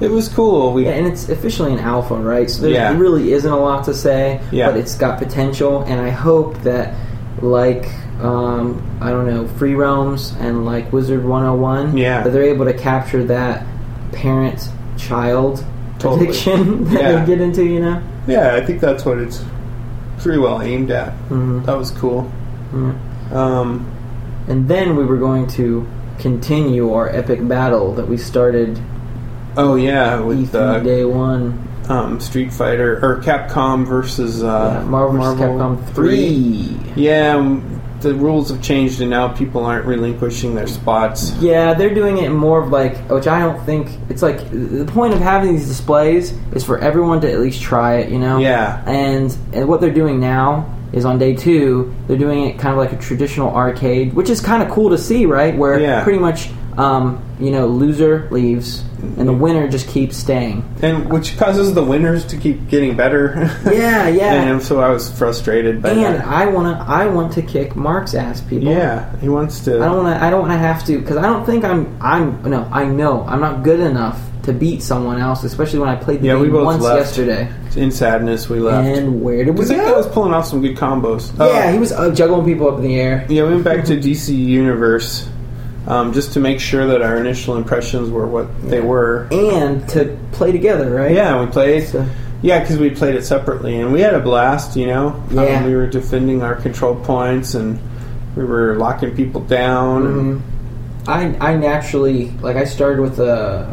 It 0.03 0.11
was 0.11 0.27
cool. 0.27 0.73
We 0.73 0.85
Yeah, 0.85 0.91
and 0.91 1.07
it's 1.07 1.29
officially 1.29 1.71
an 1.73 1.79
alpha, 1.79 2.15
right? 2.15 2.49
So 2.49 2.61
there 2.63 2.71
Yeah. 2.71 2.97
really 2.97 3.31
isn't 3.33 3.51
a 3.51 3.57
lot 3.59 3.85
to 3.85 3.93
say, 3.93 4.39
Yeah. 4.51 4.69
but 4.69 4.77
it's 4.77 4.95
got 4.95 5.17
potential, 5.17 5.83
and 5.87 6.01
I 6.01 6.09
hope 6.09 6.61
that, 6.63 6.93
like, 7.41 7.89
um, 8.21 8.81
I 9.01 9.09
don't 9.11 9.27
know, 9.27 9.47
Free 9.57 9.75
Realms 9.75 10.33
and 10.41 10.65
like 10.65 10.91
Wizard 10.91 11.23
101, 11.25 11.95
Yeah. 11.97 12.21
that 12.21 12.33
they're 12.33 12.43
able 12.43 12.65
to 12.65 12.73
capture 12.73 13.23
that 13.25 13.65
parent-child 14.11 15.63
Totally. 15.99 16.23
addiction 16.25 16.83
that 16.89 17.01
Yeah. 17.01 17.11
they 17.19 17.25
get 17.25 17.41
into, 17.41 17.63
you 17.63 17.79
know? 17.79 17.97
yeah, 18.27 18.55
I 18.55 18.61
think 18.65 18.79
that's 18.81 19.05
what 19.05 19.17
it's 19.17 19.43
pretty 20.19 20.39
well 20.39 20.61
aimed 20.61 20.91
at. 20.91 21.13
Mhm. 21.29 21.65
That 21.65 21.77
was 21.77 21.91
cool. 21.91 22.27
Yeah. 22.73 22.91
Um, 23.33 23.85
And 24.49 24.67
then 24.67 24.97
we 24.97 25.05
were 25.05 25.15
going 25.15 25.47
to 25.47 25.85
continue 26.19 26.91
our 26.93 27.07
epic 27.07 27.47
battle 27.47 27.93
that 27.93 28.09
we 28.09 28.17
started 28.17 28.77
oh 29.57 29.75
yeah, 29.75 30.19
with 30.19 30.51
E3 30.51 30.55
uh, 30.55 30.79
day 30.79 31.05
one. 31.05 31.67
um, 31.89 32.19
Street 32.19 32.51
Fighter 32.53 32.99
or 33.03 33.21
Capcom 33.21 33.85
versus 33.85 34.43
uh, 34.43 34.79
Yeah, 34.81 34.89
Marvel 34.89 35.21
vs. 35.21 35.39
Capcom 35.39 35.93
3. 35.93 36.77
Yeah, 36.95 37.35
um, 37.35 37.81
the 38.01 38.13
rules 38.13 38.49
have 38.49 38.61
changed, 38.61 38.99
and 39.01 39.09
now 39.09 39.29
people 39.29 39.63
aren't 39.65 39.85
relinquishing 39.85 40.55
their 40.55 40.67
spots. 40.67 41.31
Yeah, 41.39 41.73
they're 41.73 41.93
doing 41.93 42.17
it 42.17 42.29
more 42.29 42.61
of 42.61 42.69
like, 42.69 42.97
which 43.09 43.27
I 43.27 43.39
don't 43.39 43.63
think 43.65 43.89
it's 44.09 44.21
like 44.21 44.39
the 44.51 44.85
point 44.85 45.13
of 45.13 45.19
having 45.21 45.53
these 45.53 45.67
displays 45.67 46.31
is 46.53 46.63
for 46.65 46.79
everyone 46.79 47.21
to 47.21 47.31
at 47.31 47.39
least 47.39 47.61
try 47.61 47.95
it, 47.97 48.09
you 48.11 48.19
know. 48.19 48.39
Yeah. 48.39 48.83
And 48.85 49.35
and 49.53 49.67
what 49.69 49.79
they're 49.79 49.93
doing 49.93 50.19
now 50.19 50.69
is 50.91 51.05
on 51.05 51.17
day 51.17 51.33
two, 51.33 51.93
they're 52.07 52.17
doing 52.17 52.43
it 52.45 52.59
kind 52.59 52.71
of 52.73 52.77
like 52.77 52.91
a 52.91 52.97
traditional 53.01 53.55
arcade, 53.55 54.13
which 54.13 54.29
is 54.29 54.41
kind 54.41 54.61
of 54.61 54.69
cool 54.69 54.89
to 54.89 54.97
see, 54.97 55.25
right? 55.25 55.55
Where 55.57 55.79
Yeah. 55.79 56.03
pretty 56.03 56.19
much, 56.19 56.49
um, 56.77 57.23
you 57.39 57.51
know, 57.51 57.67
loser 57.67 58.27
leaves 58.31 58.83
and 59.17 59.27
the 59.27 59.33
winner 59.33 59.67
just 59.67 59.87
keeps 59.89 60.15
staying. 60.15 60.63
and 60.81 61.11
which 61.11 61.37
causes 61.37 61.73
the 61.73 61.83
winners 61.83 62.23
to 62.27 62.37
keep 62.37 62.69
getting 62.69 62.95
better. 62.95 63.33
Yeah, 63.65 64.07
yeah. 64.07 64.33
and 64.43 64.61
so 64.63 64.79
I 64.79 64.89
was 64.89 65.11
frustrated 65.17 65.81
by 65.81 65.89
And 65.89 65.99
that. 65.99 66.25
I 66.25 66.45
wanna, 66.45 66.83
I 66.87 67.07
want 67.07 67.33
to 67.33 67.41
kick 67.41 67.75
Mark's 67.75 68.13
ass, 68.13 68.39
people. 68.41 68.69
yeah, 68.69 69.13
he 69.17 69.27
wants 69.29 69.59
to. 69.65 69.75
I 69.81 69.85
don't 69.85 70.03
want 70.05 70.17
to. 70.17 70.23
I 70.25 70.29
don't 70.29 70.41
want 70.41 70.53
to 70.53 70.57
have 70.57 70.85
to 70.85 70.99
because 70.99 71.17
I 71.17 71.23
don't 71.23 71.45
think 71.45 71.65
I'm. 71.65 71.97
I'm 72.01 72.41
no. 72.49 72.63
I 72.71 72.85
know 72.85 73.23
I'm 73.27 73.41
not 73.41 73.63
good 73.63 73.81
enough 73.81 74.19
to 74.43 74.53
beat 74.53 74.81
someone 74.81 75.19
else, 75.19 75.43
especially 75.43 75.79
when 75.79 75.89
I 75.89 75.95
played 75.95 76.21
the 76.21 76.27
Yeah, 76.27 76.35
we 76.35 76.43
game 76.47 76.51
both 76.53 76.65
once 76.65 76.83
left. 76.83 76.99
yesterday. 77.17 77.49
in 77.75 77.91
sadness, 77.91 78.49
we 78.49 78.59
left. 78.59 78.87
And 78.87 79.21
where 79.21 79.37
did 79.45 79.47
we 79.47 79.51
Because 79.53 79.69
that 79.69 79.77
guy 79.77 79.85
go? 79.91 79.97
was 79.97 80.07
pulling 80.07 80.33
off 80.33 80.45
some 80.47 80.61
good 80.61 80.75
combos. 80.77 81.31
yeah, 81.39 81.67
Oh, 81.67 81.71
he 81.73 81.79
was 81.79 81.91
uh, 81.93 82.13
juggling 82.13 82.45
people 82.45 82.67
up 82.69 82.75
in 82.77 82.83
the 82.83 82.99
air. 82.99 83.25
yeah, 83.29 83.43
we 83.43 83.49
went 83.51 83.63
back 83.63 83.85
to 83.85 83.95
DC 83.97 84.35
Universe 84.37 85.29
um, 85.87 86.13
just 86.13 86.33
to 86.33 86.39
make 86.39 86.59
sure 86.59 86.87
that 86.87 87.01
our 87.01 87.17
initial 87.17 87.57
impressions 87.57 88.09
were 88.09 88.25
what 88.27 88.47
they 88.69 88.79
were. 88.81 89.27
and 89.31 89.87
to 89.89 90.17
play 90.31 90.51
together, 90.51 90.89
right? 90.91 91.11
Yeah, 91.11 91.39
we 91.43 91.47
played. 91.51 91.87
So- 91.87 92.05
Yeah, 92.41 92.59
because 92.59 92.77
we 92.77 92.89
played 92.89 93.15
it 93.15 93.23
separately, 93.23 93.79
and 93.79 93.93
we 93.93 94.01
had 94.01 94.13
a 94.13 94.19
blast. 94.19 94.75
You 94.75 94.87
know, 94.87 95.15
Yeah. 95.31 95.59
Um, 95.59 95.65
we 95.65 95.75
were 95.75 95.87
defending 95.87 96.41
our 96.43 96.55
control 96.55 96.95
points, 96.95 97.53
and 97.55 97.79
we 98.35 98.43
were 98.43 98.75
locking 98.75 99.11
people 99.15 99.41
down. 99.41 100.03
Mhm. 100.03 100.41
I 101.07 101.35
I 101.39 101.55
naturally 101.57 102.31
like 102.41 102.55
I 102.57 102.63
started 102.65 102.99
with 103.01 103.15
the 103.17 103.65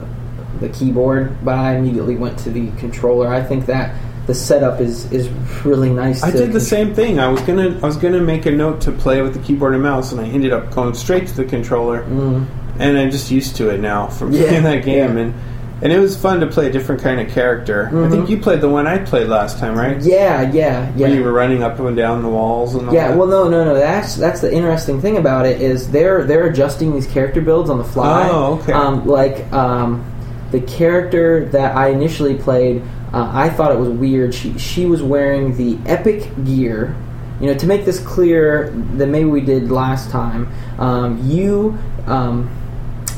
the 0.61 0.69
keyboard, 0.69 1.33
but 1.45 1.55
I 1.55 1.77
immediately 1.77 2.17
went 2.17 2.37
to 2.39 2.51
the 2.51 2.69
controller. 2.79 3.29
I 3.29 3.43
think 3.43 3.67
that 3.67 3.93
the 4.31 4.35
setup 4.37 4.81
is 4.81 5.11
is 5.11 5.29
really 5.65 5.91
nice. 5.91 6.23
I 6.23 6.31
did 6.31 6.53
the 6.53 6.61
same 6.61 6.95
thing. 6.95 7.19
I 7.19 7.27
was 7.27 7.41
gonna 7.43 7.77
I 7.83 7.87
was 7.87 7.97
gonna 7.97 8.21
make 8.21 8.47
a 8.47 8.53
note 8.53 8.81
to 8.83 8.93
play 8.93 9.23
with 9.23 9.35
the 9.35 9.41
keyboard 9.41 9.75
and 9.75 9.83
mouse, 9.83 10.13
and 10.13 10.21
I 10.21 10.25
ended 10.27 10.53
up 10.53 10.71
going 10.73 10.95
straight 10.95 11.27
to 11.27 11.35
the 11.37 11.45
controller, 11.45 12.03
Mm. 12.05 12.47
and 12.79 12.97
I'm 12.97 13.11
just 13.11 13.29
used 13.33 13.57
to 13.57 13.71
it 13.71 13.81
now 13.81 14.07
from 14.07 14.31
Yeah, 14.33 14.47
playing 14.47 14.63
that 14.73 14.85
game, 14.85 15.17
yeah. 15.17 15.23
and 15.25 15.35
and 15.83 15.91
it 15.93 15.99
was 15.99 16.15
fun 16.17 16.39
to 16.41 16.47
play 16.47 16.67
a 16.69 16.71
different 16.71 17.03
kind 17.03 17.19
of 17.21 17.29
character. 17.29 17.89
I 17.91 17.95
Mhm. 17.95 18.11
think 18.11 18.31
you 18.31 18.37
played 18.39 18.61
the 18.61 18.69
one 18.69 18.87
I 18.87 18.99
played 18.99 19.27
last 19.29 19.59
time, 19.59 19.75
right? 19.77 19.99
Yeah, 20.01 20.43
yeah, 20.43 20.87
yeah. 20.95 21.07
Where 21.09 21.17
you 21.17 21.25
were 21.25 21.33
running 21.33 21.63
up 21.65 21.81
and 21.81 21.97
down 21.97 22.23
the 22.23 22.29
walls 22.29 22.75
and 22.77 22.87
all 22.89 22.95
Yeah, 22.95 23.09
that. 23.09 23.17
well, 23.19 23.27
no, 23.27 23.49
no, 23.49 23.65
no. 23.65 23.75
That's 23.75 24.15
that's 24.15 24.41
the 24.43 24.53
interesting 24.53 25.01
thing 25.01 25.17
about 25.17 25.45
it 25.47 25.61
is 25.61 25.89
they're 25.91 26.23
they're 26.23 26.47
adjusting 26.47 26.93
these 26.95 27.07
character 27.09 27.41
builds 27.41 27.69
on 27.69 27.79
the 27.79 27.85
fly. 27.97 28.29
Oh, 28.31 28.61
okay. 28.63 28.73
Um, 28.73 29.07
like 29.09 29.51
um, 29.53 30.05
the 30.53 30.61
character 30.61 31.47
that 31.53 31.75
I 31.77 31.89
initially 31.89 32.35
played, 32.35 32.83
uh, 33.13 33.31
I 33.33 33.51
thought 33.51 33.73
it 33.73 33.79
was 33.79 33.89
weird. 33.89 34.35
She 34.35 34.57
she 34.59 34.87
was 34.87 35.03
wearing 35.03 35.57
the 35.57 35.79
epic 35.91 36.29
gear. 36.45 36.97
You 37.41 37.47
know, 37.47 37.55
to 37.55 37.67
make 37.67 37.85
this 37.85 37.99
clear 37.99 38.71
that 38.95 39.07
maybe 39.07 39.29
we 39.29 39.41
did 39.41 39.71
last 39.71 40.11
time. 40.11 40.53
Um, 40.79 41.27
you, 41.29 41.79
um, 42.07 42.51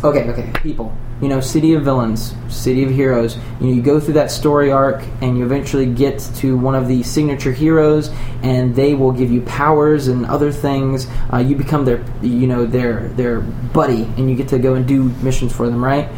okay, 0.05 0.31
okay, 0.31 0.51
people. 0.63 0.97
You 1.21 1.29
know, 1.29 1.41
City 1.41 1.75
of 1.75 1.85
Villains, 1.85 2.35
City 2.49 2.85
of 2.85 2.91
Heroes. 2.91 3.37
You 3.61 3.67
know, 3.67 3.73
you 3.75 3.83
go 3.83 4.01
through 4.01 4.15
that 4.15 4.31
story 4.31 4.73
arc, 4.73 5.05
and 5.21 5.37
you 5.37 5.45
eventually 5.45 5.87
get 5.87 6.19
to 6.37 6.57
one 6.57 6.75
of 6.75 6.89
the 6.89 7.03
signature 7.03 7.53
heroes, 7.53 8.11
and 8.43 8.75
they 8.75 8.95
will 8.95 9.13
give 9.13 9.31
you 9.31 9.43
powers 9.43 10.09
and 10.09 10.25
other 10.27 10.51
things. 10.51 11.07
Uh, 11.33 11.39
you 11.39 11.55
become 11.55 11.85
their, 11.85 12.05
you 12.23 12.47
know, 12.47 12.65
their 12.65 13.09
their 13.09 13.41
buddy, 13.41 14.05
and 14.17 14.31
you 14.31 14.37
get 14.37 14.49
to 14.49 14.59
go 14.59 14.75
and 14.75 14.87
do 14.87 15.05
missions 15.23 15.55
for 15.55 15.69
them, 15.69 15.85
right? 15.85 16.09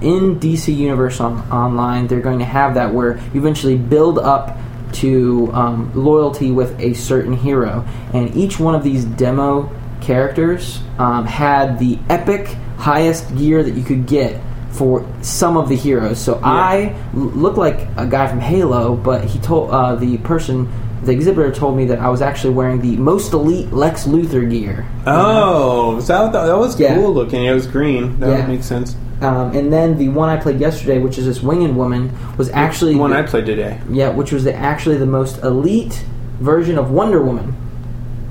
In 0.00 0.40
DC 0.40 0.74
Universe 0.74 1.20
on, 1.20 1.38
Online, 1.50 2.06
they're 2.06 2.20
going 2.20 2.38
to 2.38 2.44
have 2.44 2.74
that 2.74 2.92
where 2.94 3.16
you 3.34 3.40
eventually 3.40 3.76
build 3.76 4.18
up 4.18 4.56
to 4.94 5.50
um, 5.52 5.92
loyalty 5.94 6.50
with 6.50 6.78
a 6.80 6.94
certain 6.94 7.32
hero, 7.34 7.84
and 8.12 8.34
each 8.36 8.58
one 8.58 8.74
of 8.74 8.82
these 8.82 9.04
demo 9.04 9.70
characters 10.00 10.80
um, 10.98 11.26
had 11.26 11.78
the 11.78 11.98
epic 12.08 12.48
highest 12.78 13.36
gear 13.36 13.62
that 13.62 13.72
you 13.74 13.82
could 13.84 14.06
get 14.06 14.40
for 14.70 15.04
some 15.20 15.56
of 15.56 15.68
the 15.68 15.76
heroes. 15.76 16.18
So 16.18 16.40
I 16.42 16.94
l- 17.14 17.20
look 17.20 17.56
like 17.56 17.86
a 17.96 18.06
guy 18.06 18.26
from 18.26 18.40
Halo, 18.40 18.96
but 18.96 19.24
he 19.24 19.38
told 19.40 19.70
uh, 19.70 19.96
the 19.96 20.16
person, 20.18 20.68
the 21.02 21.12
exhibitor 21.12 21.52
told 21.52 21.76
me 21.76 21.84
that 21.86 21.98
I 21.98 22.08
was 22.08 22.22
actually 22.22 22.54
wearing 22.54 22.80
the 22.80 22.96
most 22.96 23.32
elite 23.32 23.72
Lex 23.72 24.04
Luthor 24.06 24.48
gear. 24.50 24.86
Oh, 25.06 26.00
that, 26.00 26.32
that, 26.32 26.46
that 26.46 26.56
was 26.58 26.78
Yeah. 26.80 26.94
cool 26.94 27.12
looking. 27.12 27.44
It 27.44 27.52
was 27.52 27.66
green. 27.66 28.18
That 28.20 28.30
Yeah. 28.30 28.36
would 28.38 28.48
make 28.48 28.62
sense. 28.62 28.96
Um, 29.20 29.54
and 29.54 29.72
then 29.72 29.98
the 29.98 30.08
one 30.08 30.28
I 30.30 30.36
played 30.38 30.58
yesterday, 30.60 30.98
which 30.98 31.18
is 31.18 31.26
this 31.26 31.42
winged 31.42 31.76
woman, 31.76 32.10
was 32.38 32.48
actually 32.50 32.94
The 32.94 33.00
one 33.00 33.10
the- 33.10 33.18
I 33.18 33.22
played 33.22 33.46
today. 33.46 33.78
yeah, 33.90 34.08
which 34.10 34.32
was 34.32 34.44
the, 34.44 34.54
actually 34.54 34.96
the 34.96 35.06
most 35.06 35.42
elite 35.42 36.02
version 36.40 36.78
of 36.78 36.90
Wonder 36.90 37.22
Woman. 37.22 37.54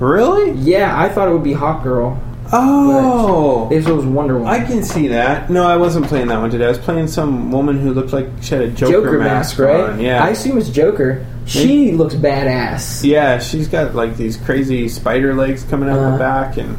Really? 0.00 0.50
Yeah, 0.52 0.98
I 0.98 1.08
thought 1.08 1.28
it 1.28 1.32
would 1.32 1.44
be 1.44 1.52
Hawk 1.52 1.82
Girl. 1.84 2.20
Oh. 2.52 3.68
This 3.68 3.86
was 3.86 4.04
Wonder 4.04 4.34
Woman. 4.38 4.48
I 4.52 4.64
can 4.64 4.82
see 4.82 5.06
that. 5.08 5.50
No, 5.50 5.64
I 5.64 5.76
wasn't 5.76 6.06
playing 6.06 6.26
that 6.28 6.40
one 6.40 6.50
today. 6.50 6.64
I 6.64 6.68
was 6.68 6.78
playing 6.78 7.06
some 7.06 7.52
woman 7.52 7.78
who 7.78 7.92
looked 7.92 8.12
like 8.12 8.26
she 8.40 8.54
had 8.56 8.64
a 8.64 8.68
Joker, 8.70 8.92
Joker, 8.92 9.18
mask, 9.20 9.58
right? 9.60 9.90
on. 9.90 10.00
Yeah. 10.00 10.24
I 10.24 10.30
assume 10.30 10.58
it's 10.58 10.68
Joker. 10.70 11.24
She 11.46 11.92
looks 11.92 12.14
badass. 12.14 13.04
yeah, 13.04 13.38
she's 13.38 13.68
got 13.68 13.94
like 13.94 14.16
these 14.16 14.36
crazy 14.36 14.88
spider 14.88 15.34
legs 15.34 15.62
coming 15.64 15.88
out 15.88 15.98
Uh-huh. 15.98 16.12
the 16.12 16.18
back 16.18 16.56
and 16.56 16.76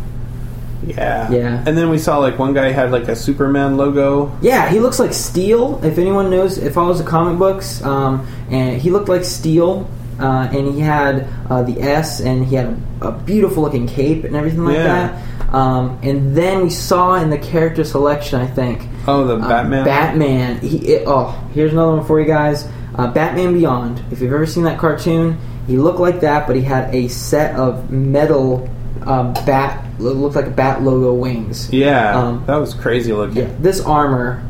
yeah. 0.85 1.29
Yeah. 1.31 1.63
And 1.65 1.77
then 1.77 1.89
we 1.89 1.97
saw 1.97 2.17
like 2.19 2.37
one 2.39 2.53
guy 2.53 2.71
had 2.71 2.91
like 2.91 3.07
a 3.07 3.15
Superman 3.15 3.77
logo. 3.77 4.35
Yeah, 4.41 4.69
he 4.69 4.79
looks 4.79 4.99
like 4.99 5.13
Steel. 5.13 5.83
If 5.83 5.97
anyone 5.97 6.29
knows, 6.29 6.57
it 6.57 6.73
follows 6.73 6.97
the 6.97 7.09
comic 7.09 7.37
books, 7.39 7.81
um, 7.83 8.25
and 8.49 8.79
he 8.81 8.89
looked 8.91 9.09
like 9.09 9.23
Steel, 9.23 9.89
uh, 10.19 10.49
and 10.51 10.73
he 10.73 10.79
had 10.79 11.27
uh, 11.49 11.63
the 11.63 11.81
S, 11.81 12.19
and 12.21 12.45
he 12.45 12.55
had 12.55 12.77
a, 13.01 13.07
a 13.07 13.11
beautiful 13.11 13.63
looking 13.63 13.87
cape 13.87 14.23
and 14.23 14.35
everything 14.35 14.65
like 14.65 14.75
Yeah. 14.75 15.07
that. 15.07 15.53
Um, 15.53 15.99
and 16.01 16.33
then 16.35 16.61
we 16.63 16.69
saw 16.69 17.15
in 17.15 17.29
the 17.29 17.37
character 17.37 17.83
selection, 17.83 18.39
I 18.39 18.47
think, 18.47 18.87
Oh, 19.05 19.25
the 19.25 19.35
uh, 19.35 19.49
Batman. 19.49 19.83
Batman. 19.83 20.59
He, 20.61 20.77
it, 20.93 21.03
oh, 21.05 21.31
here's 21.53 21.73
another 21.73 21.97
one 21.97 22.05
for 22.05 22.21
you 22.21 22.25
guys. 22.25 22.65
Uh, 22.95 23.11
Batman 23.11 23.53
Beyond. 23.53 24.01
If 24.11 24.21
you've 24.21 24.31
ever 24.31 24.45
seen 24.45 24.63
that 24.63 24.79
cartoon, 24.79 25.37
he 25.67 25.75
looked 25.77 25.99
like 25.99 26.21
that, 26.21 26.47
but 26.47 26.55
he 26.55 26.61
had 26.61 26.93
a 26.95 27.09
set 27.09 27.55
of 27.57 27.91
metal 27.91 28.69
um, 29.01 29.33
bat, 29.45 29.85
looked 30.01 30.35
like 30.35 30.47
a 30.47 30.51
bat 30.51 30.81
logo 30.81 31.13
wings. 31.13 31.71
Yeah, 31.71 32.17
Um, 32.17 32.43
that 32.47 32.57
was 32.57 32.73
crazy 32.73 33.13
looking. 33.13 33.37
Yeah, 33.37 33.47
this 33.59 33.81
armor 33.81 34.41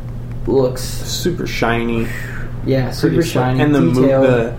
looks 0.47 0.81
Super 0.83 1.45
shiny, 1.47 2.07
yeah 2.65 2.91
super 2.91 3.15
slick. 3.21 3.25
shiny, 3.25 3.59
and 3.61 3.73
the 3.75 3.81
move, 3.81 3.95
detailed. 3.95 4.23
the 4.25 4.53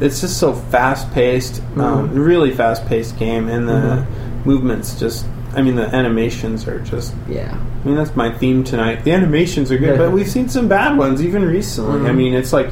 it's 0.00 0.20
just 0.20 0.38
so 0.38 0.52
fast 0.52 1.10
paced, 1.12 1.62
um, 1.78 2.10
Mhm. 2.10 2.26
really 2.26 2.50
fast 2.52 2.86
paced 2.86 3.18
game, 3.18 3.48
and 3.48 3.66
the 3.68 3.72
Mhm. 3.72 4.04
movements 4.46 4.98
just. 4.98 5.24
I 5.54 5.62
mean, 5.62 5.74
the 5.76 5.86
animations 5.94 6.68
are 6.68 6.80
just. 6.80 7.14
yeah, 7.30 7.54
I 7.82 7.88
mean, 7.88 7.96
that's 7.96 8.14
my 8.14 8.30
theme 8.30 8.62
tonight. 8.62 9.04
The 9.04 9.12
animations 9.12 9.72
are 9.72 9.78
good, 9.78 9.96
but 9.98 10.12
we've 10.16 10.28
seen 10.28 10.48
some 10.50 10.68
bad 10.68 10.98
ones 10.98 11.22
even 11.22 11.46
recently. 11.46 12.06
I 12.06 12.12
Mhm. 12.12 12.16
mean, 12.16 12.34
it's 12.34 12.52
like 12.52 12.70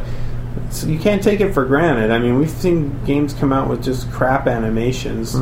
it's, 0.69 0.85
you 0.85 0.99
can't 0.99 1.23
take 1.23 1.41
it 1.41 1.55
for 1.55 1.65
granted. 1.65 2.11
I 2.11 2.19
mean, 2.19 2.39
we've 2.39 2.51
seen 2.51 2.93
games 3.07 3.35
come 3.41 3.53
out 3.55 3.69
with 3.71 3.83
just 3.83 4.11
crap 4.13 4.47
animations. 4.47 5.35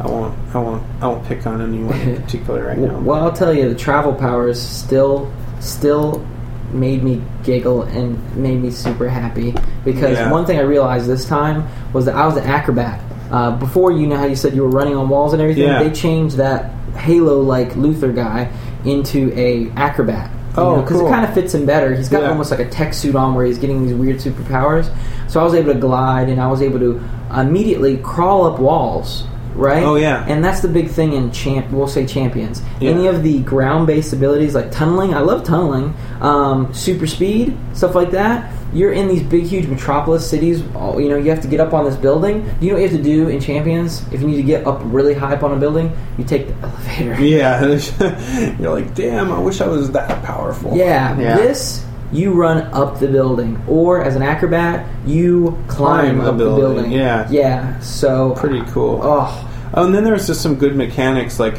I 0.00 0.06
won't. 0.06 0.34
I 0.54 0.58
won't. 0.58 0.82
I 1.00 1.06
won't 1.08 1.24
pick 1.26 1.46
on 1.46 1.60
anyone 1.60 1.98
in 2.00 2.16
particular 2.22 2.66
right 2.66 2.78
now. 2.78 2.98
Well, 2.98 3.22
I'll 3.22 3.32
tell 3.32 3.54
you, 3.54 3.68
the 3.68 3.74
travel 3.74 4.12
powers 4.14 4.60
still 4.60 5.32
still 5.60 6.26
made 6.72 7.02
me 7.04 7.22
giggle 7.44 7.82
and 7.82 8.18
made 8.36 8.60
me 8.60 8.70
super 8.70 9.08
happy 9.08 9.54
because 9.84 10.18
Yeah. 10.18 10.30
one 10.32 10.44
thing 10.44 10.58
I 10.58 10.62
realized 10.62 11.06
this 11.06 11.24
time 11.24 11.64
was 11.92 12.06
that 12.06 12.16
I 12.16 12.26
was 12.26 12.36
an 12.36 12.44
acrobat. 12.44 13.00
Uh, 13.30 13.52
before 13.52 13.92
you 13.92 14.06
know 14.08 14.16
how 14.16 14.24
you 14.26 14.34
said 14.36 14.54
you 14.54 14.62
were 14.62 14.68
running 14.68 14.96
on 14.96 15.08
walls 15.08 15.32
and 15.32 15.40
everything, 15.40 15.64
Yeah. 15.64 15.82
they 15.84 15.90
changed 15.90 16.36
that 16.38 16.70
Halo 16.96 17.40
like 17.40 17.74
Luther 17.76 18.12
guy 18.12 18.48
into 18.84 19.32
a 19.36 19.70
acrobat. 19.76 20.30
Oh, 20.56 20.80
because 20.82 20.98
cool. 20.98 21.06
it 21.06 21.10
kind 21.10 21.24
of 21.24 21.32
fits 21.34 21.54
him 21.54 21.64
better. 21.66 21.94
He's 21.94 22.08
got 22.08 22.22
Yeah. 22.22 22.30
almost 22.30 22.50
like 22.50 22.60
a 22.60 22.68
tech 22.68 22.92
suit 22.94 23.14
on 23.14 23.34
where 23.34 23.46
he's 23.46 23.58
getting 23.58 23.84
these 23.86 23.94
weird 23.94 24.16
superpowers. 24.18 24.88
So 25.28 25.40
I 25.40 25.44
was 25.44 25.54
able 25.54 25.72
to 25.72 25.78
glide 25.78 26.28
and 26.28 26.40
I 26.40 26.48
was 26.48 26.60
able 26.60 26.78
to 26.80 27.00
immediately 27.36 27.96
crawl 27.98 28.46
up 28.46 28.58
walls. 28.58 29.24
Right? 29.54 29.82
Oh, 29.84 29.94
yeah. 29.94 30.24
And 30.28 30.44
that's 30.44 30.60
the 30.60 30.68
big 30.68 30.88
thing 30.88 31.12
in 31.12 31.30
champ. 31.30 31.70
We'll 31.70 31.86
say 31.86 32.06
champions. 32.06 32.62
Yeah. 32.80 32.90
Any 32.90 33.06
of 33.06 33.22
the 33.22 33.40
ground-based 33.42 34.12
abilities 34.12 34.54
like 34.54 34.70
tunneling, 34.72 35.14
I 35.14 35.20
love 35.20 35.44
tunneling. 35.44 35.94
Um, 36.20 36.72
super 36.74 37.06
speed, 37.06 37.56
stuff 37.72 37.94
like 37.94 38.10
that. 38.10 38.52
You're 38.72 38.92
in 38.92 39.06
these 39.06 39.22
big, 39.22 39.44
huge 39.44 39.66
metropolis 39.68 40.28
cities. 40.28 40.60
You 40.60 41.08
know, 41.08 41.16
you 41.16 41.30
have 41.30 41.40
to 41.42 41.48
get 41.48 41.60
up 41.60 41.72
on 41.72 41.84
this 41.84 41.94
building. 41.94 42.44
You 42.60 42.68
know 42.70 42.74
what 42.74 42.82
you 42.82 42.88
have 42.88 42.96
to 42.96 43.02
do 43.02 43.28
in 43.28 43.38
champions? 43.40 44.02
If 44.12 44.20
you 44.20 44.26
need 44.26 44.36
to 44.36 44.42
get 44.42 44.66
up 44.66 44.80
really 44.82 45.14
high 45.14 45.34
up 45.34 45.44
on 45.44 45.52
a 45.52 45.56
building, 45.60 45.96
you 46.18 46.24
take 46.24 46.48
the 46.48 46.54
elevator. 46.66 47.24
Yeah, 47.24 47.60
you're 48.60 48.70
like, 48.72 48.92
damn. 48.96 49.30
I 49.30 49.38
wish 49.38 49.60
I 49.60 49.68
was 49.68 49.92
that 49.92 50.24
powerful. 50.24 50.76
Yeah, 50.76 51.16
Yeah. 51.18 51.36
this 51.36 51.84
you 52.14 52.32
run 52.32 52.58
up 52.72 52.98
the 53.00 53.08
building, 53.08 53.60
or 53.68 54.02
as 54.02 54.14
an 54.16 54.22
acrobat, 54.22 54.86
you 55.06 55.58
climb, 55.68 56.16
Climb 56.16 56.20
a 56.20 56.24
up 56.30 56.38
the 56.38 56.44
building, 56.44 56.74
building. 56.74 56.92
yeah. 56.92 57.26
yeah. 57.30 57.78
So 57.80 58.34
Pretty 58.36 58.62
cool. 58.70 59.00
Oh, 59.02 59.50
Oh, 59.76 59.84
and 59.86 59.94
then 59.94 60.04
there 60.04 60.12
was 60.12 60.26
just 60.28 60.40
some 60.40 60.54
good 60.54 60.76
mechanics. 60.76 61.40
Like, 61.40 61.58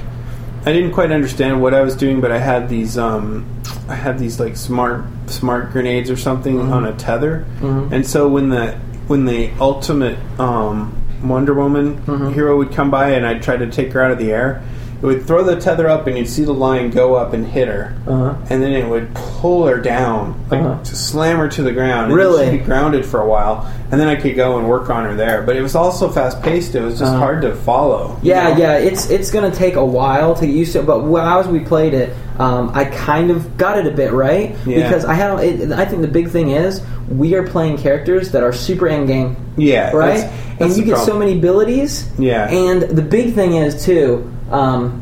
I 0.65 0.71
didn't 0.71 0.93
quite 0.93 1.11
understand 1.11 1.61
what 1.61 1.73
I 1.73 1.81
was 1.81 1.95
doing, 1.97 2.21
but 2.21 2.31
I 2.31 2.37
had 2.39 2.69
these, 2.69 2.97
um, 2.97 3.45
I 3.89 3.95
had 3.95 4.17
these 4.17 4.39
like 4.39 4.55
smart, 4.55 5.03
smart 5.27 5.71
grenades 5.73 6.09
or 6.09 6.15
something 6.15 6.55
Mm-hmm. 6.55 6.71
on 6.73 6.85
a 6.85 6.93
tether, 6.93 7.45
Mhm. 7.61 7.91
and 7.91 8.07
so 8.07 8.27
when 8.27 8.49
the 8.49 8.75
when 9.07 9.25
the 9.25 9.51
ultimate 9.59 10.17
um, 10.39 10.95
Wonder 11.23 11.53
Woman 11.53 11.97
Mm-hmm. 12.07 12.31
hero 12.33 12.57
would 12.57 12.71
come 12.71 12.89
by, 12.89 13.09
and 13.09 13.27
I'd 13.27 13.43
try 13.43 13.57
to 13.57 13.67
take 13.69 13.91
her 13.91 14.01
out 14.01 14.11
of 14.11 14.17
the 14.17 14.31
air, 14.31 14.61
it 15.01 15.05
would 15.05 15.25
throw 15.25 15.43
the 15.43 15.55
tether 15.59 15.87
up, 15.87 16.07
and 16.07 16.17
you'd 16.17 16.27
see 16.29 16.43
the 16.43 16.53
line 16.53 16.89
go 16.89 17.15
up 17.15 17.33
and 17.33 17.45
hit 17.45 17.67
her, 17.67 17.93
Uh-huh. 18.07 18.33
and 18.49 18.61
then 18.61 18.71
it 18.71 18.87
would 18.89 19.13
pull 19.13 19.65
her 19.67 19.77
down, 19.77 20.35
like 20.49 20.61
Uh-huh. 20.61 20.75
to 20.83 20.95
slam 20.95 21.37
her 21.37 21.47
to 21.49 21.61
the 21.63 21.71
ground. 21.71 22.07
And 22.07 22.15
Really? 22.15 22.45
she'd 22.45 22.51
be 22.59 22.65
grounded 22.65 23.05
for 23.05 23.21
a 23.21 23.27
while, 23.27 23.65
and 23.91 23.99
then 24.01 24.07
I 24.07 24.15
could 24.15 24.35
go 24.35 24.57
and 24.57 24.67
work 24.67 24.89
on 24.89 25.05
her 25.05 25.13
there. 25.15 25.43
But 25.45 25.55
it 25.55 25.61
was 25.61 25.75
also 25.75 26.09
fast 26.09 26.41
paced. 26.41 26.75
It 26.75 26.81
was 26.83 26.97
just 26.99 27.11
Uh-huh. 27.11 27.19
hard 27.19 27.41
to 27.43 27.53
follow. 27.53 28.17
Yeah, 28.21 28.49
know? 28.53 28.57
yeah, 28.57 28.73
it's 28.77 29.09
it's 29.09 29.31
gonna 29.31 29.51
take 29.51 29.75
a 29.75 29.85
while 29.85 30.33
to 30.35 30.45
get 30.45 30.55
used 30.55 30.73
to 30.73 30.79
it. 30.79 30.85
But 30.85 31.03
while 31.03 31.39
as 31.39 31.47
we 31.47 31.59
played 31.59 31.93
it, 31.93 32.13
um, 32.39 32.71
I 32.73 32.85
kind 32.85 33.31
of 33.31 33.57
got 33.57 33.77
it 33.77 33.85
a 33.87 33.91
bit 33.91 34.11
right 34.13 34.55
Yeah. 34.65 34.83
because 34.83 35.05
I 35.05 35.13
had. 35.13 35.39
It, 35.39 35.71
I 35.71 35.85
think 35.85 36.01
the 36.01 36.07
big 36.07 36.29
thing 36.29 36.49
is 36.51 36.81
we 37.15 37.35
are 37.35 37.43
playing 37.43 37.77
characters 37.77 38.31
that 38.31 38.41
are 38.43 38.51
super 38.51 38.87
end 38.87 39.07
game, 39.07 39.35
Yeah, 39.57 39.91
right? 39.95 40.15
that's- 40.17 40.29
and 40.59 40.75
you 40.77 40.83
get 40.83 40.97
so 40.97 41.19
many 41.19 41.33
abilities. 41.33 42.05
Yeah. 42.17 42.49
And 42.49 42.81
the 42.81 43.01
big 43.03 43.35
thing 43.35 43.55
is 43.55 43.85
too. 43.85 44.23
Um, 44.51 45.01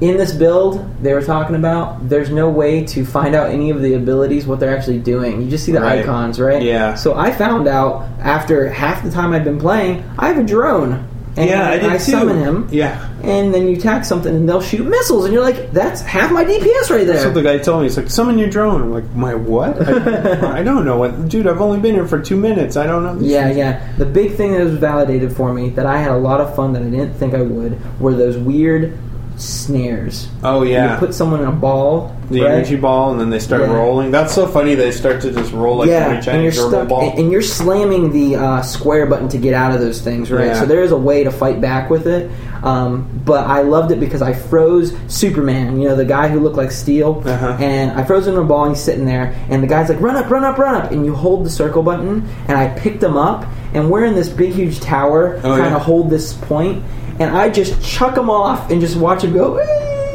in 0.00 0.16
this 0.16 0.32
build, 0.32 0.84
they 1.00 1.12
were 1.14 1.22
talking 1.22 1.54
about 1.54 2.08
there's 2.08 2.28
no 2.30 2.50
way 2.50 2.84
to 2.86 3.04
find 3.04 3.36
out 3.36 3.50
any 3.50 3.70
of 3.70 3.80
the 3.82 3.94
abilities, 3.94 4.46
what 4.46 4.58
they're 4.58 4.76
actually 4.76 4.98
doing. 4.98 5.42
You 5.42 5.48
just 5.48 5.64
see 5.64 5.70
the 5.72 5.80
Right. 5.80 6.00
icons, 6.00 6.40
right? 6.40 6.60
Yeah. 6.60 6.94
So 6.94 7.14
I 7.16 7.30
found 7.30 7.68
out 7.68 8.04
after 8.20 8.68
half 8.68 9.04
the 9.04 9.10
time 9.10 9.32
I'd 9.32 9.44
been 9.44 9.60
playing, 9.60 10.02
I 10.18 10.26
have 10.28 10.38
a 10.38 10.42
drone. 10.42 11.04
And 11.36 11.48
yeah, 11.48 11.68
I 11.68 11.78
did 11.78 11.92
too. 11.92 11.98
summon 11.98 12.38
him 12.38 12.68
Yeah, 12.70 13.08
and 13.22 13.54
then 13.54 13.66
you 13.66 13.76
attack 13.76 14.04
something 14.04 14.34
and 14.34 14.46
they'll 14.46 14.60
shoot 14.60 14.84
missiles 14.84 15.24
and 15.24 15.32
you're 15.32 15.42
like 15.42 15.72
that's 15.72 16.02
half 16.02 16.30
my 16.30 16.44
dps 16.44 16.90
right 16.90 17.06
there. 17.06 17.24
what 17.24 17.34
the 17.34 17.42
guy 17.42 17.56
told 17.58 17.80
me. 17.80 17.88
He's 17.88 17.96
like, 17.96 18.10
"Summon 18.10 18.38
your 18.38 18.50
drone." 18.50 18.82
I'm 18.82 18.92
like, 18.92 19.10
"My 19.14 19.34
what? 19.34 19.80
I, 19.80 20.58
I 20.60 20.62
don't 20.62 20.84
know 20.84 20.98
what, 20.98 21.28
dude. 21.28 21.46
I've 21.46 21.60
only 21.62 21.80
been 21.80 21.94
here 21.94 22.06
for 22.06 22.20
two 22.20 22.36
minutes. 22.36 22.76
I 22.76 22.86
don't 22.86 23.02
know." 23.02 23.26
yeah 23.26 23.44
things." 23.46 23.56
yeah 23.56 23.92
the 23.96 24.04
big 24.04 24.34
thing 24.34 24.52
that 24.52 24.64
was 24.64 24.74
validated 24.74 25.34
for 25.34 25.52
me 25.52 25.70
that 25.70 25.86
i 25.86 25.98
had 25.98 26.10
a 26.10 26.16
lot 26.16 26.40
of 26.40 26.54
fun 26.54 26.72
that 26.74 26.82
i 26.82 26.90
didn't 26.90 27.14
think 27.14 27.34
i 27.34 27.42
would 27.42 28.00
were 28.00 28.14
those 28.14 28.36
weird 28.36 28.98
snares 29.42 30.28
Oh 30.44 30.62
yeah. 30.62 30.94
you 30.94 30.98
put 30.98 31.14
someone 31.14 31.40
in 31.40 31.46
a 31.48 31.52
ball 31.52 32.14
the 32.30 32.40
right? 32.42 32.52
energy 32.52 32.76
ball, 32.76 33.10
and 33.10 33.20
then 33.20 33.28
they 33.28 33.38
start 33.38 33.60
Yeah. 33.62 33.74
rolling. 33.74 34.10
That's 34.10 34.32
so 34.32 34.46
funny. 34.46 34.74
They 34.74 34.90
start 34.90 35.20
to 35.20 35.32
just 35.32 35.52
roll 35.52 35.76
like 35.76 35.88
yeah, 35.88 36.12
a 36.18 36.30
and 36.30 36.42
you're 36.42 36.50
stuck, 36.52 36.88
ball. 36.88 37.10
and, 37.10 37.18
and 37.18 37.32
you're 37.32 37.42
slamming 37.42 38.10
the 38.10 38.36
uh, 38.36 38.62
square 38.62 39.04
button 39.04 39.28
to 39.28 39.38
get 39.38 39.52
out 39.52 39.74
of 39.74 39.80
those 39.80 40.00
things, 40.00 40.30
right? 40.30 40.46
Yeah. 40.46 40.60
So 40.60 40.64
there 40.64 40.82
is 40.82 40.92
a 40.92 40.96
way 40.96 41.24
to 41.24 41.30
fight 41.30 41.60
back 41.60 41.90
with 41.90 42.06
it. 42.06 42.30
Um, 42.62 43.06
but 43.26 43.46
I 43.46 43.62
loved 43.62 43.90
it 43.90 44.00
because 44.00 44.22
I 44.22 44.32
froze 44.32 44.94
Superman, 45.08 45.78
you 45.80 45.88
know, 45.88 45.96
the 45.96 46.04
guy 46.06 46.28
who 46.28 46.40
looked 46.40 46.56
like 46.56 46.70
steel, 46.70 47.22
Uh-huh. 47.26 47.56
and 47.60 47.90
I 48.00 48.04
froze 48.04 48.26
him 48.26 48.34
in 48.34 48.40
a 48.40 48.44
ball, 48.44 48.64
and 48.64 48.74
he's 48.74 48.82
sitting 48.82 49.04
there, 49.04 49.34
and 49.50 49.62
the 49.62 49.66
guy's 49.66 49.88
like, 49.90 50.00
"Run 50.00 50.16
up, 50.16 50.30
run 50.30 50.44
up, 50.44 50.56
run 50.58 50.74
up!" 50.76 50.90
And 50.92 51.04
you 51.04 51.14
hold 51.14 51.44
the 51.44 51.50
circle 51.50 51.82
button, 51.82 52.26
and 52.48 52.56
I 52.56 52.68
picked 52.68 53.02
him 53.02 53.16
up, 53.18 53.44
and 53.74 53.90
we're 53.90 54.04
in 54.04 54.14
this 54.14 54.28
big, 54.30 54.52
huge 54.52 54.80
tower, 54.80 55.36
Oh, 55.44 55.56
trying 55.56 55.64
yeah. 55.72 55.78
to 55.78 55.78
hold 55.80 56.08
this 56.08 56.32
point, 56.32 56.82
and 57.18 57.36
I 57.36 57.48
just 57.50 57.82
chuck 57.82 58.16
him 58.16 58.30
off 58.30 58.70
and 58.70 58.80
just 58.80 58.96
watch 58.96 59.24
him 59.24 59.32
go. 59.32 59.56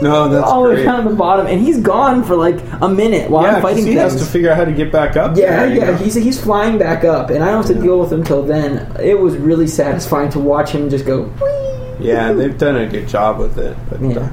No, 0.02 0.30
that's 0.30 0.45
all 0.45 0.64
the 0.64 0.76
way 0.76 0.84
down 0.84 1.04
to 1.04 1.10
the 1.10 1.16
bottom, 1.16 1.48
and 1.48 1.60
he's 1.60 1.80
gone 1.80 2.24
for 2.24 2.36
like 2.36 2.60
a 2.82 2.88
minute 2.88 3.32
while 3.32 3.43
yeah, 3.43 3.56
I'm 3.56 3.62
fighting 3.64 3.86
he 3.88 3.95
things. 3.95 4.14
has 4.14 4.22
to 4.22 4.28
figure 4.32 4.52
out 4.52 4.58
how 4.58 4.66
to 4.66 4.72
get 4.72 4.91
back 4.91 5.18
up. 5.18 5.36
Yeah, 5.36 5.66
there, 5.66 5.74
you 5.74 5.80
yeah, 5.80 5.86
know? 5.91 5.98
he's 5.98 6.14
he's 6.14 6.39
flying 6.39 6.78
back 6.78 7.04
up, 7.04 7.32
and 7.32 7.43
I 7.43 7.48
don't 7.48 7.66
have 7.66 7.76
to 7.76 7.82
deal 7.82 8.00
with 8.00 8.14
him 8.14 8.24
till 8.24 8.43
then. 8.43 8.95
It 9.02 9.20
was 9.20 9.36
really 9.38 9.66
satisfying 9.66 10.30
to 10.32 10.39
watch 10.39 10.70
him 10.70 10.89
just 10.91 11.06
go. 11.08 11.32
Yeah, 12.00 12.32
they've 12.34 12.56
done 12.56 12.76
a 12.76 12.86
good 12.88 13.08
job 13.08 13.39
with 13.39 13.58
it. 13.58 13.76
But, 13.89 14.02
Yeah. 14.02 14.18
uh, 14.20 14.30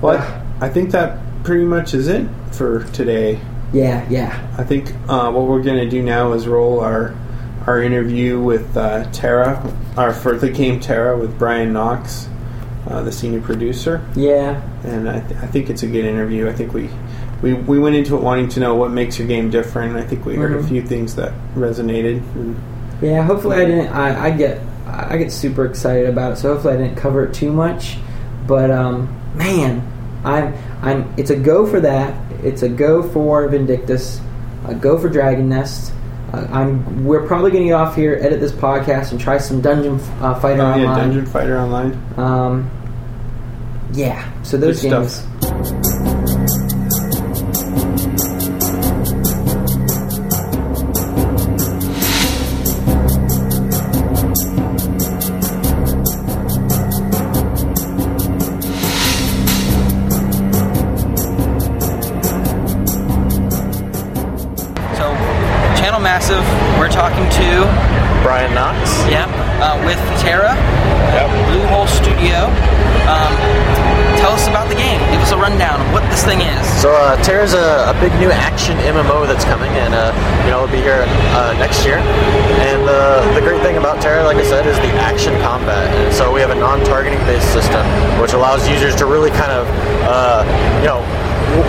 well, 0.00 0.44
I, 0.60 0.66
I 0.66 0.68
think 0.70 0.92
that 0.92 1.18
pretty 1.44 1.64
much 1.64 1.92
is 1.92 2.08
it 2.08 2.26
for 2.52 2.84
today. 2.92 3.38
Yeah, 3.74 4.06
yeah, 4.08 4.54
I 4.56 4.64
think 4.64 4.92
uh, 5.08 5.30
what 5.30 5.46
we're 5.46 5.62
going 5.62 5.78
to 5.78 5.88
do 5.90 6.02
now 6.02 6.32
is 6.32 6.48
roll 6.48 6.80
our 6.80 7.14
our 7.66 7.82
interview 7.82 8.40
with 8.40 8.76
uh, 8.76 9.10
TERA, 9.12 9.72
our 9.96 10.12
for 10.12 10.36
the 10.36 10.50
game 10.50 10.80
TERA 10.80 11.16
with 11.18 11.38
Brian 11.38 11.72
Knox, 11.72 12.28
uh, 12.88 13.02
the 13.02 13.12
senior 13.12 13.40
producer, 13.40 14.04
yeah, 14.16 14.60
and 14.84 15.08
I, 15.08 15.20
th- 15.20 15.40
I 15.40 15.46
think 15.46 15.70
it's 15.70 15.82
a 15.82 15.86
good 15.86 16.04
interview. 16.04 16.48
I 16.48 16.52
think 16.52 16.72
we. 16.74 16.88
We, 17.42 17.54
we 17.54 17.80
went 17.80 17.96
into 17.96 18.14
it 18.16 18.22
wanting 18.22 18.48
to 18.50 18.60
know 18.60 18.76
what 18.76 18.92
makes 18.92 19.18
your 19.18 19.26
game 19.26 19.50
different. 19.50 19.96
I 19.96 20.04
think 20.04 20.24
we 20.24 20.36
heard 20.36 20.52
a 20.52 20.58
Mhm. 20.62 20.68
few 20.68 20.80
things 20.82 21.16
that 21.16 21.32
resonated. 21.56 22.22
Yeah. 23.00 23.22
Hopefully, 23.24 23.56
I 23.56 23.64
didn't. 23.64 23.88
I, 23.88 24.26
I 24.26 24.30
get 24.30 24.60
I 24.86 25.16
get 25.16 25.32
super 25.32 25.64
excited 25.66 26.08
about 26.08 26.34
it, 26.34 26.36
so 26.36 26.52
hopefully, 26.54 26.74
I 26.74 26.76
didn't 26.76 26.96
cover 26.98 27.24
it 27.24 27.34
too 27.34 27.50
much. 27.52 27.96
But 28.46 28.70
um, 28.70 29.08
man, 29.34 29.82
I'm 30.24 30.54
I'm. 30.82 31.12
It's 31.16 31.30
a 31.30 31.36
go 31.36 31.66
for 31.66 31.80
that. 31.80 32.14
It's 32.44 32.62
a 32.62 32.68
go 32.68 33.02
for 33.02 33.48
Vindictus. 33.48 34.20
A 34.68 34.74
go 34.76 34.96
for 34.96 35.08
Dragon 35.08 35.48
Nest. 35.48 35.92
Uh, 36.32 36.46
I'm. 36.50 37.04
We're 37.04 37.26
probably 37.26 37.50
going 37.50 37.64
to 37.64 37.68
get 37.68 37.74
off 37.74 37.94
here, 37.94 38.18
edit 38.20 38.40
this 38.40 38.52
podcast, 38.52 39.10
and 39.12 39.20
try 39.20 39.38
some 39.38 39.60
Dungeon 39.60 40.00
uh, 40.22 40.34
Fighter 40.40 40.62
Oh, 40.62 40.76
yeah, 40.76 40.86
online. 40.86 40.98
Dungeon 40.98 41.26
Fighter 41.26 41.58
Online. 41.58 41.98
Um, 42.16 42.70
yeah. 43.92 44.30
So 44.42 44.56
those 44.56 44.80
Good 44.80 44.90
games. 44.90 45.14
stuff. 45.16 45.31
A, 77.72 77.96
big 78.00 78.12
new 78.20 78.30
action 78.30 78.76
MMO 78.78 79.26
that's 79.26 79.44
coming, 79.44 79.72
and 79.72 79.94
uh, 79.94 80.12
you 80.44 80.50
know 80.50 80.62
it'll 80.62 80.74
be 80.74 80.82
here 80.82 81.04
uh, 81.32 81.56
next 81.58 81.86
year. 81.86 81.96
And 81.96 82.84
uh, 82.84 83.24
the 83.34 83.40
great 83.40 83.62
thing 83.62 83.78
about 83.78 84.02
TERA, 84.02 84.24
like 84.24 84.36
I 84.36 84.44
said, 84.44 84.66
is 84.66 84.76
the 84.76 84.92
action 85.00 85.32
combat. 85.40 85.88
And 85.94 86.12
so 86.12 86.32
we 86.32 86.40
have 86.40 86.50
a 86.50 86.54
non-targeting 86.54 87.20
based 87.20 87.50
system, 87.52 87.80
which 88.20 88.34
allows 88.34 88.68
users 88.68 88.94
to 88.96 89.06
really 89.06 89.30
kind 89.30 89.52
of, 89.52 89.66
uh, 90.04 90.44
you 90.80 90.86
know, 90.86 91.00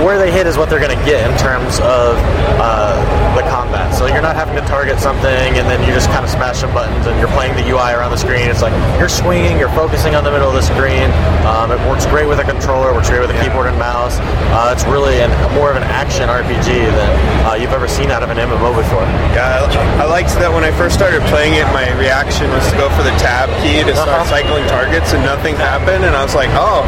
where 0.03 0.17
they 0.17 0.31
hit 0.31 0.47
is 0.47 0.57
what 0.57 0.69
they're 0.69 0.79
going 0.79 0.97
to 0.97 1.05
get 1.05 1.29
in 1.29 1.35
terms 1.37 1.79
of 1.83 2.15
uh, 2.61 2.95
the 3.35 3.43
combat. 3.49 3.93
So 3.95 4.05
you're 4.07 4.21
not 4.21 4.35
having 4.35 4.55
to 4.55 4.65
target 4.67 4.99
something 4.99 5.27
and 5.59 5.65
then 5.67 5.81
you 5.87 5.93
just 5.93 6.07
kind 6.09 6.23
of 6.23 6.31
smash 6.31 6.59
some 6.59 6.73
buttons 6.73 7.05
and 7.07 7.17
you're 7.19 7.31
playing 7.35 7.55
the 7.55 7.65
UI 7.67 7.91
around 7.93 8.11
the 8.11 8.17
screen. 8.21 8.47
It's 8.49 8.61
like 8.61 8.73
you're 8.99 9.09
swinging, 9.11 9.59
you're 9.59 9.73
focusing 9.75 10.15
on 10.15 10.23
the 10.23 10.31
middle 10.31 10.47
of 10.47 10.55
the 10.55 10.61
screen. 10.63 11.11
Um, 11.43 11.71
it 11.71 11.79
works 11.89 12.05
great 12.07 12.27
with 12.27 12.39
a 12.39 12.43
controller, 12.47 12.93
works 12.93 13.09
great 13.09 13.19
with 13.21 13.31
a 13.35 13.39
keyboard 13.43 13.67
and 13.67 13.77
mouse. 13.77 14.17
Uh, 14.55 14.71
it's 14.71 14.85
really 14.85 15.19
an, 15.19 15.31
more 15.55 15.69
of 15.71 15.77
an 15.77 15.83
action 15.83 16.29
RPG 16.29 16.67
than 16.93 17.09
uh, 17.45 17.53
you've 17.59 17.73
ever 17.75 17.87
seen 17.87 18.11
out 18.11 18.23
of 18.23 18.29
an 18.29 18.37
MMO 18.37 18.71
before. 18.75 19.03
Yeah, 19.35 19.67
I, 19.67 20.03
I 20.03 20.05
liked 20.07 20.29
that 20.39 20.51
when 20.53 20.63
I 20.63 20.71
first 20.71 20.95
started 20.95 21.21
playing 21.27 21.55
it, 21.59 21.65
my 21.75 21.89
reaction 21.99 22.49
was 22.51 22.63
to 22.71 22.75
go 22.77 22.87
for 22.95 23.03
the 23.03 23.13
tab 23.19 23.49
key 23.61 23.83
to 23.83 23.91
start 23.95 24.09
Uh-huh. 24.23 24.29
cycling 24.39 24.65
targets, 24.69 25.11
and 25.13 25.23
nothing 25.25 25.55
happened, 25.57 26.05
and 26.05 26.15
I 26.15 26.23
was 26.23 26.35
like, 26.35 26.49
oh, 26.53 26.85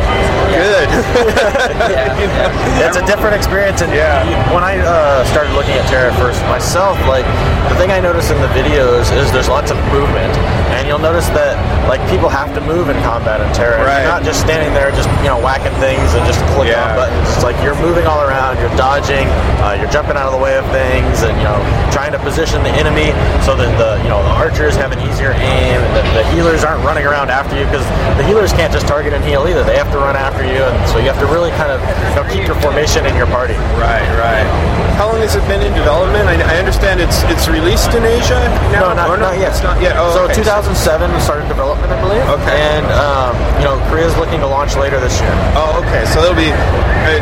good. 0.54 0.88
it's 2.86 2.98
a 2.98 3.06
different 3.06 3.36
experience. 3.36 3.82
And 3.82 3.92
Yeah. 3.94 4.24
when 4.54 4.64
I 4.64 4.78
uh, 4.80 5.24
started 5.26 5.54
looking 5.54 5.74
at 5.76 5.86
TERA 5.90 6.14
first 6.16 6.42
myself, 6.46 6.98
like 7.08 7.26
the 7.70 7.76
thing 7.76 7.92
I 7.92 8.00
noticed 8.00 8.32
in 8.32 8.40
the 8.42 8.52
videos 8.54 9.10
is 9.18 9.32
there's 9.32 9.50
lots 9.50 9.72
of 9.72 9.78
movement, 9.92 10.32
and 10.78 10.88
you'll 10.88 11.02
notice 11.02 11.28
that 11.34 11.58
like 11.90 12.02
people 12.10 12.30
have 12.30 12.54
to 12.54 12.62
move 12.62 12.90
in 12.90 12.98
combat 13.02 13.42
in 13.42 13.50
TERA. 13.54 13.82
Right. 13.84 14.02
You're 14.06 14.12
not 14.12 14.24
just 14.24 14.40
standing 14.42 14.74
there, 14.74 14.92
just 14.92 15.10
you 15.26 15.30
know 15.30 15.40
whacking 15.42 15.74
things 15.82 16.14
and 16.14 16.22
just 16.30 16.40
clicking 16.54 16.74
Yeah. 16.78 16.94
on 16.94 16.96
buttons. 17.10 17.28
It's 17.36 17.44
like 17.44 17.58
you're 17.66 17.78
moving 17.82 18.06
all 18.06 18.22
around, 18.22 18.60
you're 18.62 18.74
dodging, 18.78 19.28
uh, 19.66 19.76
you're 19.80 19.90
jumping 19.90 20.16
out 20.18 20.28
of 20.30 20.34
the 20.38 20.42
way 20.42 20.58
of 20.58 20.66
things, 20.70 21.22
and 21.26 21.34
you 21.38 21.46
know 21.46 21.58
trying 21.92 22.12
to 22.14 22.20
position 22.20 22.62
the 22.64 22.74
enemy 22.78 23.12
so 23.46 23.56
that 23.58 23.70
the 23.82 23.98
you 24.04 24.10
know 24.10 24.22
the 24.22 24.36
archers 24.38 24.76
have 24.76 24.92
an 24.92 25.02
easier 25.02 25.32
aim, 25.34 25.80
and 25.82 25.92
the, 25.98 26.04
the 26.22 26.26
healers 26.34 26.64
aren't 26.64 26.84
running 26.86 27.06
around 27.06 27.30
after 27.30 27.58
you 27.58 27.66
because 27.66 27.86
the 28.18 28.26
healers 28.26 28.54
can't 28.54 28.72
just 28.72 28.88
target 28.88 29.14
and 29.14 29.24
heal 29.26 29.46
either. 29.50 29.64
They 29.64 29.78
have 29.78 29.92
to 29.92 29.98
run 29.98 30.16
after 30.16 30.46
you, 30.46 30.62
and 30.62 30.78
so 30.90 30.98
you 31.02 31.10
have 31.10 31.20
to 31.20 31.26
really 31.28 31.50
kind 31.58 31.72
of 31.72 31.82
you 31.82 32.16
know, 32.22 32.26
keep 32.30 32.46
your 32.46 32.58
formation 32.76 33.06
in 33.08 33.16
your 33.16 33.28
party. 33.32 33.56
right, 33.80 34.04
right. 34.20 34.44
How 35.00 35.08
long 35.08 35.24
has 35.24 35.36
it 35.36 35.48
been 35.48 35.64
in 35.64 35.72
development? 35.72 36.28
I, 36.28 36.36
I 36.44 36.60
understand 36.60 37.00
it's 37.00 37.24
it's 37.32 37.48
released 37.48 37.96
in 37.96 38.04
Asia 38.04 38.36
now. 38.76 38.92
No, 38.92 39.00
not, 39.00 39.08
or 39.08 39.16
not 39.16 39.40
yet. 39.40 39.56
It's 39.56 39.64
not 39.64 39.80
yet. 39.80 39.96
Oh, 39.96 40.12
so 40.12 40.28
okay. 40.28 40.44
2007 40.44 40.76
started 41.24 41.48
development, 41.48 41.88
I 41.88 42.00
believe. 42.04 42.24
Okay. 42.36 42.52
And 42.76 42.84
um, 43.00 43.32
you 43.60 43.64
know, 43.64 43.80
Korea's 43.88 44.12
looking 44.20 44.44
to 44.44 44.48
launch 44.48 44.76
later 44.76 45.00
this 45.00 45.16
year. 45.24 45.32
Oh, 45.56 45.80
okay. 45.88 46.04
So 46.12 46.20
it'll 46.20 46.36
be 46.36 46.52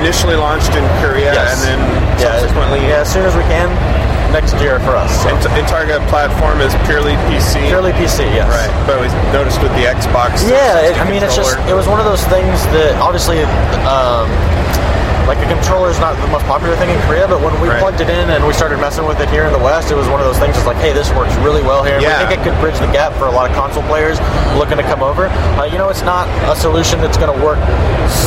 initially 0.01 0.33
launched 0.33 0.73
in 0.73 0.81
Korea, 1.05 1.37
Yes. 1.37 1.61
and 1.61 1.77
then 1.77 1.79
Yeah, 2.17 2.33
subsequently. 2.41 2.81
yeah, 2.89 3.05
as 3.05 3.09
soon 3.13 3.25
as 3.29 3.37
we 3.37 3.45
can, 3.45 3.69
next 4.33 4.57
year 4.57 4.81
for 4.81 4.97
us. 4.97 5.13
So. 5.21 5.29
And, 5.29 5.37
and 5.61 5.65
target 5.69 6.01
platform 6.09 6.61
is 6.65 6.73
purely 6.89 7.13
PC. 7.29 7.69
Purely 7.69 7.93
PC, 7.93 8.25
yes. 8.33 8.49
Right, 8.49 8.73
but 8.89 8.97
we 9.01 9.09
noticed 9.33 9.61
with 9.61 9.73
the 9.77 9.85
Xbox. 9.85 10.41
Yeah, 10.49 10.81
it, 10.81 10.97
I 10.97 11.05
mean, 11.09 11.21
it's 11.21 11.37
just 11.37 11.57
it 11.69 11.77
was 11.77 11.85
one 11.85 12.01
of 12.01 12.05
those 12.09 12.25
things 12.29 12.57
that 12.73 12.97
obviously, 13.01 13.41
um, 13.89 14.29
like 15.27 15.39
a 15.39 15.47
controller 15.47 15.89
is 15.89 15.99
not 15.99 16.19
the 16.19 16.27
most 16.27 16.45
popular 16.45 16.75
thing 16.75 16.89
in 16.89 16.99
Korea, 17.07 17.27
but 17.27 17.39
when 17.41 17.55
we 17.61 17.69
Right. 17.69 17.79
plugged 17.79 18.01
it 18.01 18.09
in 18.09 18.29
and 18.29 18.45
we 18.45 18.53
started 18.53 18.79
messing 18.79 19.05
with 19.07 19.19
it 19.21 19.29
here 19.29 19.45
in 19.45 19.53
the 19.53 19.59
West, 19.59 19.89
it 19.91 19.95
was 19.95 20.07
one 20.09 20.19
of 20.19 20.25
those 20.27 20.37
things. 20.37 20.57
It's 20.57 20.67
like, 20.67 20.77
hey, 20.77 20.91
this 20.91 21.09
works 21.13 21.33
really 21.39 21.61
well 21.63 21.83
here. 21.83 21.99
Yeah. 21.99 22.19
We 22.23 22.27
think 22.35 22.41
it 22.41 22.43
could 22.43 22.59
bridge 22.59 22.77
the 22.79 22.91
gap 22.91 23.13
for 23.13 23.27
a 23.27 23.31
lot 23.31 23.49
of 23.49 23.55
console 23.55 23.83
players 23.83 24.19
looking 24.59 24.77
to 24.77 24.83
come 24.83 25.01
over. 25.01 25.27
Uh, 25.57 25.63
you 25.65 25.77
know, 25.77 25.87
it's 25.89 26.03
not 26.03 26.27
a 26.51 26.55
solution 26.55 26.99
that's 27.01 27.17
going 27.17 27.31
to 27.31 27.39
work 27.45 27.57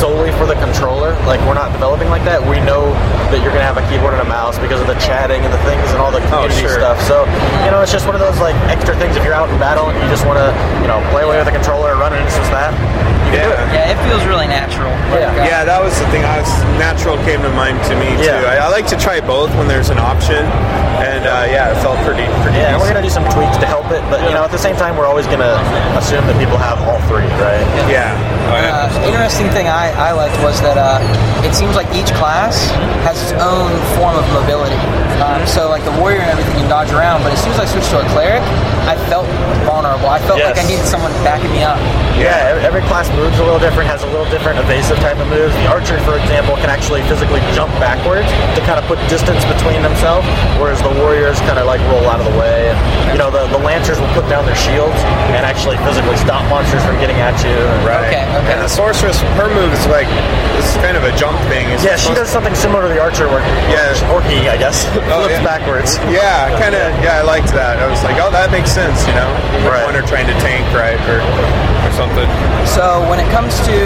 solely 0.00 0.32
for 0.40 0.46
the 0.46 0.54
controller. 0.56 1.12
Like 1.28 1.40
we're 1.44 1.54
not 1.58 1.72
developing 1.72 2.08
like 2.08 2.24
that. 2.24 2.40
We 2.40 2.60
know 2.64 2.92
that 3.30 3.38
you're 3.44 3.52
going 3.52 3.64
to 3.64 3.68
have 3.68 3.76
a 3.76 3.84
keyboard 3.92 4.14
and 4.14 4.22
a 4.22 4.28
mouse 4.28 4.58
because 4.58 4.80
of 4.80 4.86
the 4.86 4.96
chatting 4.96 5.44
and 5.44 5.52
the 5.52 5.60
things 5.68 5.84
and 5.92 5.98
all 6.00 6.10
the 6.10 6.24
community 6.32 6.64
Oh, 6.64 6.68
sure. 6.68 6.80
stuff. 6.80 6.98
So 7.04 7.24
you 7.64 7.70
know, 7.70 7.80
it's 7.82 7.92
just 7.92 8.06
one 8.06 8.14
of 8.16 8.22
those 8.24 8.38
like 8.40 8.56
extra 8.72 8.96
things. 8.96 9.16
If 9.16 9.24
you're 9.24 9.36
out 9.36 9.48
in 9.50 9.58
battle 9.58 9.88
and 9.92 9.96
you 10.00 10.08
just 10.08 10.24
want 10.24 10.38
to, 10.40 10.48
you 10.80 10.88
know, 10.88 11.02
play 11.12 11.22
away 11.24 11.36
with 11.38 11.48
a 11.48 11.52
controller, 11.54 11.92
and 11.92 12.00
run 12.00 12.12
an 12.12 12.22
instance 12.24 12.48
that. 12.48 12.72
You 13.26 13.42
can 13.42 13.42
do 13.42 13.50
it. 13.52 13.58
Yeah. 13.74 13.90
Yeah, 13.90 13.92
it 13.92 13.98
feels 14.06 14.22
really 14.24 14.46
natural. 14.46 14.92
Like, 15.10 15.26
uh, 15.26 15.42
Yeah, 15.42 15.64
that 15.66 15.82
was 15.82 15.98
the 15.98 16.06
thing. 16.14 16.22
I 16.24 16.38
was 16.40 16.50
natural 16.86 17.18
came 17.26 17.42
to 17.42 17.50
mind 17.50 17.82
to 17.90 17.94
me 17.98 18.14
Yeah. 18.22 18.38
too. 18.38 18.46
I, 18.46 18.56
I 18.66 18.68
like 18.70 18.86
to 18.94 18.96
try 18.96 19.18
both 19.18 19.50
when 19.58 19.66
there's 19.66 19.90
an 19.90 19.98
option, 19.98 20.38
and 21.02 21.26
uh, 21.26 21.50
yeah, 21.50 21.74
it 21.74 21.78
felt 21.82 21.98
pretty 22.06 22.22
pretty. 22.46 22.62
Yeah, 22.62 22.70
and 22.70 22.78
we're 22.78 22.86
gonna 22.86 23.02
do 23.02 23.10
some 23.10 23.26
tweaks 23.34 23.58
to 23.58 23.66
help 23.66 23.90
it, 23.90 24.02
but 24.06 24.22
you 24.22 24.30
know, 24.38 24.44
at 24.46 24.52
the 24.54 24.62
same 24.66 24.76
time, 24.78 24.94
we're 24.96 25.10
always 25.10 25.26
gonna 25.26 25.58
assume 25.98 26.22
that 26.30 26.38
people 26.38 26.54
have 26.56 26.78
all 26.86 27.02
three, 27.10 27.26
right? 27.42 27.66
Yeah. 27.90 28.14
Yeah. 28.46 28.86
Uh, 28.86 29.10
interesting 29.10 29.50
thing 29.50 29.66
I, 29.66 29.90
I 29.98 30.12
liked 30.14 30.38
was 30.46 30.62
that 30.62 30.78
uh, 30.78 31.02
it 31.42 31.50
seems 31.58 31.74
like 31.74 31.90
each 31.90 32.14
class 32.14 32.70
has 33.02 33.18
its 33.18 33.34
own 33.42 33.74
form 33.98 34.14
of 34.14 34.22
mobility. 34.30 34.78
Um, 35.18 35.42
so 35.48 35.66
like 35.68 35.82
the 35.82 35.94
warrior 35.98 36.22
and 36.22 36.30
everything 36.30 36.54
can 36.54 36.68
dodge 36.70 36.92
around, 36.94 37.26
but 37.26 37.32
as 37.34 37.42
soon 37.42 37.50
as 37.58 37.60
I 37.60 37.66
switched 37.66 37.90
to 37.90 37.98
a 38.04 38.06
cleric, 38.14 38.44
I 38.86 38.94
felt 39.10 39.26
vulnerable. 39.66 40.06
I 40.06 40.22
felt 40.22 40.38
like 40.38 40.54
I 40.60 40.62
needed 40.70 40.86
someone 40.86 41.10
backing 41.26 41.50
me 41.50 41.66
up. 41.66 41.80
Yeah, 42.14 42.54
every, 42.54 42.62
every 42.62 42.82
class 42.86 43.10
moves 43.18 43.34
a 43.40 43.44
little 43.44 43.58
different, 43.58 43.90
has 43.90 44.04
a 44.06 44.10
little 44.14 44.28
different 44.30 44.60
evasive 44.62 44.96
type 45.02 45.18
of 45.18 45.26
moves. 45.28 45.52
The 45.58 45.66
archer, 45.66 45.98
for 46.06 46.14
example, 46.20 46.54
can 46.62 46.70
actually 46.76 47.00
physically 47.08 47.40
jump 47.56 47.72
backwards 47.80 48.28
to 48.52 48.60
kind 48.68 48.76
of 48.76 48.84
put 48.84 49.00
distance 49.08 49.40
between 49.48 49.80
themselves, 49.80 50.28
whereas 50.60 50.76
the 50.84 50.92
warriors 51.00 51.40
kind 51.48 51.56
of 51.56 51.64
like 51.64 51.80
roll 51.88 52.04
out 52.04 52.20
of 52.20 52.28
the 52.28 52.36
way. 52.36 52.68
And, 52.68 52.76
you 53.12 53.18
know, 53.18 53.32
the, 53.32 53.48
the 53.48 53.56
lancers 53.64 53.96
will 53.96 54.12
put 54.12 54.28
down 54.28 54.44
their 54.44 54.54
shields 54.60 54.94
and 55.32 55.40
actually 55.48 55.80
physically 55.88 56.20
stop 56.20 56.44
monsters 56.52 56.84
from 56.84 57.00
getting 57.00 57.16
at 57.16 57.32
you. 57.40 57.56
Right. 57.80 58.12
Okay, 58.12 58.24
okay. 58.44 58.52
And 58.52 58.60
the 58.60 58.68
sorceress, 58.68 59.16
her 59.40 59.48
move 59.48 59.72
is 59.72 59.80
like 59.88 60.04
this 60.60 60.68
is 60.68 60.76
kind 60.84 61.00
of 61.00 61.04
a 61.08 61.16
jump 61.16 61.40
thing. 61.48 61.64
It's 61.72 61.80
Yeah, 61.80 61.96
she 61.96 62.12
does 62.12 62.28
something 62.28 62.52
similar 62.54 62.84
to 62.84 62.92
the 62.92 63.00
archer, 63.00 63.24
where 63.32 63.40
Yeah. 63.72 64.12
or 64.12 64.20
he, 64.28 64.44
I 64.52 64.60
guess, 64.60 64.84
Oh, 65.08 65.24
flips 65.24 65.40
yeah. 65.40 65.44
backwards. 65.48 65.96
Yeah, 66.12 66.52
kind 66.60 66.76
of. 66.76 66.92
Yeah, 67.00 67.16
I 67.16 67.22
liked 67.24 67.56
that. 67.56 67.80
I 67.80 67.88
was 67.88 68.04
like, 68.04 68.20
oh, 68.20 68.28
that 68.36 68.52
makes 68.52 68.68
sense. 68.68 69.00
You 69.08 69.16
know, 69.16 69.28
Right. 69.64 69.80
one 69.88 69.96
are 69.96 70.04
trying 70.04 70.28
to 70.28 70.36
tank, 70.44 70.68
right, 70.76 71.00
or 71.08 71.24
or 71.24 71.92
something. 71.96 72.26
So 72.66 73.06
when 73.08 73.22
it 73.22 73.30
comes 73.30 73.54
to 73.70 73.78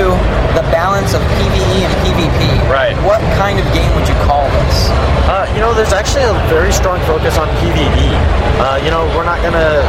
the 0.56 0.64
balance 0.72 1.12
of 1.12 1.20
PVE 1.36 1.84
and 1.84 1.92
PvP, 2.00 2.40
Right. 2.72 2.79
What 3.04 3.20
kind 3.36 3.60
of 3.60 3.66
game 3.76 3.92
would 3.94 4.08
you 4.08 4.16
call 4.24 4.48
this? 4.64 4.88
Uh, 5.28 5.44
you 5.52 5.60
know, 5.60 5.74
there's 5.74 5.92
actually 5.92 6.24
a 6.24 6.32
very 6.48 6.72
strong 6.72 6.98
focus 7.04 7.36
on 7.36 7.46
PvP. 7.60 8.08
Uh, 8.56 8.80
you 8.80 8.90
know, 8.90 9.04
we're 9.12 9.24
not 9.24 9.42
gonna, 9.44 9.84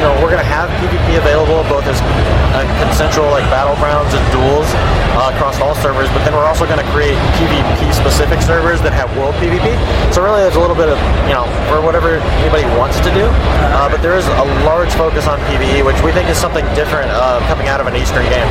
you 0.00 0.02
know, 0.02 0.16
we're 0.24 0.32
gonna 0.32 0.42
have 0.42 0.72
PvP 0.80 1.20
available 1.20 1.60
both 1.68 1.84
as 1.84 2.00
uh, 2.00 2.64
consensual 2.80 3.28
like 3.28 3.44
battlegrounds 3.52 4.16
and 4.16 4.24
duels 4.32 4.68
uh, 5.14 5.30
across 5.34 5.60
all 5.60 5.74
servers, 5.78 6.08
but 6.10 6.24
then 6.24 6.34
we're 6.34 6.46
also 6.46 6.66
gonna 6.66 6.86
create 6.90 7.16
PvP 7.38 7.94
specific 7.94 8.42
servers 8.42 8.82
that 8.82 8.92
have 8.92 9.08
world 9.16 9.34
PvP. 9.38 9.74
So 10.12 10.22
really, 10.22 10.42
there's 10.42 10.56
a 10.56 10.60
little 10.60 10.76
bit 10.76 10.88
of, 10.88 10.98
you 11.26 11.34
know, 11.34 11.46
for 11.70 11.80
whatever 11.80 12.18
anybody 12.42 12.66
wants 12.76 12.98
to 13.00 13.10
do. 13.14 13.26
Uh, 13.74 13.88
but 13.88 14.02
there 14.02 14.16
is 14.16 14.26
a 14.26 14.46
large 14.66 14.92
focus 14.94 15.26
on 15.26 15.38
PvE, 15.50 15.84
which 15.84 16.00
we 16.02 16.12
think 16.12 16.28
is 16.28 16.38
something 16.38 16.64
different 16.74 17.10
uh, 17.10 17.40
coming 17.46 17.68
out 17.68 17.80
of 17.80 17.86
an 17.86 17.96
Eastern 17.96 18.24
game. 18.26 18.48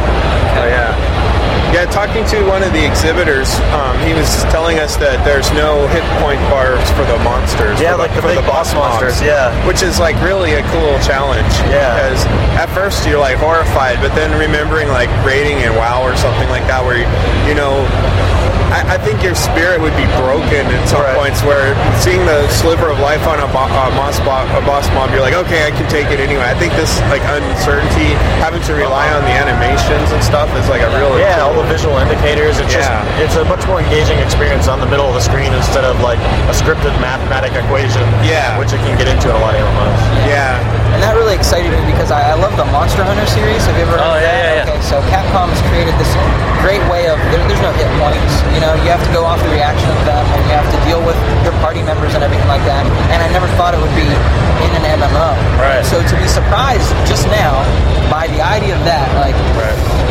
Oh 0.56 0.68
yeah. 0.68 1.34
Yeah, 1.74 1.90
talking 1.90 2.22
to 2.30 2.46
one 2.46 2.62
of 2.62 2.70
the 2.70 2.86
exhibitors, 2.86 3.50
um, 3.74 3.98
he 4.06 4.14
was 4.14 4.30
telling 4.54 4.78
us 4.78 4.94
that 5.02 5.26
there's 5.26 5.50
no 5.58 5.90
hit 5.90 6.06
point 6.22 6.38
bars 6.54 6.86
for 6.94 7.02
the 7.02 7.18
monsters. 7.26 7.82
Yeah, 7.82 7.98
for 7.98 8.06
like 8.06 8.14
the 8.14 8.22
for 8.22 8.30
big 8.30 8.46
boss 8.46 8.78
mobs, 8.78 9.02
monsters, 9.02 9.18
yeah. 9.26 9.50
which 9.66 9.82
is 9.82 9.98
like 9.98 10.14
really 10.22 10.54
a 10.54 10.62
cool 10.70 10.94
challenge. 11.02 11.50
Yeah. 11.66 11.98
because 11.98 12.22
at 12.62 12.70
first 12.78 13.10
you're 13.10 13.18
like 13.18 13.42
horrified, 13.42 13.98
but 14.06 14.14
then 14.14 14.30
remembering 14.38 14.86
like 14.94 15.10
raiding 15.26 15.66
in 15.66 15.74
WoW 15.74 16.06
or 16.06 16.14
something 16.14 16.46
like 16.54 16.66
that, 16.70 16.86
where 16.86 17.02
you 17.50 17.56
know. 17.58 17.82
I, 18.74 18.98
I 18.98 19.00
think 19.06 19.22
your 19.22 19.38
spirit 19.38 19.78
would 19.86 19.94
be 19.94 20.10
broken 20.18 20.66
at 20.66 20.82
some 20.90 20.98
Right. 21.06 21.14
points 21.14 21.46
where 21.46 21.78
seeing 22.02 22.26
the 22.26 22.42
sliver 22.50 22.90
of 22.90 22.98
life 22.98 23.22
on 23.30 23.38
a, 23.38 23.46
bo- 23.54 23.70
a, 23.70 23.94
boss 23.94 24.18
bo- 24.26 24.50
a 24.50 24.62
boss 24.66 24.90
mob, 24.98 25.14
you're 25.14 25.22
like, 25.22 25.38
okay, 25.46 25.70
I 25.70 25.70
can 25.70 25.86
take 25.94 26.10
it 26.10 26.18
anyway. 26.18 26.42
I 26.42 26.58
think 26.58 26.74
this 26.74 26.98
like 27.14 27.22
uncertainty, 27.30 28.18
having 28.42 28.66
to 28.66 28.74
rely 28.74 29.14
on 29.14 29.22
the 29.30 29.36
animations 29.38 30.10
and 30.10 30.18
stuff, 30.26 30.50
is 30.58 30.66
like 30.74 30.82
a 30.82 30.90
real 30.98 31.14
Yeah, 31.22 31.46
all 31.46 31.54
the 31.54 31.70
visual 31.70 32.02
indicators. 32.02 32.58
It's 32.58 32.74
Yeah. 32.74 33.06
just 33.22 33.30
it's 33.30 33.36
a 33.38 33.46
much 33.46 33.62
more 33.70 33.78
engaging 33.78 34.18
experience 34.18 34.66
on 34.66 34.82
the 34.82 34.90
middle 34.90 35.06
of 35.06 35.14
the 35.14 35.22
screen 35.22 35.54
instead 35.54 35.86
of 35.86 36.02
like 36.02 36.18
a 36.50 36.56
scripted 36.58 36.98
mathematic 36.98 37.54
equation. 37.54 38.02
Yeah. 38.26 38.58
which 38.58 38.74
it 38.74 38.82
can 38.82 38.98
get 38.98 39.06
into 39.06 39.30
in 39.30 39.38
a 39.38 39.42
lot 39.46 39.54
of 39.54 39.62
MMOs. 39.62 40.02
yeah. 40.26 40.58
And 40.98 41.02
that 41.06 41.14
really 41.14 41.38
excited 41.38 41.70
me 41.70 41.78
because 41.94 42.10
I, 42.10 42.34
I 42.34 42.36
love 42.42 42.58
the 42.58 42.66
Monster 42.74 43.06
Hunter 43.06 43.26
series. 43.30 43.62
Have 43.70 43.78
you 43.78 43.86
ever 43.86 44.02
oh, 44.02 44.18
heard 44.18 44.18
Oh, 44.18 44.18
of 44.18 44.22
yeah, 44.26 44.34
that? 44.34 44.42
yeah, 44.42 44.66
yeah. 44.66 44.72
Okay, 44.74 44.82
so 44.82 44.98
Capcom's 45.14 45.62
created 45.70 45.94
this 46.02 46.10
great 46.64 46.84
way 46.88 47.08
of 47.12 47.20
there, 47.32 47.44
there's 47.48 47.64
no 47.64 47.72
hit 47.76 47.88
points. 48.00 48.34
You 48.56 48.62
know, 48.64 48.74
you 48.84 48.90
have 48.92 49.04
to 49.04 49.12
go 49.12 49.28
off 49.28 49.40
the 49.44 49.52
reaction 49.52 49.88
of 49.92 50.00
them, 50.08 50.24
and 50.24 50.42
you 50.48 50.54
have 50.56 50.68
to 50.68 50.80
deal 50.88 51.02
with 51.04 51.18
your 51.44 51.54
party 51.60 51.84
members 51.84 52.16
and 52.16 52.24
everything 52.24 52.48
like 52.48 52.64
that. 52.70 52.88
And 53.12 53.20
I 53.20 53.28
never 53.32 53.48
thought 53.60 53.76
it 53.76 53.82
would 53.82 53.96
be 53.96 54.08
in 54.08 54.72
an 54.80 54.86
MMO. 55.00 55.36
Right. 55.60 55.84
So 55.86 56.00
to 56.00 56.16
be 56.16 56.28
surprised 56.28 56.88
just 57.04 57.28
now 57.28 57.60
by 58.10 58.28
the 58.28 58.42
idea 58.44 58.76
of 58.76 58.84
that, 58.86 59.08
like, 59.20 59.36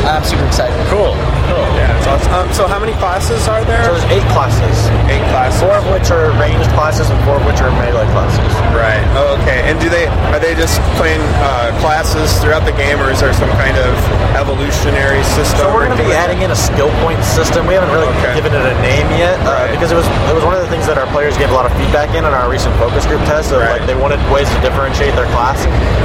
I'm 0.09 0.25
super 0.25 0.45
excited. 0.47 0.75
Cool, 0.91 1.15
cool. 1.49 1.67
Yeah, 1.79 1.97
it's 1.97 2.07
awesome. 2.07 2.33
Um, 2.33 2.47
so 2.53 2.67
how 2.67 2.79
many 2.81 2.93
classes 2.99 3.47
are 3.49 3.65
there? 3.65 3.85
So 3.85 3.95
there's 3.95 4.09
eight 4.11 4.27
classes, 4.35 4.75
Eight 5.09 5.23
classes. 5.31 5.61
four 5.63 5.73
of 5.79 5.85
which 5.95 6.11
are 6.11 6.33
ranged 6.41 6.69
classes 6.75 7.09
and 7.11 7.19
four 7.25 7.37
of 7.39 7.45
which 7.47 7.61
are 7.63 7.71
melee 7.79 8.07
classes. 8.11 8.43
Right. 8.75 9.01
Oh, 9.15 9.39
okay. 9.43 9.63
And 9.69 9.79
do 9.79 9.89
they 9.89 10.07
are 10.35 10.41
they 10.43 10.55
just 10.55 10.81
playing 10.99 11.21
uh, 11.45 11.71
classes 11.81 12.33
throughout 12.43 12.65
the 12.67 12.75
game, 12.75 12.99
or 13.01 13.11
is 13.11 13.21
there 13.21 13.33
some 13.33 13.51
kind 13.61 13.77
of 13.79 13.93
evolutionary 14.37 15.23
system? 15.37 15.69
So 15.69 15.73
we're 15.73 15.87
going 15.87 15.97
to 15.97 16.03
be 16.03 16.13
adding 16.13 16.43
in 16.43 16.51
a 16.51 16.59
skill 16.59 16.91
point 17.05 17.23
system. 17.23 17.67
We 17.67 17.75
haven't 17.75 17.93
really 17.95 18.09
Okay. 18.19 18.35
given 18.35 18.53
it 18.53 18.61
a 18.65 18.75
name 18.83 19.07
yet 19.17 19.39
uh, 19.47 19.67
Right. 19.67 19.71
because 19.71 19.93
it 19.93 19.97
was 19.99 20.07
it 20.29 20.35
was 20.35 20.43
one 20.45 20.55
of 20.55 20.61
the 20.61 20.69
things 20.69 20.87
that 20.87 20.99
our 20.99 21.07
players 21.15 21.37
gave 21.39 21.51
a 21.51 21.55
lot 21.57 21.65
of 21.67 21.73
feedback 21.79 22.11
in 22.17 22.25
in 22.27 22.33
our 22.35 22.51
recent 22.51 22.75
focus 22.77 23.07
group 23.07 23.23
test. 23.31 23.53
Of 23.53 23.61
Right. 23.63 23.79
like 23.81 23.87
they 23.87 23.95
wanted 23.95 24.19
ways 24.33 24.49
to 24.51 24.59
differentiate 24.61 25.15
their 25.15 25.29
class, 25.37 25.63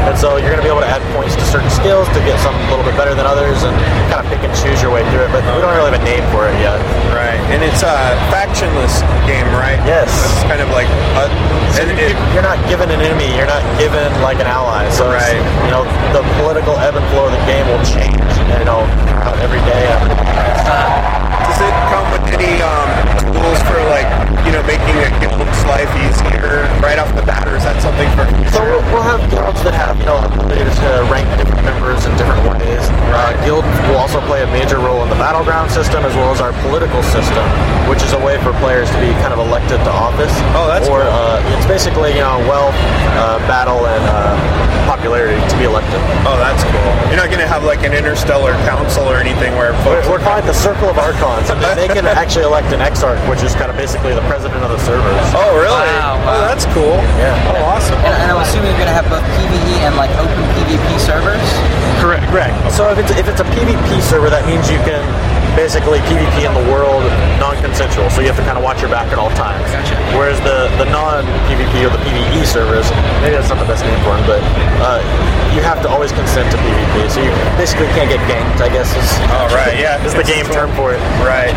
and 0.07 0.18
so 0.18 0.38
you're 0.38 0.51
going 0.53 0.61
to 0.61 0.68
be 0.68 0.72
able 0.72 0.81
to 0.85 0.89
add 0.91 1.01
points 1.15 1.35
to 1.35 1.45
certain 1.45 1.69
skills 1.72 2.07
to 2.14 2.19
get 2.27 2.38
some 2.41 2.53
a 2.55 2.69
little 2.69 2.85
bit 2.85 2.95
better 2.97 3.14
than 3.15 3.26
others, 3.26 3.64
and 3.64 3.73
kind 4.09 4.19
of 4.23 4.27
pick 4.31 4.41
and 4.43 4.53
choose 4.55 4.79
your 4.81 4.89
way 4.91 5.03
through 5.11 5.27
it. 5.27 5.31
But 5.35 5.43
we 5.55 5.61
don't 5.61 5.75
really 5.75 5.91
have 5.91 5.99
a 5.99 6.05
name 6.07 6.23
for 6.33 6.47
it 6.49 6.55
yet. 6.63 6.79
Right. 7.13 7.39
And 7.53 7.61
it's 7.63 7.83
a 7.83 8.15
factionless 8.33 9.03
game, 9.29 9.47
right? 9.55 9.79
Yes. 9.85 10.09
It's 10.09 10.43
kind 10.49 10.61
of 10.61 10.69
like 10.71 10.87
a, 11.19 11.27
and 11.79 11.91
it, 11.93 12.15
You're 12.33 12.45
not 12.45 12.57
given 12.67 12.89
an 12.89 12.99
enemy. 13.03 13.29
You're 13.35 13.49
not 13.49 13.63
given 13.77 14.07
like 14.23 14.39
an 14.39 14.47
ally. 14.47 14.87
So 14.89 15.11
it's, 15.11 15.21
Right. 15.21 15.39
you 15.65 15.71
know 15.71 15.83
the 16.15 16.23
political 16.41 16.75
ebb 16.79 16.95
and 16.95 17.05
flow 17.13 17.27
of 17.29 17.33
the 17.35 17.43
game 17.45 17.65
will 17.67 17.83
change. 17.85 18.17
You 18.57 18.65
know 18.65 18.81
every 19.43 19.61
day. 19.67 19.85
does 21.45 21.59
it 21.61 21.73
come 21.91 22.06
any 22.34 22.61
um, 22.64 22.89
tools 23.34 23.60
for 23.68 23.80
like 23.91 24.07
you 24.45 24.52
know 24.56 24.64
making 24.65 24.95
a 25.03 25.10
guild's 25.22 25.61
life 25.68 25.89
easier 26.03 26.65
right 26.81 26.98
off 26.99 27.11
the 27.15 27.23
bat, 27.23 27.48
or 27.48 27.56
is 27.57 27.64
that 27.64 27.77
something 27.81 28.07
for? 28.15 28.26
So 28.56 28.64
we'll, 28.64 28.81
we'll 28.94 29.03
have 29.06 29.22
guilds 29.30 29.60
that 29.68 29.76
have, 29.76 29.99
you 29.99 30.07
know, 30.07 30.18
ability 30.23 30.64
to 30.64 30.89
rank 31.11 31.27
different 31.38 31.64
members 31.68 32.06
in 32.07 32.11
different 32.15 32.41
ways. 32.48 32.81
Uh, 33.11 33.35
guilds 33.44 33.68
will 33.91 33.99
also 33.99 34.22
play 34.26 34.41
a 34.44 34.49
major 34.56 34.80
role 34.80 35.03
in 35.03 35.10
the 35.11 35.19
battleground 35.19 35.69
system 35.69 36.02
as 36.07 36.15
well 36.15 36.31
as 36.31 36.39
our 36.39 36.56
political 36.65 37.03
system, 37.03 37.44
which 37.91 37.99
is 38.02 38.14
a 38.15 38.22
way 38.23 38.39
for 38.41 38.56
players 38.64 38.88
to 38.95 38.99
be 39.03 39.11
kind 39.19 39.35
of 39.35 39.39
elected 39.44 39.77
to 39.84 39.91
office. 39.91 40.31
Oh, 40.56 40.65
that's 40.72 40.88
Or 40.88 41.03
cool. 41.03 41.11
uh, 41.11 41.53
it's 41.60 41.68
basically, 41.68 42.15
you 42.15 42.23
know, 42.23 42.39
wealth, 42.48 42.76
uh, 43.19 43.38
battle, 43.52 43.84
and 43.85 44.03
uh, 44.07 44.31
popularity 44.88 45.35
to 45.52 45.56
be 45.60 45.68
elected. 45.68 45.99
Oh, 46.23 46.39
that's 46.39 46.64
cool. 46.72 46.88
You're 47.11 47.19
not 47.19 47.27
gonna 47.30 47.48
have 47.49 47.68
like 47.68 47.84
an 47.84 47.91
interstellar 47.91 48.56
council 48.64 49.03
or 49.03 49.19
anything 49.19 49.52
where 49.60 49.76
We're, 49.84 49.99
folks. 50.02 50.07
we're 50.07 50.23
calling 50.23 50.44
it 50.44 50.48
the 50.48 50.56
Circle 50.56 50.88
of 50.88 50.98
Archons, 50.98 51.52
and 51.52 51.60
they 51.76 51.91
can 51.91 52.06
actually 52.15 52.45
elect 52.45 52.71
an 52.71 52.79
Exarch, 52.79 53.19
which 53.27 53.43
is 53.43 53.51
kind 53.55 53.67
of 53.67 53.75
basically 53.75 54.13
the 54.15 54.23
president 54.31 54.63
of 54.63 54.71
the 54.71 54.79
servers. 54.88 55.19
Oh, 55.35 55.51
really? 55.59 55.84
Wow, 55.99 56.21
Oh, 56.23 56.39
that's 56.47 56.63
cool. 56.71 56.95
Yeah. 57.19 57.35
Oh, 57.51 57.75
awesome. 57.75 57.99
And, 58.03 58.15
and 58.23 58.27
I'm 58.31 58.39
assuming 58.43 58.71
you're 58.71 58.79
going 58.84 58.91
to 58.91 58.95
have 58.95 59.07
both 59.11 59.23
PvE 59.35 59.84
and 59.88 59.95
like 59.95 60.11
open 60.19 60.39
PvP 60.55 60.88
servers. 60.99 61.43
Correct. 61.99 62.23
Correct. 62.29 62.53
So 62.75 62.88
if 62.91 62.99
it's 62.99 63.11
if 63.17 63.27
it's 63.27 63.41
a 63.41 63.47
PvP 63.57 63.99
server, 64.05 64.29
that 64.29 64.45
means 64.45 64.69
you 64.69 64.77
can 64.85 65.01
basically 65.57 65.97
PvP 66.05 66.45
in 66.45 66.53
the 66.53 66.65
world 66.69 67.01
non-consensual. 67.41 68.09
So 68.13 68.21
you 68.21 68.29
have 68.29 68.38
to 68.38 68.45
kind 68.45 68.57
of 68.57 68.63
watch 68.63 68.79
your 68.79 68.93
back 68.93 69.09
at 69.09 69.17
all 69.17 69.34
times. 69.34 69.65
Gotcha. 69.73 69.97
Whereas 70.13 70.38
the 70.45 70.69
the 70.77 70.85
non-PvP 70.93 71.73
or 71.81 71.89
the 71.89 72.01
PvE 72.05 72.45
servers, 72.45 72.85
maybe 73.25 73.34
that's 73.35 73.49
not 73.49 73.57
the 73.57 73.65
best 73.65 73.81
name 73.84 73.97
for 74.05 74.13
them, 74.13 74.23
but 74.29 74.41
uh, 74.85 75.01
you 75.57 75.65
have 75.65 75.81
to 75.81 75.89
always 75.89 76.13
consent 76.13 76.45
to 76.53 76.57
PvP. 76.61 77.09
So 77.09 77.19
you 77.25 77.34
basically 77.57 77.89
can't 77.97 78.07
get 78.07 78.21
ganked. 78.29 78.61
I 78.61 78.69
guess 78.69 78.93
is 78.93 79.09
Oh, 79.34 79.49
right, 79.57 79.73
yeah. 79.84 79.97
is 80.05 80.13
the 80.13 80.23
game 80.23 80.45
term 80.53 80.69
for 80.77 80.93
it. 80.93 81.01
Right. 81.25 81.51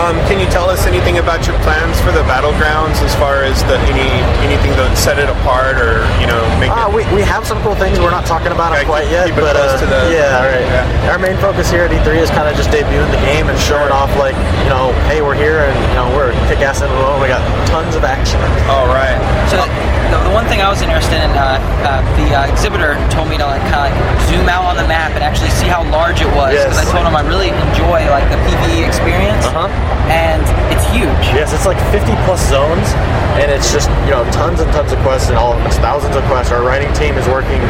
Um, 0.00 0.16
can 0.24 0.40
you 0.40 0.48
tell 0.48 0.72
us 0.72 0.88
anything 0.88 1.18
about 1.20 1.44
your 1.46 1.56
plans 1.60 2.00
for 2.00 2.12
the 2.16 2.24
battlegrounds 2.24 2.96
as 3.04 3.12
far 3.20 3.44
as 3.44 3.60
the 3.68 3.76
any 3.92 4.08
anything 4.40 4.72
that 4.80 4.88
would 4.88 4.96
set 4.96 5.20
it 5.20 5.28
apart 5.28 5.76
or 5.76 6.00
you 6.16 6.24
know 6.24 6.40
make 6.56 6.72
Ah, 6.72 6.88
it? 6.88 6.96
we, 6.96 7.04
we 7.12 7.20
have 7.20 7.44
some 7.44 7.60
cool 7.60 7.76
things. 7.76 8.00
We're 8.00 8.08
not 8.14 8.24
talking 8.24 8.52
about 8.56 8.72
Okay, 8.72 8.80
them 8.80 8.88
quite 8.88 9.04
keep- 9.04 9.12
yet, 9.12 9.26
keep 9.28 9.36
but 9.36 9.52
uh, 9.52 9.76
the- 9.84 10.08
yeah, 10.16 10.40
all 10.40 10.48
right. 10.48 10.64
Yeah. 10.64 11.12
Our 11.12 11.18
main 11.20 11.36
focus 11.36 11.68
here 11.68 11.84
at 11.84 11.92
E3 11.92 12.16
is 12.24 12.30
kind 12.32 12.48
of 12.48 12.56
just 12.56 12.70
debuting 12.72 13.10
the 13.12 13.20
game 13.20 13.41
and 13.48 13.58
showing 13.58 13.90
off, 13.90 14.10
like 14.18 14.36
you 14.62 14.68
know, 14.70 14.92
hey, 15.08 15.22
we're 15.22 15.34
here 15.38 15.60
and 15.66 15.74
you 15.90 15.94
know 15.98 16.08
we're 16.14 16.30
a 16.30 16.36
kick-ass 16.48 16.80
MMO. 16.82 17.20
We 17.22 17.28
got 17.28 17.42
tons 17.68 17.94
of 17.94 18.04
action. 18.04 18.40
All 18.70 18.86
right. 18.90 19.16
So 19.50 19.58
the, 20.12 20.18
the 20.28 20.32
one 20.34 20.44
thing 20.46 20.60
I 20.60 20.68
was 20.68 20.82
interested 20.82 21.16
in, 21.22 21.30
uh, 21.34 21.56
uh, 21.86 22.00
the 22.20 22.28
uh, 22.36 22.50
exhibitor 22.52 22.94
told 23.10 23.28
me 23.28 23.36
to 23.38 23.46
like 23.46 23.62
kind 23.72 23.88
of 23.88 23.92
like 23.92 23.96
zoom 24.28 24.48
out 24.48 24.64
on 24.68 24.76
the 24.76 24.86
map 24.86 25.12
and 25.16 25.22
actually 25.24 25.50
see 25.56 25.66
how 25.66 25.82
large 25.90 26.20
it 26.20 26.30
was. 26.36 26.52
Yes. 26.54 26.68
Because 26.68 26.84
I 26.84 26.86
told 26.92 27.04
him 27.06 27.16
I 27.16 27.24
really 27.26 27.48
enjoy 27.50 28.04
like 28.12 28.28
the 28.28 28.38
PVE 28.44 28.84
experience, 28.86 29.44
Uh-huh. 29.48 29.68
and 30.12 30.42
it's 30.72 30.84
huge. 30.92 31.08
Yes, 31.32 31.52
it's 31.56 31.64
like 31.66 31.80
50 31.94 32.12
plus 32.28 32.40
zones, 32.48 32.84
and 33.40 33.48
it's 33.50 33.72
just 33.72 33.88
you 34.04 34.12
know 34.12 34.24
tons 34.32 34.60
and 34.60 34.68
tons 34.72 34.92
of 34.92 34.98
quests, 35.00 35.28
and 35.32 35.36
all 35.38 35.52
of 35.52 35.58
them. 35.58 35.66
It's 35.68 35.78
thousands 35.80 36.16
of 36.16 36.22
quests. 36.28 36.52
Our 36.52 36.62
writing 36.62 36.92
team 36.94 37.16
is 37.16 37.26
working 37.28 37.60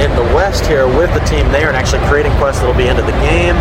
in 0.00 0.10
the 0.18 0.26
West 0.34 0.66
here 0.66 0.86
with 0.88 1.12
the 1.14 1.22
team 1.28 1.46
there, 1.52 1.68
and 1.68 1.76
actually 1.76 2.02
creating 2.08 2.32
quests 2.40 2.60
that'll 2.60 2.74
be 2.76 2.88
into 2.88 3.02
the 3.02 3.14
game. 3.22 3.54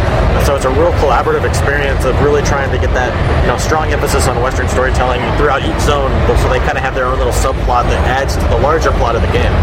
So 0.48 0.56
it's 0.56 0.66
a 0.66 0.74
real 0.74 0.92
collaborative 1.04 1.43
experience 1.46 2.06
of 2.06 2.16
really 2.22 2.42
trying 2.42 2.72
to 2.72 2.80
get 2.80 2.94
that 2.94 3.12
you 3.44 3.50
know 3.52 3.58
strong 3.58 3.92
emphasis 3.92 4.28
on 4.28 4.42
Western 4.42 4.68
storytelling 4.68 5.22
throughout 5.38 5.64
each 5.64 5.80
zone, 5.84 6.12
so 6.40 6.48
they 6.50 6.60
kind 6.64 6.78
of 6.78 6.84
have 6.84 6.96
their 6.96 7.06
own 7.06 7.18
little 7.18 7.36
subplot 7.36 7.88
that 7.92 8.02
adds 8.08 8.36
to 8.36 8.46
the 8.48 8.60
larger 8.60 8.92
plot 9.00 9.16
of 9.16 9.22
the 9.22 9.32
game. 9.32 9.54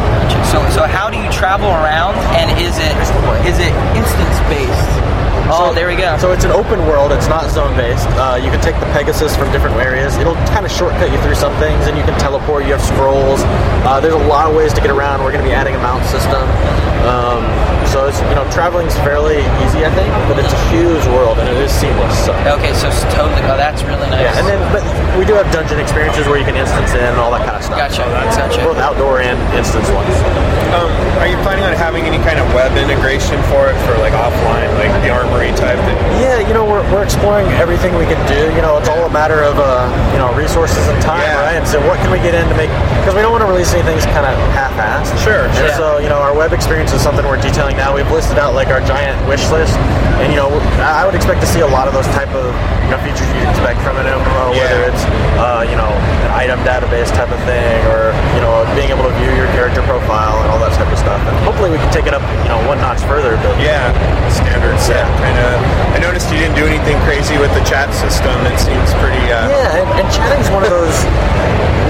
So 0.52 0.58
so 0.70 0.86
how 0.86 1.10
do 1.10 1.18
you 1.18 1.30
travel 1.32 1.68
around, 1.68 2.16
and 2.36 2.48
is 2.58 2.76
it 2.78 2.94
is 3.46 3.58
it 3.58 3.72
instance 3.96 4.36
based? 4.48 5.00
Oh, 5.50 5.74
there 5.74 5.88
we 5.88 5.96
go. 5.96 6.16
So 6.18 6.30
it's 6.30 6.44
an 6.44 6.52
open 6.52 6.78
world. 6.86 7.10
It's 7.10 7.26
not 7.26 7.50
zone 7.50 7.74
based. 7.74 8.06
Uh, 8.14 8.38
you 8.38 8.54
can 8.54 8.60
take 8.62 8.78
the 8.78 8.86
Pegasus 8.94 9.34
from 9.34 9.50
different 9.50 9.74
areas. 9.82 10.14
It'll 10.16 10.38
kind 10.54 10.64
of 10.64 10.70
shortcut 10.70 11.10
you 11.10 11.18
through 11.22 11.34
some 11.34 11.50
things, 11.58 11.90
and 11.90 11.98
you 11.98 12.04
can 12.04 12.14
teleport. 12.20 12.66
You 12.66 12.78
have 12.78 12.82
scrolls. 12.82 13.42
Uh, 13.82 13.98
there's 13.98 14.14
a 14.14 14.26
lot 14.30 14.48
of 14.48 14.54
ways 14.54 14.72
to 14.74 14.80
get 14.80 14.90
around. 14.90 15.24
We're 15.24 15.32
going 15.32 15.42
to 15.42 15.50
be 15.50 15.54
adding 15.54 15.74
a 15.74 15.82
mount 15.82 16.04
system. 16.06 16.46
Um, 17.06 17.40
so 17.88 18.06
it's 18.06 18.20
you 18.28 18.36
know 18.36 18.44
traveling's 18.52 18.94
fairly 19.02 19.40
easy, 19.64 19.82
I 19.82 19.90
think, 19.96 20.12
but 20.28 20.38
it's 20.38 20.52
a 20.52 20.62
huge 20.70 21.02
world 21.10 21.38
and 21.40 21.48
it 21.48 21.56
is 21.58 21.72
seamless. 21.72 22.12
So. 22.28 22.32
okay, 22.60 22.70
so 22.76 22.86
it's 22.92 23.02
totally. 23.16 23.40
Oh, 23.50 23.56
that's 23.56 23.82
really 23.82 24.06
nice. 24.12 24.22
Yeah, 24.22 24.38
and 24.38 24.46
then 24.46 24.60
but 24.70 24.84
we 25.18 25.24
do 25.26 25.34
have 25.34 25.48
dungeon 25.50 25.80
experiences 25.80 26.28
where 26.28 26.38
you 26.38 26.44
can 26.46 26.54
instance 26.54 26.92
in 26.94 27.02
and 27.02 27.18
all 27.18 27.32
that 27.34 27.42
kind 27.48 27.56
of 27.58 27.64
stuff. 27.64 27.78
Gotcha, 27.80 28.04
So 28.30 28.38
gotcha. 28.38 28.60
Both 28.62 28.78
outdoor 28.78 29.18
and 29.24 29.34
instance 29.56 29.88
ones. 29.90 30.12
Um, 30.76 30.92
are 31.18 31.26
you 31.26 31.34
planning 31.42 31.64
on 31.66 31.74
having 31.74 32.06
any 32.06 32.20
kind 32.22 32.38
of 32.38 32.46
web 32.54 32.76
integration 32.78 33.40
for 33.50 33.66
it 33.72 33.76
for 33.88 33.96
like 33.98 34.14
offline, 34.14 34.70
like 34.78 34.92
the 35.02 35.10
armory 35.10 35.50
type? 35.58 35.80
Thing? 35.82 35.98
Yeah, 36.22 36.38
you 36.46 36.54
know, 36.54 36.62
we're, 36.62 36.84
we're 36.94 37.02
exploring 37.02 37.48
everything 37.58 37.96
we 37.98 38.06
can 38.06 38.20
do. 38.30 38.54
You 38.54 38.62
know, 38.62 38.78
it's 38.78 38.86
all 38.88 39.02
a 39.08 39.12
matter 39.12 39.42
of, 39.42 39.58
uh, 39.58 39.88
you 40.14 40.18
know, 40.22 40.30
resources 40.38 40.78
and 40.86 41.00
time, 41.02 41.26
Yeah. 41.26 41.42
right? 41.42 41.56
And 41.58 41.66
so 41.66 41.82
what 41.90 41.98
can 42.04 42.12
we 42.14 42.22
get 42.22 42.38
in 42.38 42.46
to 42.46 42.54
make, 42.54 42.70
because 43.02 43.18
we 43.18 43.22
don't 43.24 43.32
want 43.34 43.42
to 43.42 43.50
release 43.50 43.74
anything 43.74 43.98
kind 44.14 44.28
of 44.30 44.36
half-assed. 44.54 45.10
Sure, 45.24 45.50
And 45.50 45.56
sure. 45.58 45.74
so, 45.74 45.98
you 45.98 46.08
know, 46.08 46.22
our 46.22 46.36
web 46.36 46.52
experience 46.54 46.89
is 46.92 47.00
something 47.02 47.24
we're 47.26 47.40
detailing 47.40 47.76
now. 47.76 47.94
We've 47.94 48.10
listed 48.10 48.38
out, 48.38 48.54
like, 48.54 48.68
our 48.68 48.80
giant 48.82 49.16
wish 49.28 49.42
list. 49.50 49.76
And, 50.20 50.28
you 50.32 50.36
know, 50.36 50.50
I 50.82 51.06
would 51.06 51.14
expect 51.14 51.40
to 51.40 51.46
see 51.48 51.60
a 51.60 51.66
lot 51.66 51.88
of 51.88 51.94
those 51.94 52.06
type 52.12 52.28
of, 52.36 52.52
you 52.84 52.90
know, 52.92 53.00
features 53.00 53.24
you'd 53.32 53.48
expect 53.48 53.80
from 53.80 53.96
an 53.96 54.06
MMO, 54.06 54.52
Yeah. 54.52 54.64
whether 54.68 54.80
it's, 54.92 55.02
uh, 55.40 55.64
you 55.68 55.76
know, 55.76 55.88
an 56.26 56.30
item 56.36 56.60
database 56.64 57.08
type 57.14 57.30
of 57.32 57.40
thing, 57.48 57.80
or, 57.88 58.12
you 58.36 58.40
know, 58.44 58.66
being 58.76 58.90
able 58.90 59.04
to 59.04 59.14
view 59.16 59.32
your 59.32 59.48
character 59.56 59.80
profile 59.88 60.36
and 60.44 60.50
all 60.52 60.58
that 60.60 60.72
type 60.76 60.90
of 60.92 60.98
stuff. 60.98 61.20
And 61.24 61.36
hopefully 61.46 61.70
we 61.70 61.78
can 61.78 61.90
take 61.90 62.06
it 62.06 62.12
up, 62.14 62.22
you 62.44 62.48
know, 62.52 62.60
one 62.68 62.78
notch 62.80 63.00
further, 63.08 63.36
but 63.42 63.56
Yeah, 63.60 63.92
standard 64.28 64.78
set 64.80 65.06
Yeah. 65.06 65.24
kind 65.24 65.38
of. 65.38 65.96
I 65.96 65.98
noticed 65.98 66.30
you 66.32 66.38
didn't 66.38 66.56
do 66.56 66.66
anything 66.66 67.00
crazy 67.08 67.38
with 67.38 67.52
the 67.54 67.64
chat 67.64 67.92
system. 67.94 68.34
It 68.46 68.58
seems 68.60 68.92
pretty. 69.00 69.24
Uh, 69.32 69.48
Yeah, 69.48 69.76
and, 69.80 69.88
and 70.00 70.06
chatting's 70.12 70.50
one 70.50 70.64
of 70.64 70.70
those 70.70 70.96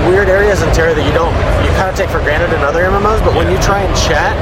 weird 0.08 0.28
areas 0.28 0.62
in 0.62 0.70
TERA 0.72 0.94
that 0.94 1.04
you 1.04 1.12
don't 1.12 1.34
you 1.62 1.68
kind 1.76 1.88
of 1.88 1.94
take 1.94 2.08
for 2.08 2.20
granted 2.20 2.52
in 2.52 2.60
other 2.64 2.84
MMOs, 2.84 3.20
but 3.20 3.34
when 3.34 3.50
you 3.50 3.58
try 3.58 3.80
and 3.80 3.92
chat 3.96 4.32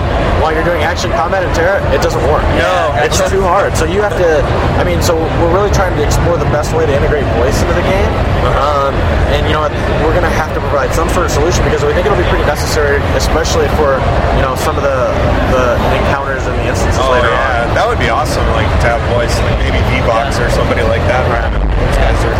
while 0.48 0.56
you're 0.56 0.64
doing 0.64 0.80
action 0.80 1.12
combat 1.12 1.44
and 1.44 1.52
TERA, 1.52 1.76
it 1.92 2.00
doesn't 2.00 2.24
work. 2.24 2.40
No. 2.56 2.96
it's 3.04 3.20
too 3.28 3.44
hard. 3.44 3.76
So 3.76 3.84
you 3.84 4.00
have 4.00 4.16
to. 4.16 4.40
I 4.80 4.82
mean, 4.82 5.04
so 5.04 5.12
we're 5.44 5.52
really 5.52 5.68
trying 5.68 5.92
to 5.92 6.00
explore 6.00 6.40
the 6.40 6.48
best 6.48 6.72
way 6.72 6.88
to 6.88 6.94
integrate 6.96 7.28
voice 7.36 7.60
into 7.60 7.76
the 7.76 7.84
game, 7.84 8.08
um, 8.56 8.96
and 9.28 9.44
you 9.44 9.52
know 9.52 9.60
what, 9.68 9.76
we're 10.00 10.16
going 10.16 10.24
to 10.24 10.32
have 10.40 10.48
to 10.56 10.60
provide 10.64 10.88
some 10.96 11.04
sort 11.12 11.28
of 11.28 11.32
solution 11.36 11.60
because 11.68 11.84
we 11.84 11.92
think 11.92 12.08
it'll 12.08 12.16
be 12.16 12.24
pretty 12.32 12.48
necessary, 12.48 12.96
especially 13.12 13.68
for 13.76 14.00
you 14.40 14.42
know 14.48 14.56
some 14.56 14.72
of 14.80 14.84
the 14.88 15.12
the 15.52 15.76
encounters 16.00 16.40
and 16.48 16.56
the 16.56 16.72
instances 16.72 16.96
Oh 16.96 17.12
later 17.12 17.28
on. 17.28 17.36
yeah, 17.68 17.76
that 17.76 17.84
would 17.84 18.00
be 18.00 18.08
awesome. 18.08 18.40
Like 18.56 18.72
to 18.80 18.88
have 18.88 19.04
voice, 19.12 19.36
like 19.52 19.60
maybe 19.60 19.84
Vivox 19.92 20.40
or 20.40 20.48
somebody 20.48 20.80
like 20.88 21.04
that. 21.12 21.28
Right. 21.28 21.52
Those 21.52 22.00
guys 22.00 22.20
are. 22.24 22.36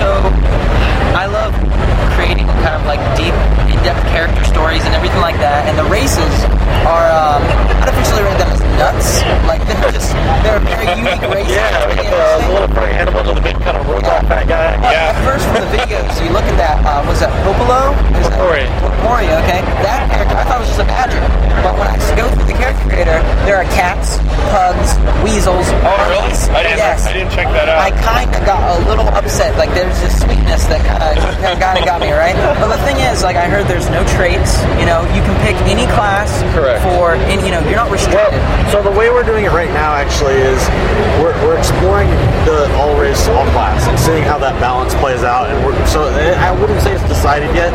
So 0.00 0.08
I 1.12 1.28
love 1.28 1.52
creating 2.20 2.44
kind 2.60 2.76
of 2.76 2.84
like 2.84 3.00
deep, 3.16 3.32
in-depth 3.72 4.04
character 4.12 4.44
stories 4.44 4.84
and 4.84 4.92
everything 4.92 5.24
like 5.24 5.40
that. 5.40 5.64
And 5.64 5.72
the 5.72 5.88
races 5.88 6.28
are, 6.84 7.08
um, 7.08 7.40
I'd 7.80 7.88
officially 7.88 8.20
rate 8.28 8.36
them 8.36 8.52
as 8.52 8.60
nuts. 8.76 9.24
Like 9.48 9.64
they're 9.64 9.88
just, 9.88 10.12
they're 10.44 10.60
very 10.60 10.84
unique 11.00 11.24
race. 11.32 11.48
Yeah, 11.48 11.64
Very 11.88 12.04
with 12.04 12.12
the, 12.12 12.44
the 12.44 12.52
little 12.52 12.72
furry 12.76 12.92
animal 12.92 13.24
to 13.24 13.32
the 13.32 13.40
big 13.40 13.56
kind 13.64 13.80
of 13.80 13.88
robot 13.88 14.28
fat 14.28 14.44
guy. 14.44 14.76
Uh, 14.84 15.16
At 15.16 15.16
first, 15.24 15.48
from 15.48 15.64
the 15.64 15.70
videos, 15.72 16.12
you 16.20 16.28
look 16.28 16.44
at 16.44 16.60
that. 16.60 16.76
Uh, 16.84 17.00
was 17.08 17.24
that 17.24 17.32
Popolo? 17.40 17.96
Popori. 18.20 18.68
Popori, 19.00 19.26
okay. 19.44 19.60
That 19.82 20.08
character, 20.12 20.36
I 20.36 20.44
thought 20.44 20.60
it 20.60 20.64
was 20.68 20.72
just 20.76 20.80
a 20.84 20.88
badger. 20.88 21.20
But 21.64 21.76
when 21.76 21.88
I 21.88 21.96
go 22.16 22.28
through 22.32 22.44
the 22.48 22.56
character 22.56 22.84
creator, 22.88 23.20
there 23.44 23.56
are 23.56 23.64
cats, 23.76 24.16
pugs, 24.52 24.96
weasels. 25.24 25.64
Oh, 25.84 25.92
really? 26.08 26.32
I 26.56 26.62
didn't- 26.64 26.78
Yes. 26.80 27.04
I 27.06 27.12
didn't 27.12 27.32
check 27.32 27.48
that 27.52 27.68
out. 27.68 27.80
I 27.80 27.90
kind 28.00 28.28
of 28.32 28.40
got 28.46 28.60
a 28.76 28.80
little 28.88 29.04
upset. 29.12 29.56
Like 29.58 29.72
there's 29.74 29.92
this 30.00 30.20
sweetness 30.22 30.64
that 30.72 30.80
kind 30.86 31.02
of 31.04 31.20
of 31.20 31.84
got 31.84 32.00
me 32.00 32.12
right. 32.12 32.32
But 32.60 32.68
the 32.76 32.82
thing 32.84 32.96
is, 33.00 33.22
like 33.22 33.36
I 33.36 33.48
heard, 33.48 33.66
there's 33.66 33.88
no 33.90 34.00
traits. 34.16 34.56
You 34.80 34.86
know, 34.88 35.04
you 35.16 35.20
can 35.24 35.36
pick 35.44 35.56
any 35.68 35.84
class 35.92 36.30
Correct. 36.56 36.80
for, 36.84 37.14
and 37.16 37.40
you 37.44 37.50
know, 37.52 37.60
you're 37.68 37.76
not 37.76 37.88
Well, 37.92 38.00
restricted. 38.00 38.40
so 38.72 38.80
the 38.82 38.92
way 38.92 39.10
we're 39.10 39.24
doing 39.26 39.44
it 39.44 39.52
right 39.52 39.68
now 39.70 39.92
actually 39.92 40.36
is 40.40 40.60
we're, 41.20 41.36
we're 41.44 41.58
exploring 41.58 42.08
the 42.48 42.68
all 42.80 42.96
race, 42.96 43.28
all 43.28 43.44
class, 43.52 43.84
and 43.88 43.98
seeing 43.98 44.22
how 44.24 44.38
that 44.38 44.56
balance 44.60 44.94
plays 44.96 45.22
out. 45.24 45.48
And 45.50 45.56
we're, 45.64 45.76
so 45.86 46.04
I 46.08 46.52
wouldn't 46.52 46.80
say 46.80 46.92
it's 46.94 47.04
decided 47.08 47.52
yet, 47.54 47.72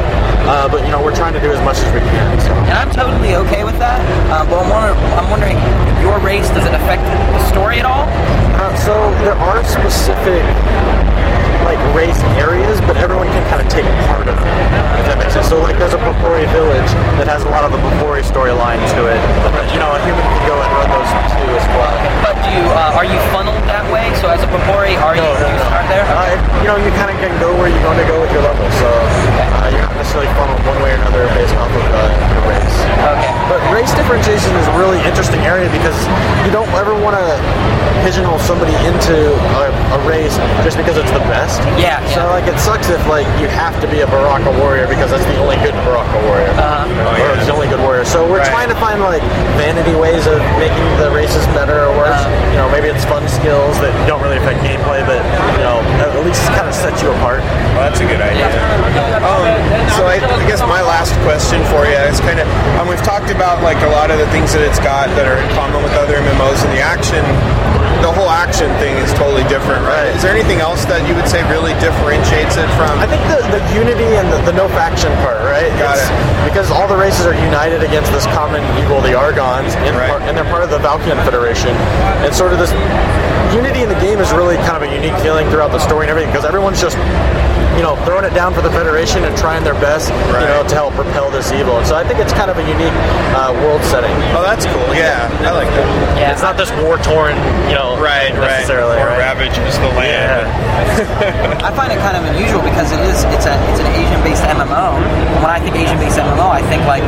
uh, 0.49 0.67
but 0.69 0.81
you 0.85 0.89
know 0.91 1.03
we're 1.03 1.14
trying 1.15 1.33
to 1.33 1.39
do 1.39 1.51
as 1.51 1.61
much 1.63 1.77
as 1.79 1.89
we 1.95 1.99
can. 1.99 2.39
So. 2.41 2.51
And 2.67 2.75
I'm 2.75 2.91
totally 2.91 3.35
okay 3.47 3.63
with 3.63 3.79
that. 3.79 4.03
Um, 4.29 4.47
but 4.51 4.59
I'm, 4.59 4.69
wonder, 4.69 4.93
I'm 5.15 5.27
wondering, 5.31 5.57
your 6.03 6.19
race 6.19 6.47
does 6.51 6.67
it 6.67 6.75
affect 6.75 7.01
the 7.03 7.41
story 7.47 7.79
at 7.79 7.85
all? 7.85 8.05
Uh, 8.59 8.75
so 8.83 8.93
there 9.23 9.35
are 9.35 9.63
specific 9.63 10.43
like 11.65 11.81
race 11.97 12.21
areas, 12.37 12.79
but 12.85 12.95
everyone 13.01 13.27
can 13.33 13.43
kind 13.49 13.59
of 13.61 13.67
take 13.67 13.85
part 14.07 14.29
of 14.29 14.37
it. 14.37 14.47
If 15.01 15.05
that 15.09 15.17
makes 15.17 15.33
sense. 15.33 15.49
So 15.49 15.57
like 15.61 15.77
there's 15.81 15.97
a 15.97 16.01
Popori 16.05 16.45
village 16.53 16.89
that 17.19 17.25
has 17.27 17.43
a 17.43 17.49
lot 17.49 17.65
of 17.65 17.73
the 17.73 17.81
Popori 17.81 18.21
storyline 18.21 18.79
to 18.95 18.99
it. 19.09 19.19
But 19.49 19.65
you 19.73 19.81
know 19.81 19.89
a 19.89 19.99
human 20.05 20.21
can 20.21 20.43
go 20.45 20.55
and 20.61 20.69
run 20.77 20.89
those 20.93 21.11
too 21.33 21.49
as 21.57 21.65
well. 21.73 21.95
But 22.21 22.35
do 22.45 22.49
you 22.53 22.63
uh, 22.69 22.97
are 22.97 23.07
you 23.07 23.17
funneled 23.33 23.59
that 23.67 23.83
way? 23.89 24.13
So 24.21 24.29
as 24.29 24.41
a 24.45 24.49
Popori, 24.49 24.93
are 25.01 25.17
you, 25.17 25.25
No, 25.25 25.33
no, 25.41 25.49
you 25.49 25.57
no. 25.59 25.67
start 25.67 25.85
there? 25.89 26.05
Uh, 26.05 26.37
you 26.61 26.67
know, 26.69 26.77
you 26.77 26.89
kind 27.01 27.09
of 27.09 27.17
can 27.17 27.33
go 27.41 27.49
where 27.57 27.67
you 27.69 27.81
want 27.83 27.97
to 27.99 28.07
go 28.07 28.21
with 28.21 28.29
your 28.31 28.45
level, 28.45 28.63
so 28.79 28.87
uh, 28.89 29.69
you're 29.73 29.81
not 29.81 29.93
necessarily 29.97 30.29
funneled 30.37 30.61
one 30.69 30.77
way 30.85 30.93
or 30.93 30.99
another 31.01 31.25
based 31.33 31.53
off 31.57 31.69
of 31.73 31.81
uh, 31.81 31.97
your 32.33 32.43
race. 32.49 32.77
Okay. 33.17 33.33
But 33.49 33.59
race 33.73 33.89
differentiation 33.97 34.53
is 34.57 34.65
a 34.69 34.75
really 34.77 35.01
interesting 35.05 35.41
area 35.45 35.69
because 35.73 35.97
you 36.45 36.51
don't 36.53 36.69
ever 36.77 36.93
want 36.97 37.17
to 37.17 37.25
pigeonhole 38.05 38.39
somebody 38.45 38.73
into 38.85 39.33
a, 39.61 39.65
a 39.97 39.99
race 40.07 40.37
just 40.65 40.77
because 40.77 40.97
it's 40.97 41.11
the 41.11 41.23
best. 41.29 41.54
Yeah, 41.79 41.99
So 42.13 42.21
yeah. 42.23 42.31
like 42.35 42.47
it 42.47 42.57
sucks 42.59 42.89
if 42.89 43.01
like 43.07 43.27
you 43.39 43.47
have 43.47 43.79
to 43.81 43.87
be 43.87 44.01
a 44.01 44.07
Baraka 44.07 44.51
warrior 44.59 44.87
because 44.87 45.11
that's 45.11 45.25
the 45.25 45.37
only 45.37 45.57
good 45.63 45.73
Baraka 45.87 46.17
warrior, 46.27 46.49
Uh-huh. 46.55 47.21
or 47.23 47.35
it's 47.37 47.45
the 47.47 47.53
only 47.53 47.67
good 47.67 47.79
warrior. 47.81 48.05
So 48.05 48.23
we're 48.27 48.39
Right. 48.39 48.47
trying 48.51 48.69
to 48.69 48.75
find 48.79 49.01
like 49.01 49.23
vanity 49.59 49.95
ways 49.95 50.25
of 50.27 50.39
making 50.59 50.85
the 50.97 51.11
races 51.11 51.45
better 51.57 51.85
or 51.87 51.91
worse. 51.97 52.15
Uh-huh. 52.15 52.51
you 52.51 52.57
know, 52.57 52.69
maybe 52.71 52.87
it's 52.87 53.03
fun 53.05 53.27
skills 53.27 53.75
that 53.83 53.91
don't 54.07 54.21
really 54.23 54.37
affect 54.37 54.59
gameplay, 54.63 55.03
but 55.05 55.19
you 55.59 55.63
know, 55.63 55.79
at 55.99 56.23
least 56.25 56.41
kind 56.55 56.67
of 56.67 56.73
set 56.75 56.95
you 57.03 57.11
apart. 57.19 57.41
Well, 57.75 57.83
that's 57.91 57.99
a 57.99 58.07
good 58.07 58.21
idea. 58.21 58.47
Um, 59.19 59.43
so 59.97 60.07
I, 60.07 60.19
I 60.23 60.43
guess 60.47 60.61
my 60.63 60.81
last 60.81 61.11
question 61.27 61.59
for 61.71 61.83
you 61.85 61.99
is 62.07 62.19
kind 62.21 62.39
of, 62.39 62.47
um, 62.79 62.87
we've 62.87 63.01
talked 63.03 63.29
about 63.31 63.61
like 63.63 63.77
a 63.83 63.91
lot 63.91 64.11
of 64.11 64.17
the 64.19 64.27
things 64.31 64.53
that 64.53 64.61
it's 64.63 64.79
got 64.79 65.09
that 65.19 65.27
are 65.27 65.37
in 65.37 65.47
common 65.55 65.83
with 65.83 65.91
other 65.99 66.15
MMOs, 66.15 66.63
in 66.63 66.71
the 66.71 66.79
action, 66.81 67.23
the 68.05 68.13
whole 68.13 68.29
action 68.29 68.69
thing 68.77 68.93
is 69.01 69.09
totally 69.17 69.41
different, 69.49 69.81
right? 69.81 70.13
Is 70.13 70.21
there 70.21 70.29
anything 70.29 70.61
else 70.61 70.85
that 70.85 71.01
you 71.09 71.17
would 71.17 71.25
say 71.25 71.41
really 71.49 71.73
differentiates 71.81 72.53
it 72.53 72.69
from? 72.77 73.01
I 73.01 73.09
think 73.09 73.17
the, 73.25 73.41
the 73.49 73.61
unity 73.73 74.05
and 74.21 74.29
the, 74.29 74.37
the 74.45 74.53
no 74.53 74.69
faction 74.77 75.09
part, 75.25 75.41
right? 75.41 75.73
Got 75.81 75.97
It's- 75.97 76.05
it. 76.05 76.45
Because 76.45 76.69
all 76.69 76.85
the 76.87 76.95
races 76.95 77.25
are 77.25 77.33
united 77.33 77.81
against 77.81 78.13
this 78.13 78.29
common 78.29 78.61
evil, 78.77 79.01
the 79.01 79.17
Argons, 79.17 79.73
and, 79.89 79.97
Right. 79.97 80.07
part, 80.07 80.21
and 80.29 80.37
they're 80.37 80.45
part 80.53 80.61
of 80.63 80.69
the 80.69 80.77
Valkian 80.77 81.17
Federation. 81.25 81.73
And 82.21 82.29
sort 82.29 82.53
of 82.53 82.59
this 82.61 82.69
unity 83.51 83.81
in 83.81 83.89
the 83.89 83.97
game 83.99 84.19
is 84.21 84.29
really 84.31 84.55
kind 84.69 84.77
of 84.77 84.83
a 84.85 84.91
unique 84.93 85.17
feeling 85.25 85.49
throughout 85.49 85.71
the 85.73 85.79
story 85.81 86.05
and 86.05 86.11
everything 86.13 86.29
because 86.31 86.45
everyone's 86.45 86.79
just 86.81 86.97
you 87.75 87.83
know 87.83 87.95
throwing 88.07 88.23
it 88.23 88.33
down 88.33 88.53
for 88.53 88.61
the 88.61 88.71
Federation 88.71 89.23
and 89.25 89.35
trying 89.37 89.63
their 89.63 89.75
best 89.83 90.09
you 90.31 90.47
know 90.47 90.63
to 90.67 90.75
help 90.75 90.95
repel 90.97 91.29
this 91.31 91.51
evil. 91.51 91.75
And 91.77 91.87
so 91.87 91.95
I 91.95 92.03
think 92.07 92.19
it's 92.19 92.31
kind 92.33 92.49
of 92.51 92.57
a 92.57 92.63
unique 92.67 92.93
uh, 93.35 93.51
world 93.65 93.81
setting. 93.83 94.13
oh, 94.37 94.43
that's 94.45 94.65
cool. 94.65 94.87
Yeah, 94.95 95.27
I 95.43 95.51
like 95.51 95.67
that. 95.75 95.87
Yeah. 96.19 96.31
It's 96.31 96.41
not 96.45 96.55
this 96.55 96.71
war 96.83 96.97
torn, 97.03 97.35
you 97.67 97.75
know, 97.75 97.94
Right, 97.99 98.33
right. 98.35 98.67
Or 98.69 98.81
right? 98.81 99.17
ravages 99.17 99.77
the 99.79 99.91
land. 99.95 100.47
I 101.63 101.71
find 101.71 101.91
it 101.91 101.99
kind 101.99 102.17
of 102.17 102.23
unusual 102.25 102.63
because 102.63 102.91
it 102.91 102.99
is 103.03 103.23
it's 103.35 103.45
a 103.45 103.53
it's 103.71 103.81
an 103.83 103.89
Asian 103.93 104.21
based 104.23 104.43
MMO. 104.43 104.97
When 105.43 105.51
I 105.51 105.59
think 105.59 105.75
Asian 105.75 105.99
based 105.99 106.17
MMO, 106.17 106.47
I 106.49 106.63
think 106.65 106.83
like 106.87 107.03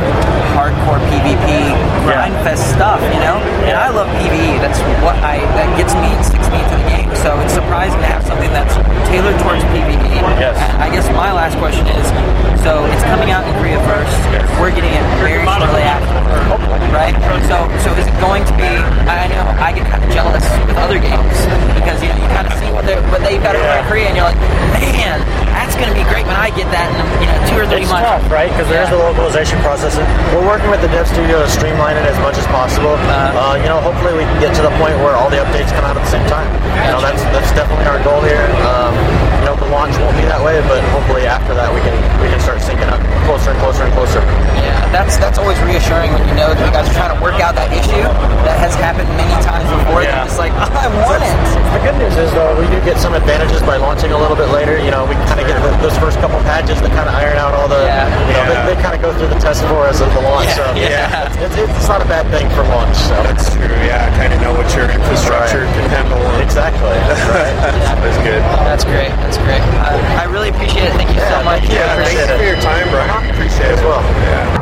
hardcore 0.56 1.00
PvP 1.10 1.74
grind 2.04 2.34
fest 2.46 2.68
stuff, 2.72 3.00
you 3.12 3.20
know. 3.20 3.40
And 3.64 3.76
I 3.76 3.88
love 3.90 4.08
PVE. 4.20 4.60
That's 4.60 4.80
what 5.04 5.16
I 5.24 5.40
that 5.58 5.68
gets 5.76 5.92
me 5.98 6.08
sticks 6.24 6.48
me 6.52 6.60
into 6.60 6.76
the 6.76 6.88
game. 6.88 7.10
So 7.16 7.34
it's 7.40 7.52
surprising 7.52 8.00
to 8.00 8.08
have 8.08 8.24
something 8.24 8.52
that's 8.52 8.76
tailored 9.08 9.38
towards 9.40 9.64
PvE. 9.74 10.20
Yes. 10.38 10.56
I 10.78 10.88
guess 10.92 11.08
my 11.12 11.32
last 11.32 11.58
question 11.58 11.87
tough, 28.68 29.07
right? 29.34 29.44
Because 29.44 29.52
there's 29.52 29.52
Yeah. 29.52 29.58
the 29.58 29.58
localization 29.58 29.58
process. 29.60 29.92
We're 30.34 30.46
working 30.46 30.70
with 30.70 30.80
the 30.80 30.88
dev 30.88 31.06
studio 31.08 31.40
to 31.42 31.48
streamline 31.48 31.96
it 31.96 32.06
as 32.06 32.18
much 32.20 32.36
as 32.38 32.46
possible. 32.48 32.94
Uh-huh. 32.94 33.54
Uh, 33.54 33.56
you 33.62 33.68
know, 33.68 33.80
hopefully 33.80 34.14
we 34.14 34.24
can 34.24 34.40
get 34.40 34.54
to 34.56 34.62
the 34.62 34.72
point 34.80 34.96
where 35.04 35.16
all 35.16 35.28
the 35.30 35.36
updates 35.38 35.70
come 35.74 35.84
out 35.84 35.96
at 35.96 36.04
the 36.04 36.10
same 36.12 36.26
time. 36.28 36.48
You 36.86 36.92
know, 36.96 37.00
that's 37.00 37.22
that's 37.34 37.50
definitely 37.52 37.86
our 37.86 38.00
goal 38.04 38.20
here. 38.22 38.42
Um, 38.64 38.94
you 39.40 39.46
know, 39.46 39.56
the 39.56 39.68
launch 39.70 39.96
won't 39.98 40.16
be 40.16 40.24
that 40.28 40.40
way, 40.42 40.60
but 40.68 40.80
hopefully 40.92 41.26
after 41.26 41.54
that 41.54 41.72
we 41.72 41.80
can 41.80 41.94
we 42.20 42.28
can 42.28 42.40
start 42.40 42.58
syncing 42.60 42.88
up 42.90 43.00
closer 43.28 43.50
and 43.52 43.58
closer 43.60 43.84
and 43.84 43.92
closer. 43.94 44.20
Yeah, 44.58 44.74
that's 44.90 45.16
that's 45.18 45.38
always 45.38 45.58
reassuring 45.62 46.12
when 46.12 46.24
you 46.28 46.34
know 46.34 46.52
that 46.54 46.60
you 46.64 46.72
guys 46.72 46.88
are 46.88 46.96
trying 46.96 47.14
to 47.14 47.20
work 47.22 47.38
out 47.40 47.54
that 47.54 47.70
issue 47.72 48.02
that 48.48 48.56
has 48.58 48.74
happened 48.76 49.08
many 49.16 49.32
times 49.44 49.68
before. 49.70 50.02
Yeah. 50.02 50.24
It's 50.24 50.38
like 50.38 50.52
I 50.84 50.88
want 51.04 51.22
it. 51.22 51.36
The 51.76 51.80
good 51.84 51.96
news 52.00 52.16
is 52.16 52.30
though 52.34 52.56
we 52.58 52.66
do 52.72 52.80
get 52.84 52.96
some 52.98 53.12
advantages 53.14 53.60
by 53.62 53.76
launching 53.76 54.12
a 54.12 54.18
little 54.18 54.36
bit 54.36 54.48
later. 54.50 54.76
You 54.80 54.90
know, 54.90 55.04
we 55.06 55.14
kind 55.28 55.38
of 55.40 55.46
get 55.46 55.60
the, 55.62 55.70
those 55.84 55.96
first 55.98 56.18
couple 56.18 56.40
patches 56.48 56.80
that 56.82 56.90
kind 56.96 57.06
of 57.08 57.14
iron 57.14 57.36
out 57.38 57.52
all 57.54 57.68
the. 57.68 57.78
Yeah. 57.84 58.08
You 58.28 58.34
know, 58.34 58.42
Yeah. 58.48 58.66
they, 58.66 58.74
they 58.74 58.78
kind 58.82 58.94
of 58.96 59.00
go 59.02 59.10
through 59.18 59.34
the 59.34 59.42
test 59.42 59.66
for 59.66 59.82
us 59.90 60.00
at 60.00 60.08
the 60.14 60.22
launch. 60.22 60.46
Yeah, 60.46 60.54
so 60.54 60.64
yeah. 60.78 61.26
It's, 61.42 61.58
it's, 61.58 61.74
it's 61.74 61.88
not 61.90 62.00
a 62.00 62.08
bad 62.08 62.30
thing 62.30 62.46
for 62.54 62.62
launch. 62.70 62.94
So. 62.96 63.18
That's 63.26 63.50
true. 63.50 63.66
Yeah, 63.82 64.06
kind 64.14 64.32
of 64.32 64.38
know 64.40 64.54
what 64.54 64.70
your 64.78 64.86
infrastructure 64.86 65.66
Right. 65.66 65.74
can 65.74 65.86
handle. 65.90 66.22
Exactly. 66.38 66.94
That's 67.10 67.26
right. 67.26 67.54
That's 67.98 68.20
good. 68.22 68.42
That's 68.64 68.84
great. 68.86 69.10
That's 69.26 69.38
great. 69.42 69.62
I, 69.82 70.22
I 70.22 70.24
really 70.30 70.50
appreciate 70.54 70.86
it. 70.86 70.94
Thank 70.94 71.10
you 71.10 71.22
so 71.26 71.42
much. 71.42 71.66
Yeah, 71.66 71.98
thank 71.98 72.14
you 72.14 72.26
for 72.30 72.46
your 72.46 72.60
time, 72.62 72.86
Brian. 72.94 73.10
Appreciate 73.34 73.74
As 73.74 73.82
well. 73.82 74.00
Yeah. 74.00 74.57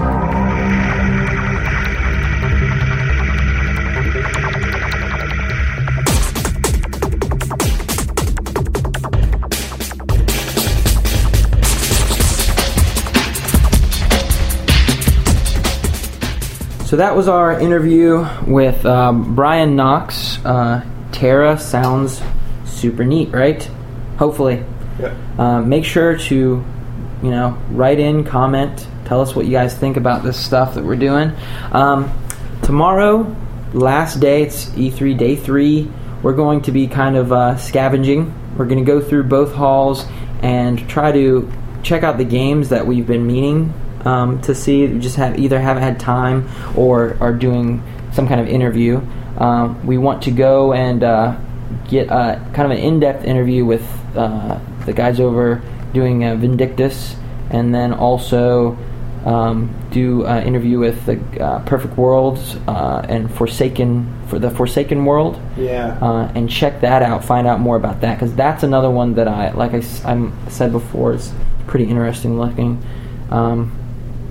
So 16.96 17.00
that 17.00 17.14
was 17.14 17.28
our 17.28 17.60
interview 17.60 18.26
with 18.46 18.86
um, 18.86 19.34
Brian 19.34 19.76
Knox. 19.76 20.42
Uh, 20.42 20.82
TERA 21.12 21.58
sounds 21.58 22.22
super 22.64 23.04
neat, 23.04 23.34
right? 23.34 23.62
Hopefully. 24.18 24.64
Yeah. 24.98 25.14
Uh, 25.36 25.60
make 25.60 25.84
sure 25.84 26.16
to, 26.16 26.34
you 26.34 27.30
know, 27.30 27.62
write 27.70 27.98
in, 27.98 28.24
comment, 28.24 28.88
tell 29.04 29.20
us 29.20 29.36
what 29.36 29.44
you 29.44 29.52
guys 29.52 29.76
think 29.76 29.98
about 29.98 30.22
this 30.22 30.42
stuff 30.42 30.74
that 30.76 30.84
we're 30.84 30.96
doing. 30.96 31.32
Um, 31.70 32.10
tomorrow, 32.62 33.36
last 33.74 34.18
day, 34.18 34.44
it's 34.44 34.70
E3 34.70 35.18
day 35.18 35.36
three. 35.36 35.92
We're 36.22 36.32
going 36.32 36.62
to 36.62 36.72
be 36.72 36.86
kind 36.86 37.18
of 37.18 37.30
uh, 37.30 37.58
scavenging. 37.58 38.32
We're 38.56 38.64
going 38.64 38.82
to 38.82 38.90
go 38.90 39.02
through 39.02 39.24
both 39.24 39.52
halls 39.52 40.06
and 40.40 40.88
try 40.88 41.12
to 41.12 41.52
check 41.82 42.04
out 42.04 42.16
the 42.16 42.24
games 42.24 42.70
that 42.70 42.86
we've 42.86 43.06
been 43.06 43.26
meaning 43.26 43.74
um, 44.06 44.40
to 44.42 44.54
see. 44.54 44.86
We 44.86 44.98
just 45.00 45.16
have 45.16 45.38
either 45.38 45.60
haven't 45.60 45.82
had 45.82 45.98
time 46.00 46.48
or 46.76 47.16
are 47.20 47.32
doing 47.32 47.82
some 48.12 48.26
kind 48.28 48.40
of 48.40 48.48
interview. 48.48 49.00
Um, 49.38 49.84
we 49.86 49.98
want 49.98 50.22
to 50.22 50.30
go 50.30 50.72
and 50.72 51.02
uh, 51.04 51.36
get 51.88 52.10
uh, 52.10 52.36
kind 52.54 52.70
of 52.72 52.78
an 52.78 52.78
in-depth 52.78 53.24
interview 53.24 53.64
with 53.66 53.84
uh, 54.16 54.58
the 54.86 54.92
guys 54.92 55.20
over 55.20 55.60
doing 55.92 56.24
uh, 56.24 56.36
Vindictus, 56.36 57.16
and 57.50 57.74
then 57.74 57.92
also 57.92 58.76
um, 59.26 59.74
do 59.90 60.24
an 60.24 60.46
interview 60.46 60.78
with 60.78 61.04
the 61.04 61.18
uh, 61.44 61.58
Perfect 61.64 61.96
Worlds 61.98 62.56
uh, 62.68 63.04
and 63.08 63.32
Forsaken 63.34 64.06
for 64.28 64.38
the 64.38 64.50
Forsaken 64.50 65.04
World 65.04 65.40
Yeah. 65.56 65.98
uh, 66.00 66.30
and 66.34 66.48
check 66.48 66.80
that 66.80 67.02
out. 67.02 67.24
Find 67.24 67.46
out 67.46 67.58
more 67.60 67.76
about 67.76 68.00
that 68.02 68.14
because 68.18 68.34
that's 68.34 68.62
another 68.62 68.90
one 68.90 69.14
that 69.14 69.26
I, 69.28 69.50
like 69.52 69.72
I'm 70.04 70.32
said 70.48 70.70
before, 70.72 71.14
is 71.14 71.32
pretty 71.66 71.86
interesting 71.86 72.38
looking. 72.38 72.82
Um, 73.30 73.75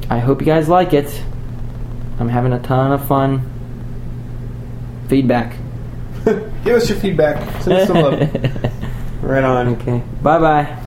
I 0.09 0.19
hope 0.19 0.41
you 0.41 0.45
guys 0.45 0.69
like 0.69 0.93
it. 0.93 1.21
I'm 2.19 2.29
having 2.29 2.53
a 2.53 2.59
ton 2.59 2.91
of 2.91 3.07
fun. 3.07 3.51
Feedback. 5.07 5.55
Give 6.25 6.75
us 6.75 6.89
your 6.89 6.99
feedback. 6.99 7.61
Send 7.61 7.77
us 7.77 7.87
some 7.87 7.97
love. 7.97 8.19
right 9.21 9.43
on. 9.43 9.67
Okay. 9.75 10.01
Bye 10.21 10.39
bye. 10.39 10.81